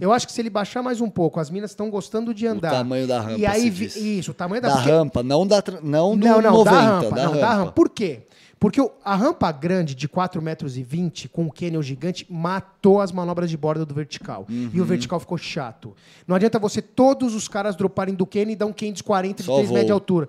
[0.00, 2.70] Eu acho que se ele baixar mais um pouco, as minas estão gostando de andar.
[2.70, 6.16] tamanho da rampa, E aí, isso, o tamanho da, Da porque- rampa, não, da, não
[6.16, 7.10] do Não, não, 90, da rampa.
[7.10, 7.40] da não, rampa.
[7.40, 7.72] da rampa.
[7.72, 8.22] Por quê?
[8.58, 13.00] Porque o- a rampa grande de 4,20 metros e 20, com o canyon gigante, matou
[13.00, 14.44] as manobras de borda do vertical.
[14.50, 14.70] Uhum.
[14.74, 15.96] E o vertical ficou chato.
[16.28, 19.42] Não adianta você, todos os caras droparem do canyon e dar um canyon de 40
[19.42, 19.74] de Só 3 voo.
[19.74, 20.28] metros de altura.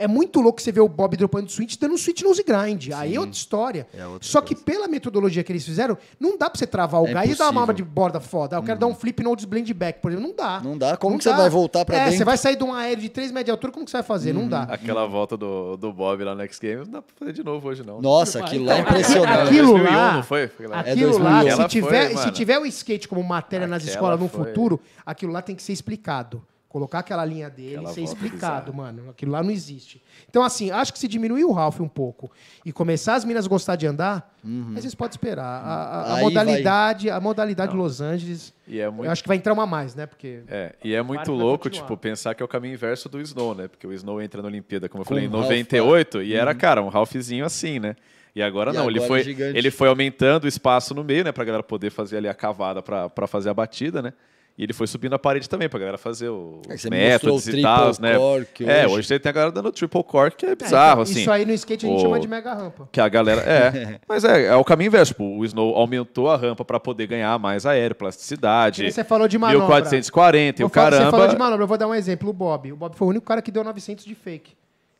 [0.00, 2.88] É muito louco você ver o Bob dropando de switch, dando um switch nose grind.
[2.94, 3.86] Aí é outra história.
[3.94, 7.06] É outra Só que pela metodologia que eles fizeram, não dá pra você travar o
[7.06, 8.56] É gás e dar uma manobra de borda foda.
[8.56, 10.26] Ah, eu quero dar um flip nose blend back, por exemplo.
[10.26, 10.60] Não dá.
[10.64, 10.96] Não dá.
[10.96, 12.16] Como que você vai voltar pra é, dentro?
[12.16, 14.04] você vai sair de um aéreo de 3 metros de altura, como que você vai
[14.04, 14.32] fazer?
[14.32, 14.62] Não dá.
[14.62, 17.68] Aquela volta do, do Bob lá no X Games, não dá pra fazer de novo
[17.68, 18.00] hoje, não.
[18.00, 19.48] Nossa, aquilo lá é Então, impressionante.
[19.48, 20.40] aquilo 2001, lá, não foi?
[20.40, 21.22] É Aquilo 2001.
[21.22, 24.46] lá, se tiver, foi, se tiver o skate como matéria nas escolas no foi.
[24.46, 26.42] futuro, aquilo lá tem que ser explicado.
[26.70, 29.10] Colocar aquela linha dele Aquela e ser explicado, mano.
[29.10, 30.00] Aquilo lá não existe.
[30.28, 32.30] Então, assim, acho que se diminuir o Ralph um pouco
[32.64, 35.44] e começar as minas gostar de andar, aí vocês podem esperar.
[35.44, 39.36] A, a- a modalidade, a modalidade Los Angeles, E é muito eu acho que vai
[39.36, 40.06] entrar uma mais, né?
[40.06, 43.20] Porque É, e é muito vai louco, tipo, pensar que é o caminho inverso do
[43.20, 43.66] Snow, né?
[43.66, 46.54] Porque o Snow entra na Olimpíada, como eu falei, em um Ralph 98, e era,
[46.54, 47.96] cara, um Ralphzinho assim, né?
[48.32, 49.58] E agora E não, ele agora foi, gigante.
[49.58, 51.32] ele foi aumentando o espaço no meio, né?
[51.32, 54.12] Pra galera poder fazer ali a cavada pra fazer a batida, né?
[54.58, 57.62] E ele foi subindo a parede também, pra galera fazer o- É, métodos o e
[57.62, 58.18] tal, triple né?
[58.18, 58.94] cork É, hoje.
[58.96, 61.20] hoje você tem a galera dando triple cork, que é É, bizarro, então, assim.
[61.22, 62.86] Isso aí no skate a gente O- chama de mega rampa.
[62.92, 63.40] Que a galera.
[63.40, 63.98] É.
[64.06, 65.12] mas é, é o caminho inverso.
[65.12, 68.76] Tipo, o Snow aumentou a rampa pra poder ganhar mais aéreo, plasticidade.
[68.76, 69.60] Que nem você falou de manobra.
[69.66, 71.28] 1440 e o falar- Você falou caramba.
[71.32, 72.28] de manobra, eu vou dar um exemplo.
[72.28, 72.70] O Bob.
[72.72, 74.52] O Bob foi o único cara que deu 900 de fake.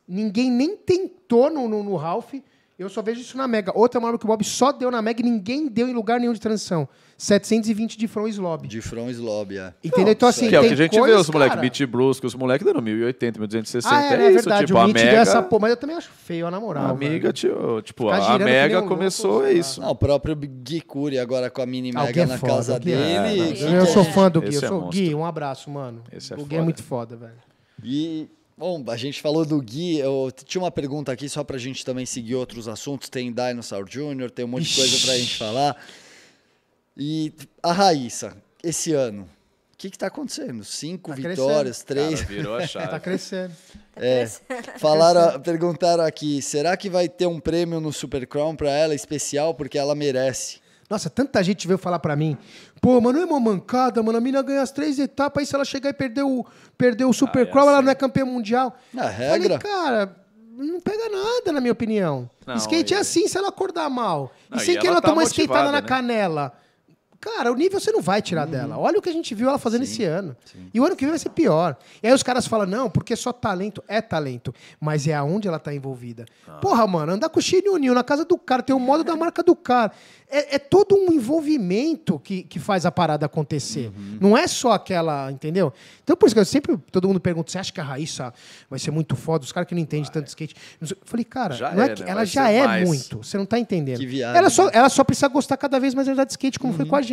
[0.08, 2.32] Ninguém nem tentou no, no, no Ralph.
[2.78, 3.72] Eu só vejo isso na Mega.
[3.74, 6.32] Outra manobra que o Bob só deu na Mega e ninguém deu em lugar nenhum
[6.32, 6.88] de transição.
[7.20, 8.66] 720 de front slob.
[8.66, 9.74] De front slob, é.
[9.84, 10.12] Entendeu?
[10.12, 12.34] Então, assim, que é o que a gente vê coisas, os moleques beat brusco, os
[12.34, 13.94] moleques dando 1080, 1260.
[13.94, 14.66] Ah, é, é, é isso, verdade.
[14.66, 15.10] tipo, o a Mega.
[15.10, 16.86] deu essa porra, mas eu também acho feio, na moral.
[16.86, 19.82] a amiga, tio, tipo, a que nem Mega começou louco, é isso.
[19.82, 22.76] Não, o próprio Gui Curi agora com a mini Ah, mega é na foda, casa
[22.76, 23.50] é- dele.
[23.50, 24.48] É, que- Eu sou fã do Gui.
[24.48, 24.88] Esse Eu é sou.
[24.88, 26.02] Gui, um abraço, mano.
[26.10, 27.34] Esse é o Gui é muito foda, velho.
[27.84, 31.84] E, bom, a gente falou do Gui, eu tinha uma pergunta aqui só pra gente
[31.84, 33.10] também seguir outros assuntos.
[33.10, 35.76] Tem Dinosaur Jr., tem um monte de coisa pra gente falar.
[36.96, 40.64] E a Raíssa, esse ano, o que que tá acontecendo?
[40.64, 42.20] Cinco Tá vitórias, três...
[42.20, 42.88] Cara, virou a chave.
[42.88, 43.52] Tá crescendo.
[43.96, 44.26] É,
[44.78, 49.54] falaram, perguntaram aqui, será que vai ter um prêmio no Super Crown pra ela especial
[49.54, 50.60] porque ela merece?
[50.88, 52.36] Nossa, tanta gente veio falar pra mim.
[52.80, 54.18] Pô, mas não é uma mancada, mano.
[54.18, 56.44] A mina ganha as três etapas, aí se ela chegar e perder o,
[56.76, 58.76] perder o Super Ah, é Crown, ela não é campeã mundial.
[58.96, 59.60] A regra?
[59.60, 60.16] Falei, cara,
[60.56, 62.28] não pega nada, na minha opinião.
[62.44, 64.32] Não, skate é e- assim, se ela acordar mal.
[64.50, 65.86] Não, e sem e que ela ela tá tomar uma skateada motivada, na né?
[65.88, 66.52] canela.
[67.20, 68.78] Cara, o nível você não vai tirar dela.
[68.78, 70.34] Olha o que a gente viu ela fazendo esse ano.
[70.72, 71.76] E o ano que vem vai ser pior.
[72.02, 74.54] E aí os caras falam, não, porque só talento é talento.
[74.80, 76.24] Mas é aonde ela tá envolvida.
[76.62, 79.14] Porra, mano, andar com o Shinny O'Neill na casa do cara, tem o modo da
[79.16, 79.92] marca do cara.
[80.32, 83.92] É, é todo um envolvimento que, que faz a parada acontecer.
[84.18, 85.72] Não é só aquela, entendeu?
[86.02, 88.32] Então, por isso que eu sempre, todo mundo pergunta, você acha que a Raíssa
[88.70, 89.44] vai ser muito foda?
[89.44, 90.54] Os caras que não entendem tanto de skate.
[90.80, 92.10] Eu falei, cara, Já não é é, que, né?
[92.10, 92.88] ela Vai já é mais.
[92.88, 93.18] muito.
[93.18, 93.98] Você não tá entendendo.
[93.98, 94.70] Que viagem, ela, só, né?
[94.72, 97.09] ela só precisa gostar cada vez mais de skate, como foi com a gente.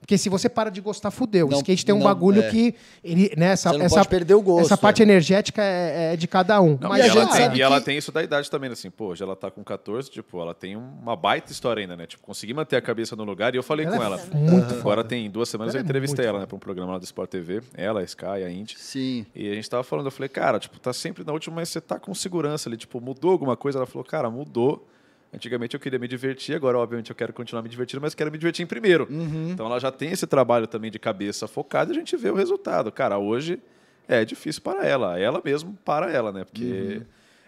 [0.00, 1.48] Porque se você para de gostar, fudeu.
[1.48, 2.50] Não- o skate tem um não- bagulho é.
[2.50, 2.74] que.
[3.02, 5.02] Ele, né, essa, Você não essa, pode perder o gosto, Essa parte é.
[5.02, 6.76] energética é, é de cada um.
[6.78, 8.70] Não, Mas e ela, gente tem, sabe e ela que- tem isso da idade também,
[8.70, 12.06] assim, pô, hoje ela tá com 14, tipo, ela tem uma baita história ainda, né?
[12.06, 14.16] Tipo, consegui manter a cabeça no lugar e eu falei Ela com é ela.
[14.34, 15.04] muito Agora foda.
[15.04, 17.30] tem duas semanas Ela eu é entrevistei ela, né, pra um programa lá do Sport
[17.30, 17.62] TV.
[17.74, 18.76] Ela, a Sky, a Indy.
[18.78, 19.24] Sim.
[19.34, 21.80] E a gente tava falando, eu falei, cara, tipo, tá sempre na última, mas você
[21.80, 23.78] tá com segurança ali, tipo, mudou alguma coisa?
[23.78, 24.86] Ela falou, cara, mudou.
[25.34, 28.38] Antigamente eu queria me divertir, agora, obviamente, eu quero continuar me divertindo, mas quero me
[28.38, 29.06] divertir em primeiro.
[29.50, 32.34] Então ela já tem esse trabalho também de cabeça focada e a gente vê o
[32.34, 32.92] resultado.
[32.92, 33.60] Cara, hoje
[34.06, 36.44] é difícil para ela, ela mesmo para ela, né?
[36.44, 37.02] Porque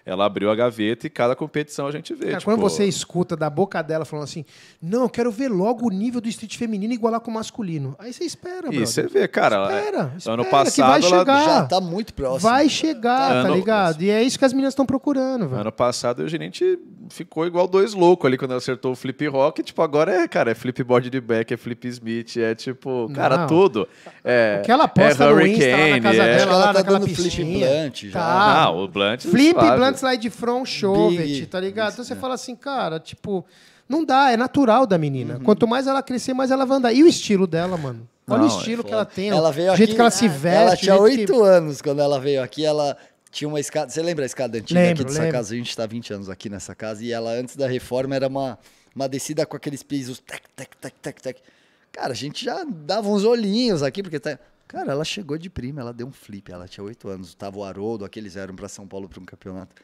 [0.07, 2.27] ela abriu a gaveta e cada competição a gente vê.
[2.27, 4.45] Cara, tipo, quando você escuta da boca dela falando assim,
[4.81, 7.97] não, eu quero ver logo o nível do street feminino igualar com o masculino.
[7.99, 8.87] Aí você espera, E brother.
[8.87, 11.45] você vê, cara, ela- Espera, ano espera, que passado vai ela chegar.
[11.45, 12.49] Já tá muito próximo.
[12.51, 14.01] Vai chegar, tá Ano- ligado?
[14.03, 15.61] E é isso que as meninas estão procurando, velho.
[15.63, 16.79] Ano passado, a gente
[17.11, 19.63] ficou igual dois loucos ali quando ela acertou o flip rock.
[19.63, 23.47] Tipo, agora é, cara, é flipboard de back, é flip Smith, é tipo, cara, Não.
[23.49, 23.89] tudo.
[24.25, 26.25] É, O que ela posta é no Insta lá na casa é...
[26.25, 28.13] dela, que ela lá tá naquela dando flip blunt já.
[28.21, 28.37] Tá.
[28.65, 29.55] Ah, o Blunt Flip.
[29.55, 31.47] Blunt Slide Front Chauvet, Big.
[31.47, 31.93] tá ligado?
[31.93, 32.17] Então você é.
[32.17, 33.45] fala assim, cara, tipo,
[33.89, 35.35] não dá, é natural da menina.
[35.37, 35.41] Uhum.
[35.45, 36.93] Quanto mais ela crescer, mais ela vai andar.
[36.93, 38.09] E o estilo dela, mano?
[38.29, 39.03] Olha Não, o é estilo que Foda.
[39.03, 40.57] ela tem, Ela o veio jeito aqui- que ela se veste.
[40.57, 42.65] Ela o tinha jeito que- oito anos quando ela veio aqui.
[42.65, 42.97] Ela
[43.31, 43.89] tinha uma escada.
[43.91, 45.37] Você lembra a escada antiga Lembro, aqui dessa lembro.
[45.37, 45.55] casa?
[45.55, 47.05] A gente está 20 anos aqui nessa casa.
[47.05, 48.59] E ela, antes da reforma, era uma,
[48.95, 50.19] uma descida com aqueles pisos.
[50.19, 51.39] Tec, tec, tec, tec, tec.
[51.93, 54.39] Cara, a gente já dava uns olhinhos aqui, porque tá.
[54.69, 56.51] Cara, ela chegou de prima, ela deu um flip.
[56.51, 57.35] Ela tinha oito anos.
[57.35, 59.75] Tava o Haroldo, aqueles eram para São Paulo para um campeonato.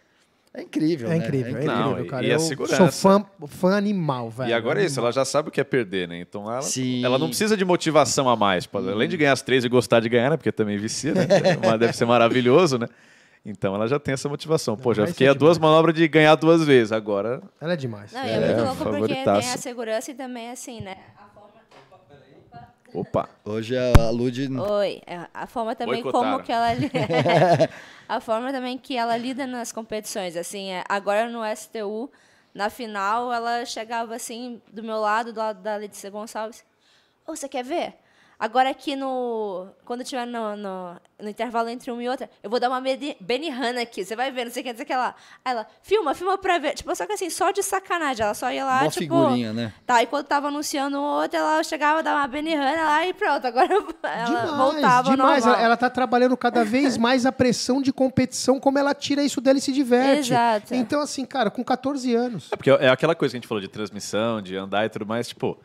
[0.55, 1.25] É incrível, É né?
[1.25, 2.27] incrível, é Não, incrível, e- cara.
[2.27, 2.77] e a Eu segurança.
[2.77, 4.51] sou fã, fã animal, velho.
[4.51, 6.19] E agora é isso, ela já sabe o que é perder, né?
[6.21, 7.03] Então ela, Sim.
[7.03, 8.67] ela não precisa de motivação a mais.
[8.67, 10.37] Pô, Além de ganhar as três e gostar de ganhar, né?
[10.37, 11.27] Porque também vicia, né?
[11.65, 12.87] Mas deve ser maravilhoso, né?
[13.47, 14.77] Então ela já tem essa motivação.
[14.77, 16.93] Pô, já vai fiquei a duas manobras de ganhar duas vezes.
[16.93, 17.43] Agora.
[17.59, 18.13] Ela é demais.
[18.13, 20.97] Não, é, É, muito louco porque tem a segurança e também, assim, né?
[22.93, 23.09] A forma...
[23.09, 23.29] Opa!
[23.45, 24.49] Hoje a Lud.
[24.59, 26.35] Oi, é, a forma também Boicotaram.
[26.35, 26.69] como que ela
[28.09, 32.11] a forma também que ela lida nas competições, assim, é, agora no STU,
[32.55, 36.65] na final, ela chegava assim do meu lado, do lado da Letícia Gonçalves.
[37.27, 37.95] Ô, você quer ver?
[38.45, 39.69] Agora aqui no.
[39.85, 43.17] Quando tiver no, no, no intervalo entre uma e outra, eu vou dar uma Beni-
[43.21, 44.05] Benihana aqui.
[44.05, 45.15] Você vai ver, não sei o que, não sei o que lá.
[45.45, 46.75] Aí ela, filma, filma pra ver.
[46.75, 48.25] Tipo, só que assim, só de sacanagem.
[48.25, 48.99] Ela só ia lá, Uma tipo.
[49.15, 49.73] figurinha, né?
[49.87, 53.47] Tá, e quando tava anunciando outra, ela chegava, dava uma Benihana lá e pronto.
[53.47, 53.69] Agora
[54.03, 55.45] ela Demais, voltava demais.
[55.45, 55.55] normal.
[55.61, 59.41] Ela, ela tá trabalhando cada vez mais a pressão de competição, como ela tira isso
[59.41, 60.33] dela e se diverte.
[60.33, 60.75] Exato.
[60.75, 62.49] Então, assim, cara, com 14 anos.
[62.51, 65.07] É porque é aquela coisa que a gente falou de transmissão, de andar e tudo
[65.07, 65.57] mais, tipo,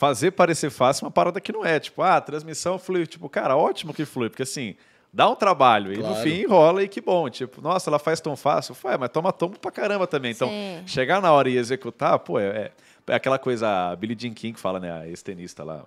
[0.00, 1.78] fazer parecer fácil é uma parada que não é.
[1.78, 3.06] Tipo, ah, a transmissão flui.
[3.06, 4.74] Tipo, cara, ótimo que flui, porque assim,
[5.12, 6.22] dá um trabalho e no Claro.
[6.22, 7.28] fim enrola e que bom.
[7.28, 8.74] Tipo, nossa, ela faz tão fácil.
[8.74, 10.30] Foi, mas toma tombo pra caramba também.
[10.32, 10.82] Então, Sim.
[10.86, 12.72] chegar na hora e executar, pô, é, é-
[13.08, 15.84] é aquela coisa, a Billie Jean King fala, né, a ex-tenista lá.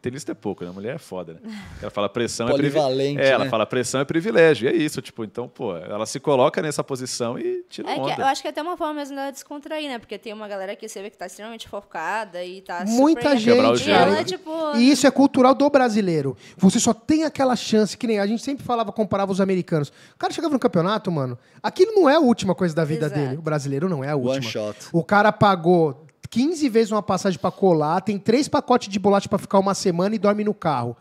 [0.00, 0.70] Tenista é pouco, né?
[0.70, 1.40] A mulher é foda, né?
[1.80, 2.80] Ela fala pressão é privilégio.
[2.82, 3.50] Polivalente, É, ela né?
[3.50, 4.68] fala pressão é privilégio.
[4.68, 8.00] E é isso, tipo, então, pô, ela se coloca nessa posição e tira É que
[8.00, 8.14] onda.
[8.22, 9.98] eu acho que é até uma forma mesmo dela descontrair, né?
[9.98, 13.88] Porque tem uma galera que você vê que tá extremamente focada e tá Muita gente,
[13.88, 14.50] E ela, tipo...
[14.76, 16.36] E isso é cultural do brasileiro.
[16.56, 19.88] Você só tem aquela chance, que nem a gente sempre falava, comparava os americanos.
[20.14, 23.20] O cara chegava no campeonato, mano, aquilo não é a última coisa da vida Exato.
[23.20, 23.36] dele.
[23.36, 24.34] O brasileiro não é a última.
[24.36, 24.76] One shot.
[24.92, 29.38] O cara pagou 15 vezes uma passagem pra colar, tem três pacotes de bolacha pra
[29.38, 30.96] ficar uma semana e dorme no carro.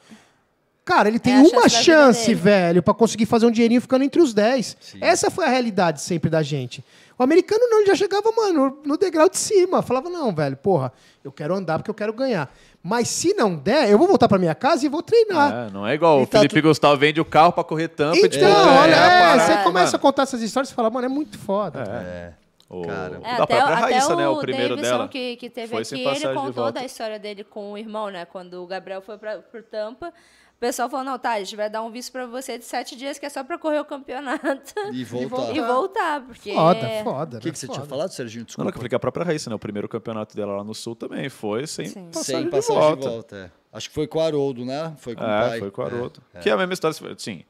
[0.83, 4.03] Cara, ele tem É a uma chance chance, velho, pra conseguir fazer um dinheirinho ficando
[4.03, 4.75] entre os 10.
[4.99, 6.83] Essa foi a realidade sempre da gente.
[7.17, 9.81] O americano não, ele já chegava, mano, no degrau de cima.
[9.81, 10.91] Falava, não, velho, porra,
[11.23, 12.53] eu quero andar porque eu quero ganhar.
[12.83, 15.67] Mas se não der, eu vou voltar pra minha casa e vou treinar.
[15.69, 17.87] É, não é igual E o tá Felipe tu- Gustavo vende o carro pra correr
[17.87, 19.99] tampa e Então, tipo, olha, é, a é, parada, você começa a mano.
[19.99, 21.83] contar essas histórias e fala, mano, é muito foda.
[21.87, 22.33] É.
[22.73, 23.17] O, Cara.
[23.23, 24.27] É, da até, própria até Raíssa, o né?
[24.29, 25.07] O primeiro Davidson dela.
[25.09, 28.09] que, que teve foi aqui, sem ele de contou da história dele com o irmão,
[28.09, 28.23] né?
[28.23, 30.07] Quando o Gabriel foi pra, pro Tampa,
[30.55, 32.95] o pessoal falou, não, tá, a gente vai dar um visto pra você de sete
[32.95, 35.53] dias, que é só pra correr o campeonato E voltar.
[35.55, 36.53] e voltar, porque...
[36.53, 37.37] Foda, foda.
[37.37, 37.51] O que, né?
[37.51, 37.79] que você Foda.
[37.79, 38.41] tinha falado, Serginho?
[38.41, 38.65] Não, Desculpa.
[38.65, 39.55] não, que eu falei que a própria Raíssa, né?
[39.55, 42.05] O primeiro campeonato dela lá no Sul também foi sem Sim.
[42.05, 43.01] passagem, Sem de, passagem volta.
[43.01, 43.35] de volta.
[43.37, 43.51] é.
[43.73, 44.93] Acho que foi com o Haroldo, né?
[44.97, 45.59] Foi com o É, pai.
[45.59, 46.21] foi com o Haroldo.
[46.33, 47.43] É, Que é a mesma história, sim.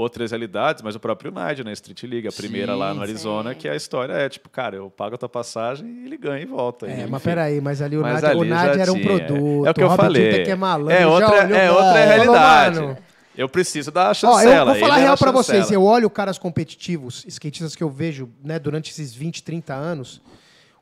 [0.00, 1.72] Outras realidades, mas o próprio Nádia, né?
[1.72, 3.02] Street League, a primeira lá no Sim.
[3.02, 3.58] Arizona, Sim.
[3.58, 6.46] que a história é tipo, cara, eu pago a tua passagem e ele ganha e
[6.46, 6.86] volta.
[6.86, 9.02] É, E, mas peraí, mas ali o Mas Nádia, o ali já Nádia era um
[9.02, 9.66] produto.
[9.66, 10.44] É o que eu Robert falei.
[10.44, 10.92] Que é malandro.
[10.94, 12.80] é outra, é outra falou, realidade.
[12.80, 12.98] mano,
[13.36, 14.54] Eu preciso dar a Ó, chancela.
[14.54, 15.58] eu vou falar era real a pra vocês.
[15.58, 15.74] chancela.
[15.74, 20.20] Eu olho caras competitivos, skatistas que eu vejo né, durante esses 20, 30 anos.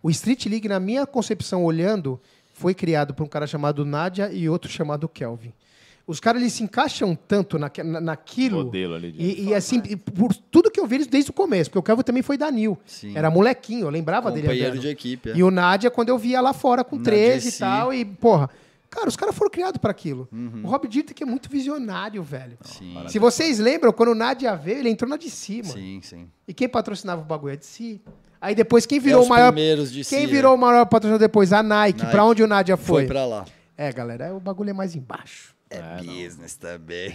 [0.02, 2.20] O Street League, na minha concepção, olhando,
[2.54, 5.52] foi criado por um cara chamado Nádia e outro chamado Kelvin.
[6.08, 8.64] Os caras eles se encaixam tanto naque- na, naquilo.
[8.64, 11.34] Modelo ali de- E, e assim, e por tudo que eu vi eles desde o
[11.34, 12.78] começo, porque o Kelvin também foi da Nil.
[12.86, 13.12] Sim.
[13.14, 15.30] Era molequinho, eu lembrava dele Companheiro de equipe.
[15.30, 15.36] é.
[15.36, 18.48] E o Nádia, quando eu via lá fora com Na 13 e tal, e, porra,
[18.88, 20.26] cara, os caras foram criados pra aquilo.
[20.64, 22.56] O Rob Dieter que é muito visionário, velho.
[22.62, 25.68] Sim, Se vocês lembram, quando o Nádia veio, ele entrou na de cima.
[25.68, 26.26] sim, sim.
[26.48, 28.00] E quem patrocinava o bagulho é de si.
[28.40, 29.52] Aí depois, quem virou É o os maior.
[29.52, 31.52] primeiros de Quem si, virou o maior patrocinador depois?
[31.52, 31.98] A Nike.
[32.00, 32.10] Nike.
[32.12, 33.06] Pra onde o Nádia Foi foi?
[33.06, 33.44] pra lá.
[33.76, 35.54] É, galera, o bagulho é mais embaixo.
[35.70, 37.12] É, business também.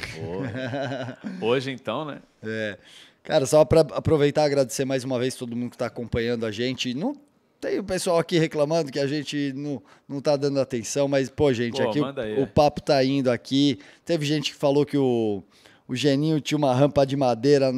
[1.42, 2.20] Hoje, então, né?
[2.44, 2.78] É.
[3.24, 6.52] Cara, só para aproveitar e agradecer mais uma vez todo mundo que está acompanhando a
[6.52, 6.94] gente.
[6.94, 7.16] Não
[7.60, 11.54] tem o pessoal aqui reclamando que a gente não, não tá dando atenção, mas, pô,
[11.54, 13.80] gente, Pô, aqui o, o papo tá indo aqui.
[14.04, 15.42] Teve gente que falou que o,
[15.88, 17.72] o Geninho tinha uma rampa de madeira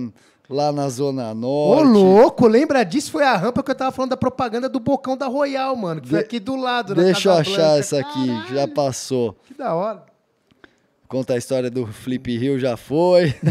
[0.49, 1.88] lá na Zona Ô, Norte.
[1.89, 3.11] louco, lembra disso?
[3.11, 6.02] Foi a rampa que eu tava falando da propaganda do Bocão da Royal, mano.
[6.02, 7.77] Que foi De- aqui do lado, na Deixa eu achar Blanca.
[7.80, 9.38] essa aqui, já passou.
[9.45, 10.03] Que da hora.
[11.07, 13.36] Conta a história do Flip Hill, já foi.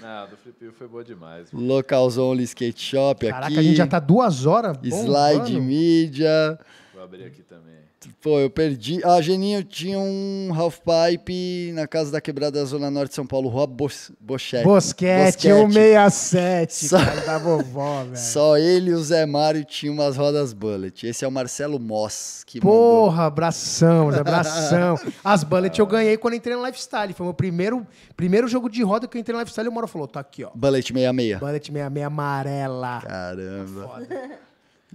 [0.00, 1.52] Não, do Flip Hill foi boa demais.
[1.52, 3.34] Locals Only Skate Shop aqui.
[3.34, 4.78] Caraca, a gente já tá duas horas.
[4.82, 5.62] Slide bombando.
[5.62, 6.58] Media.
[6.94, 7.87] Vou abrir aqui também.
[8.22, 9.00] Pô, eu perdi.
[9.04, 13.26] Ah, Geninho tinha um half pipe na casa da quebrada da Zona Norte de São
[13.26, 14.64] Paulo, Rua Bos Bochete.
[14.64, 15.72] Bosquete, Bosquete.
[15.72, 18.16] 167, Só- cara, da vovó, velho.
[18.16, 21.06] Só ele e o Zé Mário tinham umas rodas bullet.
[21.08, 23.06] Esse é o Marcelo Moss que mandou.
[23.06, 24.98] Porra, abração, Zé, abração.
[25.24, 27.12] As Bullet eu ganhei quando entrei no Lifestyle.
[27.12, 29.72] Foi o meu primeiro, primeiro jogo de roda que eu entrei no Lifestyle e o
[29.72, 30.50] Moro falou, tá aqui, ó.
[30.54, 31.38] Bullet 66.
[31.40, 33.00] Bullet 66 amarela.
[33.02, 34.02] Caramba.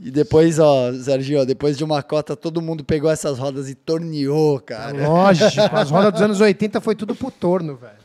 [0.02, 3.76] E depois, ó, Serginho, ó, depois de uma cota, todo mundo pegou essas rodas e
[3.76, 5.08] torneou, cara.
[5.08, 8.04] Lógico, as rodas dos anos 80 foi tudo pro torno, velho.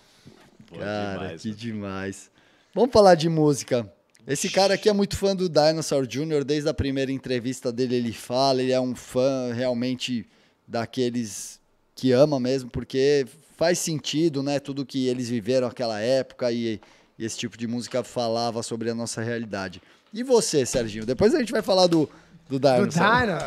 [0.79, 1.59] Cara, demais, que mano.
[1.59, 2.31] demais.
[2.75, 3.91] Vamos falar de música.
[4.27, 8.13] Esse cara aqui é muito fã do Dinosaur Jr., desde a primeira entrevista dele ele
[8.13, 10.27] fala, ele é um fã realmente
[10.67, 11.59] daqueles
[11.95, 16.79] que ama mesmo, porque faz sentido, né, tudo que eles viveram naquela época e,
[17.19, 19.81] e esse tipo de música falava sobre a nossa realidade.
[20.13, 21.05] E você, Serginho?
[21.07, 22.09] Depois a gente vai falar do,
[22.49, 23.21] do Do Dinosaur.
[23.27, 23.39] Dino.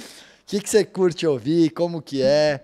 [0.00, 0.04] O
[0.46, 1.70] que, que você curte ouvir?
[1.70, 2.62] Como que é?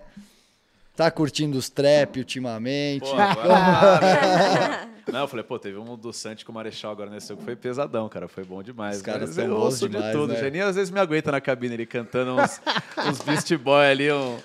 [0.95, 3.09] Tá curtindo os trap ultimamente?
[3.09, 7.29] Pô, agora, Não, eu falei, pô, teve um do Santi com o Marechal agora nesse
[7.29, 8.27] jogo que foi pesadão, cara.
[8.27, 8.97] Foi bom demais.
[8.97, 10.33] Os caras eu bons ouço demais, de tudo.
[10.33, 10.39] né?
[10.39, 12.61] O Geninho às vezes me aguenta na cabine, ele cantando uns,
[13.09, 14.35] uns Beast Boy ali, um,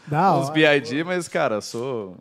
[0.40, 0.50] uns.
[0.50, 2.16] B.I.D., mas, cara, eu sou,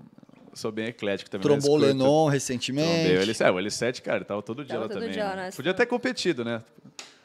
[0.53, 1.43] sou bem eclético também.
[1.43, 1.85] Trombou o curto.
[1.85, 3.11] Lennon Trombei recentemente.
[3.17, 5.11] o L7, é, o L7, cara, ele tava todo dia Tava lá todo também.
[5.13, 5.49] dia né?
[5.55, 6.61] Podia ter competido, né?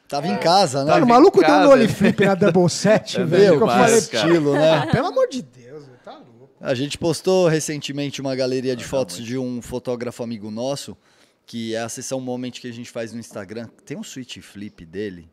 [0.09, 0.95] Tava em casa, né?
[0.97, 3.57] O maluco deu no olho flip na Double 7, É velho.
[3.59, 3.99] que eu falei.
[3.99, 4.87] Estilo, né?
[4.93, 6.51] pelo amor de Deus, tá louco.
[6.61, 10.97] A gente postou recentemente uma galeria de Ah, fotos tá de um fotógrafo amigo nosso,
[11.45, 13.69] que é a sessão Moment que a gente faz no Instagram.
[13.85, 15.29] Tem um switch flip dele,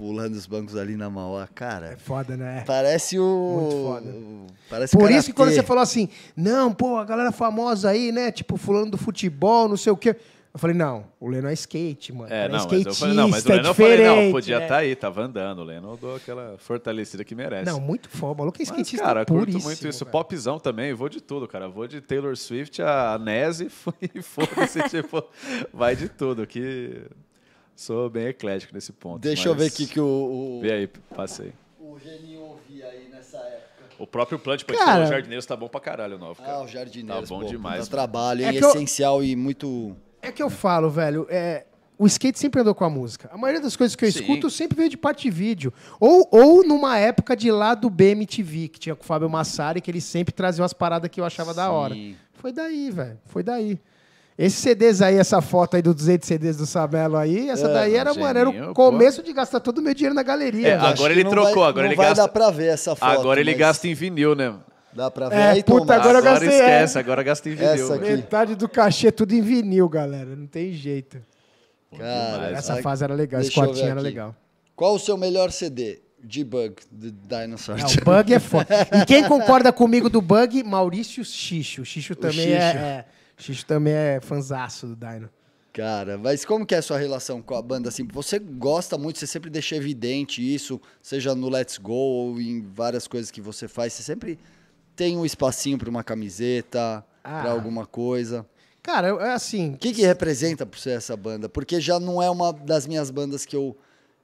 [0.00, 1.42] pulando os bancos ali na Mauá.
[1.44, 2.64] É Cara, foda, né?
[2.66, 3.58] parece o...
[3.60, 4.14] Muito foda.
[4.70, 5.60] Parece Por isso que quando karatê.
[5.60, 8.32] você falou assim, não, pô, a galera famosa aí, né?
[8.32, 10.16] Tipo, fulano do futebol, não sei o quê.
[10.54, 12.32] Eu falei, não, o Leno é skate, mano.
[12.32, 14.04] É, Ele não, mas skatista, eu falei, não, mas o é Lennon eu falei, não,
[14.14, 14.64] diferente, podia né?
[14.64, 15.58] estar aí, tava andando.
[15.58, 17.70] O Lennon eu dou aquela fortalecida que merece.
[17.70, 18.32] Não, muito foda.
[18.32, 20.04] O maluco é Mas, skatista cara, curto muito isso.
[20.04, 20.10] velho.
[20.10, 21.68] Popzão também, vou de tudo, cara.
[21.68, 23.70] Vou de Taylor Swift a Nese
[24.00, 25.22] e foda-se, tipo,
[25.72, 26.44] vai de tudo.
[26.46, 27.04] Que
[27.80, 29.20] sou bem eclético nesse ponto.
[29.20, 30.04] Deixa eu ver aqui que o...
[30.04, 30.60] o...
[30.60, 31.52] Vê aí, passei.
[31.78, 33.84] O Geninho ouvia aí nessa época.
[33.98, 36.58] O próprio Plant Point Cara- o Jardineiros tá bom pra caralho, o novo, cara.
[36.58, 37.90] Ah, o Jardineiros, Tá bom pô, demais, mano.
[37.90, 39.96] trabalho, É que eu- Essencial e muito...
[40.22, 41.64] É que eu falo, velho, é,
[41.98, 43.30] o skate sempre andou com a música.
[43.32, 44.20] A maioria das coisas que eu Sim.
[44.20, 45.72] escuto sempre veio de parte de vídeo.
[45.98, 49.90] Ou, ou numa época de lá do BMTV, que tinha com o Fábio Massari, que
[49.90, 51.94] ele sempre trazia umas paradas que eu achava da hora.
[51.94, 52.16] Sim.
[52.34, 53.18] Foi daí, velho.
[53.26, 53.78] Foi daí.
[54.42, 57.94] Esses CDs aí, essa foto aí dos 200 CDs do Sabelo aí, essa É, daí
[57.96, 58.74] era, mano, era o geninho, pô.
[58.90, 60.68] começo de gastar todo o meu dinheiro na galeria.
[60.68, 62.96] É, agora ele não trocou, vai- agora não ele vai gasta- dar pra ver essa
[62.96, 63.20] foto.
[63.20, 64.54] Agora ele mas gasta em vinil, né?
[64.92, 66.00] Dá pra ver É, aí, puta, Tomás.
[66.00, 67.70] agora eu Agora gastei, esquece, agora gasta em vinil.
[67.72, 68.02] Essa velho.
[68.02, 68.10] aqui.
[68.16, 70.34] Metade do cachê tudo em vinil, galera.
[70.34, 71.18] Não tem jeito.
[71.96, 74.34] Cara, Essa fase era legal, esse quartinho era legal.
[74.74, 76.00] Qual o seu melhor CD?
[76.22, 77.78] Debug, do Dinosaur.
[77.78, 78.66] É, o Bug é foda.
[79.02, 81.84] E quem concorda comigo do Bug, Maurício Xixo.
[81.84, 82.52] Xixo também Xixo.
[82.52, 83.04] é, é.
[83.40, 85.28] Xixo também é fanzaço do Dino.
[85.72, 87.88] Cara, mas como que é a sua relação com a banda?
[87.88, 92.60] Assim, você gosta muito, você sempre deixa evidente isso, seja no Let's Go ou em
[92.62, 94.38] várias coisas que você faz, você sempre
[94.96, 97.40] tem um espacinho para uma camiseta, Ah.
[97.42, 98.44] para alguma coisa.
[98.82, 99.74] Cara, é assim.
[99.74, 101.48] O que, que representa para você essa banda?
[101.48, 103.76] Porque já não é uma das minhas bandas que eu.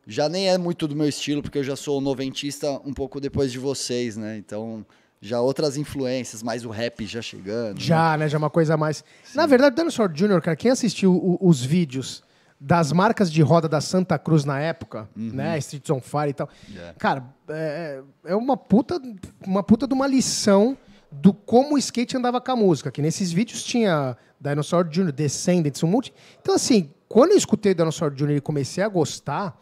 [0.06, 3.52] Já nem é muito do meu estilo, porque eu já sou noventista um pouco depois
[3.52, 4.36] de vocês, né?
[4.38, 4.84] Então,
[5.26, 7.74] já outras influências, mais o rap já chegando.
[7.74, 7.80] né?
[7.84, 8.28] Já, né?
[8.28, 9.04] Já é uma coisa a mais.
[9.34, 12.22] Na verdade, o Dinosaur Jr., cara, quem assistiu o- os vídeos
[12.58, 15.58] das marcas de roda da Santa Cruz na época, né?
[15.58, 16.48] Streets on Fire e tal.
[16.70, 16.94] Yeah.
[16.98, 19.00] Cara, é, é uma puta,
[19.46, 20.76] uma puta de uma lição
[21.12, 22.90] do como o skate andava com a música.
[22.90, 26.14] Que nesses vídeos tinha Dinosaur Jr., Descendants, um monte.
[26.40, 28.36] Então, assim, quando eu escutei Dinosaur Jr.
[28.36, 29.60] e comecei a gostar,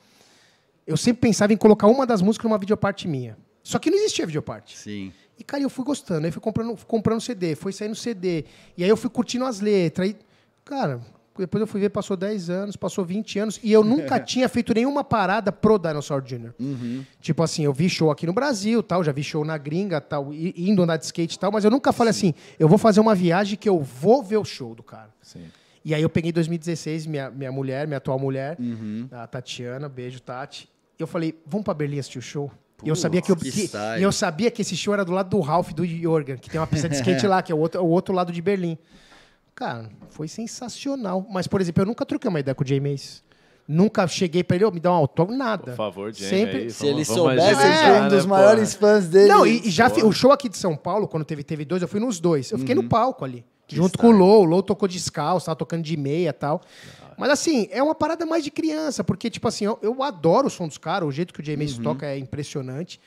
[0.86, 3.36] eu sempre pensava em colocar uma das músicas numa videoparte minha.
[3.62, 4.76] Só que não existia videoparte.
[4.78, 5.12] Sim.
[5.38, 6.26] E, cara, eu fui gostando.
[6.26, 8.44] Aí fui comprando, fui comprando CD, foi saindo CD.
[8.76, 10.08] E aí eu fui curtindo as letras.
[10.08, 10.16] Aí,
[10.64, 11.00] cara,
[11.36, 13.60] depois eu fui ver, passou 10 anos, passou 20 anos.
[13.62, 16.54] E eu nunca tinha feito nenhuma parada pro Dinosaur Jr.
[17.20, 20.32] Tipo assim, eu vi show aqui no Brasil, tal, já vi show na gringa, tal,
[20.32, 23.14] indo andar de skate e tal, mas eu nunca falei assim, eu vou fazer uma
[23.14, 25.10] viagem que eu vou ver o show do cara.
[25.20, 25.46] Sim.
[25.84, 28.56] E aí eu peguei em 2016 minha, minha mulher, minha atual mulher,
[29.10, 30.68] a Tatiana, beijo, Tati.
[30.98, 32.50] E eu falei, vamos pra Berlim assistir o show?
[32.82, 35.30] E eu sabia que, eu, que e eu sabia que esse show era do lado
[35.30, 37.80] do Ralph do Jorgen, que tem uma pista de skate lá, que é o outro,
[37.82, 38.76] o outro lado de Berlim.
[39.54, 41.26] Cara, foi sensacional.
[41.30, 43.22] Mas, por exemplo, eu nunca troquei uma ideia com o Jay Mace.
[43.66, 45.64] Nunca cheguei pra ele, ô, me dá um autógrafo, nada.
[45.70, 46.28] Por favor, Jamie.
[46.28, 48.92] Sempre- aí, Se ele soubesse que é um dos né, maiores porra?
[48.94, 49.28] fãs dele.
[49.28, 51.80] Não, e, e já fi- o show aqui de São Paulo, quando teve, teve dois,
[51.80, 52.50] eu fui nos dois.
[52.50, 52.60] Eu Uhum.
[52.60, 53.42] fiquei no palco ali.
[53.68, 54.42] Junto com o Low.
[54.42, 56.60] O Low tocou descalço, tava tocando de meia e tal.
[57.16, 60.50] Mas assim, é uma parada mais de criança, porque, tipo assim, eu, eu adoro o
[60.50, 61.84] som dos caras, o jeito que o James Uhum.
[61.84, 63.00] toca é impressionante.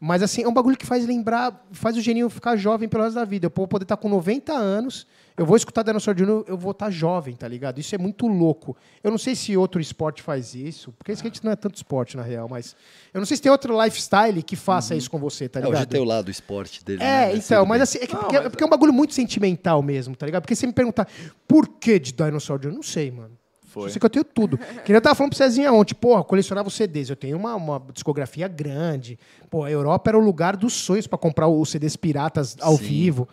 [0.00, 3.16] Mas assim, é um bagulho que faz lembrar, faz o geninho ficar jovem pelo resto
[3.16, 3.46] da vida.
[3.48, 5.06] Eu vou poder estar com 90 anos,
[5.40, 7.78] eu vou escutar Dinosaur Jr., eu vou estar jovem, tá ligado?
[7.80, 8.76] Isso é muito louco.
[9.02, 12.22] Eu não sei se outro esporte faz isso, porque skate não é tanto esporte, na
[12.22, 12.76] real, mas.
[13.14, 15.78] Eu não sei se tem outro lifestyle que faça isso com você, tá É, ligado?
[15.78, 17.02] hoje tem o lado esporte dele.
[17.02, 17.36] É, né?
[17.36, 19.82] então, mas assim, é, que Não, porque, mas- é porque é um bagulho muito sentimental
[19.82, 20.42] mesmo, tá ligado?
[20.42, 21.08] Porque você me perguntar
[21.48, 23.30] por que de Dinosaur Jr., eu não sei, mano.
[23.64, 23.84] Foi.
[23.86, 24.58] Eu sei que eu tenho tudo.
[24.84, 27.08] Que nem eu tava falando pro Cezinha ontem, porra, eu colecionava os CDs.
[27.08, 29.18] Eu tenho uma, uma discografia grande.
[29.48, 32.84] Pô, a Europa era o lugar dos sonhos pra comprar os CDs piratas ao Sim.
[32.84, 33.28] vivo.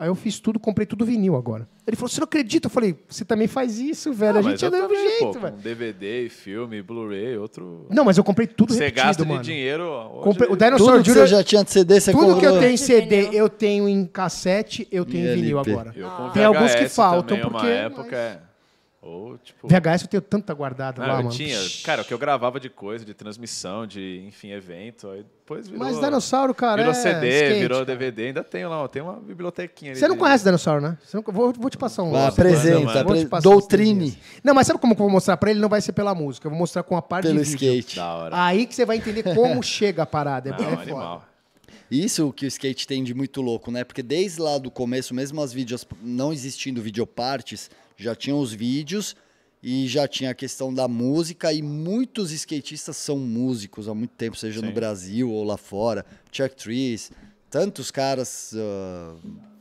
[0.00, 1.68] Aí eu fiz tudo, comprei tudo vinil agora.
[1.86, 2.68] Ele falou, você não acredita?
[2.68, 4.36] Eu falei, você também faz isso, velho.
[4.38, 5.56] Ah, a mas gente é do mesmo jeito, pô, velho.
[5.56, 7.86] DVD, filme, Blu-ray, outro...
[7.90, 9.42] Não, mas eu comprei tudo Você repetido, gasta mano.
[9.42, 9.84] de dinheiro...
[10.22, 11.12] Comprei- o Tudo Dinosaur que Jr.
[11.12, 12.58] você já tinha de CD, você Tudo que eu comprou.
[12.60, 15.94] tenho em CD, eu tenho em cassete, eu tenho em vinil agora.
[16.32, 18.16] Tem alguns que faltam, porque- uma época...
[18.16, 18.49] é-
[19.02, 19.66] Ou, tipo...
[19.66, 21.30] VHS eu tenho tanta guardada Ah, lá, eu mano.
[21.30, 25.66] tinha, cara, o que eu gravava de coisa, de transmissão, de, enfim, evento, aí depois
[25.68, 25.82] virou...
[25.86, 27.86] Mas dinossauro, cara, Virou é CD, skate, virou cara.
[27.86, 29.98] DVD, ainda tenho lá, tem uma bibliotequinha ali.
[29.98, 30.98] Você não de- conhece dinossauro, né?
[31.02, 32.14] Você não- vou, vou te passar um.
[32.14, 34.18] Ah, apresenta, Vou te passar doutrine.
[34.44, 35.60] Não, mas sabe como que eu vou mostrar pra ele?
[35.60, 37.96] Não vai ser pela música, eu vou mostrar com a parte Pelo de skate.
[37.96, 38.44] Da hora.
[38.44, 40.50] Aí que você vai entender como chega a parada.
[40.50, 41.29] É, não, é foda.
[41.90, 43.82] Isso que o skate tem de muito louco, né?
[43.82, 49.16] Porque desde lá do começo, mesmo as vídeos não existindo videopartes, já tinham os vídeos
[49.62, 54.36] e já tinha a questão da música e muitos skatistas são músicos há muito tempo,
[54.36, 54.74] seja no Sim.
[54.74, 56.06] Brasil ou lá fora.
[56.30, 57.10] Chuck Trees,
[57.50, 59.14] tantos caras, ah,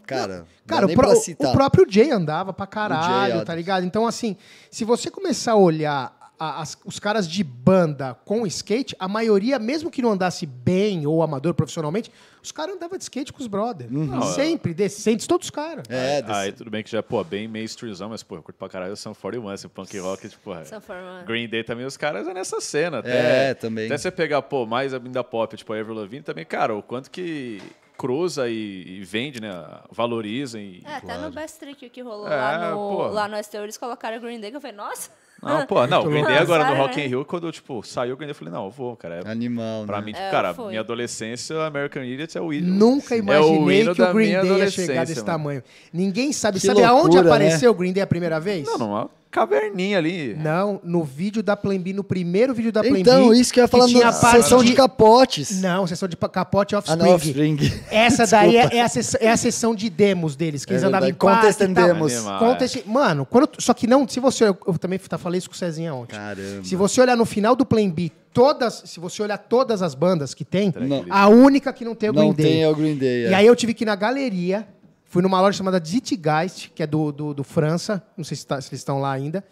[0.05, 3.85] cara, Cara, o, pra o- próprio Jay andava pra caralho, Jay, tá ligado?
[3.85, 4.37] Então, assim,
[4.69, 9.59] se você começar a olhar a- as- os caras de banda com skate, a maioria,
[9.59, 12.09] mesmo que não andasse bem ou amador profissionalmente,
[12.41, 13.91] os caras andavam de skate com os brothers.
[13.91, 15.83] Não, Sempre, decentes, todos os caras.
[15.89, 18.57] É, aí, desse- aí tudo bem que já, pô, bem mainstreamzão, mas, pô, eu curto
[18.57, 20.51] pra caralho o Sum 41, esse punk rock, tipo,
[20.81, 22.99] forma- Green Day também, os caras é nessa cena.
[22.99, 23.87] Até, É, também.
[23.87, 26.81] Até você pegar, pô, mais a da pop, tipo, a Avril Lavigne também, cara, o
[26.81, 27.61] quanto que
[27.97, 29.49] cruza e, e vende, né,
[29.91, 30.81] valoriza e...
[30.85, 33.07] É, até no Best Trick que rolou É, lá, no, pô.
[33.07, 35.09] lá no STU, eles colocaram Green Day, que eu falei, nossa.
[35.41, 37.07] Não, pô, não, o Green Day agora no Rock in né?
[37.09, 39.21] Rio, quando, tipo, saiu o Green Day, eu falei, não, eu vou, cara.
[39.25, 40.05] É, Animal, pra né?
[40.07, 40.67] mim, tipo, É, cara, foi.
[40.69, 42.67] minha adolescência, American Idiot é o hino.
[42.73, 45.25] Nunca é o imaginei hino que o Green Day ia chegar desse mano.
[45.25, 45.63] tamanho.
[45.93, 46.59] Ninguém sabe.
[46.59, 48.65] Que sabe aonde loucura, apareceu o Green Day a primeira vez?
[48.65, 50.35] Não, numa caverninha ali.
[50.35, 52.99] Não, no vídeo da Plan B, no primeiro vídeo da Plan B.
[52.99, 55.61] Então, isso que eu ia falar tinha na sessão de capotes.
[55.61, 56.97] Não, sessão de capote Ah, offspring.
[57.03, 57.57] não, Offspring.
[57.91, 60.83] Essa daí é, é a sessão, é a sessão de demos deles, que É eles
[60.83, 61.73] andavam em Contest e and.
[61.73, 62.13] Demos.
[62.39, 64.45] Contest- Mano, quando, só que não, se você...
[64.45, 66.15] Eu também tá- falei isso com o Cezinha ontem.
[66.15, 66.63] Caramba.
[66.63, 70.33] Se você olhar no final do Plan B, todas, se você olhar todas as bandas
[70.33, 71.05] que tem, Não.
[71.09, 72.45] a única que não tem é o Green Não Day.
[72.45, 73.23] tem é o Green Day.
[73.23, 73.33] E é.
[73.35, 74.67] aí eu tive que ir na galeria,
[75.09, 78.61] fui numa loja chamada Zeitgeist, que é do, do, do França, não sei se, tá-
[78.61, 79.43] se eles estão lá ainda.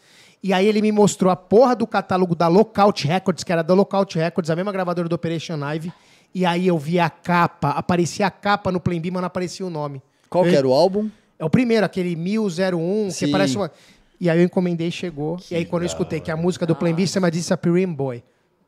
[0.42, 3.74] E aí ele me mostrou a porra do catálogo da Lookout Records, que era da
[3.74, 5.92] Lookout Records, a mesma gravadora do Operation Ivy.
[6.34, 9.66] E aí eu vi a capa, aparecia a capa no Plan B, mas não aparecia
[9.66, 10.02] o nome.
[10.30, 11.10] Qual Eu- que era o álbum?
[11.40, 13.32] É o primeiro, aquele 1001, que Sim.
[13.32, 13.72] parece uma...
[14.20, 15.38] E aí eu encomendei e chegou.
[15.52, 18.24] e aí quando eu escutei que a música do se chama Disappearing Boy.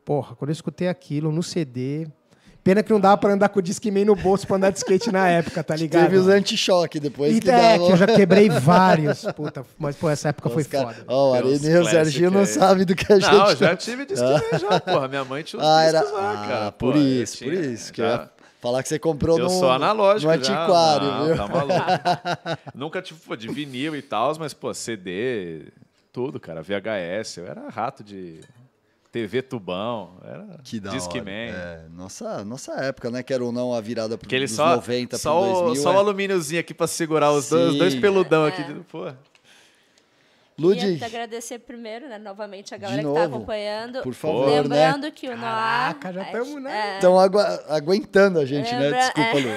[0.06, 2.08] Porra, quando eu escutei aquilo no CD...
[2.70, 5.12] Pena que não dava pra andar com o Discman no bolso pra andar de skate
[5.12, 6.04] na época, tá ligado?
[6.04, 7.86] Teve os anti-choque depois E que é, dava.
[7.88, 9.24] que eu já quebrei vários.
[9.36, 11.04] Puta, mas, pô, essa época foi Os cara- foda.
[11.08, 13.56] Ó, o Tem uns Arenê e o Serginho não sabem do que a gente Não,
[13.56, 14.24] já tive disco
[14.62, 15.08] já, porra.
[15.08, 16.04] Minha mãe tinha uns Ah, era...
[16.04, 16.68] lá, cara.
[16.68, 17.92] ah, Pô, por isso, por tinha, isso.
[17.92, 18.30] Que já-
[18.62, 20.52] falar que você comprou Eu no, sou analógico no já.
[20.62, 21.36] antiquário, não, viu?
[21.38, 22.60] Tá maluco.
[22.76, 25.64] Nunca, tipo, pô, de vinil e tal, mas, pô, CD,
[26.14, 26.62] tudo, cara.
[26.62, 27.38] VHS.
[27.38, 28.42] Eu era rato de
[29.12, 30.18] TV tubão.
[30.24, 31.50] Era Que da Discman.
[31.50, 31.86] hora.
[31.86, 33.24] É, nossa, nossa época, né?
[33.24, 35.84] Quer ou não, a virada pro, dos só, 90 só, pro o, 2000.
[35.84, 35.98] só o é.
[35.98, 38.50] alumíniozinho aqui pra segurar os dois, dois peludão É.
[38.50, 38.64] aqui.
[38.90, 39.12] Pô,
[40.60, 44.02] Ludi, Queria agradecer primeiro, né, novamente, a galera que tá novo, acompanhando.
[44.02, 44.88] por favor, né?
[44.90, 45.40] Lembrando que o Noir...
[45.42, 46.92] Caraca, já é, tamo, né?
[46.92, 48.80] é, estão aguentando a gente, né?
[48.80, 49.42] Lembra- Desculpa, é.
[49.42, 49.50] Lu.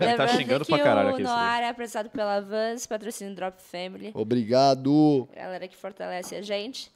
[0.04, 3.62] Ele tá xingando pra caralho o aqui esse Noir é apresentado pela Vans, patrocínio Drop
[3.62, 4.10] Family.
[4.12, 5.28] Obrigado.
[5.32, 6.90] Galera que fortalece a gente.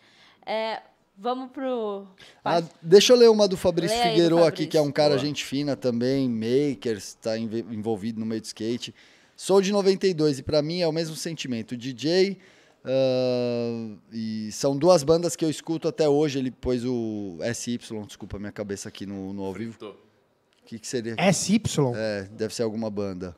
[0.44, 0.80] É,
[1.16, 2.06] vamos pro...
[2.44, 5.18] Ah, deixa eu ler uma do Fabrício Figueiredo aqui, que é um cara Boa.
[5.18, 8.94] gente fina também, makers, está envolvido no meio do skate.
[9.36, 11.76] Sou de 92 e para mim é o mesmo sentimento.
[11.76, 12.38] DJ
[12.84, 16.38] ah, e são duas bandas que eu escuto até hoje.
[16.38, 19.78] Ele pôs o SY, desculpa minha cabeça aqui no, no ao vivo.
[19.82, 21.16] O que, que seria?
[21.32, 21.62] SY.
[21.94, 23.36] É, deve ser alguma banda.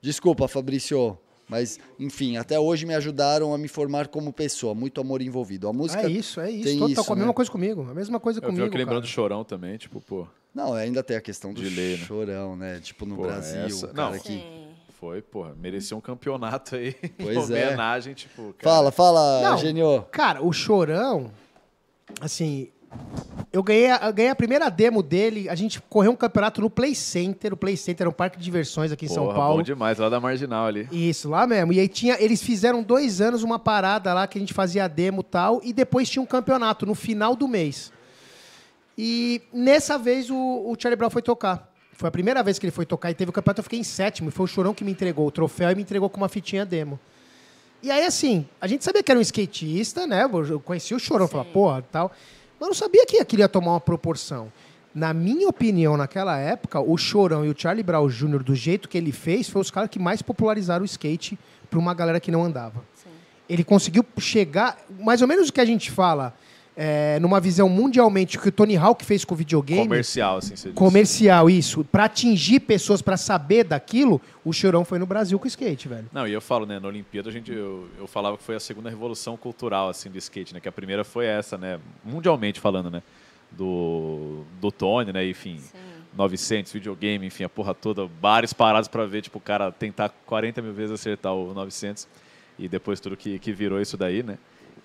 [0.00, 1.18] Desculpa, Fabrício.
[1.48, 4.74] Mas, enfim, até hoje me ajudaram a me formar como pessoa.
[4.74, 5.66] Muito amor envolvido.
[5.68, 6.02] A música.
[6.02, 6.64] É isso, é isso.
[6.64, 7.34] tem Total, isso, com a mesma né?
[7.34, 7.86] coisa comigo.
[7.90, 8.64] A mesma coisa Eu comigo.
[8.66, 11.96] fico lembrando do Chorão também, tipo, pô, Não, ainda tem a questão do né?
[11.96, 12.80] chorão, né?
[12.80, 14.18] Tipo, no Porra, Brasil, essa- cara não.
[14.20, 14.68] que.
[15.00, 16.92] Foi, porra, merecia um campeonato aí.
[17.16, 17.66] Pois é.
[17.68, 19.56] homenagem, tipo, cara, Fala, fala, Não.
[19.58, 20.02] Genio.
[20.10, 21.30] Cara, o Chorão,
[22.20, 22.68] assim,
[23.52, 26.68] eu ganhei, a- eu ganhei a primeira demo dele, a gente correu um campeonato no
[26.70, 29.56] Play Center, o Play Center é um parque de diversões aqui em São porra, Paulo.
[29.58, 30.88] bom demais, lá da Marginal ali.
[30.92, 31.72] Isso, lá mesmo.
[31.72, 34.88] E aí tinha, eles fizeram dois anos uma parada lá que a gente fazia a
[34.88, 37.92] demo e tal, e depois tinha um campeonato no final do mês.
[38.96, 41.72] E nessa vez o, o Charlie Brown foi tocar.
[41.92, 43.84] Foi a primeira vez que ele foi tocar e teve o campeonato, eu fiquei em
[43.84, 44.28] sétimo.
[44.28, 46.64] E foi o Chorão que me entregou o troféu e me entregou com uma fitinha
[46.64, 46.98] demo.
[47.82, 50.24] E aí, assim, a gente sabia que era um skatista, né?
[50.48, 52.12] Eu conhecia o Chorão, falava, porra, tal.
[52.58, 54.52] Mas eu não sabia que aquilo ia tomar uma proporção.
[54.94, 58.98] Na minha opinião, naquela época, o Chorão e o Charlie Brown Jr., do jeito que
[58.98, 61.38] ele fez, foi os caras que mais popularizaram o skate
[61.70, 62.82] para uma galera que não andava.
[63.48, 66.34] Ele conseguiu chegar, mais ou menos o que a gente fala,
[66.80, 69.82] é, numa visão mundialmente, que o Tony Hawk fez com o videogame.
[69.82, 70.74] Comercial, assim, você disse.
[70.74, 71.82] Comercial, isso.
[71.82, 76.06] Para atingir pessoas, para saber daquilo, o Chorão foi no Brasil com o skate, velho.
[76.12, 78.60] Não, e eu falo, né, na Olimpíada a gente, eu, eu falava que foi a
[78.60, 82.92] segunda revolução cultural, assim, do skate, né, que a primeira foi essa, né, mundialmente falando,
[82.92, 83.02] né,
[83.50, 85.60] do, do Tony, né, enfim,
[86.16, 90.62] 900, videogame, enfim, a porra toda, bares parados pra ver, tipo, o cara tentar 40
[90.62, 92.06] mil vezes acertar o 900
[92.56, 94.38] e depois tudo que, que virou isso daí, né.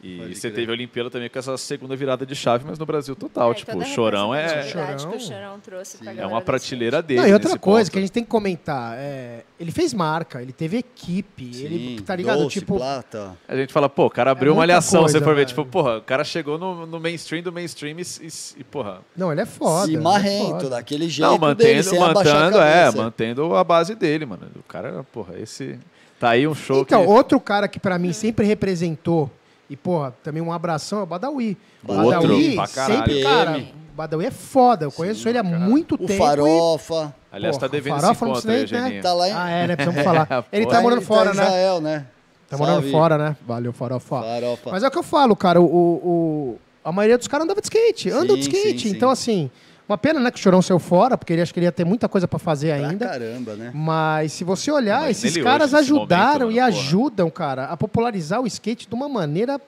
[0.03, 0.53] E Pode você crer.
[0.55, 3.53] teve a Olimpíada também com essa segunda virada de chave, mas no Brasil total, É,
[3.53, 4.95] tipo, toda o Chorão é, Chorão.
[5.15, 7.91] o Chorão trouxe pra é uma prateleira dele Não, e outra nesse coisa ponto.
[7.93, 12.15] que a gente tem que comentar, é, ele fez marca, ele teve equipe, ele, tá
[12.17, 12.39] ligado?
[12.43, 13.37] doce, tipo, plata.
[13.47, 15.45] A gente fala, pô, o cara abriu É uma muita alhação, coisa, você for ver,
[15.45, 19.31] tipo, porra, o cara chegou no, no mainstream do mainstream e, e- e, porra, não,
[19.31, 19.87] ele é foda.
[19.87, 20.69] e ele é marrento, foda.
[20.71, 24.47] daquele jeito Não, dele, mantendo, a mantendo, é, mantendo a base dele, mano.
[24.57, 25.79] O cara, porra, esse.
[26.19, 27.07] Tá aí um show Então, que.
[27.09, 29.29] outro cara que pra mim sempre representou,
[29.73, 31.57] e porra, também um abração é o Badawi.
[31.87, 36.13] Outro Badawi sempre, cara, o Badawi é foda, eu conheço ele há muito O tempo.
[36.13, 38.67] e- Farofa, Aliás, tá devendo esse encontro aí, né?
[38.67, 39.01] Geninho.
[39.01, 39.31] tá lá em...
[39.33, 39.75] Ah, é, né?
[39.75, 40.45] Precisamos falar.
[40.51, 41.43] Ele tá morando em- fora, em né?
[41.43, 42.05] Israel, né?
[42.47, 42.91] Tá morando Salve.
[42.91, 43.35] fora, né?
[43.47, 44.21] Valeu, farofa.
[44.21, 44.69] Farofa.
[44.71, 45.59] Mas é o que eu falo, cara.
[45.59, 48.11] O, o- o- a maioria dos caras andava de skate.
[48.11, 48.79] Andam de Sim, skate.
[48.83, 48.95] sim, sim.
[48.95, 49.49] Então, assim,
[49.93, 51.85] uma pena, né, que o Chorão saiu fora, porque ele acho que ele ia ter
[51.85, 53.07] muita coisa pra fazer Pra ainda.
[53.07, 53.71] caramba, né?
[53.73, 56.83] Mas se você olhar, Imagina esses caras hoje, ajudaram momento, e mano, porra.
[56.85, 59.59] ajudam, cara, a popularizar o skate de uma maneira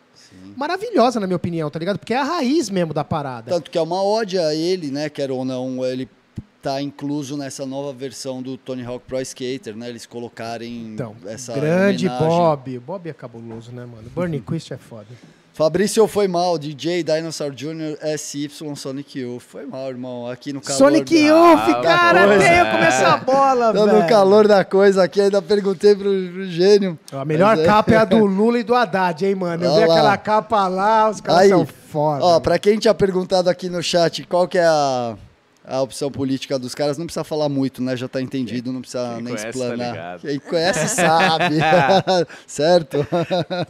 [0.57, 1.97] maravilhosa, na minha opinião, tá ligado?
[1.99, 3.51] Porque é a raiz mesmo da parada.
[3.51, 5.09] Tanto que é uma ode a ele, né?
[5.09, 6.09] Quer ou não, ele
[6.61, 9.87] tá incluso nessa nova versão do Tony Hawk Pro Skater, né?
[9.89, 12.27] Eles colocarem Então, essa grande homenagem.
[12.37, 12.79] Bob.
[12.79, 14.09] Bob é cabuloso, né, mano?
[14.15, 15.05] Bernie Quist é foda.
[15.55, 17.97] Fabrício foi mal, DJ Dinosaur Jr.
[18.17, 19.41] SY Sonic Youth.
[19.41, 20.27] Foi mal, irmão.
[20.27, 20.77] Aqui no calor.
[20.77, 21.27] Sonic da...
[21.27, 22.71] Youth, Ah, cara, pois tenho é.
[22.71, 24.01] com essa bola, Tô velho.
[24.01, 26.99] no calor da coisa aqui, ainda perguntei pro, pro gênio.
[27.09, 29.63] A melhor Mas é- capa é a do Lula e do Haddad, hein, mano?
[29.63, 29.93] Eu vi Olha lá.
[29.93, 32.21] aquela capa lá, os caras Aí, são foda.
[32.25, 35.15] Ó, pra quem tinha perguntado aqui no chat qual que é a,
[35.65, 37.95] a opção política dos caras, não precisa falar muito, né?
[37.95, 39.91] Já tá entendido, não precisa Quem nem conhece, tá explanar.
[39.93, 40.19] ligado.
[40.19, 41.55] quem conhece sabe.
[42.45, 43.07] certo?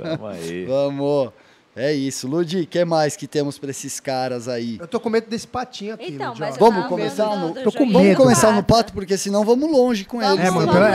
[0.02, 0.66] Tamo aí.
[0.66, 1.30] Vamos.
[1.76, 2.26] É isso.
[2.28, 4.78] Ludi, o que mais que temos pra esses caras aí?
[4.80, 7.86] Eu tô com medo desse patinho aqui, Então, Ludi, mas Vamos começar no- Tô com
[7.86, 8.00] medo.
[8.00, 10.48] Vamos começar no pato, porque senão vamos longe com Vamos, eles.
[10.48, 10.92] É, mano, pela- é,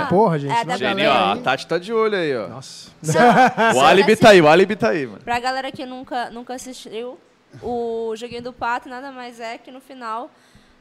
[0.00, 0.06] né?
[0.10, 0.50] Porra, gente.
[0.52, 2.48] É, a ó, Tati tá de olho aí, ó.
[2.48, 2.90] Nossa.
[3.76, 5.20] O álibi tá aí, o álibi tá aí, mano.
[5.20, 7.16] Pra galera que nunca, nunca assistiu,
[7.62, 10.28] o Joguinho do Pato nada mais é que no final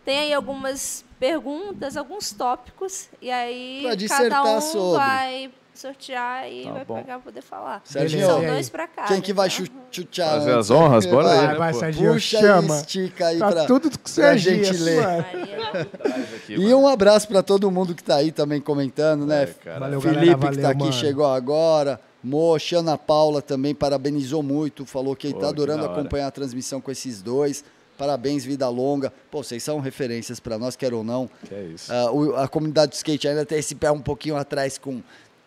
[0.04, 4.98] tem aí algumas perguntas, alguns tópicos, e aí Pra cada um sobre.
[4.98, 6.96] vai sortear e Tá vai bom.
[6.96, 7.82] pegar pra poder falar.
[7.84, 8.48] Serginho, São aí?
[8.48, 9.08] dois pra cada.
[9.08, 9.56] Quem que vai tá?
[9.56, 10.30] chu- chutear?
[10.40, 11.80] Fazer as honras, bora aí, Vai, né, vai, pô?
[11.80, 12.76] Serginho, Puxa chama.
[12.78, 15.02] estica aí Tá pra, tudo com pra Serginho, gente ler.
[15.02, 15.86] Maria.
[16.02, 19.44] Traz aqui, E um abraço pra todo mundo que tá aí também comentando, né?
[19.44, 19.80] É, cara.
[19.80, 20.94] Valeu, Felipe galera, que valeu, tá aqui, mano.
[20.94, 22.00] chegou agora.
[22.24, 25.92] Mocha, Ana Paula também parabenizou muito, falou que Pô, tá que adorando hora.
[25.92, 27.66] acompanhar a transmissão com esses dois.
[27.98, 29.14] Parabéns, vida longa.
[29.30, 31.30] Pô, vocês são referências pra nós, quer ou não.
[31.48, 31.92] Que é isso.
[32.14, 35.02] O- a comunidade do skate ainda tem esse pé um pouquinho atrás com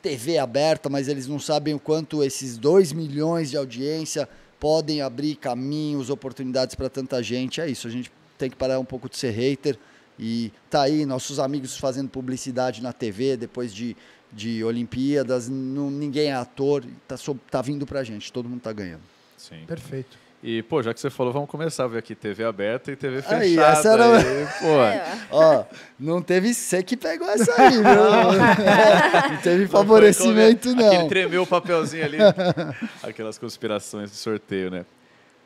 [0.07, 4.29] TV aberta, mas eles não sabem o quanto esses 2 milhões de audiência
[4.61, 7.61] podem abrir caminhos, oportunidades para tanta gente.
[7.61, 9.77] É isso, a gente tem que parar um pouco de ser hater.
[10.19, 13.97] E tá aí, nossos amigos fazendo publicidade na TV depois de,
[14.33, 15.49] de Olimpíadas.
[15.49, 19.03] Não, ninguém é ator, tá, so- tá vindo pra gente, todo mundo tá ganhando.
[19.37, 19.65] Sim.
[19.67, 20.17] Perfeito.
[20.43, 23.21] E, pô, já que você falou, vamos começar a ver aqui TV aberta e TV
[23.23, 23.43] fechada.
[23.43, 24.81] Aí, essa era- aí, pô.
[24.83, 25.65] É, Ó,
[25.99, 27.83] não teve você que pegou essa aí, viu?
[27.83, 31.09] não teve favorecimento, Aquele não.
[31.09, 32.19] tremeu o papelzinho ali.
[33.03, 34.85] Aquelas conspirações de sorteio, né?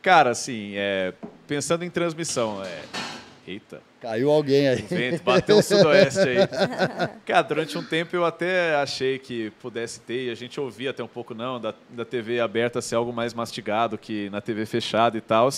[0.02, 1.12] Cara, assim, é,
[1.46, 2.80] pensando em transmissão, é,
[3.46, 3.80] Eita.
[4.00, 4.82] Caiu alguém aí.
[4.82, 6.36] O vento bateu o sudoeste aí.
[7.26, 11.04] Cara, durante um tempo eu até achei que pudesse ter, e a gente ouvia até
[11.04, 15.18] um pouco, não, da, da TV aberta ser algo mais mastigado que na TV fechada
[15.18, 15.50] e tal.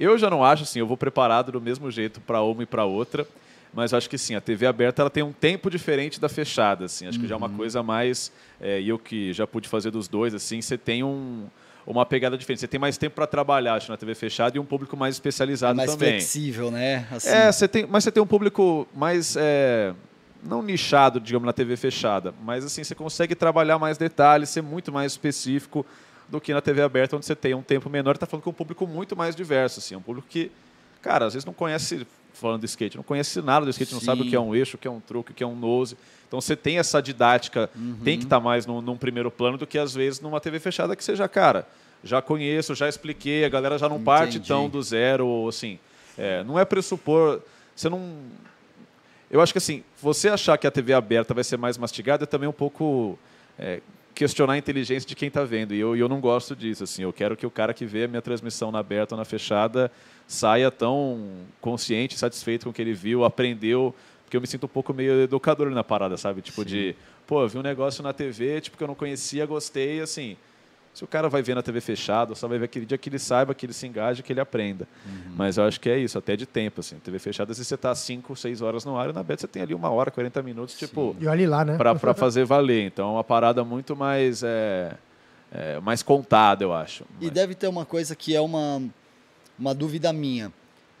[0.00, 2.84] Eu já não acho assim, eu vou preparado do mesmo jeito para uma e para
[2.84, 3.26] outra,
[3.72, 7.06] mas acho que sim, a TV aberta ela tem um tempo diferente da fechada, assim,
[7.06, 7.22] acho uhum.
[7.22, 7.56] que já é uma uhum.
[7.56, 11.46] coisa mais, é, e eu que já pude fazer dos dois, assim, você tem um,
[11.86, 12.60] uma pegada diferente.
[12.60, 15.72] Você tem mais tempo para trabalhar acho, na TV fechada e um público mais especializado
[15.72, 16.12] é mais também.
[16.12, 17.06] Mais flexível, né?
[17.10, 17.28] Assim.
[17.28, 19.92] É, você tem, mas você tem um público mais é,
[20.42, 24.92] não nichado, digamos, na TV fechada, mas assim você consegue trabalhar mais detalhes, ser muito
[24.92, 25.84] mais específico
[26.28, 28.14] do que na TV aberta, onde você tem um tempo menor.
[28.14, 30.50] Está falando com um público muito mais diverso, assim, um público que,
[31.02, 33.96] cara, às vezes não conhece falando de skate, não conhece nada do skate, Sim.
[33.96, 35.46] não sabe o que é um eixo, o que é um truque, o que é
[35.46, 35.96] um nose.
[36.34, 37.96] Então você tem essa didática, uhum.
[38.02, 40.58] tem que estar tá mais num, num, primeiro plano do que às vezes numa TV
[40.58, 41.64] fechada que seja, cara,
[42.02, 44.04] já conheço, já expliquei, a galera já não Entendi.
[44.04, 45.78] parte tão do zero, assim.
[46.18, 47.40] É, não é pressupor.
[47.74, 48.16] Você não.
[49.30, 52.26] Eu acho que assim, você achar que a TV aberta vai ser mais mastigada é
[52.26, 53.16] também um pouco.
[53.56, 53.80] É,
[54.12, 55.72] questionar a inteligência de quem está vendo.
[55.72, 56.84] E eu, eu não gosto disso.
[56.84, 59.24] Assim, eu quero que o cara que vê a minha transmissão na aberta ou na
[59.24, 59.90] fechada
[60.26, 63.94] saia tão consciente, satisfeito com o que ele viu, aprendeu
[64.36, 66.40] eu me sinto um pouco meio educador na parada, sabe?
[66.40, 66.68] Tipo Sim.
[66.68, 66.96] de,
[67.26, 70.36] pô, eu vi um negócio na TV, tipo, que eu não conhecia, gostei, assim.
[70.92, 73.18] Se o cara vai ver na TV fechada, só vai ver aquele dia que ele
[73.18, 74.86] saiba, que ele se engaje, que ele aprenda.
[75.04, 75.34] Uhum.
[75.36, 76.98] Mas eu acho que é isso, até de tempo, assim.
[77.00, 79.62] TV fechada, se você está 5, 6 horas no ar, e na Bet você tem
[79.62, 80.86] ali uma hora, 40 minutos, Sim.
[80.86, 81.16] tipo...
[81.20, 81.76] E olha lá, né?
[81.76, 82.86] Para fazer valer.
[82.86, 84.42] Então, é uma parada muito mais...
[84.44, 84.94] É,
[85.50, 87.04] é, mais contada, eu acho.
[87.20, 88.82] E deve ter uma coisa que é uma,
[89.58, 90.52] uma dúvida minha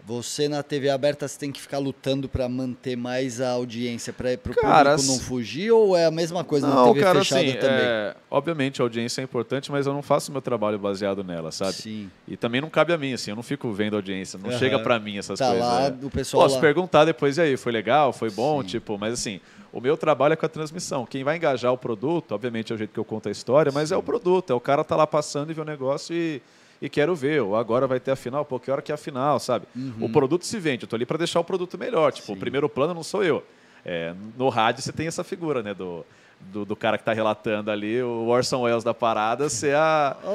[0.06, 4.34] você na TV aberta você tem que ficar lutando para manter mais a audiência para
[4.34, 4.60] o público
[5.06, 7.86] não fugir ou é a mesma coisa não, na TV cara, fechada assim, também?
[7.86, 11.72] É, obviamente a audiência é importante, mas eu não faço meu trabalho baseado nela, sabe?
[11.72, 12.10] Sim.
[12.28, 14.58] E também não cabe a mim, assim, eu não fico vendo audiência, não uhum.
[14.58, 15.66] chega para mim essas tá coisas.
[15.66, 15.94] Lá, é.
[16.02, 16.60] o pessoal Posso lá.
[16.60, 18.68] perguntar depois e aí, foi legal, foi bom, Sim.
[18.68, 19.40] tipo, mas assim,
[19.72, 21.06] o meu trabalho é com a transmissão.
[21.06, 23.88] Quem vai engajar o produto, obviamente é o jeito que eu conto a história, mas
[23.88, 23.94] Sim.
[23.94, 26.42] é o produto, é o cara tá lá passando e vê o negócio e
[26.84, 27.40] e quero ver.
[27.40, 29.66] Ou agora vai ter a final, pô, que hora que é a final, sabe?
[29.74, 30.04] Uhum.
[30.04, 32.12] O produto se vende, eu tô ali para deixar o produto melhor.
[32.12, 32.32] Tipo, Sim.
[32.34, 33.42] o primeiro plano não sou eu.
[33.82, 35.72] É, no rádio você tem essa figura, né?
[35.72, 36.04] Do,
[36.40, 40.14] do, do, cara que está relatando ali, o Orson Welles da parada, ser a.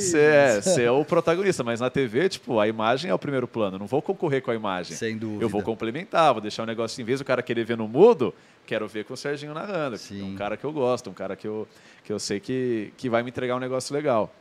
[0.00, 1.62] Ser, é, ser o protagonista.
[1.62, 3.76] Mas na TV, tipo, a imagem é o primeiro plano.
[3.76, 4.96] Eu não vou concorrer com a imagem.
[4.96, 5.44] Sem dúvida.
[5.44, 7.86] Eu vou complementar, vou deixar o um negócio, em vez do cara querer ver no
[7.86, 8.34] mudo,
[8.66, 9.98] quero ver com o Serginho narrando.
[9.98, 10.20] Sim.
[10.20, 11.68] É um cara que eu gosto, um cara que eu,
[12.02, 14.32] que eu sei que, que vai me entregar um negócio legal.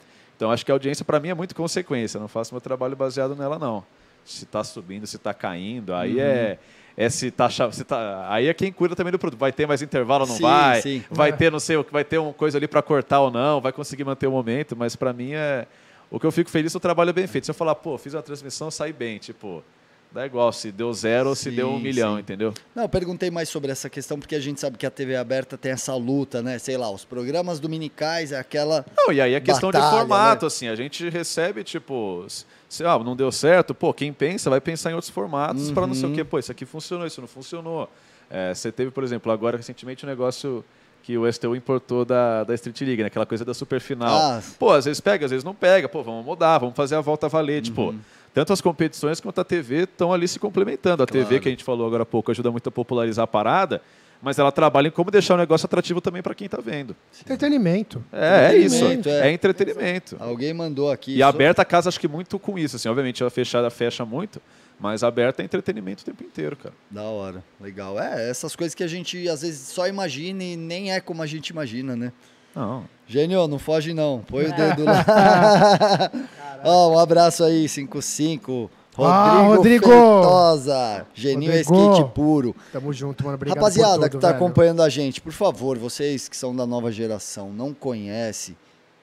[0.41, 2.17] Então acho que a audiência para mim é muito consequência.
[2.17, 3.85] Eu não faço meu trabalho baseado nela não.
[4.25, 6.19] Se está subindo, se está caindo, aí uhum.
[6.19, 6.57] é
[6.97, 9.39] é se tá, se tá aí é quem cuida também do produto.
[9.39, 10.81] Vai ter mais intervalo ou não sim, vai?
[10.81, 11.03] Sim.
[11.11, 11.31] Vai é.
[11.31, 13.61] ter não sei o que vai ter uma coisa ali para cortar ou não?
[13.61, 14.75] Vai conseguir manter o momento?
[14.75, 15.67] Mas para mim é
[16.09, 17.45] o que eu fico feliz, o trabalho é bem feito.
[17.45, 19.63] Se eu falar, pô, fiz uma transmissão, saí bem, tipo,
[20.13, 22.53] Dá igual se deu zero ou se deu um milhão, entendeu?
[22.75, 25.57] Não, eu perguntei mais sobre essa questão porque a gente sabe que a TV aberta
[25.57, 26.59] tem essa luta, né?
[26.59, 28.85] Sei lá, os programas dominicais é aquela.
[28.97, 30.47] Não, e aí é questão batalha, de formato, né?
[30.47, 30.67] assim.
[30.67, 32.25] A gente recebe, tipo,
[32.67, 35.73] se ah, não deu certo, pô, quem pensa vai pensar em outros formatos uhum.
[35.73, 36.15] para não sei o uhum.
[36.15, 36.25] quê.
[36.25, 37.89] Pô, isso aqui funcionou, isso não funcionou.
[38.29, 40.63] É, você teve, por exemplo, agora recentemente um negócio
[41.03, 43.07] que o STU importou da, da Street League, né?
[43.07, 44.09] aquela coisa da super final.
[44.09, 44.41] Ah.
[44.59, 45.89] Pô, às vezes pega, às vezes não pega.
[45.89, 47.61] Pô, vamos mudar, vamos fazer a volta valer.
[47.61, 47.91] Tipo, uhum.
[47.91, 51.03] Tipo, tanto as competições quanto a TV estão ali se complementando.
[51.03, 51.27] A claro.
[51.27, 53.81] TV, que a gente falou agora há pouco, ajuda muito a popularizar a parada,
[54.21, 56.95] mas ela trabalha em como deixar o negócio atrativo também para quem está vendo.
[57.19, 58.03] Entretenimento.
[58.11, 58.85] É, é isso.
[58.85, 59.29] É.
[59.29, 59.31] é.
[59.31, 60.15] entretenimento.
[60.19, 61.15] Alguém mandou aqui.
[61.15, 62.75] E a aberta casa, acho que muito com isso.
[62.75, 64.39] Assim, obviamente, ela fechada fecha muito,
[64.79, 66.75] mas a aberta é entretenimento o tempo inteiro, cara.
[66.89, 67.43] Da hora.
[67.59, 67.99] Legal.
[67.99, 71.27] É, essas coisas que a gente às vezes só imagina e nem é como a
[71.27, 72.13] gente imagina, né?
[72.55, 72.83] Não.
[73.07, 74.23] Gênio, não foge não.
[74.27, 76.11] Põe o dedo lá.
[76.63, 78.69] oh, um abraço aí, 55.
[78.93, 81.05] Rodrigo, ah, Rodrigo Feitosa.
[81.13, 81.73] Geninho Rodrigo.
[81.75, 82.55] é skate puro.
[82.73, 83.35] Tamo junto, mano.
[83.35, 84.37] Obrigado Rapaziada tudo, que tá velho.
[84.37, 88.55] acompanhando a gente, por favor, vocês que são da nova geração, não conhecem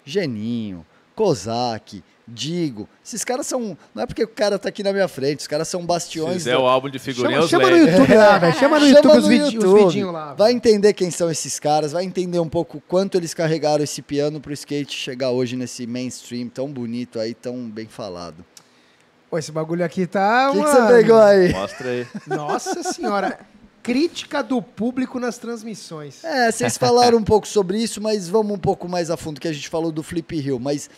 [0.04, 2.86] Geninho, Kozak, Digo.
[3.04, 3.76] Esses caras são.
[3.94, 6.42] Não é porque o cara tá aqui na minha frente, os caras são bastiões.
[6.42, 8.54] Se é o álbum de figurinhas, chama, chama no YouTube lá, velho.
[8.58, 9.66] Chama no chama YouTube, no os, YouTube.
[9.66, 10.34] os vidinhos lá.
[10.34, 14.40] Vai entender quem são esses caras, vai entender um pouco quanto eles carregaram esse piano
[14.40, 18.44] pro skate chegar hoje nesse mainstream tão bonito aí, tão bem falado.
[19.30, 20.50] Pô, esse bagulho aqui tá.
[20.50, 21.52] O que, que você pegou aí?
[21.52, 22.06] Mostra aí.
[22.26, 23.38] Nossa senhora.
[23.82, 26.22] Crítica do público nas transmissões.
[26.22, 29.48] É, vocês falaram um pouco sobre isso, mas vamos um pouco mais a fundo, que
[29.48, 30.58] a gente falou do Flip Hill.
[30.58, 30.90] Mas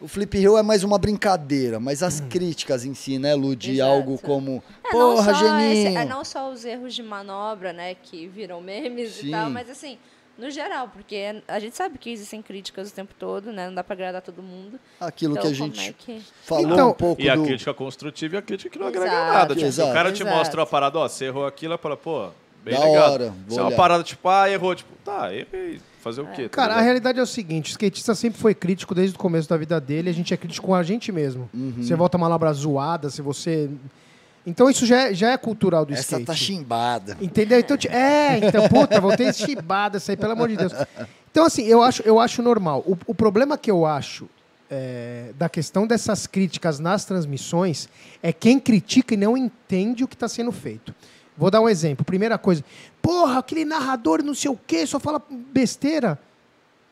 [0.00, 2.28] o Flip Hill é mais uma brincadeira, mas as hum.
[2.28, 3.90] críticas em si, né, Lu, de Exato.
[3.90, 4.62] algo como.
[4.84, 5.98] É, Porra, Geninho!
[5.98, 9.28] é não só os erros de manobra, né, que viram memes Sim.
[9.28, 9.96] e tal, mas assim,
[10.38, 13.68] no geral, porque a gente sabe que existem críticas o tempo todo, né?
[13.68, 14.78] Não dá pra agradar todo mundo.
[15.00, 17.42] Aquilo Então, que a gente é que- falou Então- um pouco E a do...
[17.44, 19.32] crítica construtiva e a crítica que não agrega Exato.
[19.32, 19.54] nada.
[19.54, 19.92] Tipo, se o Exato.
[19.94, 20.36] cara te Exato.
[20.36, 22.28] mostra a parada, ó, você errou aquilo, ela fala, pô,
[22.62, 23.12] bem Da legal.
[23.12, 25.80] hora, Se é uma parada tipo, ah, errou, tipo, tá, errei.
[26.06, 26.44] Fazer o quê?
[26.44, 26.84] tá Cara, a ligado?
[26.84, 30.08] realidade é o seguinte: o skatista sempre foi crítico desde o começo da vida dele,
[30.08, 31.50] a gente é crítico com a gente mesmo.
[31.52, 31.74] Uhum.
[31.78, 33.68] Você volta uma labra zoada, se você.
[34.46, 36.24] Então isso já é, já é cultural do Essa skate.
[36.26, 37.16] tá chimbada.
[37.20, 37.58] Entendeu?
[37.58, 40.72] Então, é, então, puta, voltei chibada isso aí, pelo amor de Deus.
[41.28, 42.84] Então, assim, eu acho, eu acho normal.
[42.86, 44.28] O, o problema que eu acho
[44.70, 47.88] é, da questão dessas críticas nas transmissões
[48.22, 50.94] é quem critica e não entende o que está sendo feito.
[51.36, 52.04] Vou dar um exemplo.
[52.04, 52.64] Primeira coisa,
[53.06, 56.18] porra, aquele narrador não sei o quê, só fala besteira.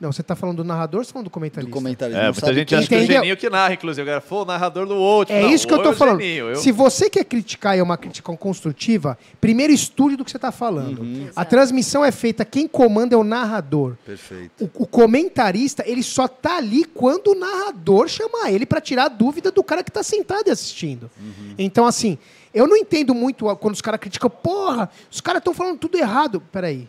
[0.01, 2.21] Não, você está falando do narrador ou você tá falando do Do comentarista?
[2.21, 3.07] É, não muita gente acha que é o?
[3.07, 4.03] Geninho que narra, inclusive.
[4.09, 5.35] Agora, pô, o narrador do outro.
[5.35, 6.21] É Não, isso que eu o tô é o falando.
[6.21, 10.31] Geninho, eu- Se você quer criticar e é uma crítica construtiva, primeiro estude do que
[10.31, 11.01] você está falando.
[11.01, 11.31] Uhum.
[11.35, 13.97] A transmissão é feita, quem comanda é o narrador.
[14.05, 14.65] Perfeito.
[14.65, 19.09] O, o comentarista, ele só tá ali quando o narrador chama ele para tirar a
[19.09, 21.11] dúvida do cara que tá sentado e assistindo.
[21.21, 21.55] Uhum.
[21.57, 22.19] Então, assim,
[22.55, 26.41] eu não entendo muito quando os caras criticam, porra, os caras estão falando tudo errado.
[26.53, 26.89] Peraí.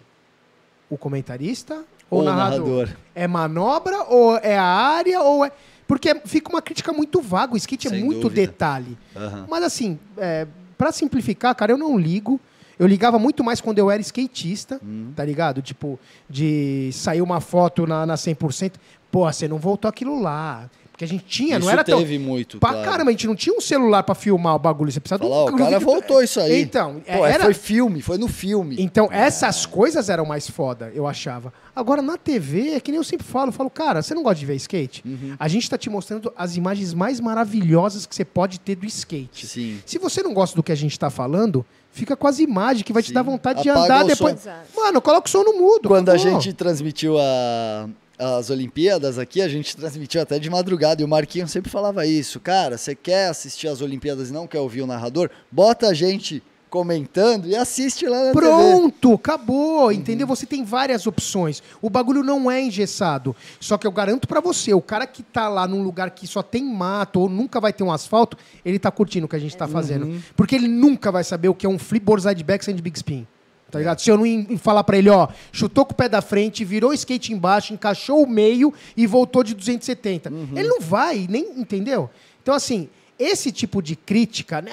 [0.89, 2.59] O comentarista ou, Ou o narrador?
[2.59, 2.89] narrador.
[3.15, 5.51] É manobra ou é a área ou é.
[5.87, 7.53] Porque fica uma crítica muito vaga.
[7.53, 8.41] O skate é Sem muito dúvida.
[8.41, 8.97] detalhe.
[9.15, 9.45] Aham.
[9.49, 12.39] Mas assim, é, para simplificar, cara, eu não ligo.
[12.77, 15.13] Eu ligava muito mais quando eu era skatista, Hum.
[15.15, 15.61] tá ligado?
[15.61, 15.97] Tipo,
[16.29, 18.73] de sair uma foto na, na 100%.
[19.09, 20.69] Pô, você não voltou aquilo lá.
[20.95, 21.97] Porque a gente tinha, Isso não era tão...
[21.99, 22.89] teve muito, Pra claro.
[22.89, 24.89] caramba, a gente não tinha um celular pra filmar o bagulho.
[24.89, 26.61] Você precisava de o cara voltou isso aí.
[26.61, 27.43] Então, Pô, é, era...
[27.43, 28.77] foi filme, foi no filme.
[28.79, 31.51] Então, essas coisas eram mais foda, eu achava.
[31.75, 34.39] Agora, na TV, é que nem eu sempre falo, eu falo, cara, você não gosta
[34.39, 35.03] de ver skate?
[35.05, 35.35] Uhum.
[35.37, 39.45] A gente tá te mostrando as imagens mais maravilhosas que você pode ter do skate.
[39.47, 39.79] Sim.
[39.85, 42.93] Se você não gosta do que a gente tá falando, fica com as imagens que
[42.93, 43.15] vai te Sim.
[43.15, 44.39] dar vontade de Apaga andar o depois.
[44.39, 44.49] som.
[44.81, 45.89] Mano, coloca o som no mudo.
[45.89, 46.39] Quando a acabou.
[46.39, 51.01] gente transmitiu a- as Olimpíadas aqui, a gente transmitiu até de madrugada.
[51.01, 52.39] E o Marquinhos sempre falava isso.
[52.39, 55.29] Cara, você quer assistir as Olimpíadas e não quer ouvir o narrador?
[55.51, 58.33] Bota a gente comentando e assiste lá na TV.
[58.33, 59.91] Pronto, acabou, Uhum.
[59.93, 60.27] entendeu?
[60.27, 61.63] Você tem várias opções.
[61.81, 63.33] O bagulho não é engessado.
[63.61, 66.43] Só que eu garanto pra você, o cara que tá lá num lugar que só
[66.43, 68.35] tem mato ou nunca vai ter um asfalto,
[68.65, 70.05] ele tá curtindo o que a gente tá fazendo.
[70.07, 70.21] Uhum.
[70.35, 73.25] Porque ele nunca vai saber o que é um flip boardside backside big spin.
[73.71, 73.99] Tá ligado?
[73.99, 76.93] Se eu não falar pra ele, ó, chutou com o pé da frente, virou o
[76.93, 80.31] skate embaixo, encaixou o meio e voltou de 270.
[80.31, 80.49] Uhum.
[80.55, 82.09] Ele não vai, nem entendeu?
[82.41, 82.87] Então, assim,
[83.17, 84.71] esse tipo de crítica, né?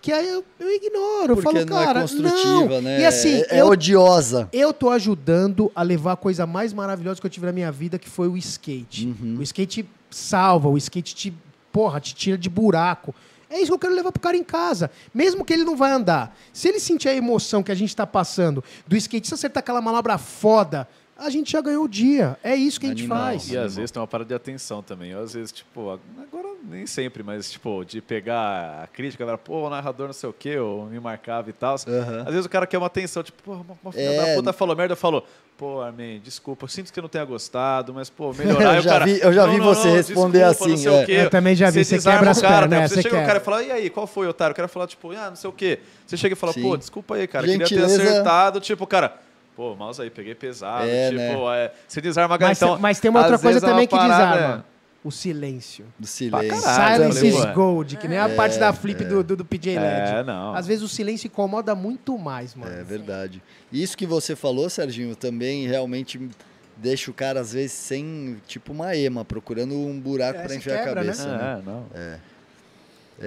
[0.00, 1.32] Que aí eu, eu ignoro.
[1.32, 2.82] eu Porque falo, não cara, é construtiva, não.
[2.82, 3.00] né?
[3.00, 4.48] E assim, é, é eu, odiosa.
[4.52, 7.98] eu tô ajudando a levar a coisa mais maravilhosa que eu tive na minha vida,
[7.98, 9.06] que foi o skate.
[9.06, 9.36] Uhum.
[9.38, 11.34] O skate salva, o skate te,
[11.70, 13.14] porra, te tira de buraco.
[13.50, 14.92] É isso que eu quero levar pro cara em casa.
[15.12, 16.36] Mesmo que ele não vai andar.
[16.52, 19.82] Se ele sentir a emoção que a gente tá passando do skate, se acertar aquela
[19.82, 20.86] manobra foda,
[21.20, 22.36] a gente já ganhou o dia.
[22.42, 23.18] É isso que a gente Animal.
[23.18, 23.50] faz.
[23.50, 25.10] E às vezes tem uma parada de atenção também.
[25.10, 29.66] Eu, às vezes, tipo, agora nem sempre, mas, tipo, de pegar a crítica, agora, pô,
[29.66, 31.76] o narrador não sei o quê, ou me marcava e tal.
[31.86, 32.20] Aham.
[32.26, 34.26] Às vezes o cara quer uma atenção, tipo, pô, uma, uma filha É.
[34.30, 35.26] da puta falou merda, falou,
[35.56, 38.74] pô, Armin, desculpa, eu sinto que eu não tenha gostado, mas, pô, melhorar.
[38.74, 40.74] Eu o já cara, vi- eu já "Não, vi não, você não, responder desculpa, não
[40.74, 41.02] assim, sei é.
[41.02, 42.78] o quê." Eu também já vi, você desarma quebra o as cara, pernas, né?
[42.80, 42.88] né?
[42.88, 43.26] Você Você chega no quebra.
[43.26, 44.52] cara e fala, e aí, qual foi, otário?
[44.52, 45.80] O cara fala, tipo, ah, não sei o quê.
[46.06, 46.62] Você chega e fala, Sim.
[46.62, 49.14] pô, desculpa aí, cara, queria ter Gentileza- acertado, tipo, cara...
[49.60, 50.88] Pô, mouse aí, peguei pesado.
[50.88, 52.50] É, tipo, é, você desarma a galera.
[52.58, 54.64] Mas, então, mas tem uma outra coisa é também que parada, desarma.
[55.04, 55.84] O silêncio.
[55.98, 56.62] Do silêncio.
[56.62, 60.10] Silence is gold, que nem a parte da flip do, do, do PJ LED.
[60.12, 60.54] É, não.
[60.54, 62.72] Às vezes o silêncio incomoda muito mais, mano.
[62.74, 63.42] É verdade.
[63.70, 66.18] Isso que você falou, Serginho, também realmente
[66.78, 70.56] deixa o cara, às vezes, sem, tipo, uma ema, procurando um buraco É, pra se
[70.56, 71.28] enfiar quebra, a cabeça.
[71.28, 71.62] É, né?
[71.66, 71.86] não.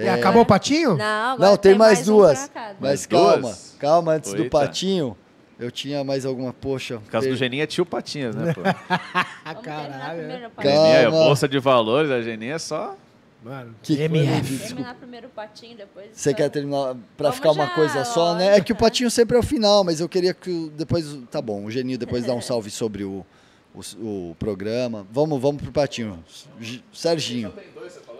[0.02, 0.96] E acabou o patinho?
[0.96, 2.50] Não, agora Não, tem, mais, um duas.
[2.52, 2.70] cada.
[2.70, 3.76] mas Mais calma, duas?
[3.78, 4.50] calma, antes do Eita.
[4.50, 5.16] patinho,
[5.58, 6.94] eu tinha mais alguma, poxa.
[6.94, 8.60] No caso do per- Geninho é tio Patinhas, né, pô?
[9.44, 10.74] Vamos terminar primeiro o patinho.
[10.74, 10.88] Calma.
[10.92, 12.96] Geninho é bolsa de valores, a Geninha é só...
[13.42, 14.58] Mano, Que MF.
[14.58, 16.06] Terminar primeiro o patinho, depois...
[16.14, 18.56] Você só- quer terminar pra Vamos ficar uma já, coisa só, né?
[18.56, 21.14] É que o patinho sempre é o final, mas eu queria que depois.
[21.30, 23.22] Tá bom, o Geninho depois dá um salve sobre o,
[23.74, 23.80] o,
[24.30, 25.06] o programa.
[25.12, 26.24] Vamos, vamos pro patinho.
[26.58, 27.52] G- Serginho.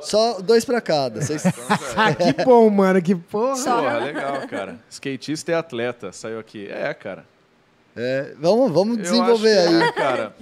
[0.04, 1.20] Só dois pra cada.
[1.20, 1.42] Vocês-
[1.96, 3.54] Ah, que bom, mano, que porra.
[3.62, 4.78] Porra, legal, cara.
[4.90, 6.66] Skatista e atleta, saiu aqui.
[6.68, 7.24] É, cara.
[7.96, 9.82] é, vamos, vamos desenvolver acho aí.
[9.82, 10.34] é, cara.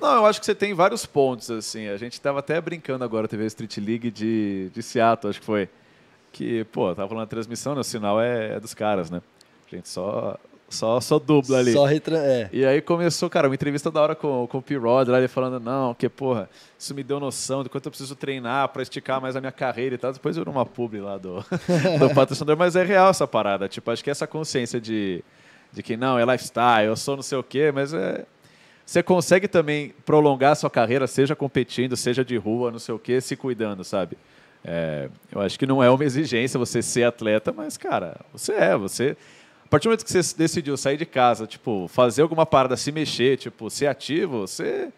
[0.00, 1.88] Não, eu acho que você tem vários pontos, assim.
[1.88, 5.46] A gente tava até brincando agora, teve a Street League de, de Seattle, acho que
[5.46, 5.68] foi.
[6.30, 7.80] Que, pô, tava falando na transmissão, né?
[7.80, 9.20] O sinal é, é dos caras, né?
[9.70, 10.38] A gente só,
[10.68, 11.72] só, só dubla ali.
[11.72, 12.18] Só retra...
[12.18, 12.50] é.
[12.52, 15.58] E aí começou, cara, uma entrevista da hora com, com o P-Rod, lá ele falando,
[15.58, 16.48] não, que porra,
[16.78, 19.94] isso me deu noção de quanto eu preciso treinar pra esticar mais a minha carreira
[19.94, 20.12] e tal.
[20.12, 21.44] Depois eu uma publi lá do,
[21.98, 23.68] do patrocinador, mas é real essa parada.
[23.68, 25.24] Tipo, acho que essa consciência de,
[25.72, 28.24] de que não, é lifestyle, eu sou não sei o quê, mas é.
[28.84, 32.98] você consegue também prolongar a sua carreira, seja competindo, seja de rua, não sei o
[32.98, 34.18] quê, se cuidando, sabe?
[34.64, 38.76] É, eu acho que não é uma exigência você ser atleta, mas, cara, você é,
[38.76, 39.16] você.
[39.68, 42.90] A partir do momento que você decidiu sair de casa, tipo, fazer alguma parada, se
[42.90, 44.88] mexer, tipo, ser ativo, você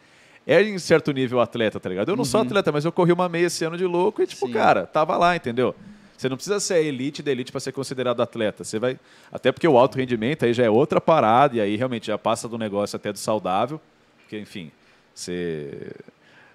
[0.46, 2.08] é em certo nível atleta, tá ligado?
[2.08, 4.46] Eu não sou atleta, mas eu corri uma meia esse ano de louco e, tipo,
[4.46, 4.52] Sim.
[4.52, 5.74] cara, tava lá, entendeu?
[6.16, 8.62] Você não precisa ser elite da elite para ser considerado atleta.
[8.62, 8.96] Você vai.
[9.32, 12.46] Até porque o alto rendimento aí já é outra parada, e aí realmente já passa
[12.46, 13.80] do negócio até do saudável.
[14.18, 14.70] Porque, enfim,
[15.12, 15.90] você.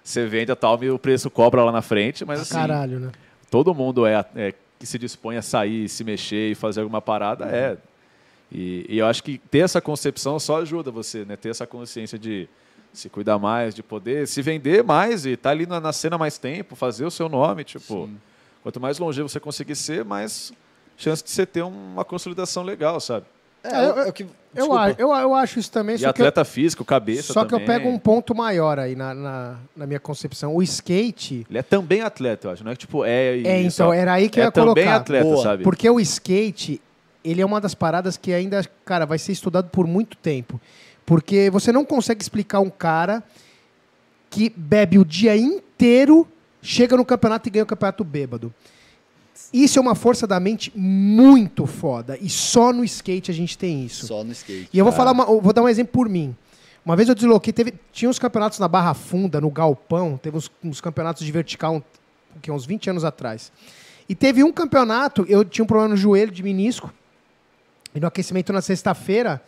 [0.02, 3.12] Você vende a tal e o preço cobra lá na frente, mas assim, Caralho, né?
[3.50, 7.44] todo mundo é, é que se dispõe a sair, se mexer e fazer alguma parada,
[7.46, 7.76] é.
[8.50, 11.36] E, e eu acho que ter essa concepção só ajuda você, né?
[11.36, 12.48] Ter essa consciência de
[12.92, 16.38] se cuidar mais, de poder se vender mais e estar ali na, na cena mais
[16.38, 18.08] tempo, fazer o seu nome, tipo.
[18.62, 20.52] Quanto mais longe você conseguir ser, mais
[20.96, 23.26] chance de você ter uma consolidação legal, sabe?
[23.62, 26.22] É, É, eu- é o que, Eu, eu, eu acho isso também, E só que,
[26.22, 27.66] atleta físico, cabeça eu, só que eu também.
[27.78, 30.54] pego um ponto maior aí na, na, na minha concepção.
[30.56, 32.64] O skate, Ele é também atleta, eu acho.
[32.64, 34.72] Não é que tipo, é É, isso, então, era aí que eu é ia também
[34.84, 34.96] colocar.
[34.96, 35.62] atleta, Boa, sabe?
[35.64, 36.80] porque o skate,
[37.28, 40.60] ele é uma das paradas que ainda, cara, vai ser estudado por muito tempo.
[41.04, 43.22] Porque você não consegue explicar um cara
[44.30, 46.26] que bebe o dia inteiro,
[46.60, 48.52] chega no campeonato e ganha o campeonato bêbado.
[49.52, 52.18] Isso é uma força da mente muito foda.
[52.20, 54.06] E só no skate a gente tem isso.
[54.06, 54.68] Só no skate.
[54.72, 56.34] E eu vou falar, uma- eu vou dar um exemplo por mim.
[56.84, 60.50] Uma vez eu desloquei, teve, tinha uns campeonatos na Barra Funda, no Galpão, teve uns,
[60.62, 61.82] uns campeonatos de vertical, um,
[62.40, 63.52] que, uns 20 anos atrás.
[64.08, 66.92] E teve um campeonato, eu tinha um problema no joelho de menisco,
[67.96, 69.42] e no aquecimento na sexta-feira,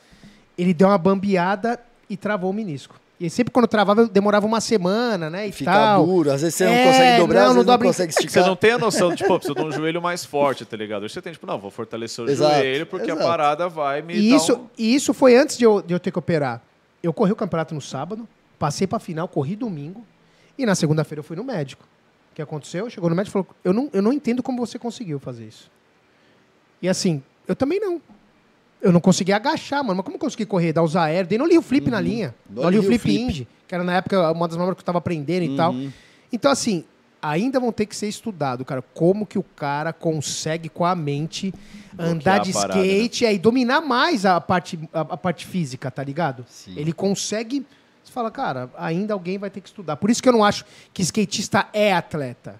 [0.56, 1.78] ele deu uma bambeada
[2.10, 2.98] e travou o menisco.
[3.20, 5.48] E aí, sempre quando travava, eu demorava uma semana, né?
[5.48, 6.06] E Fica tal.
[6.06, 7.90] duro, às vezes você não É, consegue dobrar, não, às não vezes não dobra em-
[7.90, 8.46] consegue É que você esticar.
[8.46, 11.02] não tem a noção de, tipo, preciso de um joelho mais forte, tá ligado?
[11.02, 13.20] Hoje você tem, tipo, não, vou fortalecer o Exato, joelho porque exato.
[13.26, 14.66] a parada vai me E dar isso, um...
[14.78, 16.62] e isso foi antes de eu, de eu ter que operar.
[17.02, 20.06] Eu corri o campeonato no sábado, passei pra final, corri domingo,
[20.56, 21.82] e na segunda-feira eu fui no médico.
[22.32, 22.88] O que aconteceu?
[22.88, 25.68] Chegou no médico e falou: eu não, eu não entendo como você conseguiu fazer isso.
[26.80, 28.00] E assim, eu também não.
[28.80, 29.96] Eu não consegui agachar, mano.
[29.96, 31.38] Mas como eu consegui correr, dar os aéreos?
[31.38, 32.34] Não li o flip na linha.
[32.50, 33.20] Li o li o flip, flip.
[33.20, 35.74] indie, que era na época uma das manobras que eu tava aprendendo e tal.
[36.32, 36.84] Então, assim,
[37.20, 41.52] ainda vão ter que ser estudado, cara, como que o cara consegue com a mente
[41.98, 46.02] andar de parada, skate e aí dominar mais a parte, a, a parte física, tá
[46.02, 46.44] ligado?
[46.48, 46.74] Sim.
[46.76, 47.66] Ele consegue.
[48.02, 49.96] Você fala, cara, ainda alguém vai ter que estudar.
[49.96, 52.58] Por isso que eu não acho que skatista é atleta.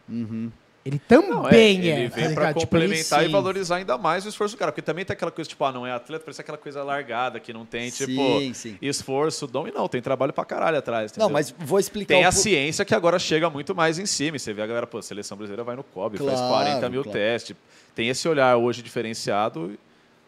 [0.89, 1.55] Ele também Não, é.
[1.59, 2.59] ele tá vem pra ligado?
[2.61, 4.73] Tipo, ele- complementar e valorizar ainda mais o esforço do cara.
[4.73, 7.53] Porque também tem aquela coisa, tipo, ah, não é atleta, parece aquela coisa largada que
[7.53, 8.79] não tem, tipo, Sim, sim.
[8.81, 11.13] esforço, dom e não, tem trabalho pra caralho atrás.
[11.13, 11.31] Não, entendeu?
[11.33, 14.37] mas vou explicar Tem um a ciência que agora chega muito mais em cima.
[14.37, 16.89] E você vê a galera, pô, a seleção brasileira vai no COB, faz Claro, 40
[16.89, 17.19] mil claro.
[17.19, 17.55] testes.
[17.95, 19.79] Tem esse olhar hoje diferenciado,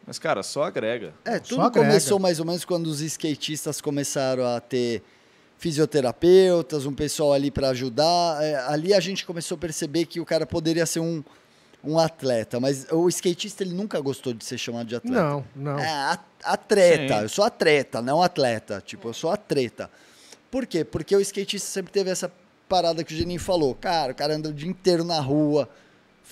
[0.07, 1.15] mas, cara, só agrega.
[1.25, 1.87] É, Só tudo agrega.
[1.89, 5.03] começou mais ou menos quando os skatistas começaram a ter
[5.61, 8.43] fisioterapeutas, um pessoal ali para ajudar.
[8.43, 11.23] É, ali a gente começou a perceber que o cara poderia ser um,
[11.85, 15.23] um atleta, mas o skatista ele nunca gostou de ser chamado de atleta.
[15.23, 15.79] Não, não.
[15.79, 17.17] É, atleta.
[17.19, 17.23] Sim.
[17.23, 18.83] Eu sou atleta, não atleta.
[18.85, 19.91] Tipo, eu sou atleta.
[20.51, 20.83] Por quê?
[20.83, 22.33] Porque o skatista sempre teve essa
[22.67, 23.75] parada que o Geninho falou.
[23.75, 25.69] Cara, o cara anda o dia inteiro na rua,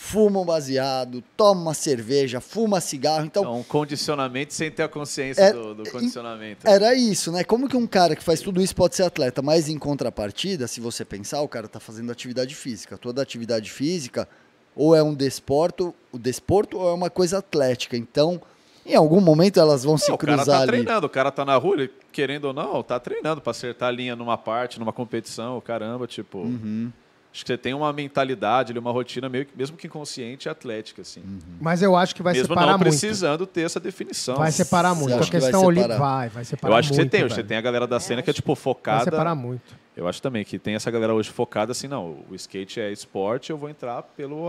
[0.00, 3.26] fuma um baseado, toma uma cerveja, fuma cigarro.
[3.26, 6.66] Então, É um condicionamento sem ter a consciência É, do, do condicionamento.
[6.66, 7.42] era isso, né?
[7.42, 9.42] Como que um cara que faz tudo isso pode ser atleta?
[9.42, 12.96] Mas em contrapartida, se você pensar, o cara tá fazendo atividade física.
[12.96, 14.28] Toda atividade física
[14.74, 17.96] ou é um desporto, o desporto ou é uma coisa atlética.
[17.96, 18.40] Então,
[18.86, 20.70] em algum momento elas vão se Não, o cara cruzar tá ali.
[20.70, 23.92] treinando, o cara tá na rua, ele, querendo ou não, tá treinando pra acertar a
[23.92, 26.38] linha numa parte, numa competição, caramba, tipo.
[26.38, 26.92] Uhum.
[27.32, 31.02] Acho que você tem uma mentalidade, ali, uma rotina meio que, mesmo que inconsciente, atlética,
[31.02, 31.22] assim.
[31.60, 32.88] Mas eu acho que vai mesmo separar não muito.
[32.88, 34.36] precisando ter essa definição.
[34.36, 35.14] Vai separar Você muito.
[35.14, 35.98] A acha que vai questão ali separar?
[36.00, 37.34] vai, vai separar Eu acho que você muito, tem, velho.
[37.34, 39.04] você tem a galera da cena que é tipo Vai focada.
[39.04, 39.76] separar muito.
[39.96, 43.50] Eu acho também que tem essa galera hoje focada assim, não, o skate é esporte,
[43.50, 44.48] eu vou entrar pelo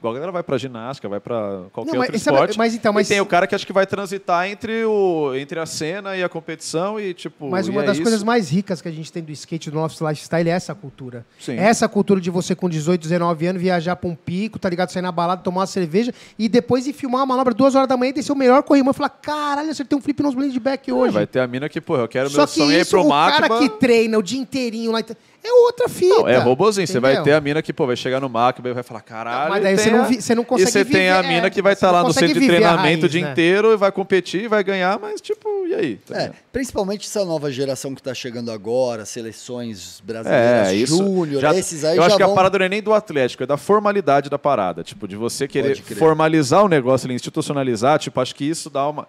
[0.00, 2.58] igual a galera vai pra ginástica, vai pra qualquer Não, mas outro sabe- esporte.
[2.58, 5.60] mas então, mas- E tem o cara que acho que vai transitar entre o entre
[5.60, 8.02] a cena e a competição e tipo, Mas uma é das isso.
[8.02, 11.24] coisas mais ricas que a gente tem do skate, do nosso lifestyle, é essa cultura.
[11.38, 11.52] Sim.
[11.56, 14.90] É essa cultura de você, com 18, 19 anos, viajar pra um pico, tá ligado?
[14.90, 17.96] Sair na balada, tomar uma cerveja e depois ir filmar uma manobra duas horas da
[17.96, 20.90] manhã e ter seu melhor corrimão e falar: caralho, acertei um flip nos blind back
[20.90, 21.12] É, hoje.
[21.12, 22.90] vai ter a mina que, pô, eu quero Só meu que sonho é ir isso,
[22.90, 23.58] pro o cara Macba.
[23.58, 25.00] que treina o dia inteirinho lá.
[25.42, 26.14] É outra fita.
[26.16, 26.86] Não, é robozinho.
[26.86, 29.48] Você vai ter a mina que, pô, vai chegar no Macba e vai falar, caralho.
[29.48, 31.62] Mas daí você não vi- você não consegue E você tem a mina é, que
[31.62, 33.32] vai estar não lá no centro de treinamento o raiz, dia né?
[33.32, 35.96] inteiro e vai competir, vai ganhar, mas tipo, e aí?
[35.96, 40.98] Tá É, principalmente essa nova geração que está chegando agora, seleções brasileiras, É, isso.
[40.98, 42.32] júnior, já- esses aí eu já acho que vão...
[42.32, 44.82] a parada não é nem do Atlético, é da formalidade da parada.
[44.84, 47.98] Tipo, de você querer formalizar o negócio ali, institucionalizar.
[47.98, 49.08] Tipo, acho que isso dá uma.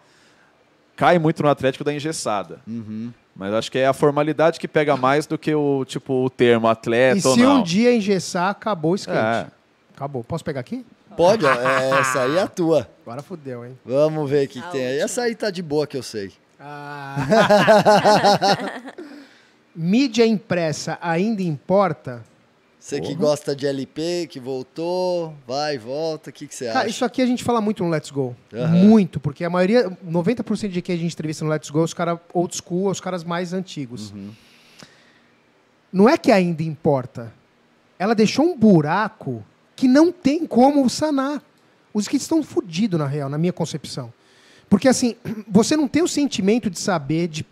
[0.96, 2.60] Cai muito no Atlético da engessada.
[2.68, 3.12] Uhum.
[3.42, 6.68] Mas acho que é a formalidade que pega mais do que o tipo o termo
[6.68, 7.58] atleta E ou se não.
[7.58, 9.18] um dia engessar, acabou o skate.
[9.18, 9.48] É.
[9.96, 10.24] Acabou.
[10.24, 10.86] Posso pegar aqui?
[11.18, 12.88] Pode, ó, é, essa aí é a tua.
[13.04, 13.76] Agora fudeu, hein?
[13.84, 15.00] Vamos ver o que, A tem aí.
[15.00, 16.32] Essa aí tá de boa que eu sei.
[16.60, 17.16] Ah.
[19.76, 22.22] Mídia impressa ainda importa?
[22.82, 26.90] Você que gosta de LP, que voltou, vai, volta, o que, que você Cara, acha?
[26.90, 28.36] isso aqui a gente fala muito no Let's Go.
[28.52, 28.70] Aham.
[28.70, 32.18] Muito, porque a maioria, 90% de quem a gente entrevista no Let's Go, os caras
[32.34, 34.10] old school, os caras mais antigos.
[34.10, 34.32] Uhum.
[35.94, 37.32] Não é que ainda importa.
[38.00, 39.46] Ela deixou um buraco
[39.76, 41.40] que não tem como sanar.
[41.94, 44.12] Os que estão fodidos, na real, na minha concepção.
[44.68, 45.16] Porque assim,
[45.48, 47.46] você não tem o sentimento de saber de,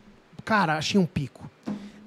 [0.43, 1.47] cara, achei um pico.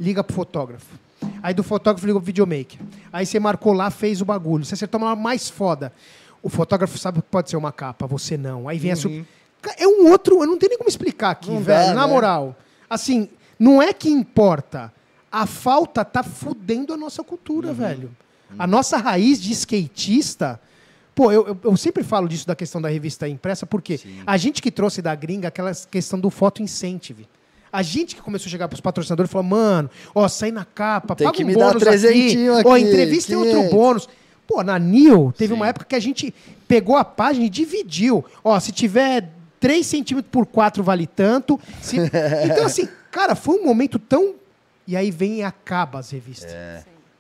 [0.00, 1.01] Liga pro fotógrafo.
[1.42, 2.78] Aí do fotógrafo liga pro videomaker.
[3.12, 4.64] Aí você marcou lá, fez o bagulho.
[4.64, 5.92] Você acertou uma mais foda.
[6.42, 8.68] O fotógrafo sabe que pode ser uma capa, você não.
[8.68, 9.08] Aí vem a su...
[9.60, 10.42] Ca- É um outro.
[10.42, 11.88] Eu não tenho nem como explicar aqui, Não velho.
[11.88, 12.12] dá, na né?
[12.12, 12.56] moral.
[12.90, 13.28] Assim,
[13.58, 14.92] não é que importa.
[15.30, 17.74] A falta tá fudendo a nossa cultura, Uhum.
[17.74, 18.16] velho.
[18.58, 20.60] A nossa raiz de skatista.
[21.14, 24.60] Pô, eu, eu, eu sempre falo disso da questão da revista impressa, porque a gente
[24.62, 27.26] que trouxe da gringa aquela questão do photo incentive.
[27.72, 31.14] A gente que começou a chegar pros patrocinadores e falou, mano, ó, sai na capa,
[31.16, 33.70] Tem paga que um me dar bônus trezentinho aqui, ó, aqui, entrevista tem outro 500.
[33.72, 34.08] bônus.
[34.46, 35.58] Pô, na Nil, teve Sim.
[35.60, 36.34] uma época que a gente
[36.68, 38.22] pegou a página e dividiu.
[38.44, 41.58] Ó, se tiver 3 centímetros por 4 vale tanto.
[41.80, 41.96] Se-
[42.44, 44.34] Então, assim, cara, foi um momento tão.
[44.86, 46.52] E aí vem e acaba as revistas.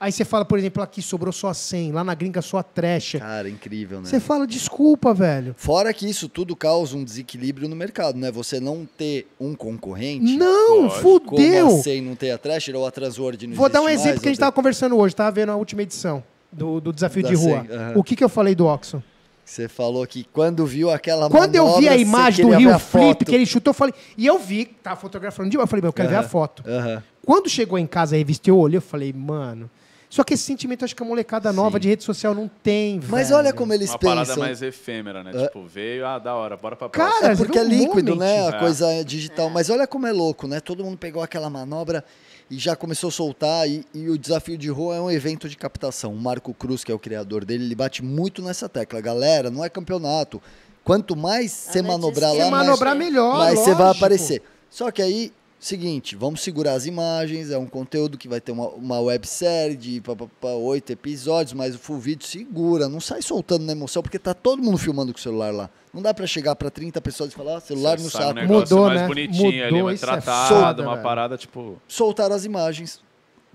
[0.02, 3.20] Aí você fala, por exemplo, aqui sobrou só 100, lá na gringa só a trecha.
[3.20, 4.08] Cara, incrível, né?
[4.08, 5.54] Você fala, desculpa, velho.
[5.56, 8.28] Fora que isso tudo causa um desequilíbrio no mercado, né?
[8.32, 10.36] Você não ter um concorrente.
[10.36, 11.00] Não, Lógico.
[11.00, 11.66] fudeu.
[11.68, 14.08] Como a 100 não tem a Thrasher ou a Transword não Vou dar um exemplo
[14.08, 16.92] mais, que a gente ou tava conversando hoje, tava vendo a última edição do, do
[16.92, 17.64] Desafio Da de Rua.
[17.68, 17.92] 100, aham.
[17.94, 19.00] O que, que eu falei do Oxon?
[19.44, 23.06] Você falou que quando viu aquela Quando eu vi manobra, a imagem do Rio Flip
[23.06, 23.24] foto.
[23.24, 23.94] que ele chutou, eu falei.
[24.18, 26.64] E eu vi, tava fotografando de eu falei, meu, eu quero ver a foto.
[26.66, 27.04] Aham.
[27.24, 29.70] Quando chegou em casa a revista, eu olhei, eu falei, mano.
[30.12, 33.28] Só que esse sentimento, acho que a molecada nova de rede social não tem, Mas
[33.28, 33.38] velho.
[33.38, 34.14] olha como eles Uma pensam.
[34.16, 35.30] parada mais efêmera, né?
[35.34, 35.46] É.
[35.46, 37.32] Tipo, veio, ah, da hora, bora pra Cara, próxima.
[37.32, 38.18] É porque é líquido, moment.
[38.18, 38.46] né?
[38.48, 38.58] A É.
[38.58, 39.48] coisa é digital.
[39.48, 40.60] Mas olha como é louco, né?
[40.60, 42.04] Todo mundo pegou aquela manobra
[42.50, 43.66] e já começou a soltar.
[43.66, 46.12] E, e o desafio de rua é um evento de captação.
[46.12, 49.00] O Marco Cruz, que é o criador dele, ele bate muito nessa tecla.
[49.00, 50.42] Galera, não é campeonato.
[50.84, 54.42] Quanto mais você manobrar lá, mais, manobrar melhor, mais você vai aparecer.
[54.68, 55.32] Só que aí,
[55.66, 57.50] seguinte, vamos segurar as imagens.
[57.50, 60.02] É um conteúdo que vai ter uma, uma websérie de
[60.42, 62.88] oito episódios, mas o full vídeo segura.
[62.88, 65.70] Não sai soltando na emoção, porque tá todo mundo filmando com o celular lá.
[65.92, 68.34] Não dá pra chegar pra 30 pessoas e falar, ó, celular no Sai um saco.
[68.40, 69.06] negócio Mudou, mais né?
[69.08, 71.02] bonitinho ali, Mudou, mais isso é tratado, foda, uma velho.
[71.02, 71.78] parada, tipo...
[71.86, 73.00] soltaram as imagens,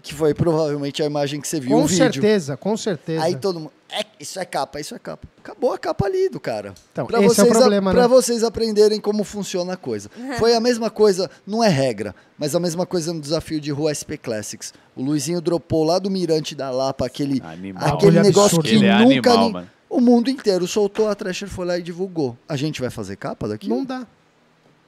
[0.04, 1.98] que foi provavelmente a imagem que você viu Com o vídeo.
[2.14, 3.24] certeza, com certeza.
[3.24, 5.28] Aí todo mundo, é, isso é capa, isso é capa.
[5.38, 6.74] Acabou a capa ali do cara.
[6.92, 7.98] Então, pra esse é o vocês, a- problema, né?
[8.00, 10.10] pra vocês aprenderem como funciona a coisa.
[10.38, 13.92] Foi a mesma coisa, não é regra, mas a mesma coisa no desafio de rua
[13.96, 14.74] SP Classics.
[14.96, 17.96] O Luizinho dropou lá do Mirante da Lapa aquele, Animal.
[17.96, 18.68] aquele negócio absurdo.
[18.70, 19.70] que Ele é nunca animal, ni- mano.
[19.90, 22.38] o mundo inteiro soltou, a Thrasher foi lá e divulgou.
[22.50, 23.70] A gente vai fazer capa daqui?
[23.70, 24.06] Não dá.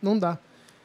[0.02, 0.38] Não dá.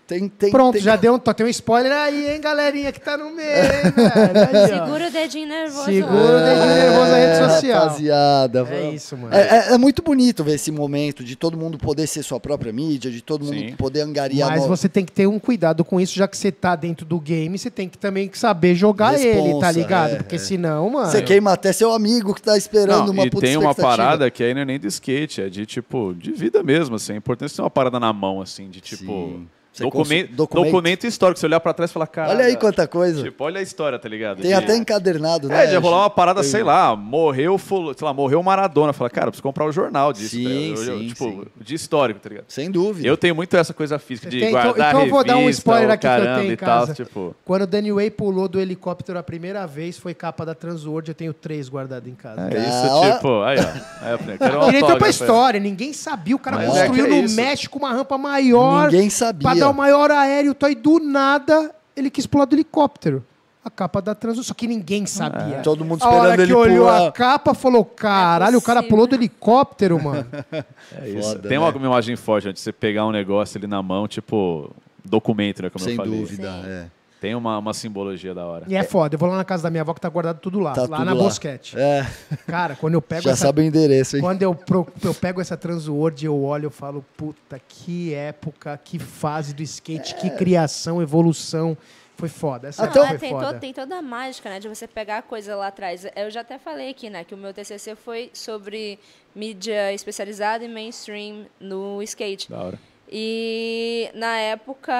[0.07, 3.17] Tem, tem, Pronto, tem- já deu um, tem um spoiler aí, hein, galerinha que tá
[3.17, 4.63] no meio, hein, velho.
[4.63, 4.69] Aí.
[4.69, 5.85] Segura o dedinho nervoso.
[5.87, 7.83] Segura o dedinho nervoso na rede social.
[7.85, 9.35] Rapaziada, É isso, mano.
[9.35, 12.71] É, é- é muito bonito ver esse momento de todo mundo poder ser sua própria
[12.71, 13.75] mídia, de todo mundo Sim.
[13.77, 14.51] poder angariar.
[14.51, 17.07] Mas no- você tem que ter um cuidado com isso, já que você tá dentro
[17.07, 20.13] do game, você tem que também saber jogar ele, tá Responsa, ligado?
[20.13, 20.39] é, Porque é.
[20.39, 21.11] senão, mano.
[21.11, 24.31] Você queima até seu amigo que tá esperando Não, uma e puta tem uma parada
[24.31, 27.15] que aí não é nem de skate, é de tipo, de vida mesmo, assim.
[27.15, 29.05] É importante ter uma parada na mão, assim, de tipo.
[29.07, 29.49] Sim.
[29.83, 30.65] Documento, consu- documento.
[30.73, 31.41] documento histórico.
[31.41, 32.31] Você olhar pra trás e falar, cara.
[32.31, 33.23] Olha aí quanta coisa.
[33.23, 34.37] Tipo, olha a história, tá ligado?
[34.41, 35.65] Tem De- até encadernado, né?
[35.65, 38.93] É, de rolar uma parada, sei lá, morreu, sei lá, morreu Maradona.
[38.93, 40.37] Fala, cara, preciso comprar o jornal disso.
[40.37, 40.77] Sim, tá ligado?
[40.89, 41.43] Eu- eu- sim, tipo, sim.
[41.61, 42.45] de histórico, tá ligado?
[42.49, 43.07] Sem dúvida.
[43.09, 45.49] Eu tenho muito essa coisa física de Tem, então- guardar então eu vou dar um
[45.51, 46.95] spoiler aqui que eu tenho em e tal, casa.
[46.95, 47.35] tipo...
[47.45, 51.15] Quando o Danny Way pulou do helicóptero a primeira vez, foi capa da Transworld, eu
[51.15, 52.49] tenho três guardados em casa.
[52.49, 53.11] É isso, ó.
[53.17, 54.05] tipo, aí, ó.
[54.15, 55.11] Um E entrou pra autógrafo aí.
[55.11, 56.37] história, ninguém sabia.
[56.37, 57.31] O cara construiu é é no.
[57.35, 58.91] México uma rampa maior.
[58.91, 59.64] Ninguém sabia.
[59.65, 63.25] Dar o maior aéreo, tô aí do nada, ele quis pular do helicóptero.
[63.65, 65.61] A capa da Trans, só que ninguém sabia.
[65.63, 67.09] Todo mundo A hora esperando que ele olhou pular.
[67.09, 70.27] a capa, falou: caralho, o cara pulou do helicóptero, mano.
[71.01, 71.31] É isso.
[71.31, 71.65] Foda, Tem né?
[71.65, 74.71] uma imagem forte, de você pegar um negócio ali na mão, tipo,
[75.03, 76.21] documento, né, como Sem eu falei.
[76.21, 76.69] dúvida, Sim.
[76.69, 76.87] é.
[77.25, 78.67] Tem uma, uma simbologia da hora.
[78.69, 79.15] E é foda.
[79.15, 80.75] Eu vou lá na casa da minha avó que tá guardado tudo lá.
[80.75, 81.23] Tá lá tudo na lá.
[81.23, 81.75] Bosquete.
[81.79, 82.07] É,
[82.47, 83.47] Cara, quando eu pego já essa.
[83.47, 84.23] sabe o endereço, hein?
[84.23, 88.99] Quando eu, pro- eu pego essa Transworld, eu olho e falo, puta, que época, que
[88.99, 91.75] fase do skate, que criação, evolução.
[92.17, 92.69] Foi foda.
[92.69, 93.47] Essa Até o- foi é, tem, foda.
[93.47, 94.61] todo- tem toda a mágica, né?
[94.61, 96.07] De você pegar a coisa lá atrás.
[96.15, 97.25] Eu já até falei aqui, né?
[97.25, 98.99] Que o meu TCC foi sobre
[99.35, 102.51] mídia especializada e mainstream no skate.
[102.51, 102.79] Da hora.
[103.17, 104.93] E na época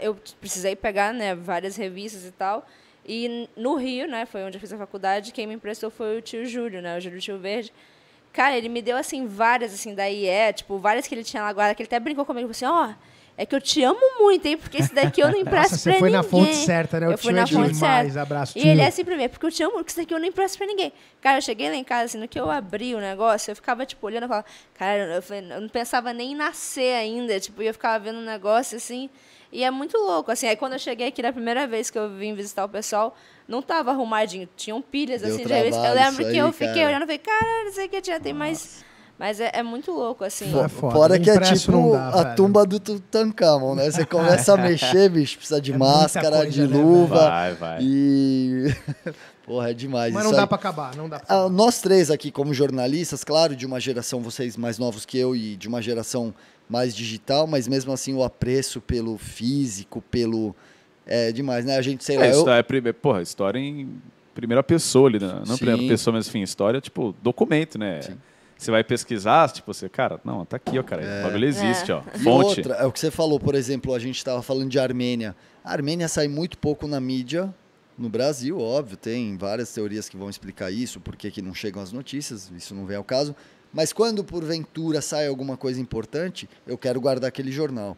[0.00, 2.66] eu precisei pegar né, várias revistas e tal.
[3.06, 6.20] E no Rio, né, foi onde eu fiz a faculdade, quem me emprestou foi o
[6.20, 7.72] tio Júlio, né, o Júlio Tio Verde.
[8.32, 11.52] Cara, ele me deu assim várias assim da IE, tipo, várias que ele tinha lá
[11.52, 12.94] guarda, que ele até brincou comigo, assim, ó, oh,
[13.36, 14.56] é que eu te amo muito, hein?
[14.56, 16.12] Porque esse daqui eu não empresto Nossa, pra você foi ninguém.
[16.12, 17.08] na fonte certa, né?
[17.08, 17.78] O eu fui na é fonte demais.
[18.12, 18.20] certa.
[18.22, 20.12] Abraço, E ele é assim pra mim, é porque eu te amo, porque isso daqui
[20.14, 20.92] eu não empresto pra ninguém.
[21.20, 23.86] Cara, eu cheguei lá em casa, assim, no que eu abri o negócio, eu ficava,
[23.86, 27.62] tipo, olhando e falava, cara, eu, falei, eu não pensava nem em nascer ainda, tipo,
[27.62, 29.08] eu ficava vendo um negócio, assim,
[29.50, 32.08] e é muito louco, assim, aí quando eu cheguei aqui, na primeira vez que eu
[32.10, 33.16] vim visitar o pessoal,
[33.48, 35.78] não tava arrumadinho, tinham pilhas, Deu assim, de revista.
[35.78, 36.86] Eu trabalho lembro isso que aí, eu fiquei cara.
[36.88, 38.84] olhando e falei, cara, não sei o que tinha, tem mais...
[39.22, 40.46] Mas é, é muito louco, assim.
[40.58, 40.92] É foda.
[40.96, 42.34] Fora que é tipo dá, a velho.
[42.36, 43.88] tumba do Tutankhamon, né?
[43.88, 47.28] Você começa a mexer, bicho, precisa de É máscara, coisa, de né, luva.
[47.28, 47.78] Vai, vai.
[47.82, 48.74] E.
[49.46, 50.12] Porra, é demais.
[50.12, 50.48] Mas isso não dá aí.
[50.48, 51.50] pra acabar, não dá pra Ah, acabar.
[51.54, 55.54] nós três aqui, como jornalistas, claro, de uma geração, vocês mais novos que eu e
[55.54, 56.34] de uma geração
[56.68, 60.52] mais digital, mas mesmo assim o apreço pelo físico, pelo.
[61.06, 61.76] É demais, né?
[61.76, 62.24] A gente, sei lá.
[62.26, 63.88] É, eu- isso é, prime- porra, história em
[64.34, 65.42] primeira pessoa ali, né?
[65.46, 65.64] não Sim.
[65.64, 68.00] primeira pessoa, mas enfim, história, tipo, documento, né?
[68.62, 72.02] Você vai pesquisar, tipo, você, cara, não, tá aqui, ó, cara, o bagulho existe, ó,
[72.14, 72.60] E fonte.
[72.60, 75.34] outra, é o que você falou, por exemplo, a gente estava falando de Armênia.
[75.64, 77.52] A Armênia sai muito pouco na mídia
[77.98, 81.82] no Brasil, óbvio, tem várias teorias que vão explicar isso, por que que não chegam
[81.82, 83.34] as notícias, isso não vem ao caso.
[83.72, 87.96] Mas quando porventura sai alguma coisa importante, eu quero guardar aquele jornal.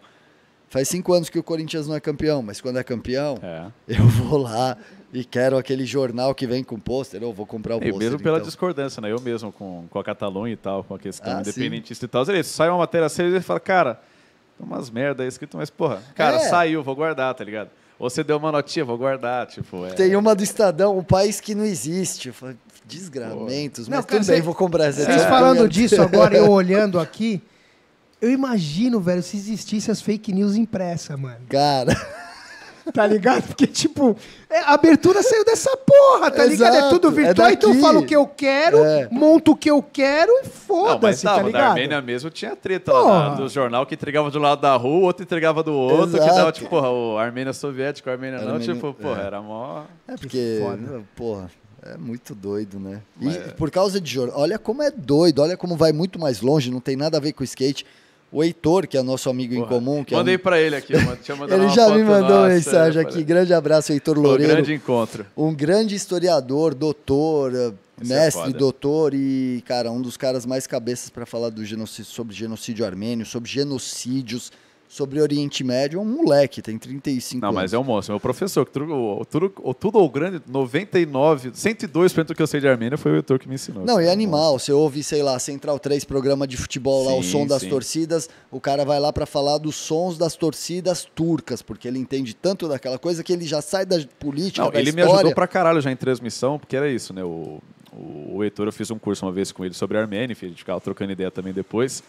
[0.69, 3.67] Faz cinco anos que o Corinthians não é campeão, mas quando é campeão, É.
[3.87, 4.77] eu vou lá
[5.15, 7.99] e quero aquele jornal que vem com pôster, eu vou comprar o E pôster.
[7.99, 8.47] mesmo pela então.
[8.47, 9.11] discordância, né?
[9.13, 12.25] Eu mesmo com, com a Catalunha e tal, com a questão Ah, independentista e tal.
[12.29, 14.01] Ele sai uma matéria séria e fala, cara,
[14.59, 16.41] tem umas merda aí escrito, mas porra, cara, É.
[16.41, 17.71] saiu, vou guardar, tá ligado?
[17.97, 19.91] Ou você deu uma notinha, vou guardar, tipo, é.
[19.91, 22.29] Tem uma do Estadão, um país que não existe.
[22.29, 25.05] Eu falei, Desgramentos, Não, mas cara, tudo bem, vou comprar essa.
[25.05, 27.41] Vocês falando disso agora, eu olhando aqui,
[28.21, 31.39] eu imagino, velho, se existisse as fake news impressa, mano.
[31.49, 31.95] Cara,
[32.93, 33.43] Tá ligado?
[33.47, 34.15] Porque, tipo,
[34.51, 36.75] é, a abertura saiu dessa porra, tá ligado?
[36.77, 39.09] É tudo é virtual, então eu falo o que eu quero, É.
[39.11, 41.69] monto o que eu quero e Não, mas foda-se, tá tava, da ligado?
[41.71, 43.37] Armênia mesmo tinha treta lá Porra.
[43.37, 46.17] do jornal que entregava de um lado da rua, o outro entregava do outro, que
[46.19, 46.35] Exato.
[46.37, 49.27] dava, tipo, porra, o Armênia soviético, o Armênia não, Armênia- tipo, porra, é.
[49.27, 49.85] era mó.
[50.07, 51.03] é porque, foda.
[51.17, 51.51] porra,
[51.87, 53.01] é muito doido, né?
[53.21, 56.41] E Mas- por causa de jornal, olha como é doido, olha como vai muito mais
[56.43, 57.87] longe, não tem nada a ver com o skate.
[58.37, 59.69] O Heitor, que é nosso amigo em Porra.
[59.69, 61.17] comum, que é um- Mandei pra ele aqui, mano.
[61.49, 63.11] Ele já me mandou nossa, mensagem aqui.
[63.13, 64.53] falei, Grande abraço, Heitor Loureiro.
[64.53, 65.25] grande encontro.
[65.37, 67.73] Um grande historiador, doutor, eh,
[68.03, 68.59] Isso é mestre, foda.
[68.59, 73.25] doutor e, cara, um dos caras mais cabeças para falar do genocídio, sobre genocídio armênio,
[73.25, 74.51] sobre genocídios,
[74.95, 75.99] sobre Oriente Médio.
[75.99, 77.61] É um moleque, tem 35 Não, anos.
[77.63, 78.13] mas é um monstro.
[78.13, 82.47] Meu professor, que tudo, o, tudo, o tudo ou grande, 99, 102% do que eu
[82.47, 83.85] sei de Armênia foi o Heitor que me ensinou.
[83.85, 87.25] Não, e É animal, você ouve, sei lá, Central 3, programa de futebol lá, o
[87.25, 87.69] Sim, som das sim.
[87.69, 92.33] torcidas, o cara vai lá para falar dos sons das torcidas turcas, porque ele entende
[92.33, 95.15] tanto daquela coisa que ele já sai da política, Não, da ele me história.
[95.17, 97.25] ajudou pra caralho já em transmissão, porque era isso, né?
[97.25, 97.59] O,
[97.93, 100.49] o, o Heitor, eu fiz um curso uma vez com ele sobre Armênia, enfim, a
[100.51, 102.01] gente ficava trocando ideia também depois.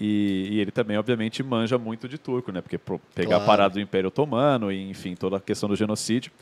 [0.00, 2.60] E, e ele também, obviamente, manja muito de turco, né?
[2.62, 3.42] Porque pegar Claro.
[3.42, 6.32] a parada do Império Otomano e, enfim, toda a questão do genocídio.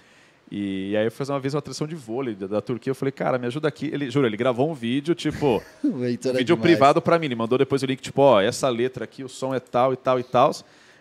[0.50, 2.90] E, aí eu fiz uma vez uma atração de vôlei da, da Turquia.
[2.90, 3.90] Eu falei, cara, me ajuda aqui.
[3.92, 5.60] Ele, juro, ele gravou um vídeo, tipo,
[6.02, 6.60] Heitor é vídeo demais.
[6.62, 7.26] privado pra mim.
[7.26, 9.96] Ele mandou depois o link, tipo, ó, essa letra aqui, o som é tal e
[9.96, 10.52] tal e tal.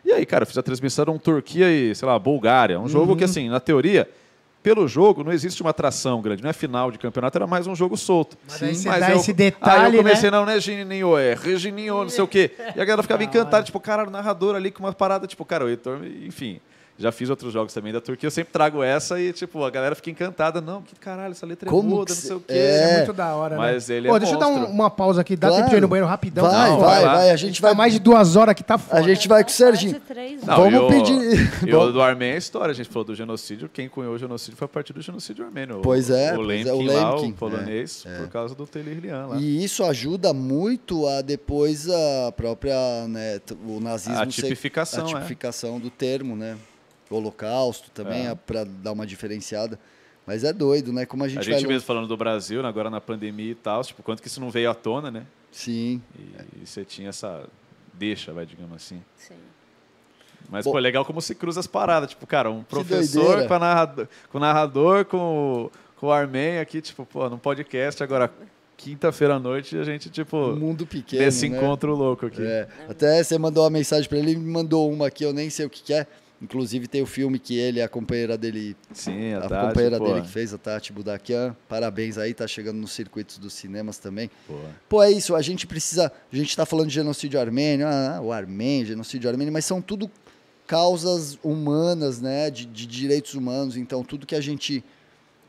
[0.03, 2.79] E aí, cara, eu fiz a transmissão um Turquia e, sei lá, Bulgária.
[2.79, 3.29] Um jogo que, Uhum.
[3.29, 4.09] assim, na teoria,
[4.67, 6.43] pelo jogo, não existe uma atração grande.
[6.43, 8.37] Não é final de campeonato, era mais um jogo solto.
[8.45, 10.37] Mas aí você Mas dá eu- esse Aí detalhe, eu comecei, né?
[10.37, 12.51] não, não é Gininho, é Regininho, não sei o quê.
[12.75, 15.63] E a galera ficava encantada, tipo, cara, o narrador ali com uma parada, tipo, cara,
[15.63, 16.59] o Heitor, enfim.
[16.99, 19.93] Já fiz outros jogos também da Turquia, eu sempre trago essa e, tipo, a galera
[19.93, 20.59] fica encantada.
[20.59, 22.53] Não, que caralho, essa letra é Como muda, que não sei o quê.
[22.53, 22.89] é.
[22.93, 23.95] É muito da hora, Mas né?
[23.97, 24.71] ele é Ô, deixa eu dar um- monstro.
[24.73, 25.35] uma pausa aqui.
[25.35, 25.61] Dá Claro.
[25.63, 26.45] tempo de ir no banheiro rapidão?
[26.49, 27.13] Vai, Não, vai, vai lá.
[27.17, 27.29] vai.
[27.29, 27.77] A gente Tá vai.
[27.77, 28.99] mais de duas horas que tá foda.
[28.99, 29.99] A gente vai com o Serginho.
[30.07, 32.71] Três, Não, Vamos e o- pedir- E o do Armênia é a história.
[32.71, 33.69] A gente falou do genocídio.
[33.71, 35.77] Quem cunhou o genocídio foi a partir do genocídio armênio.
[35.77, 38.17] O- Pois é, O pois é, Lemkin, o lá, Lemkin, o polonês, é, é.
[38.21, 39.37] por causa do Telerlian lá.
[39.37, 45.09] E isso ajuda muito a depois a própria, né, o nazismo A ser- tipificação, a
[45.09, 45.13] é.
[45.13, 46.57] tipificação do termo, né?
[47.15, 48.35] Holocausto também, É.
[48.35, 49.79] para dar uma diferenciada.
[50.25, 51.05] Mas é doido, né?
[51.05, 53.51] Como a gente, A vai gente longe- mesmo falando do Brasil, né, agora na pandemia
[53.51, 55.25] e tal, tipo, quanto que isso não veio à tona, né?
[55.51, 56.01] Sim.
[56.19, 57.45] E, e você tinha essa
[57.93, 59.01] deixa, vai, digamos assim.
[59.15, 59.35] Sim.
[60.49, 60.71] Mas, Pô.
[60.73, 62.09] pô, legal como se cruza as paradas.
[62.11, 65.17] Tipo, cara, um professor com, narrador, com o narrador, com,
[65.65, 68.31] o- com o Armen aqui, tipo, pô, num podcast agora,
[68.77, 71.57] quinta-feira à noite, a gente, tipo, Um mundo pequeno, nesse né?
[71.57, 72.41] encontro louco aqui.
[72.45, 72.67] É.
[72.87, 75.65] Até você mandou uma mensagem para ele, ele me mandou uma aqui, eu nem sei
[75.65, 76.05] o que, que é.
[76.41, 80.05] Inclusive tem o filme que ele a companheira dele, Sim, a, a Tati, companheira pô,
[80.05, 81.55] dele que fez, a Tati Budakian.
[81.67, 84.29] Parabéns aí, tá chegando nos circuitos dos cinemas também.
[84.45, 84.53] pô.
[84.87, 86.11] Pô, é isso, a gente precisa.
[86.31, 90.11] A gente tá falando de genocídio armênio, ah, o armênio, genocídio armênio, mas são tudo
[90.67, 92.51] causas humanas, né?
[92.51, 93.75] De, de direitos humanos.
[93.75, 94.83] Então, tudo que a gente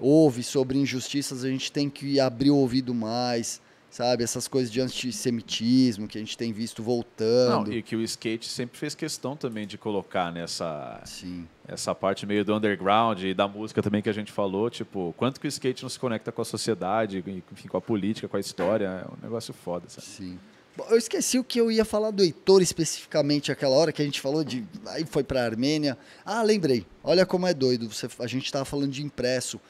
[0.01, 3.61] ouve sobre injustiças, a gente tem que abrir o ouvido mais,
[3.91, 4.23] sabe?
[4.25, 7.73] Essas coisas de antissemitismo que a gente tem visto Não, voltando.
[7.73, 12.45] e que o skate sempre fez questão também de colocar nessa Sim, essa parte meio
[12.45, 15.83] do underground e da música também que a gente falou, tipo, quanto que o skate
[15.83, 19.17] não se conecta com a sociedade, enfim, com a política, com a história, é um
[19.23, 20.07] negócio foda, sabe?
[20.07, 20.39] sim.
[20.77, 24.05] Bom, eu esqueci o que eu ia falar do Heitor especificamente aquela hora que a
[24.05, 24.65] gente falou de.
[24.87, 25.99] Aí foi pra Armênia.
[26.25, 26.87] Ah, lembrei.
[27.03, 27.93] Olha como é doido.
[27.93, 29.61] Você, a gente tava falando de impresso.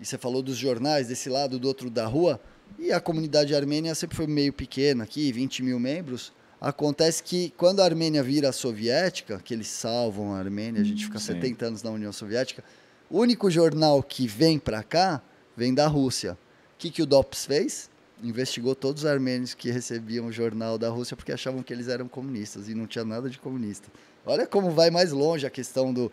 [0.00, 2.40] E você falou dos jornais desse lado, do outro da rua.
[2.78, 6.32] E a comunidade armênia sempre foi meio pequena aqui, 20 mil membros.
[6.60, 11.18] Acontece que quando a Armênia vira soviética, que eles salvam a Armênia, a gente fica
[11.18, 11.34] Sim.
[11.34, 12.62] 70 anos na União Soviética,
[13.10, 15.20] o único jornal que vem para cá
[15.56, 16.32] vem da Rússia.
[16.32, 16.36] O
[16.78, 17.90] que, que o DOPS fez?
[18.22, 22.06] Investigou todos os armênios que recebiam o jornal da Rússia porque achavam que eles eram
[22.06, 23.88] comunistas e não tinha nada de comunista.
[24.24, 26.12] Olha como vai mais longe a questão do,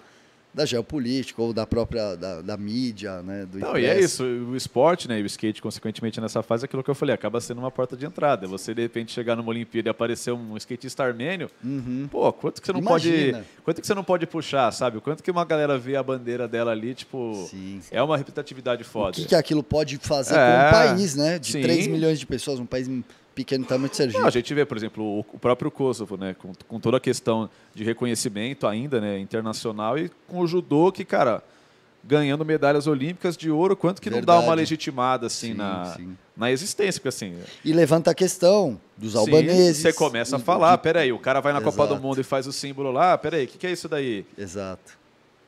[0.53, 3.45] da geopolítica ou da própria da, da mídia, né?
[3.45, 6.65] Do Não, e é isso, o esporte, né, e o skate, consequentemente, nessa fase, é
[6.65, 8.47] aquilo que eu falei, acaba sendo uma porta de entrada.
[8.47, 11.49] Você, de repente, chegar numa Olimpíada e aparecer um skatista armênio,
[12.09, 13.37] pô, quanto que você não Imagina.
[13.39, 13.47] pode.
[13.63, 14.97] Quanto que você não pode puxar, sabe?
[14.97, 17.47] O Quanto que uma galera vê a bandeira dela ali, tipo.
[17.49, 17.79] Sim.
[17.91, 19.11] É uma representatividade O foda.
[19.13, 21.37] que, que aquilo pode fazer É, com um país, né?
[21.39, 21.61] De sim.
[21.61, 22.87] 3 milhões de pessoas, um país
[23.35, 24.19] pequeno tamanho de Sergipe.
[24.19, 27.49] Não, a gente vê, por exemplo, o, próprio Kosovo, né, com, com toda a questão
[27.73, 31.41] de reconhecimento ainda, né, internacional e com o judô que, cara,
[32.03, 34.59] ganhando medalhas olímpicas de ouro, quanto que não dá uma Verdade.
[34.61, 36.17] legitimada assim Sim, na, sim.
[36.35, 39.77] na existência, porque assim, E levanta a questão dos sim, albaneses.
[39.81, 42.01] você começa a falar, de- peraí, o cara vai na Copa do Exato.
[42.07, 44.25] Mundo e faz o símbolo lá, peraí, o que, que é isso daí?
[44.37, 44.97] Exato.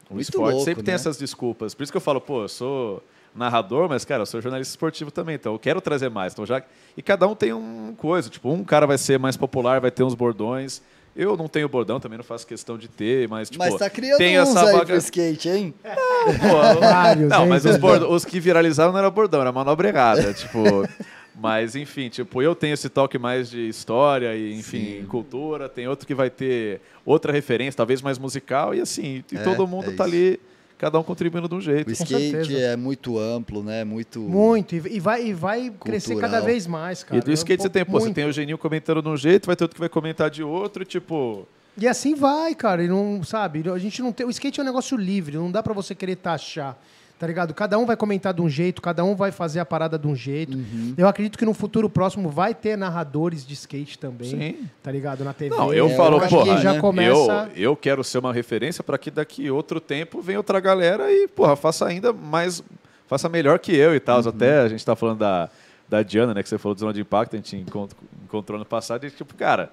[0.10, 0.96] O Muito esporte louco, sempre tem né?
[0.96, 1.74] essas desculpas.
[1.74, 3.02] Por isso que eu falo, pô, eu sou
[3.36, 6.34] narrador, mas, cara, eu sou jornalista esportivo também, então eu quero trazer mais.
[6.34, 6.62] Então já...
[6.98, 8.30] E cada um tem um coisa.
[8.30, 10.82] Tipo, um cara vai ser mais popular, vai ter uns bordões.
[11.16, 14.18] Eu não tenho bordão, também não faço questão de ter, mas, tipo, Mas tá criando
[14.18, 15.74] tem uns essa aí vaga- pro skate, hein?
[15.84, 17.50] Pô, Vários, não, hein?
[17.50, 20.32] mas os, bordo- os que viralizaram não era bordão, era manobra errada.
[20.34, 20.88] tipo,
[21.36, 25.68] mas, enfim, tipo, eu tenho esse toque mais de história e, enfim, cultura.
[25.68, 28.74] Tem outro que vai ter outra referência, talvez mais musical.
[28.74, 30.16] E, assim, e É, todo mundo é tá isso.
[30.16, 30.40] ali,
[30.82, 31.88] cada um contribuindo de um jeito.
[31.90, 33.84] O skate é muito amplo, né?
[33.84, 34.20] Muito.
[34.20, 34.76] Muito.
[34.76, 37.22] E vai, e vai crescer cada vez mais, cara.
[37.22, 38.16] E do skate você tem, pô, você Muito.
[38.16, 40.84] tem o Geninho comentando de um jeito, vai ter outro que vai comentar de outro,
[40.84, 41.48] tipo...
[41.78, 42.84] E assim vai, cara.
[42.84, 44.26] E não, sabe, a gente não tem.
[44.26, 46.76] O skate é um negócio livre, não dá pra você querer taxar.
[47.22, 47.54] Tá ligado?
[47.54, 50.16] Cada um vai comentar de um jeito, cada um vai fazer a parada de um
[50.16, 50.58] jeito.
[50.58, 50.96] Uhum.
[50.98, 54.28] Eu acredito que no futuro próximo vai ter narradores de skate também.
[54.32, 54.70] Sim.
[54.82, 55.24] Tá ligado?
[55.24, 55.56] Na TV.
[55.56, 56.80] Não, eu É, falo, eu porra, que já né?
[56.80, 57.52] começa.
[57.56, 61.28] eu, eu quero ser uma referência para que daqui outro tempo venha outra galera e,
[61.28, 62.64] porra, faça ainda mais,
[63.06, 64.20] faça melhor que eu e tal.
[64.24, 64.30] Uhum.
[64.30, 65.48] Até a gente tá falando da,
[65.88, 67.92] da Diana, né, que você falou do Zona de Impacto, a gente encont-
[68.24, 69.70] encontrou ano passado, e tipo, cara,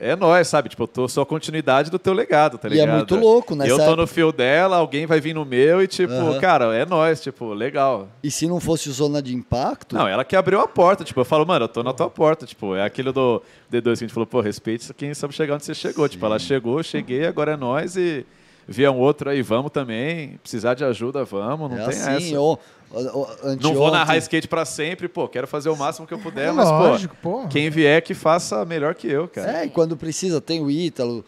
[0.00, 0.68] é nós, sabe?
[0.68, 2.96] Tipo, eu tô só a continuidade do teu legado, tá E é ligado?
[2.96, 6.12] muito louco, nessa Eu tô no fio dela, alguém vai vir no meu e, tipo,
[6.12, 6.38] Aham.
[6.40, 8.08] cara, é nós, tipo, legal.
[8.22, 11.24] E se não fosse Zona de Impacto, Não, ela que abriu a porta, tipo, eu
[11.24, 14.12] falo, mano, eu tô na tua porta, tipo, é aquilo do D2 que a gente
[14.14, 16.08] falou, pô, respeite quem sabe chegar onde você chegou.
[16.08, 18.24] Tipo, ela chegou, eu cheguei, agora é nós e
[18.68, 20.38] vier um outro aí, vamos também.
[20.42, 22.40] Precisar de ajuda, vamos, não é tem assim, essa.
[22.40, 23.28] ou, ou,
[23.60, 26.52] Não vou narrar skate pra sempre, pô, quero fazer o máximo que eu puder, É
[26.52, 27.48] mas, lógico, pô, porra.
[27.48, 29.60] quem vier que faça melhor que eu, cara.
[29.62, 31.24] É, e quando precisa, tem o Ítalo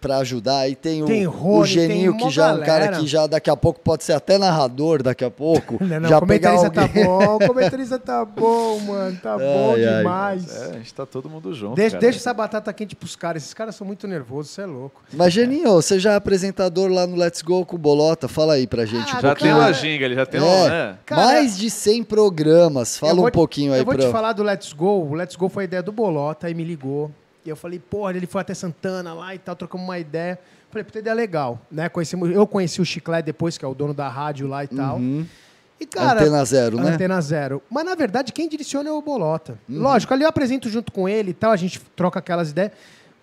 [0.00, 2.88] pra ajudar, aí tem o, Tem o Rony, Geninho, tem que já é um cara
[2.98, 5.76] que já daqui a pouco pode ser até narrador, daqui a pouco.
[5.84, 7.04] Não, não, já o comentarista pegar tá alguém.
[7.04, 9.18] bom, o comentarista tá bom, mano.
[9.22, 9.96] Tá bom Ai, ai.
[9.98, 10.56] demais.
[10.56, 12.00] É, a gente tá todo mundo junto, Deixa, cara.
[12.00, 13.42] deixa essa batata quente pros caras.
[13.42, 15.02] Esses caras são muito nervosos, você é louco.
[15.12, 18.66] Mas, Geninho, você já é apresentador lá no Let's Go com o Bolota, fala aí
[18.66, 19.10] pra gente.
[19.12, 19.56] Ah, um Já tem pouquinho.
[19.56, 20.68] uma ginga, ele já tem um, É.
[20.68, 20.98] né?
[21.06, 24.04] Cara, Mais de 100 programas, fala vou um te- pouquinho aí Eu vou pra...
[24.06, 25.06] te falar do Let's Go.
[25.10, 27.10] O Let's Go foi a ideia do Bolota, aí me ligou.
[27.46, 30.38] E eu falei, porra, ele foi até Santana lá e tal, trocamos uma ideia.
[30.70, 31.88] Falei, puta ideia legal, né?
[31.88, 35.00] Conhecemos, eu conheci o Chiclete depois, que é o dono da rádio lá e tal.
[35.78, 36.90] E, cara, Antena Zero, né?
[36.90, 37.62] Antena Zero.
[37.70, 39.58] Mas, na verdade, quem direciona é o Bolota.
[39.68, 39.80] Uhum.
[39.80, 42.72] Lógico, ali eu apresento junto com ele e tal, a gente troca aquelas ideias.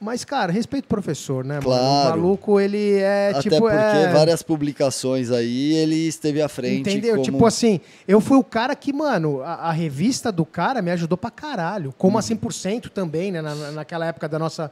[0.03, 1.55] Mas, cara, respeito o professor, né?
[1.55, 1.65] mano?
[1.65, 2.07] Claro.
[2.07, 3.59] O maluco, ele é, Até tipo...
[3.61, 4.11] porque é...
[4.11, 6.81] várias publicações aí ele esteve à frente.
[6.89, 7.13] Entendeu?
[7.13, 10.91] como- Tipo assim, eu fui o cara que, mano, a, a revista do cara me
[10.91, 11.93] ajudou pra caralho.
[11.97, 13.41] Como a 100% também, né?
[13.41, 14.71] Na- naquela época da nossa,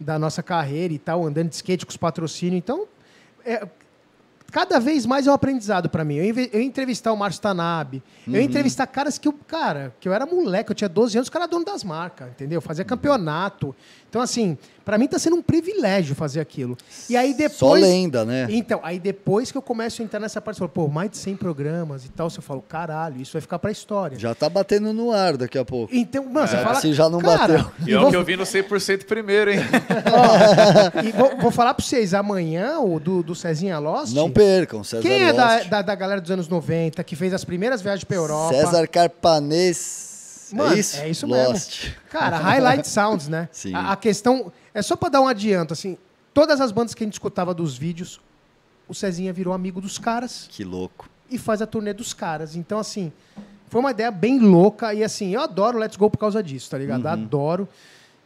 [0.00, 2.56] da nossa carreira e tal, andando de skate com os patrocínios.
[2.58, 2.86] Então,
[3.44, 3.66] é,
[4.50, 6.16] cada vez mais é um aprendizado pra mim.
[6.16, 10.12] Eu, eu entrevistar o Márcio Tanabe, eu ia entrevistar caras que eu, cara, que eu
[10.12, 12.60] era moleque, eu tinha 12 anos, o cara era dono das marcas, entendeu?
[12.60, 13.74] Fazia campeonato.
[14.08, 16.76] Então, assim, pra mim tá sendo um privilégio fazer aquilo.
[17.08, 17.58] E aí depois.
[17.58, 18.46] Só lenda, né?
[18.50, 21.16] Então, aí depois que eu começo a entrar nessa parte, eu falo, pô, mais de
[21.18, 24.18] 100 programas e tal, você fala, caralho, isso vai ficar pra história.
[24.18, 25.94] Já tá batendo no ar daqui a pouco.
[25.94, 26.80] Então, mano, você fala.
[26.80, 27.72] se já não cara, bateu.
[27.86, 29.60] E é o vou, que eu vi no 100% primeiro, hein?
[30.12, 34.14] ó, e vou, vou falar pra vocês, amanhã, o do, do Cezinha Lost.
[34.14, 37.44] Não percam, César Quem é da, da, da galera dos anos 90, que fez as
[37.44, 38.54] primeiras viagens pra Europa?
[38.54, 40.08] César Carpanês.
[40.52, 40.96] Mano, é isso?
[41.00, 41.84] é isso Lost.
[41.84, 41.96] mesmo.
[42.10, 43.48] Cara, Highlight Sounds, né?
[43.52, 43.74] Sim.
[43.74, 44.52] A, a questão.
[44.74, 45.96] É só pra dar um adianto, assim.
[46.32, 48.20] Todas as bandas que a gente escutava dos vídeos,
[48.88, 51.08] o Cezinha virou amigo dos caras Que louco.
[51.30, 52.54] e faz a turnê dos caras.
[52.54, 53.12] Então, assim,
[53.68, 54.94] foi uma ideia bem louca.
[54.94, 57.04] E assim, eu adoro Let's Go por causa disso, tá ligado?
[57.04, 57.10] Uhum.
[57.10, 57.68] Adoro.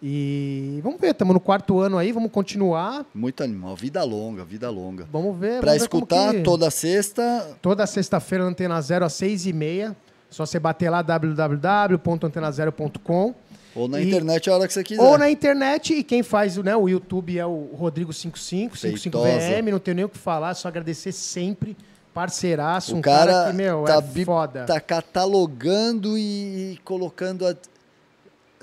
[0.06, 3.06] E vamos ver, estamos no quarto ano aí, vamos continuar.
[3.14, 3.74] Muito animal.
[3.74, 5.08] Vida longa, vida longa.
[5.10, 5.60] Vamos ver.
[5.60, 9.96] Como escutar que- toda sexta, Toda sexta-feira, Antena Zero, às seis e meia.
[10.28, 13.34] Só você bater lá www.antenazero.com.
[13.74, 15.02] ou na E- internet a hora que você quiser.
[15.02, 19.28] Ou na internet, e quem faz né, o YouTube é o Rodrigo55, Feitosa.
[19.28, 21.76] 55VM, não tenho nem o que falar, só agradecer sempre.
[22.12, 24.64] Parceiraço, O um cara, cara, que, meu, tá, é foda.
[24.66, 27.56] tá catalogando e colocando a...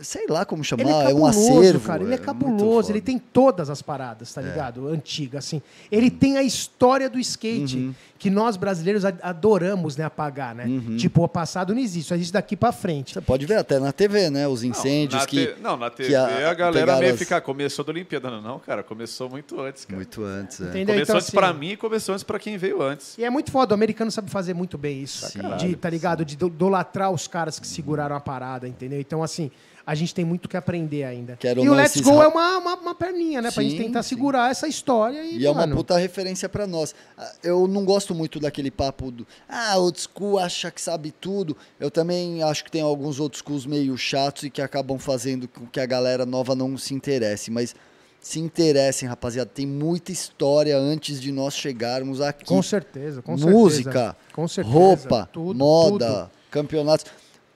[0.02, 1.80] Sei lá como chamar, Ele é é, um cabuloso, acervo.
[1.88, 2.04] cara.
[2.04, 4.88] Ele é muito cabuloso, ele tem todas as paradas, tá ligado?
[4.88, 5.62] Antigas, assim.
[5.92, 7.94] Ele tem a história do skate, Uhum.
[8.18, 10.66] que nós brasileiros adoramos, né, apagar, né?
[10.66, 10.96] Uhum.
[10.98, 13.14] Tipo, o passado não existe, só existe daqui pra frente.
[13.14, 14.48] Você pode ver até na TV, né?
[14.48, 15.46] Os incêndios não, na que...
[15.48, 17.40] te- Não, na TV que a, a- galera meio as- fica.
[17.42, 18.30] Começou da Olimpíada.
[18.30, 18.84] Não, não, cara.
[18.84, 19.96] Começou muito antes, cara.
[19.96, 20.66] Muito antes, é.
[20.66, 20.86] Entendeu?
[20.96, 23.18] Começou Então, antes assim, pra mim e começou antes pra quem veio antes.
[23.18, 25.26] E é muito foda, o americano sabe fazer muito bem isso.
[25.28, 25.40] Sim.
[25.58, 26.24] De, tá ligado?
[26.24, 29.00] De idolatrar os caras que seguraram a parada, entendeu?
[29.00, 29.50] Então, assim,
[29.92, 31.36] a gente tem muito que aprender ainda.
[31.38, 33.52] Quero e o Let's Go ra- é uma, uma, uma perninha, né?
[33.52, 34.16] Pra gente Sim, tentar sim.
[34.16, 35.22] segurar essa história.
[35.22, 36.96] E, E é uma puta referência pra nós.
[37.18, 41.58] Ah, Eu não gosto muito daquele papo do ah, old school acha que sabe tudo.
[41.78, 45.66] Eu também acho que tem alguns old schools meio chatos e que acabam fazendo com
[45.66, 47.76] que a galera nova não se interesse, mas
[48.22, 52.46] se interessem, rapaziada, tem muita história antes de nós chegarmos aqui.
[52.46, 54.48] Com certeza, com Música, certeza.
[54.48, 54.74] Certeza.
[54.74, 56.30] roupa, tudo, moda, tudo.
[56.50, 57.06] campeonatos.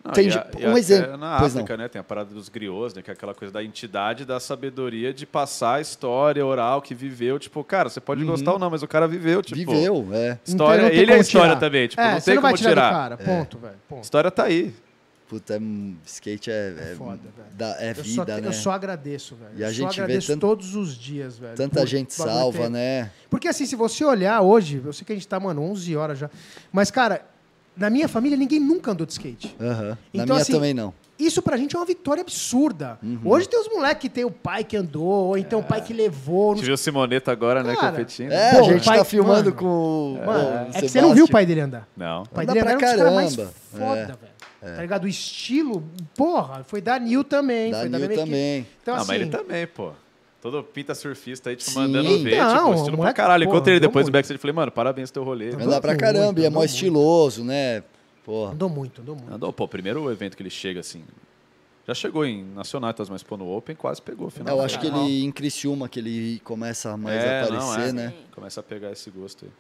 [0.06, 1.18] Não, Tem e a- um exemplo.
[1.18, 1.88] Na Pois África, né?
[1.88, 3.02] Tem a parada dos griots, né?
[3.02, 7.40] Que é aquela coisa da entidade, da sabedoria de passar a história oral que viveu.
[7.40, 9.58] Tipo, cara, você pode gostar ou não, mas o cara viveu, tipo.
[9.58, 10.38] Viveu, é.
[10.46, 11.60] História, Então, ele é história tirar.
[11.60, 12.90] também, tipo, é, não você tem não vai como tirar, tirar.
[12.90, 13.18] do cara.
[13.18, 13.76] Ponto, velho.
[13.90, 14.04] Ponto.
[14.04, 14.74] História tá aí.
[15.28, 16.54] Puta, é, um- skate é,
[16.92, 17.20] é, foda,
[17.58, 18.48] da- é Eu só, vida, te- né?
[18.48, 19.54] eu só agradeço, velho.
[19.58, 21.56] E a eu gente só vê agradeço tanto- todos os dias, velho.
[21.56, 23.12] Tanta por gente salva, ter- né?
[23.28, 26.20] Porque assim, se você olhar hoje, eu sei que a gente tá, mano, 11 horas
[26.20, 26.30] já.
[26.72, 27.26] Mas, cara,
[27.78, 29.56] na minha família ninguém nunca andou de skate.
[29.60, 29.90] Aham.
[29.90, 30.94] Na Então, minha assim, também não.
[31.18, 33.00] Isso pra gente é uma vitória absurda.
[33.02, 33.20] Uhum.
[33.24, 35.94] Hoje tem os moleques que tem o pai que andou, ou então o pai que
[35.94, 36.56] levou.
[36.56, 38.32] Gente viu o Simoneta agora, né, Cara, competindo.
[38.34, 40.26] É, Pô, a gente pai- tá filmando mano, com o.
[40.26, 41.88] Mano, o é que você não viu o pai dele andar.
[41.96, 42.24] Não.
[42.24, 43.54] O pai Anda dele pra era um mais caramba.
[43.72, 44.06] foda, É.
[44.06, 44.76] velho.
[44.76, 45.04] Tá ligado?
[45.04, 45.84] O estilo,
[46.16, 47.72] porra, foi da Nil também.
[47.72, 48.68] Da foi da Nil também.
[48.82, 49.92] Então, não, assim, mas ele também, pô.
[50.46, 51.80] Todo pinta surfista aí, tipo, Sim.
[51.80, 53.44] mandando ver, Não, tipo, estilo pra moleque, caralho.
[53.46, 54.14] Enquanto ele depois do muito.
[54.14, 55.48] backstage, eu falei, mano, parabéns pelo rolê.
[55.50, 56.70] Andou Anda pra muito, caramba, e é mó muito.
[56.70, 57.82] estiloso, né?
[58.24, 58.52] Porra.
[58.52, 59.34] Andou muito, andou muito.
[59.34, 61.04] Andou, pô, primeiro evento que ele chega, assim,
[61.88, 64.58] já chegou em Nacional, tá, mas pô, no Open quase pegou, É, final.
[64.58, 67.92] eu acho que ele em Criciúma que ele começa mais É, a não, aparecer, é.
[67.94, 68.14] né?
[68.36, 69.52] Começa a pegar esse gosto aí.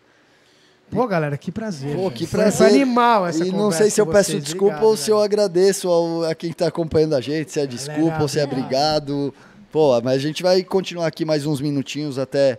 [0.92, 1.96] Pô, galera, que prazer.
[1.96, 2.70] Pô, que prazer.
[2.70, 4.44] Foi animal essa E não sei se eu peço vocês.
[4.44, 7.66] desculpa Obrigado, ou se eu agradeço ao, a quem tá acompanhando a gente, se é
[7.66, 9.34] desculpa ou se é obrigado.
[9.76, 12.58] Pô, mas a gente vai continuar aqui mais uns minutinhos até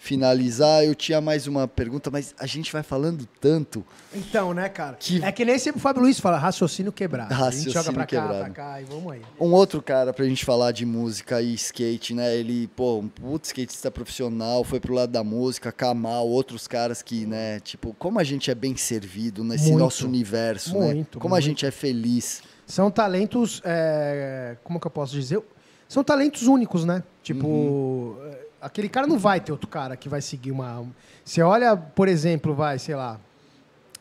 [0.00, 0.82] finalizar.
[0.82, 3.86] Eu tinha mais uma pergunta, mas a gente vai falando tanto.
[4.12, 4.96] Então, né, cara?
[4.98, 7.32] Que- É que nem sempre o Fábio Luiz fala, raciocínio quebrado.
[7.32, 8.44] a gente joga Raciocínio pra cá, quebrado.
[8.46, 9.22] pra cá e vamos aí.
[9.38, 12.34] Um outro cara pra gente falar de música e skate, né?
[12.34, 17.26] Ele, pô, um puto skatista profissional, foi pro lado da música, Kamal, outros caras que,
[17.26, 19.78] né, tipo, como a gente é bem servido nesse Muito.
[19.78, 20.86] nosso universo, né?
[20.94, 21.44] Muito, Como a muito.
[21.46, 22.42] gente é feliz.
[22.66, 25.40] São talentos, é, como que eu posso dizer?
[25.88, 27.02] São talentos únicos, né?
[27.22, 28.16] Tipo, Uhum.
[28.32, 30.84] é, aquele cara não vai ter outro cara que vai seguir uma...
[31.24, 33.18] Você olha, por exemplo, vai, sei lá,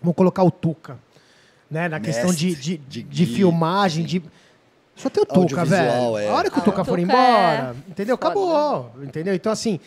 [0.02, 0.98] vamos colocar o Tuca,
[1.70, 1.88] né?
[1.90, 4.24] Na questão de, Mestre de, de de filmagem, de...
[4.96, 6.18] Só tem o Tuca, velho.
[6.18, 6.30] é.
[6.30, 8.16] A hora que o Ah, Tuca for embora, é entendeu?
[8.18, 9.34] foda, Acabou, entendeu?
[9.36, 9.80] Então, assim,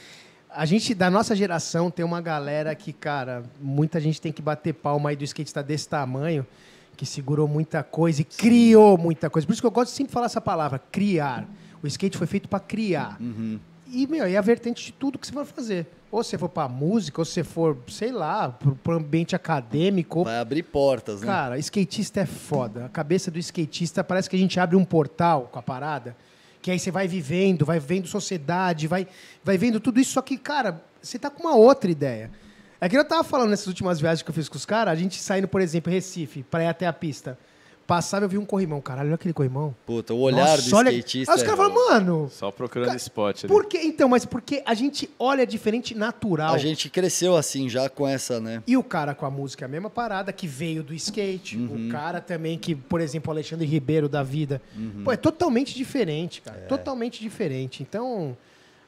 [0.50, 4.74] a gente, da nossa geração, tem uma galera que, cara, muita gente tem que bater
[4.74, 6.46] palma aí do skate tá desse tamanho,
[6.96, 9.46] que segurou muita coisa e criou muita coisa.
[9.46, 11.46] Por isso que eu gosto de sempre falar essa palavra, criar.
[11.82, 13.16] O skate foi feito para criar.
[13.20, 13.58] Uhum.
[13.90, 15.86] E, meu, é a vertente de tudo que você vai fazer.
[16.10, 18.50] Ou você for pra música, ou você for, sei lá,
[18.82, 20.24] pro ambiente acadêmico.
[20.24, 21.26] Vai abrir portas, né?
[21.26, 22.86] Cara, skatista é foda.
[22.86, 26.16] A cabeça do skatista parece que a gente abre um portal com a parada.
[26.60, 29.06] Que aí você vai vivendo, vai vendo sociedade, vai,
[29.44, 30.12] vai vendo tudo isso.
[30.12, 32.30] Só que, cara, você tá com uma outra ideia.
[32.80, 34.96] É que eu tava falando nessas últimas viagens que eu fiz com os caras, a
[34.96, 37.38] gente saindo, por exemplo, em Recife, pra ir até a pista.
[37.88, 38.82] Passava eu vi um corrimão.
[38.82, 39.74] Caralho, olha aquele corrimão.
[39.86, 41.32] Puta, o olhar Nossa, do olha- skatista.
[41.32, 43.48] Aí os caras é- falam, mano, Só procurando spot ali.
[43.48, 43.78] por que?
[43.78, 46.52] Então, mas porque a gente olha diferente natural.
[46.54, 48.62] A gente cresceu assim já com essa, né?
[48.66, 51.56] E o cara com a música é a mesma parada, que veio do skate.
[51.56, 51.88] Uhum.
[51.88, 54.60] O cara também que, por exemplo, o Alexandre Ribeiro da vida.
[54.76, 55.04] Uhum.
[55.04, 56.58] Pô, é totalmente diferente, cara.
[56.58, 56.66] É.
[56.66, 57.82] Totalmente diferente.
[57.82, 58.36] Então,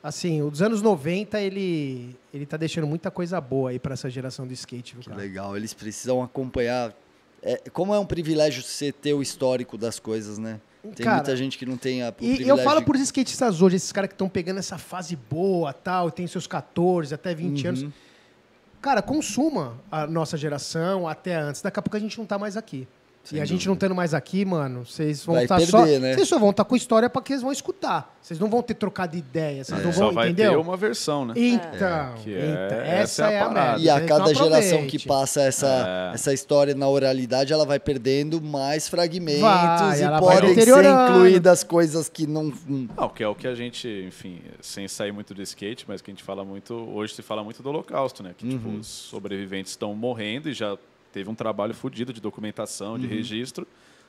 [0.03, 4.47] assim, os anos 90, ele, ele tá deixando muita coisa boa aí pra essa geração
[4.47, 5.23] do skate, viu, Que cara?
[5.23, 5.57] legal.
[5.57, 6.93] Eles precisam acompanhar.
[7.43, 10.61] É, como é um privilégio você ter o histórico das coisas, né?
[10.83, 13.93] Tem Cara, muita gente que não tem a, E eu falo por skatistas hoje, esses
[13.93, 17.69] caras que estão pegando essa fase boa, tal, tem seus 14 até 20 Uhum.
[17.69, 17.87] anos.
[18.81, 21.61] Cara, consuma a nossa geração até antes.
[21.61, 22.89] Daqui a pouco a gente não tá mais aqui.
[23.23, 25.85] Sem e a gente não tendo mais aqui, mano, vocês vão Vai estar perder, só.
[26.01, 26.15] né?
[26.15, 28.17] Vocês só vão estar com história para que eles vão escutar.
[28.21, 30.53] Vocês não vão ter trocado ideia, vocês não Só vão, vai entendeu?
[30.53, 31.35] ter uma versão, né?
[31.37, 33.79] Então, Que é- então, essa essa, é a é a merda.
[33.79, 36.15] E a cada geração que passa essa, É.
[36.15, 41.63] essa história na oralidade, ela vai perdendo mais fragmentos Vai, e vai podem ser incluídas
[41.63, 42.51] coisas que não.
[42.97, 46.11] Não, que é o que a gente, enfim, sem sair muito do skate, mas que
[46.11, 48.35] a gente fala muito, hoje se fala muito do holocausto, né?
[48.37, 48.79] Que tipo, Uhum.
[48.79, 50.77] os sobreviventes estão morrendo e já
[51.13, 52.99] teve um trabalho fodido de documentação, Uhum.
[52.99, 53.67] de registro,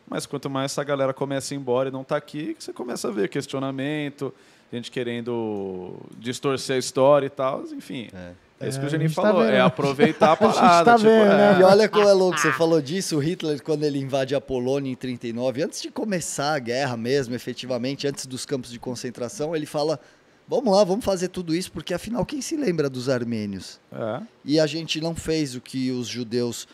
[0.07, 3.07] mas quanto mais essa galera começa a ir embora e não tá aqui, você começa
[3.07, 4.33] a ver questionamento,
[4.71, 8.07] gente querendo distorcer a história e tal, enfim.
[8.59, 10.47] É, isso que É, o a Geninho gente tá falou, vendo, é aproveitar a A
[10.47, 10.85] gente parada.
[10.85, 11.59] tá tipo, vendo, é, né?
[11.59, 14.91] E olha como é louco, você falou disso, o Hitler, quando ele invade a Polônia
[14.91, 19.65] em 39, antes de começar a guerra mesmo, efetivamente, antes dos campos de concentração, ele
[19.65, 19.99] fala:
[20.47, 23.79] vamos lá, vamos fazer tudo isso, porque afinal, quem se lembra dos armênios?
[23.91, 24.21] é.
[24.45, 26.67] E a gente não fez o que os judeus,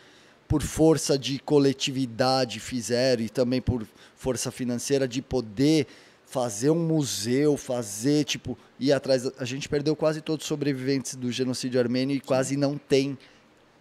[0.47, 3.85] por força de coletividade, fizeram e também por
[4.15, 5.87] força financeira de poder
[6.25, 9.29] fazer um museu, fazer, tipo, ir atrás.
[9.39, 13.17] A gente perdeu quase todos os sobreviventes do genocídio armênio e quase não tem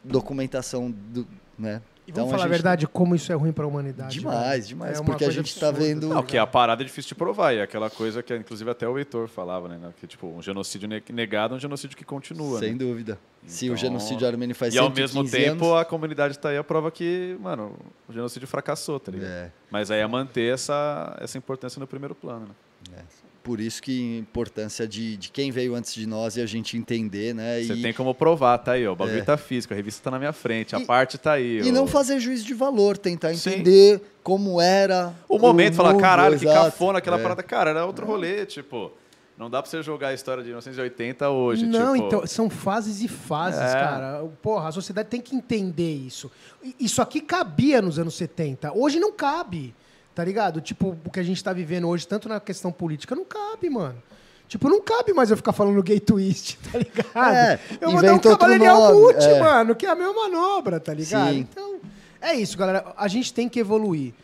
[0.02, 1.26] documentação do,
[1.58, 1.82] né?
[2.08, 4.20] E vamos Então, falar a, gente- verdade, como isso é ruim pra humanidade.
[4.20, 4.66] Demais, velho.
[4.68, 7.14] demais, É porque a gente tá absurda, vendo- Não, que a parada é difícil de
[7.16, 9.92] provar, e é aquela coisa que inclusive até o Heitor falava, né?
[10.00, 12.60] Que tipo, um genocídio ne- negado é um genocídio que continua.
[12.60, 12.78] Sem né?
[12.78, 13.18] dúvida.
[13.44, 16.50] Se o Então, genocídio armênio faz E ao 115 mesmo tempo anos, a comunidade tá
[16.50, 17.74] aí a prova que, mano,
[18.08, 19.28] o genocídio fracassou, tá ligado?
[19.28, 19.50] É.
[19.70, 22.48] Mas aí é manter essa, essa importância no primeiro plano,
[22.90, 22.98] né?
[23.46, 26.76] Por isso que a importância de, de quem veio antes de nós e a gente
[26.76, 27.62] entender, né?
[27.62, 28.92] Você e, tem como provar, tá aí, ó.
[28.92, 29.22] O bagulho É.
[29.22, 31.60] tá físico, a revista tá na minha frente, a E- parte tá aí.
[31.60, 31.72] E ó.
[31.72, 33.50] não fazer juízo de valor, tentar Sim.
[33.50, 35.14] entender como era.
[35.28, 36.64] O momento, falar, mundo, caralho, que exato.
[36.72, 37.22] cafona aquela É.
[37.22, 37.42] parada.
[37.44, 38.90] Cara, era outro rolê, tipo.
[39.38, 42.06] Não dá pra você jogar a história de 1980 hoje, Não, tipo.
[42.06, 43.72] então, são fases e fases, É.
[43.74, 44.24] cara.
[44.42, 46.32] Porra, a sociedade tem que entender isso.
[46.80, 48.72] Isso aqui cabia nos anos 70.
[48.72, 49.72] Hoje não cabe,
[50.16, 50.62] tá ligado?
[50.62, 54.02] Tipo, o que a gente tá vivendo hoje, tanto na questão política, não cabe, mano.
[54.48, 57.34] Tipo, não cabe mais eu ficar falando gay twist, tá ligado?
[57.34, 59.38] É, eu vou dar um nome, mute, é.
[59.38, 61.34] mano, que é a mesma manobra, tá ligado?
[61.34, 61.40] Sim.
[61.40, 61.80] Então,
[62.18, 62.94] é isso, galera.
[62.96, 64.14] A gente tem que evoluir.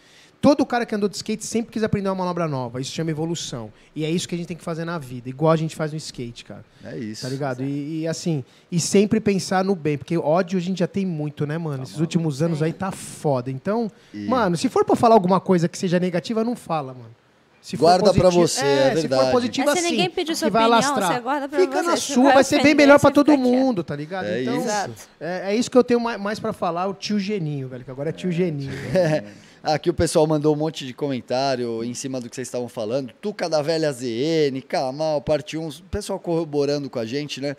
[0.42, 2.80] Todo cara que andou de skate sempre quis aprender uma manobra nova.
[2.80, 3.72] Isso chama evolução.
[3.94, 5.92] E é isso que a gente tem que fazer na vida, igual a gente faz
[5.92, 6.64] no skate, cara.
[6.84, 7.22] É isso.
[7.22, 7.62] Tá ligado?
[7.62, 11.46] E, e, assim, e sempre pensar no bem, porque ódio a gente já tem muito,
[11.46, 11.84] né, mano?
[11.84, 13.52] Esses últimos anos aí tá foda.
[13.52, 17.14] Então, E- mano, se for pra falar alguma coisa que seja negativa, não fala, mano.
[17.60, 19.22] Se Guarda pra positivo- você, é Se verdade.
[19.26, 21.12] for positivo Mas se assim, ninguém pedir sua que vai opinião, alastrar.
[21.14, 21.88] você guarda pra Fica você.
[21.88, 24.24] na Se sua, vai vai ser bem melhor pra você todo mundo, tá ligado?
[24.26, 25.08] É então, isso.
[25.20, 27.90] É, é isso que eu tenho mais, mais pra falar, o tio Geninho, velho, que
[27.92, 28.72] agora é tio Geninho.
[29.65, 33.12] Aqui o pessoal mandou um monte de comentário em cima do que vocês estavam falando.
[33.20, 37.57] Tuca da velha ZN, Kamal, parte 1, o pessoal corroborando com a gente, né?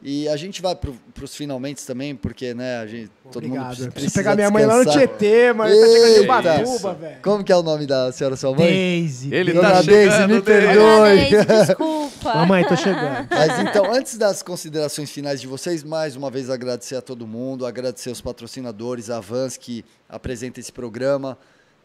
[0.00, 3.68] E a gente vai pro, pros finalmente também, porque, né, a gente, todo mundo Obrigado.
[3.68, 4.88] precisa, Preciso pegar minha mãe lá no.
[4.88, 6.26] Tietê, mas tá chegando de Eita.
[6.28, 7.16] Batuba, velho.
[7.20, 8.66] Como que é o nome da senhora sua mãe?
[8.66, 9.34] Daisy.
[9.34, 9.60] Ele Daisy.
[9.60, 10.66] tá Dona Daisy, chegando, me Daisy.
[10.66, 11.30] perdoe.
[11.30, 12.34] Daisy, desculpa.
[12.34, 13.28] Mamãe, tô chegando.
[13.28, 17.66] Mas então, antes das considerações finais de vocês, mais uma vez agradecer a todo mundo,
[17.66, 21.36] agradecer os patrocinadores, a Vans que apresenta esse programa,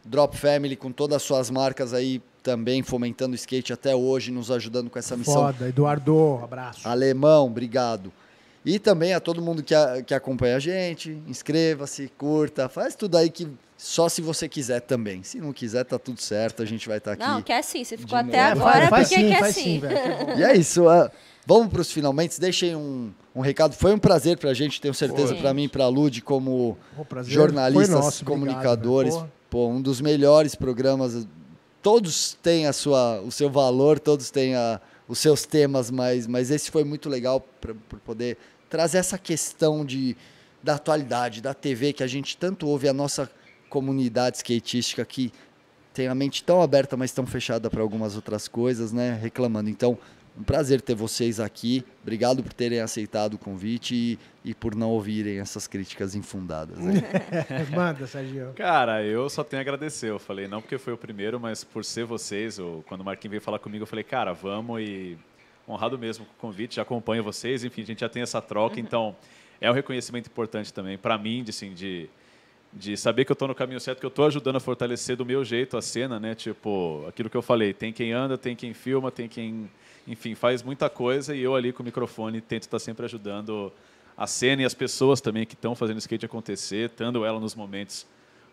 [0.04, 4.50] Drop Family com todas as suas marcas aí também fomentando o skate até hoje, nos
[4.50, 5.34] ajudando com essa missão.
[5.34, 6.86] Foda, Eduardo, abraço.
[6.86, 8.12] Alemão, obrigado.
[8.64, 13.16] E também a todo mundo que, a- que acompanha a gente, inscreva-se, curta, faz tudo
[13.16, 15.22] aí que só se você quiser também.
[15.22, 17.22] Se não quiser, tá tudo certo, a gente vai estar aqui.
[17.26, 17.82] Não, quer sim.
[17.82, 18.66] Você ficou até novo.
[18.66, 19.80] agora faz porque sim, quer faz sim.
[19.80, 20.38] sim.
[20.38, 20.88] E é isso.
[20.88, 21.10] ah,
[21.46, 22.40] vamos para os finalmente.
[22.40, 23.74] Deixem um, um recado.
[23.74, 26.78] Foi um prazer para a gente, tenho certeza, para mim e para a Lud, como
[27.24, 29.14] jornalistas, nosso, obrigado, comunicadores.
[29.14, 29.32] velho.
[29.50, 31.26] Pô, um dos melhores programas.
[31.84, 36.50] Todos têm a sua, o seu valor, todos têm a, os seus temas, mas, mas
[36.50, 38.38] esse foi muito legal para poder
[38.70, 40.16] trazer essa questão de,
[40.62, 43.30] da atualidade, da TV, que a gente tanto ouve, a nossa
[43.68, 45.30] comunidade skatística que
[45.92, 49.18] tem a mente tão aberta, mas tão fechada para algumas outras coisas, né?
[49.20, 49.68] Reclamando.
[49.68, 49.98] Então,
[50.36, 51.84] um prazer ter vocês aqui.
[52.02, 54.18] Obrigado por terem aceitado o convite e,
[54.50, 56.78] e por não ouvirem essas críticas infundadas.
[56.78, 57.02] Né?
[57.74, 58.52] Manda, Sergio.
[58.54, 60.10] Cara, eu só tenho a agradecer.
[60.10, 62.58] Eu falei, não porque foi o primeiro, mas por ser vocês.
[62.58, 65.16] Eu, quando o Marquinhos veio falar comigo, eu falei, cara, vamos e
[65.68, 68.78] honrado mesmo com o convite, já acompanho vocês, enfim, a gente já tem essa troca,
[68.78, 69.16] então
[69.60, 72.08] é um reconhecimento importante também para mim, de, assim, de,
[72.72, 75.24] de saber que eu estou no caminho certo, que eu estou ajudando a fortalecer do
[75.24, 76.34] meu jeito a cena, né?
[76.34, 79.70] Tipo, aquilo que eu falei, tem quem anda, tem quem filma, tem quem,
[80.06, 83.72] enfim, faz muita coisa e eu ali com o microfone tento estar sempre ajudando
[84.16, 88.06] a cena e as pessoas também que estão fazendo skate acontecer, estando ela nos momentos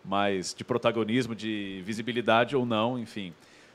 [0.04, 3.32] mais de protagonismo, de visibilidade ou não, enfim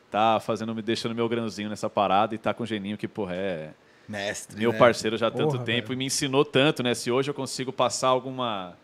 [0.10, 3.36] tá fazendo, me deixando meu grãozinho nessa parada e tá com o Geninho que, porra,
[3.36, 3.74] é
[4.08, 4.78] Mestre, meu né?
[4.78, 5.98] parceiro já há tanto Porra, tempo velho.
[5.98, 6.94] e me ensinou tanto, né?
[6.94, 8.78] Se hoje eu consigo passar alguma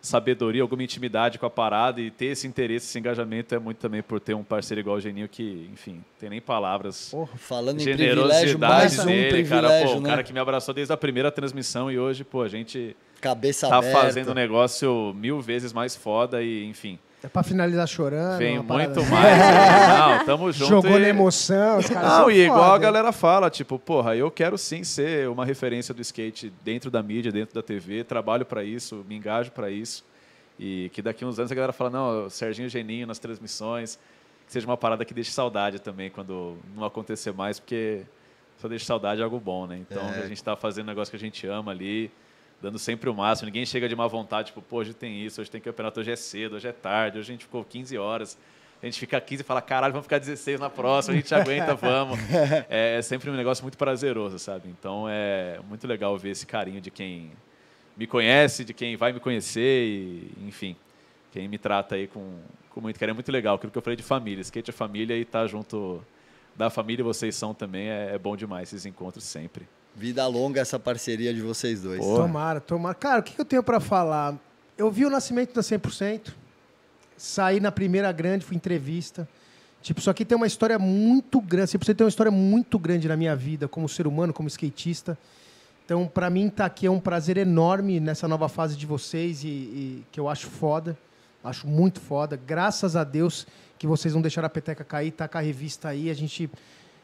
[0.00, 4.02] sabedoria, alguma intimidade com a parada e ter esse interesse, esse engajamento é muito também
[4.02, 7.08] por ter um parceiro igual o Geninho que, enfim, tem nem palavras.
[7.10, 7.36] Porra.
[7.36, 10.10] Falando em privilégio, Generosidade mais um dele, cara, privilégio, pô, o né?
[10.10, 13.78] cara que me abraçou desde a primeira transmissão e hoje, pô, a gente Cabeça tá
[13.78, 14.00] aberta.
[14.00, 18.38] fazendo um negócio mil vezes mais foda e, enfim, É pra finalizar chorando.
[18.38, 19.10] vem muito assim.
[19.10, 19.38] mais.
[19.98, 20.68] Não, tamo junto.
[20.68, 22.78] Jogou e- na emoção, os caras Não, são e igual a foda.
[22.78, 27.32] galera fala, tipo, porra, eu quero sim ser uma referência do skate dentro da mídia,
[27.32, 30.04] dentro da TV, trabalho pra isso, me engajo pra isso.
[30.60, 33.98] E que daqui uns anos a galera fala, não, Serginho Geninho nas transmissões,
[34.46, 38.02] que seja uma parada que deixe saudade também quando não acontecer mais, porque
[38.58, 39.78] só deixa saudade é algo bom, né?
[39.80, 40.20] Então É.
[40.22, 42.10] a gente tá fazendo um negócio que a gente ama ali,
[42.60, 43.46] dando sempre o máximo.
[43.46, 46.16] Ninguém chega de má vontade, tipo, pô, hoje tem isso, hoje tem campeonato, hoje é
[46.16, 48.38] cedo, hoje é tarde, hoje a gente ficou 15 horas.
[48.80, 51.74] A gente fica 15 e fala, caralho, vamos ficar 16 na próxima, a gente aguenta,
[51.76, 52.18] vamos.
[52.68, 54.68] É, é sempre um negócio muito prazeroso, sabe?
[54.68, 57.32] Então é muito legal ver esse carinho de quem
[57.96, 60.76] me conhece, de quem vai me conhecer e, enfim,
[61.32, 62.38] quem me trata aí com,
[62.70, 63.14] com muito carinho.
[63.14, 64.42] É muito legal, aquilo que eu falei de família.
[64.42, 66.00] Skate é família e estar junto
[66.54, 69.66] da família, vocês são também, é, é bom demais esses encontros sempre.
[69.94, 72.00] Vida longa essa parceria de vocês dois.
[72.00, 72.16] Pô.
[72.16, 72.94] Tomara, tomara.
[72.94, 74.34] Cara, o que eu tenho pra falar?
[74.76, 76.32] Eu vi o nascimento da 100%,
[77.16, 79.28] saí na primeira grande, fui entrevista.
[79.82, 81.72] Tipo, isso aqui tem uma história muito grande.
[81.72, 85.18] 100% tem uma história muito grande na minha vida, como ser humano, como skatista.
[85.84, 89.48] Então, pra mim, tá aqui é um prazer enorme nessa nova fase de vocês e,
[89.48, 90.96] e que eu acho foda.
[91.42, 92.36] Acho muito foda.
[92.36, 93.46] Graças a Deus
[93.78, 96.10] que vocês não deixaram a peteca cair, tá com a revista aí.
[96.10, 96.50] A gente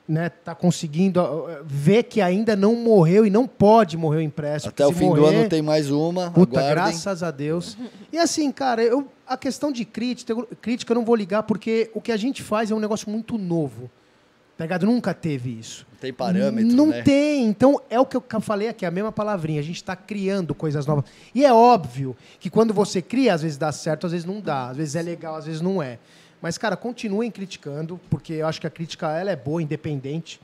[0.07, 1.21] né, tá conseguindo
[1.65, 4.69] ver que ainda não morreu e não pode morrer o impresso.
[4.69, 6.31] Até o fim do morrer- ano tem mais uma.
[6.31, 6.75] Puta, aguardem.
[6.75, 7.77] graças a Deus.
[8.13, 12.01] E assim, cara, eu, a questão de crítica, crítica eu não vou ligar porque o
[12.01, 13.91] que a gente faz é um negócio muito novo.
[14.57, 14.87] Tá ligado?
[14.87, 15.85] Nunca teve isso.
[16.01, 17.03] Tem parâmetro, Não né?
[17.03, 17.45] tem.
[17.45, 19.59] Então, é o que eu falei aqui, a mesma palavrinha.
[19.59, 21.07] A gente está criando coisas novas.
[21.35, 24.69] E é óbvio que quando você cria, às vezes dá certo, às vezes não dá.
[24.69, 25.99] Às vezes é legal, às vezes não é.
[26.45, 30.39] Mas, cara, continuem criticando, porque eu acho que a crítica ela é boa, independente.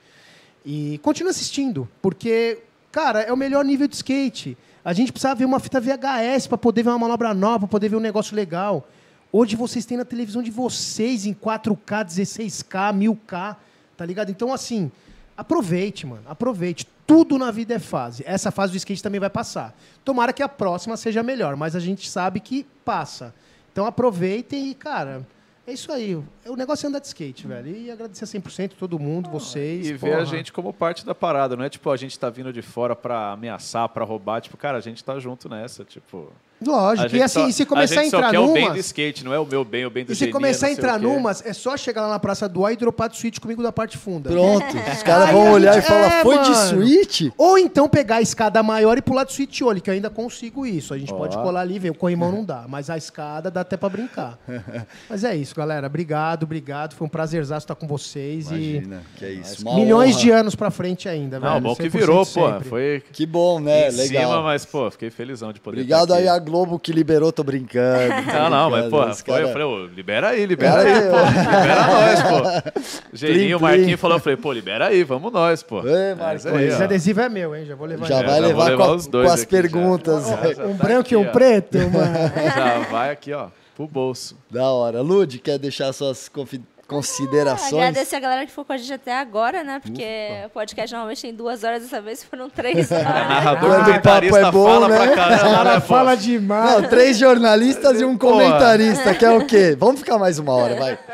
[0.64, 4.56] E continue assistindo, porque, cara, é o melhor nível de skate.
[4.82, 7.90] A gente precisava ver uma fita VHS para poder ver uma manobra nova, para poder
[7.90, 8.88] ver um negócio legal.
[9.30, 13.56] Hoje vocês têm na televisão de vocês em 4K, 16K, 1000K,
[13.94, 14.30] tá ligado?
[14.30, 14.90] Então, assim,
[15.36, 16.22] aproveite, mano.
[16.26, 16.88] Aproveite.
[17.06, 18.22] Tudo na vida é fase.
[18.26, 19.76] Essa fase do skate também vai passar.
[20.02, 23.34] Tomara que a próxima seja melhor, mas a gente sabe que passa.
[23.70, 25.26] Então aproveitem e, cara,
[25.66, 26.14] é isso aí.
[26.47, 27.68] O negócio é andar de skate, velho.
[27.76, 29.89] E agradecer 100% todo mundo, vocês.
[29.89, 30.26] E ver a porra.
[30.26, 33.32] gente como parte da parada, não é tipo a gente tá vindo de fora pra
[33.32, 36.32] ameaçar, pra roubar, tipo, cara, a gente tá junto nessa, tipo.
[36.62, 37.08] A Lógico.
[37.08, 38.68] gente E assim, só- e se começar a, gente só entrar quer o bem do
[38.70, 38.86] numas.
[38.86, 41.44] skate, não é o meu bem, o bem do E se começar a entrar numas,
[41.44, 43.97] é só chegar lá na Praça do Ar e dropar de suíte comigo da parte
[43.97, 44.28] funda.
[44.30, 44.64] Pronto.
[44.94, 46.68] Os caras vão a olhar gente- e falar, é, foi de mano.
[46.68, 47.32] suíte?
[47.39, 50.66] Ou então pegar a escada maior e pular de suíte olho, que eu ainda consigo
[50.66, 50.92] isso.
[50.92, 51.16] A gente Ó.
[51.16, 51.90] pode colar ali e ver.
[51.90, 54.39] O corrimão não dá, mas a escada dá até pra brincar.
[55.08, 55.86] mas é isso, galera.
[55.86, 56.94] Obrigado, obrigado.
[56.94, 59.60] Foi um prazerzaço estar com vocês Imagina, que é isso.
[59.60, 60.24] e uma milhões honra.
[60.24, 61.60] de anos pra frente ainda, Não, velho.
[61.62, 62.60] bom que 100% virou, pô.
[62.68, 63.89] Foi Que bom, né?
[63.89, 64.22] em Legal.
[64.30, 66.28] cima, mas, pô, fiquei felizão de poder Obrigado tá aí.
[66.50, 68.12] Globo que liberou, tô brincando.
[68.26, 69.06] tô Não, não, mas, brincando.
[69.06, 71.16] pô, foi, cara- eu falei, ô, libera aí, libera aí, pô.
[71.50, 72.80] Libera nós, pô.
[73.16, 73.68] Geninho, o plim.
[73.68, 75.80] Marquinhos falou, eu falei, pô, libera aí, vamos nós, pô.
[75.80, 77.64] Aí, Esse adesivo é meu, hein?
[77.66, 78.16] Já vou levar Já.
[78.18, 80.26] É, vai já levar, levar com, os dois com as aqui perguntas.
[80.26, 81.32] Já, Um tá branco e um aqui, ó.
[81.32, 82.14] preto, mano.
[82.56, 83.46] Já vai aqui, ó,
[83.76, 84.36] pro bolso.
[84.50, 85.00] Da hora.
[85.02, 87.72] Lud, quer deixar suas confi- considerações?
[87.72, 89.78] Agradecer a galera que ficou com a gente até agora, né?
[89.78, 90.04] Porque
[90.44, 93.04] o podcast normalmente tem duas horas, dessa vez foram três horas.
[93.04, 95.14] Narrador Quando o papo é bom, fala né?
[95.14, 96.82] caramba, cara né, fala demais.
[96.82, 99.76] Não, três jornalistas e um comentarista, que é o quê?
[99.78, 100.98] Vamos ficar mais uma hora, vai.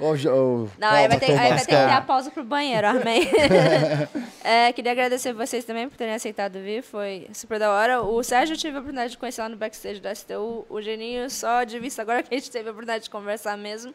[0.00, 3.30] Não, aí vai, ter, aí vai ter que ter a pausa pro banheiro, amém.
[4.42, 8.02] É, queria agradecer vocês também por terem aceitado vir, foi super da hora.
[8.02, 11.28] O Sérgio eu tive a oportunidade de conhecer lá no backstage da STU, o Geninho
[11.28, 13.92] só de vista agora que a gente teve a oportunidade de conversar mesmo.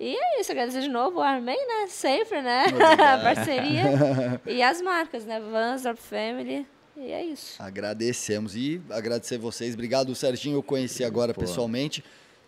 [0.00, 1.86] E é isso, agradecer de novo o Armin, né?
[1.86, 2.64] Sempre, né?
[3.22, 4.40] Parceria.
[4.48, 5.38] E as marcas, né?
[5.38, 6.66] Vans, Drop Family.
[6.96, 7.62] E é isso.
[7.62, 9.74] Agradecemos e agradecer vocês.
[9.74, 10.56] Obrigado, Serginho.
[10.56, 11.40] Eu conheci agora Pô.
[11.40, 12.02] pessoalmente.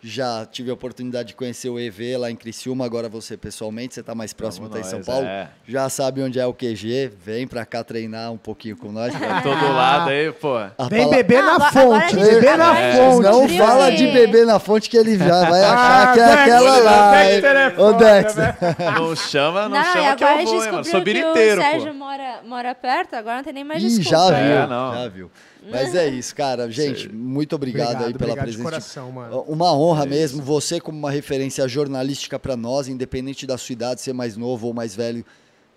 [0.05, 4.01] Já tive a oportunidade de conhecer o EV lá em Criciúma, agora você pessoalmente, você
[4.01, 5.25] está mais próximo, está em São Paulo.
[5.25, 5.47] é.
[5.65, 9.13] Já sabe onde é o QG, vem para cá treinar um pouquinho com nós.
[9.13, 10.57] Tá todo lado aí, pô.
[10.57, 13.57] A Vem pala- beber na agora- agora fonte, gente- beber na agora a gente fonte.
[13.57, 16.25] Não fala que- de beber na fonte que ele já vai achar Ah, que é
[16.25, 17.15] Dexter, aquela lá.
[17.23, 18.55] é Ô, Dexter.
[18.99, 20.71] Não chama, não, Não, chama que eu vou, hein, mano.
[20.71, 21.97] Sou descobriu que o biriteiro, Sérgio pô.
[21.97, 24.09] mora, mora perto, agora não tem nem mais Ih, desculpa.
[24.17, 24.93] já viu, É, não.
[24.95, 25.31] já viu.
[25.69, 26.69] Mas é isso, cara.
[26.69, 28.63] Gente, muito obrigado, Obrigado, aí pela obrigado de presença.
[28.63, 29.41] coração, mano.
[29.41, 34.13] Uma honra mesmo, você como uma referência jornalística para nós, independente da sua idade, ser
[34.13, 35.25] mais novo ou mais velho,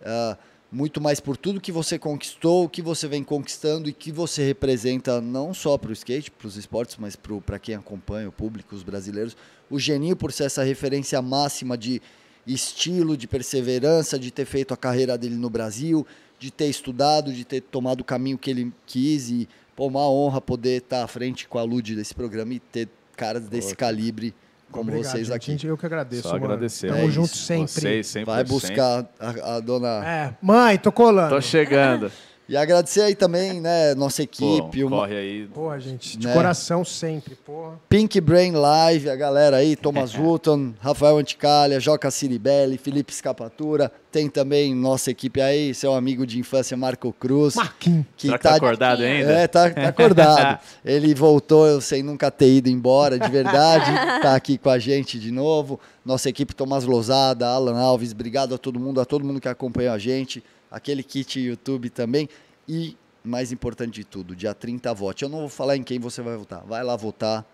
[0.04, 0.36] ah,
[0.70, 4.44] muito mais por tudo que você conquistou, o que você vem conquistando e que você
[4.44, 8.74] representa não só para o skate, para os esportes, mas para quem acompanha, o público,
[8.74, 9.36] os brasileiros.
[9.70, 12.02] O Geninho por ser essa referência máxima de
[12.46, 16.06] estilo, de perseverança, de ter feito a carreira dele no Brasil,
[16.38, 20.40] de ter estudado, de ter tomado o caminho que ele quis e pô, uma honra
[20.40, 24.34] poder estar à frente com a Lud desse programa e ter caras desse calibre
[24.70, 25.36] como Obrigado, vocês gente.
[25.36, 25.50] aqui.
[25.52, 26.44] Gente, eu que agradeço, Só mano.
[26.46, 26.88] agradecer.
[26.88, 27.68] Tamo É junto sempre.
[27.68, 28.24] Vocês, 100%.
[28.24, 30.04] Vai buscar a, a dona.
[30.04, 31.34] É, mãe, tô colando.
[31.34, 32.10] Tô chegando.
[32.48, 35.48] E agradecer aí também, né, nossa equipe, Pô, uma corre aí.
[35.52, 36.32] Porra, gente, de Né?
[36.32, 37.80] coração sempre, porra.
[37.88, 43.90] Pink Brain Live, a galera aí, Thomas Hutton, Rafael Anticalha, Joca Ciribelli, Felipe Escapatura.
[44.12, 47.56] Tem também nossa equipe aí, seu amigo de infância Marco Cruz.
[47.56, 48.06] Marquinhos.
[48.16, 49.32] Que Será que tá acordado ainda?
[49.32, 50.58] É, tá, tá acordado.
[50.84, 53.90] Ele voltou sem nunca ter ido embora, de verdade.
[54.22, 55.80] tá aqui com a gente de novo.
[56.04, 59.92] Nossa equipe Tomás Lozada, Alan Alves, obrigado a todo mundo, a todo mundo que acompanhou
[59.92, 60.42] a gente.
[60.70, 62.28] Aquele kit YouTube também.
[62.68, 65.22] E, mais importante de tudo, dia 30 vote.
[65.22, 66.64] Eu não vou falar em quem você vai votar.
[66.64, 67.44] Vai lá votar,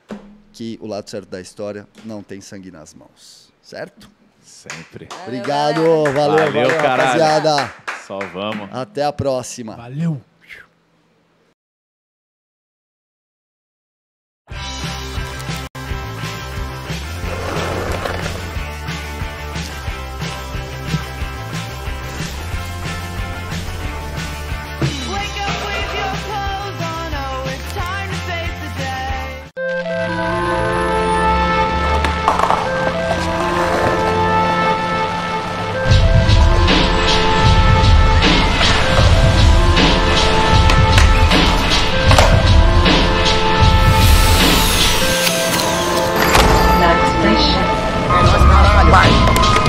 [0.52, 3.52] que o lado certo da história não tem sangue nas mãos.
[3.62, 4.10] Certo?
[4.42, 5.08] Sempre.
[5.22, 7.74] Obrigado, valeu, valeu, Valeu, rapaziada.
[8.06, 8.68] Só vamos.
[8.72, 9.76] Até a próxima.
[9.76, 10.20] Valeu.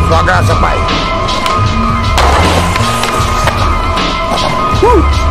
[0.07, 0.77] Sua graça, Pai.
[4.83, 5.22] Uh!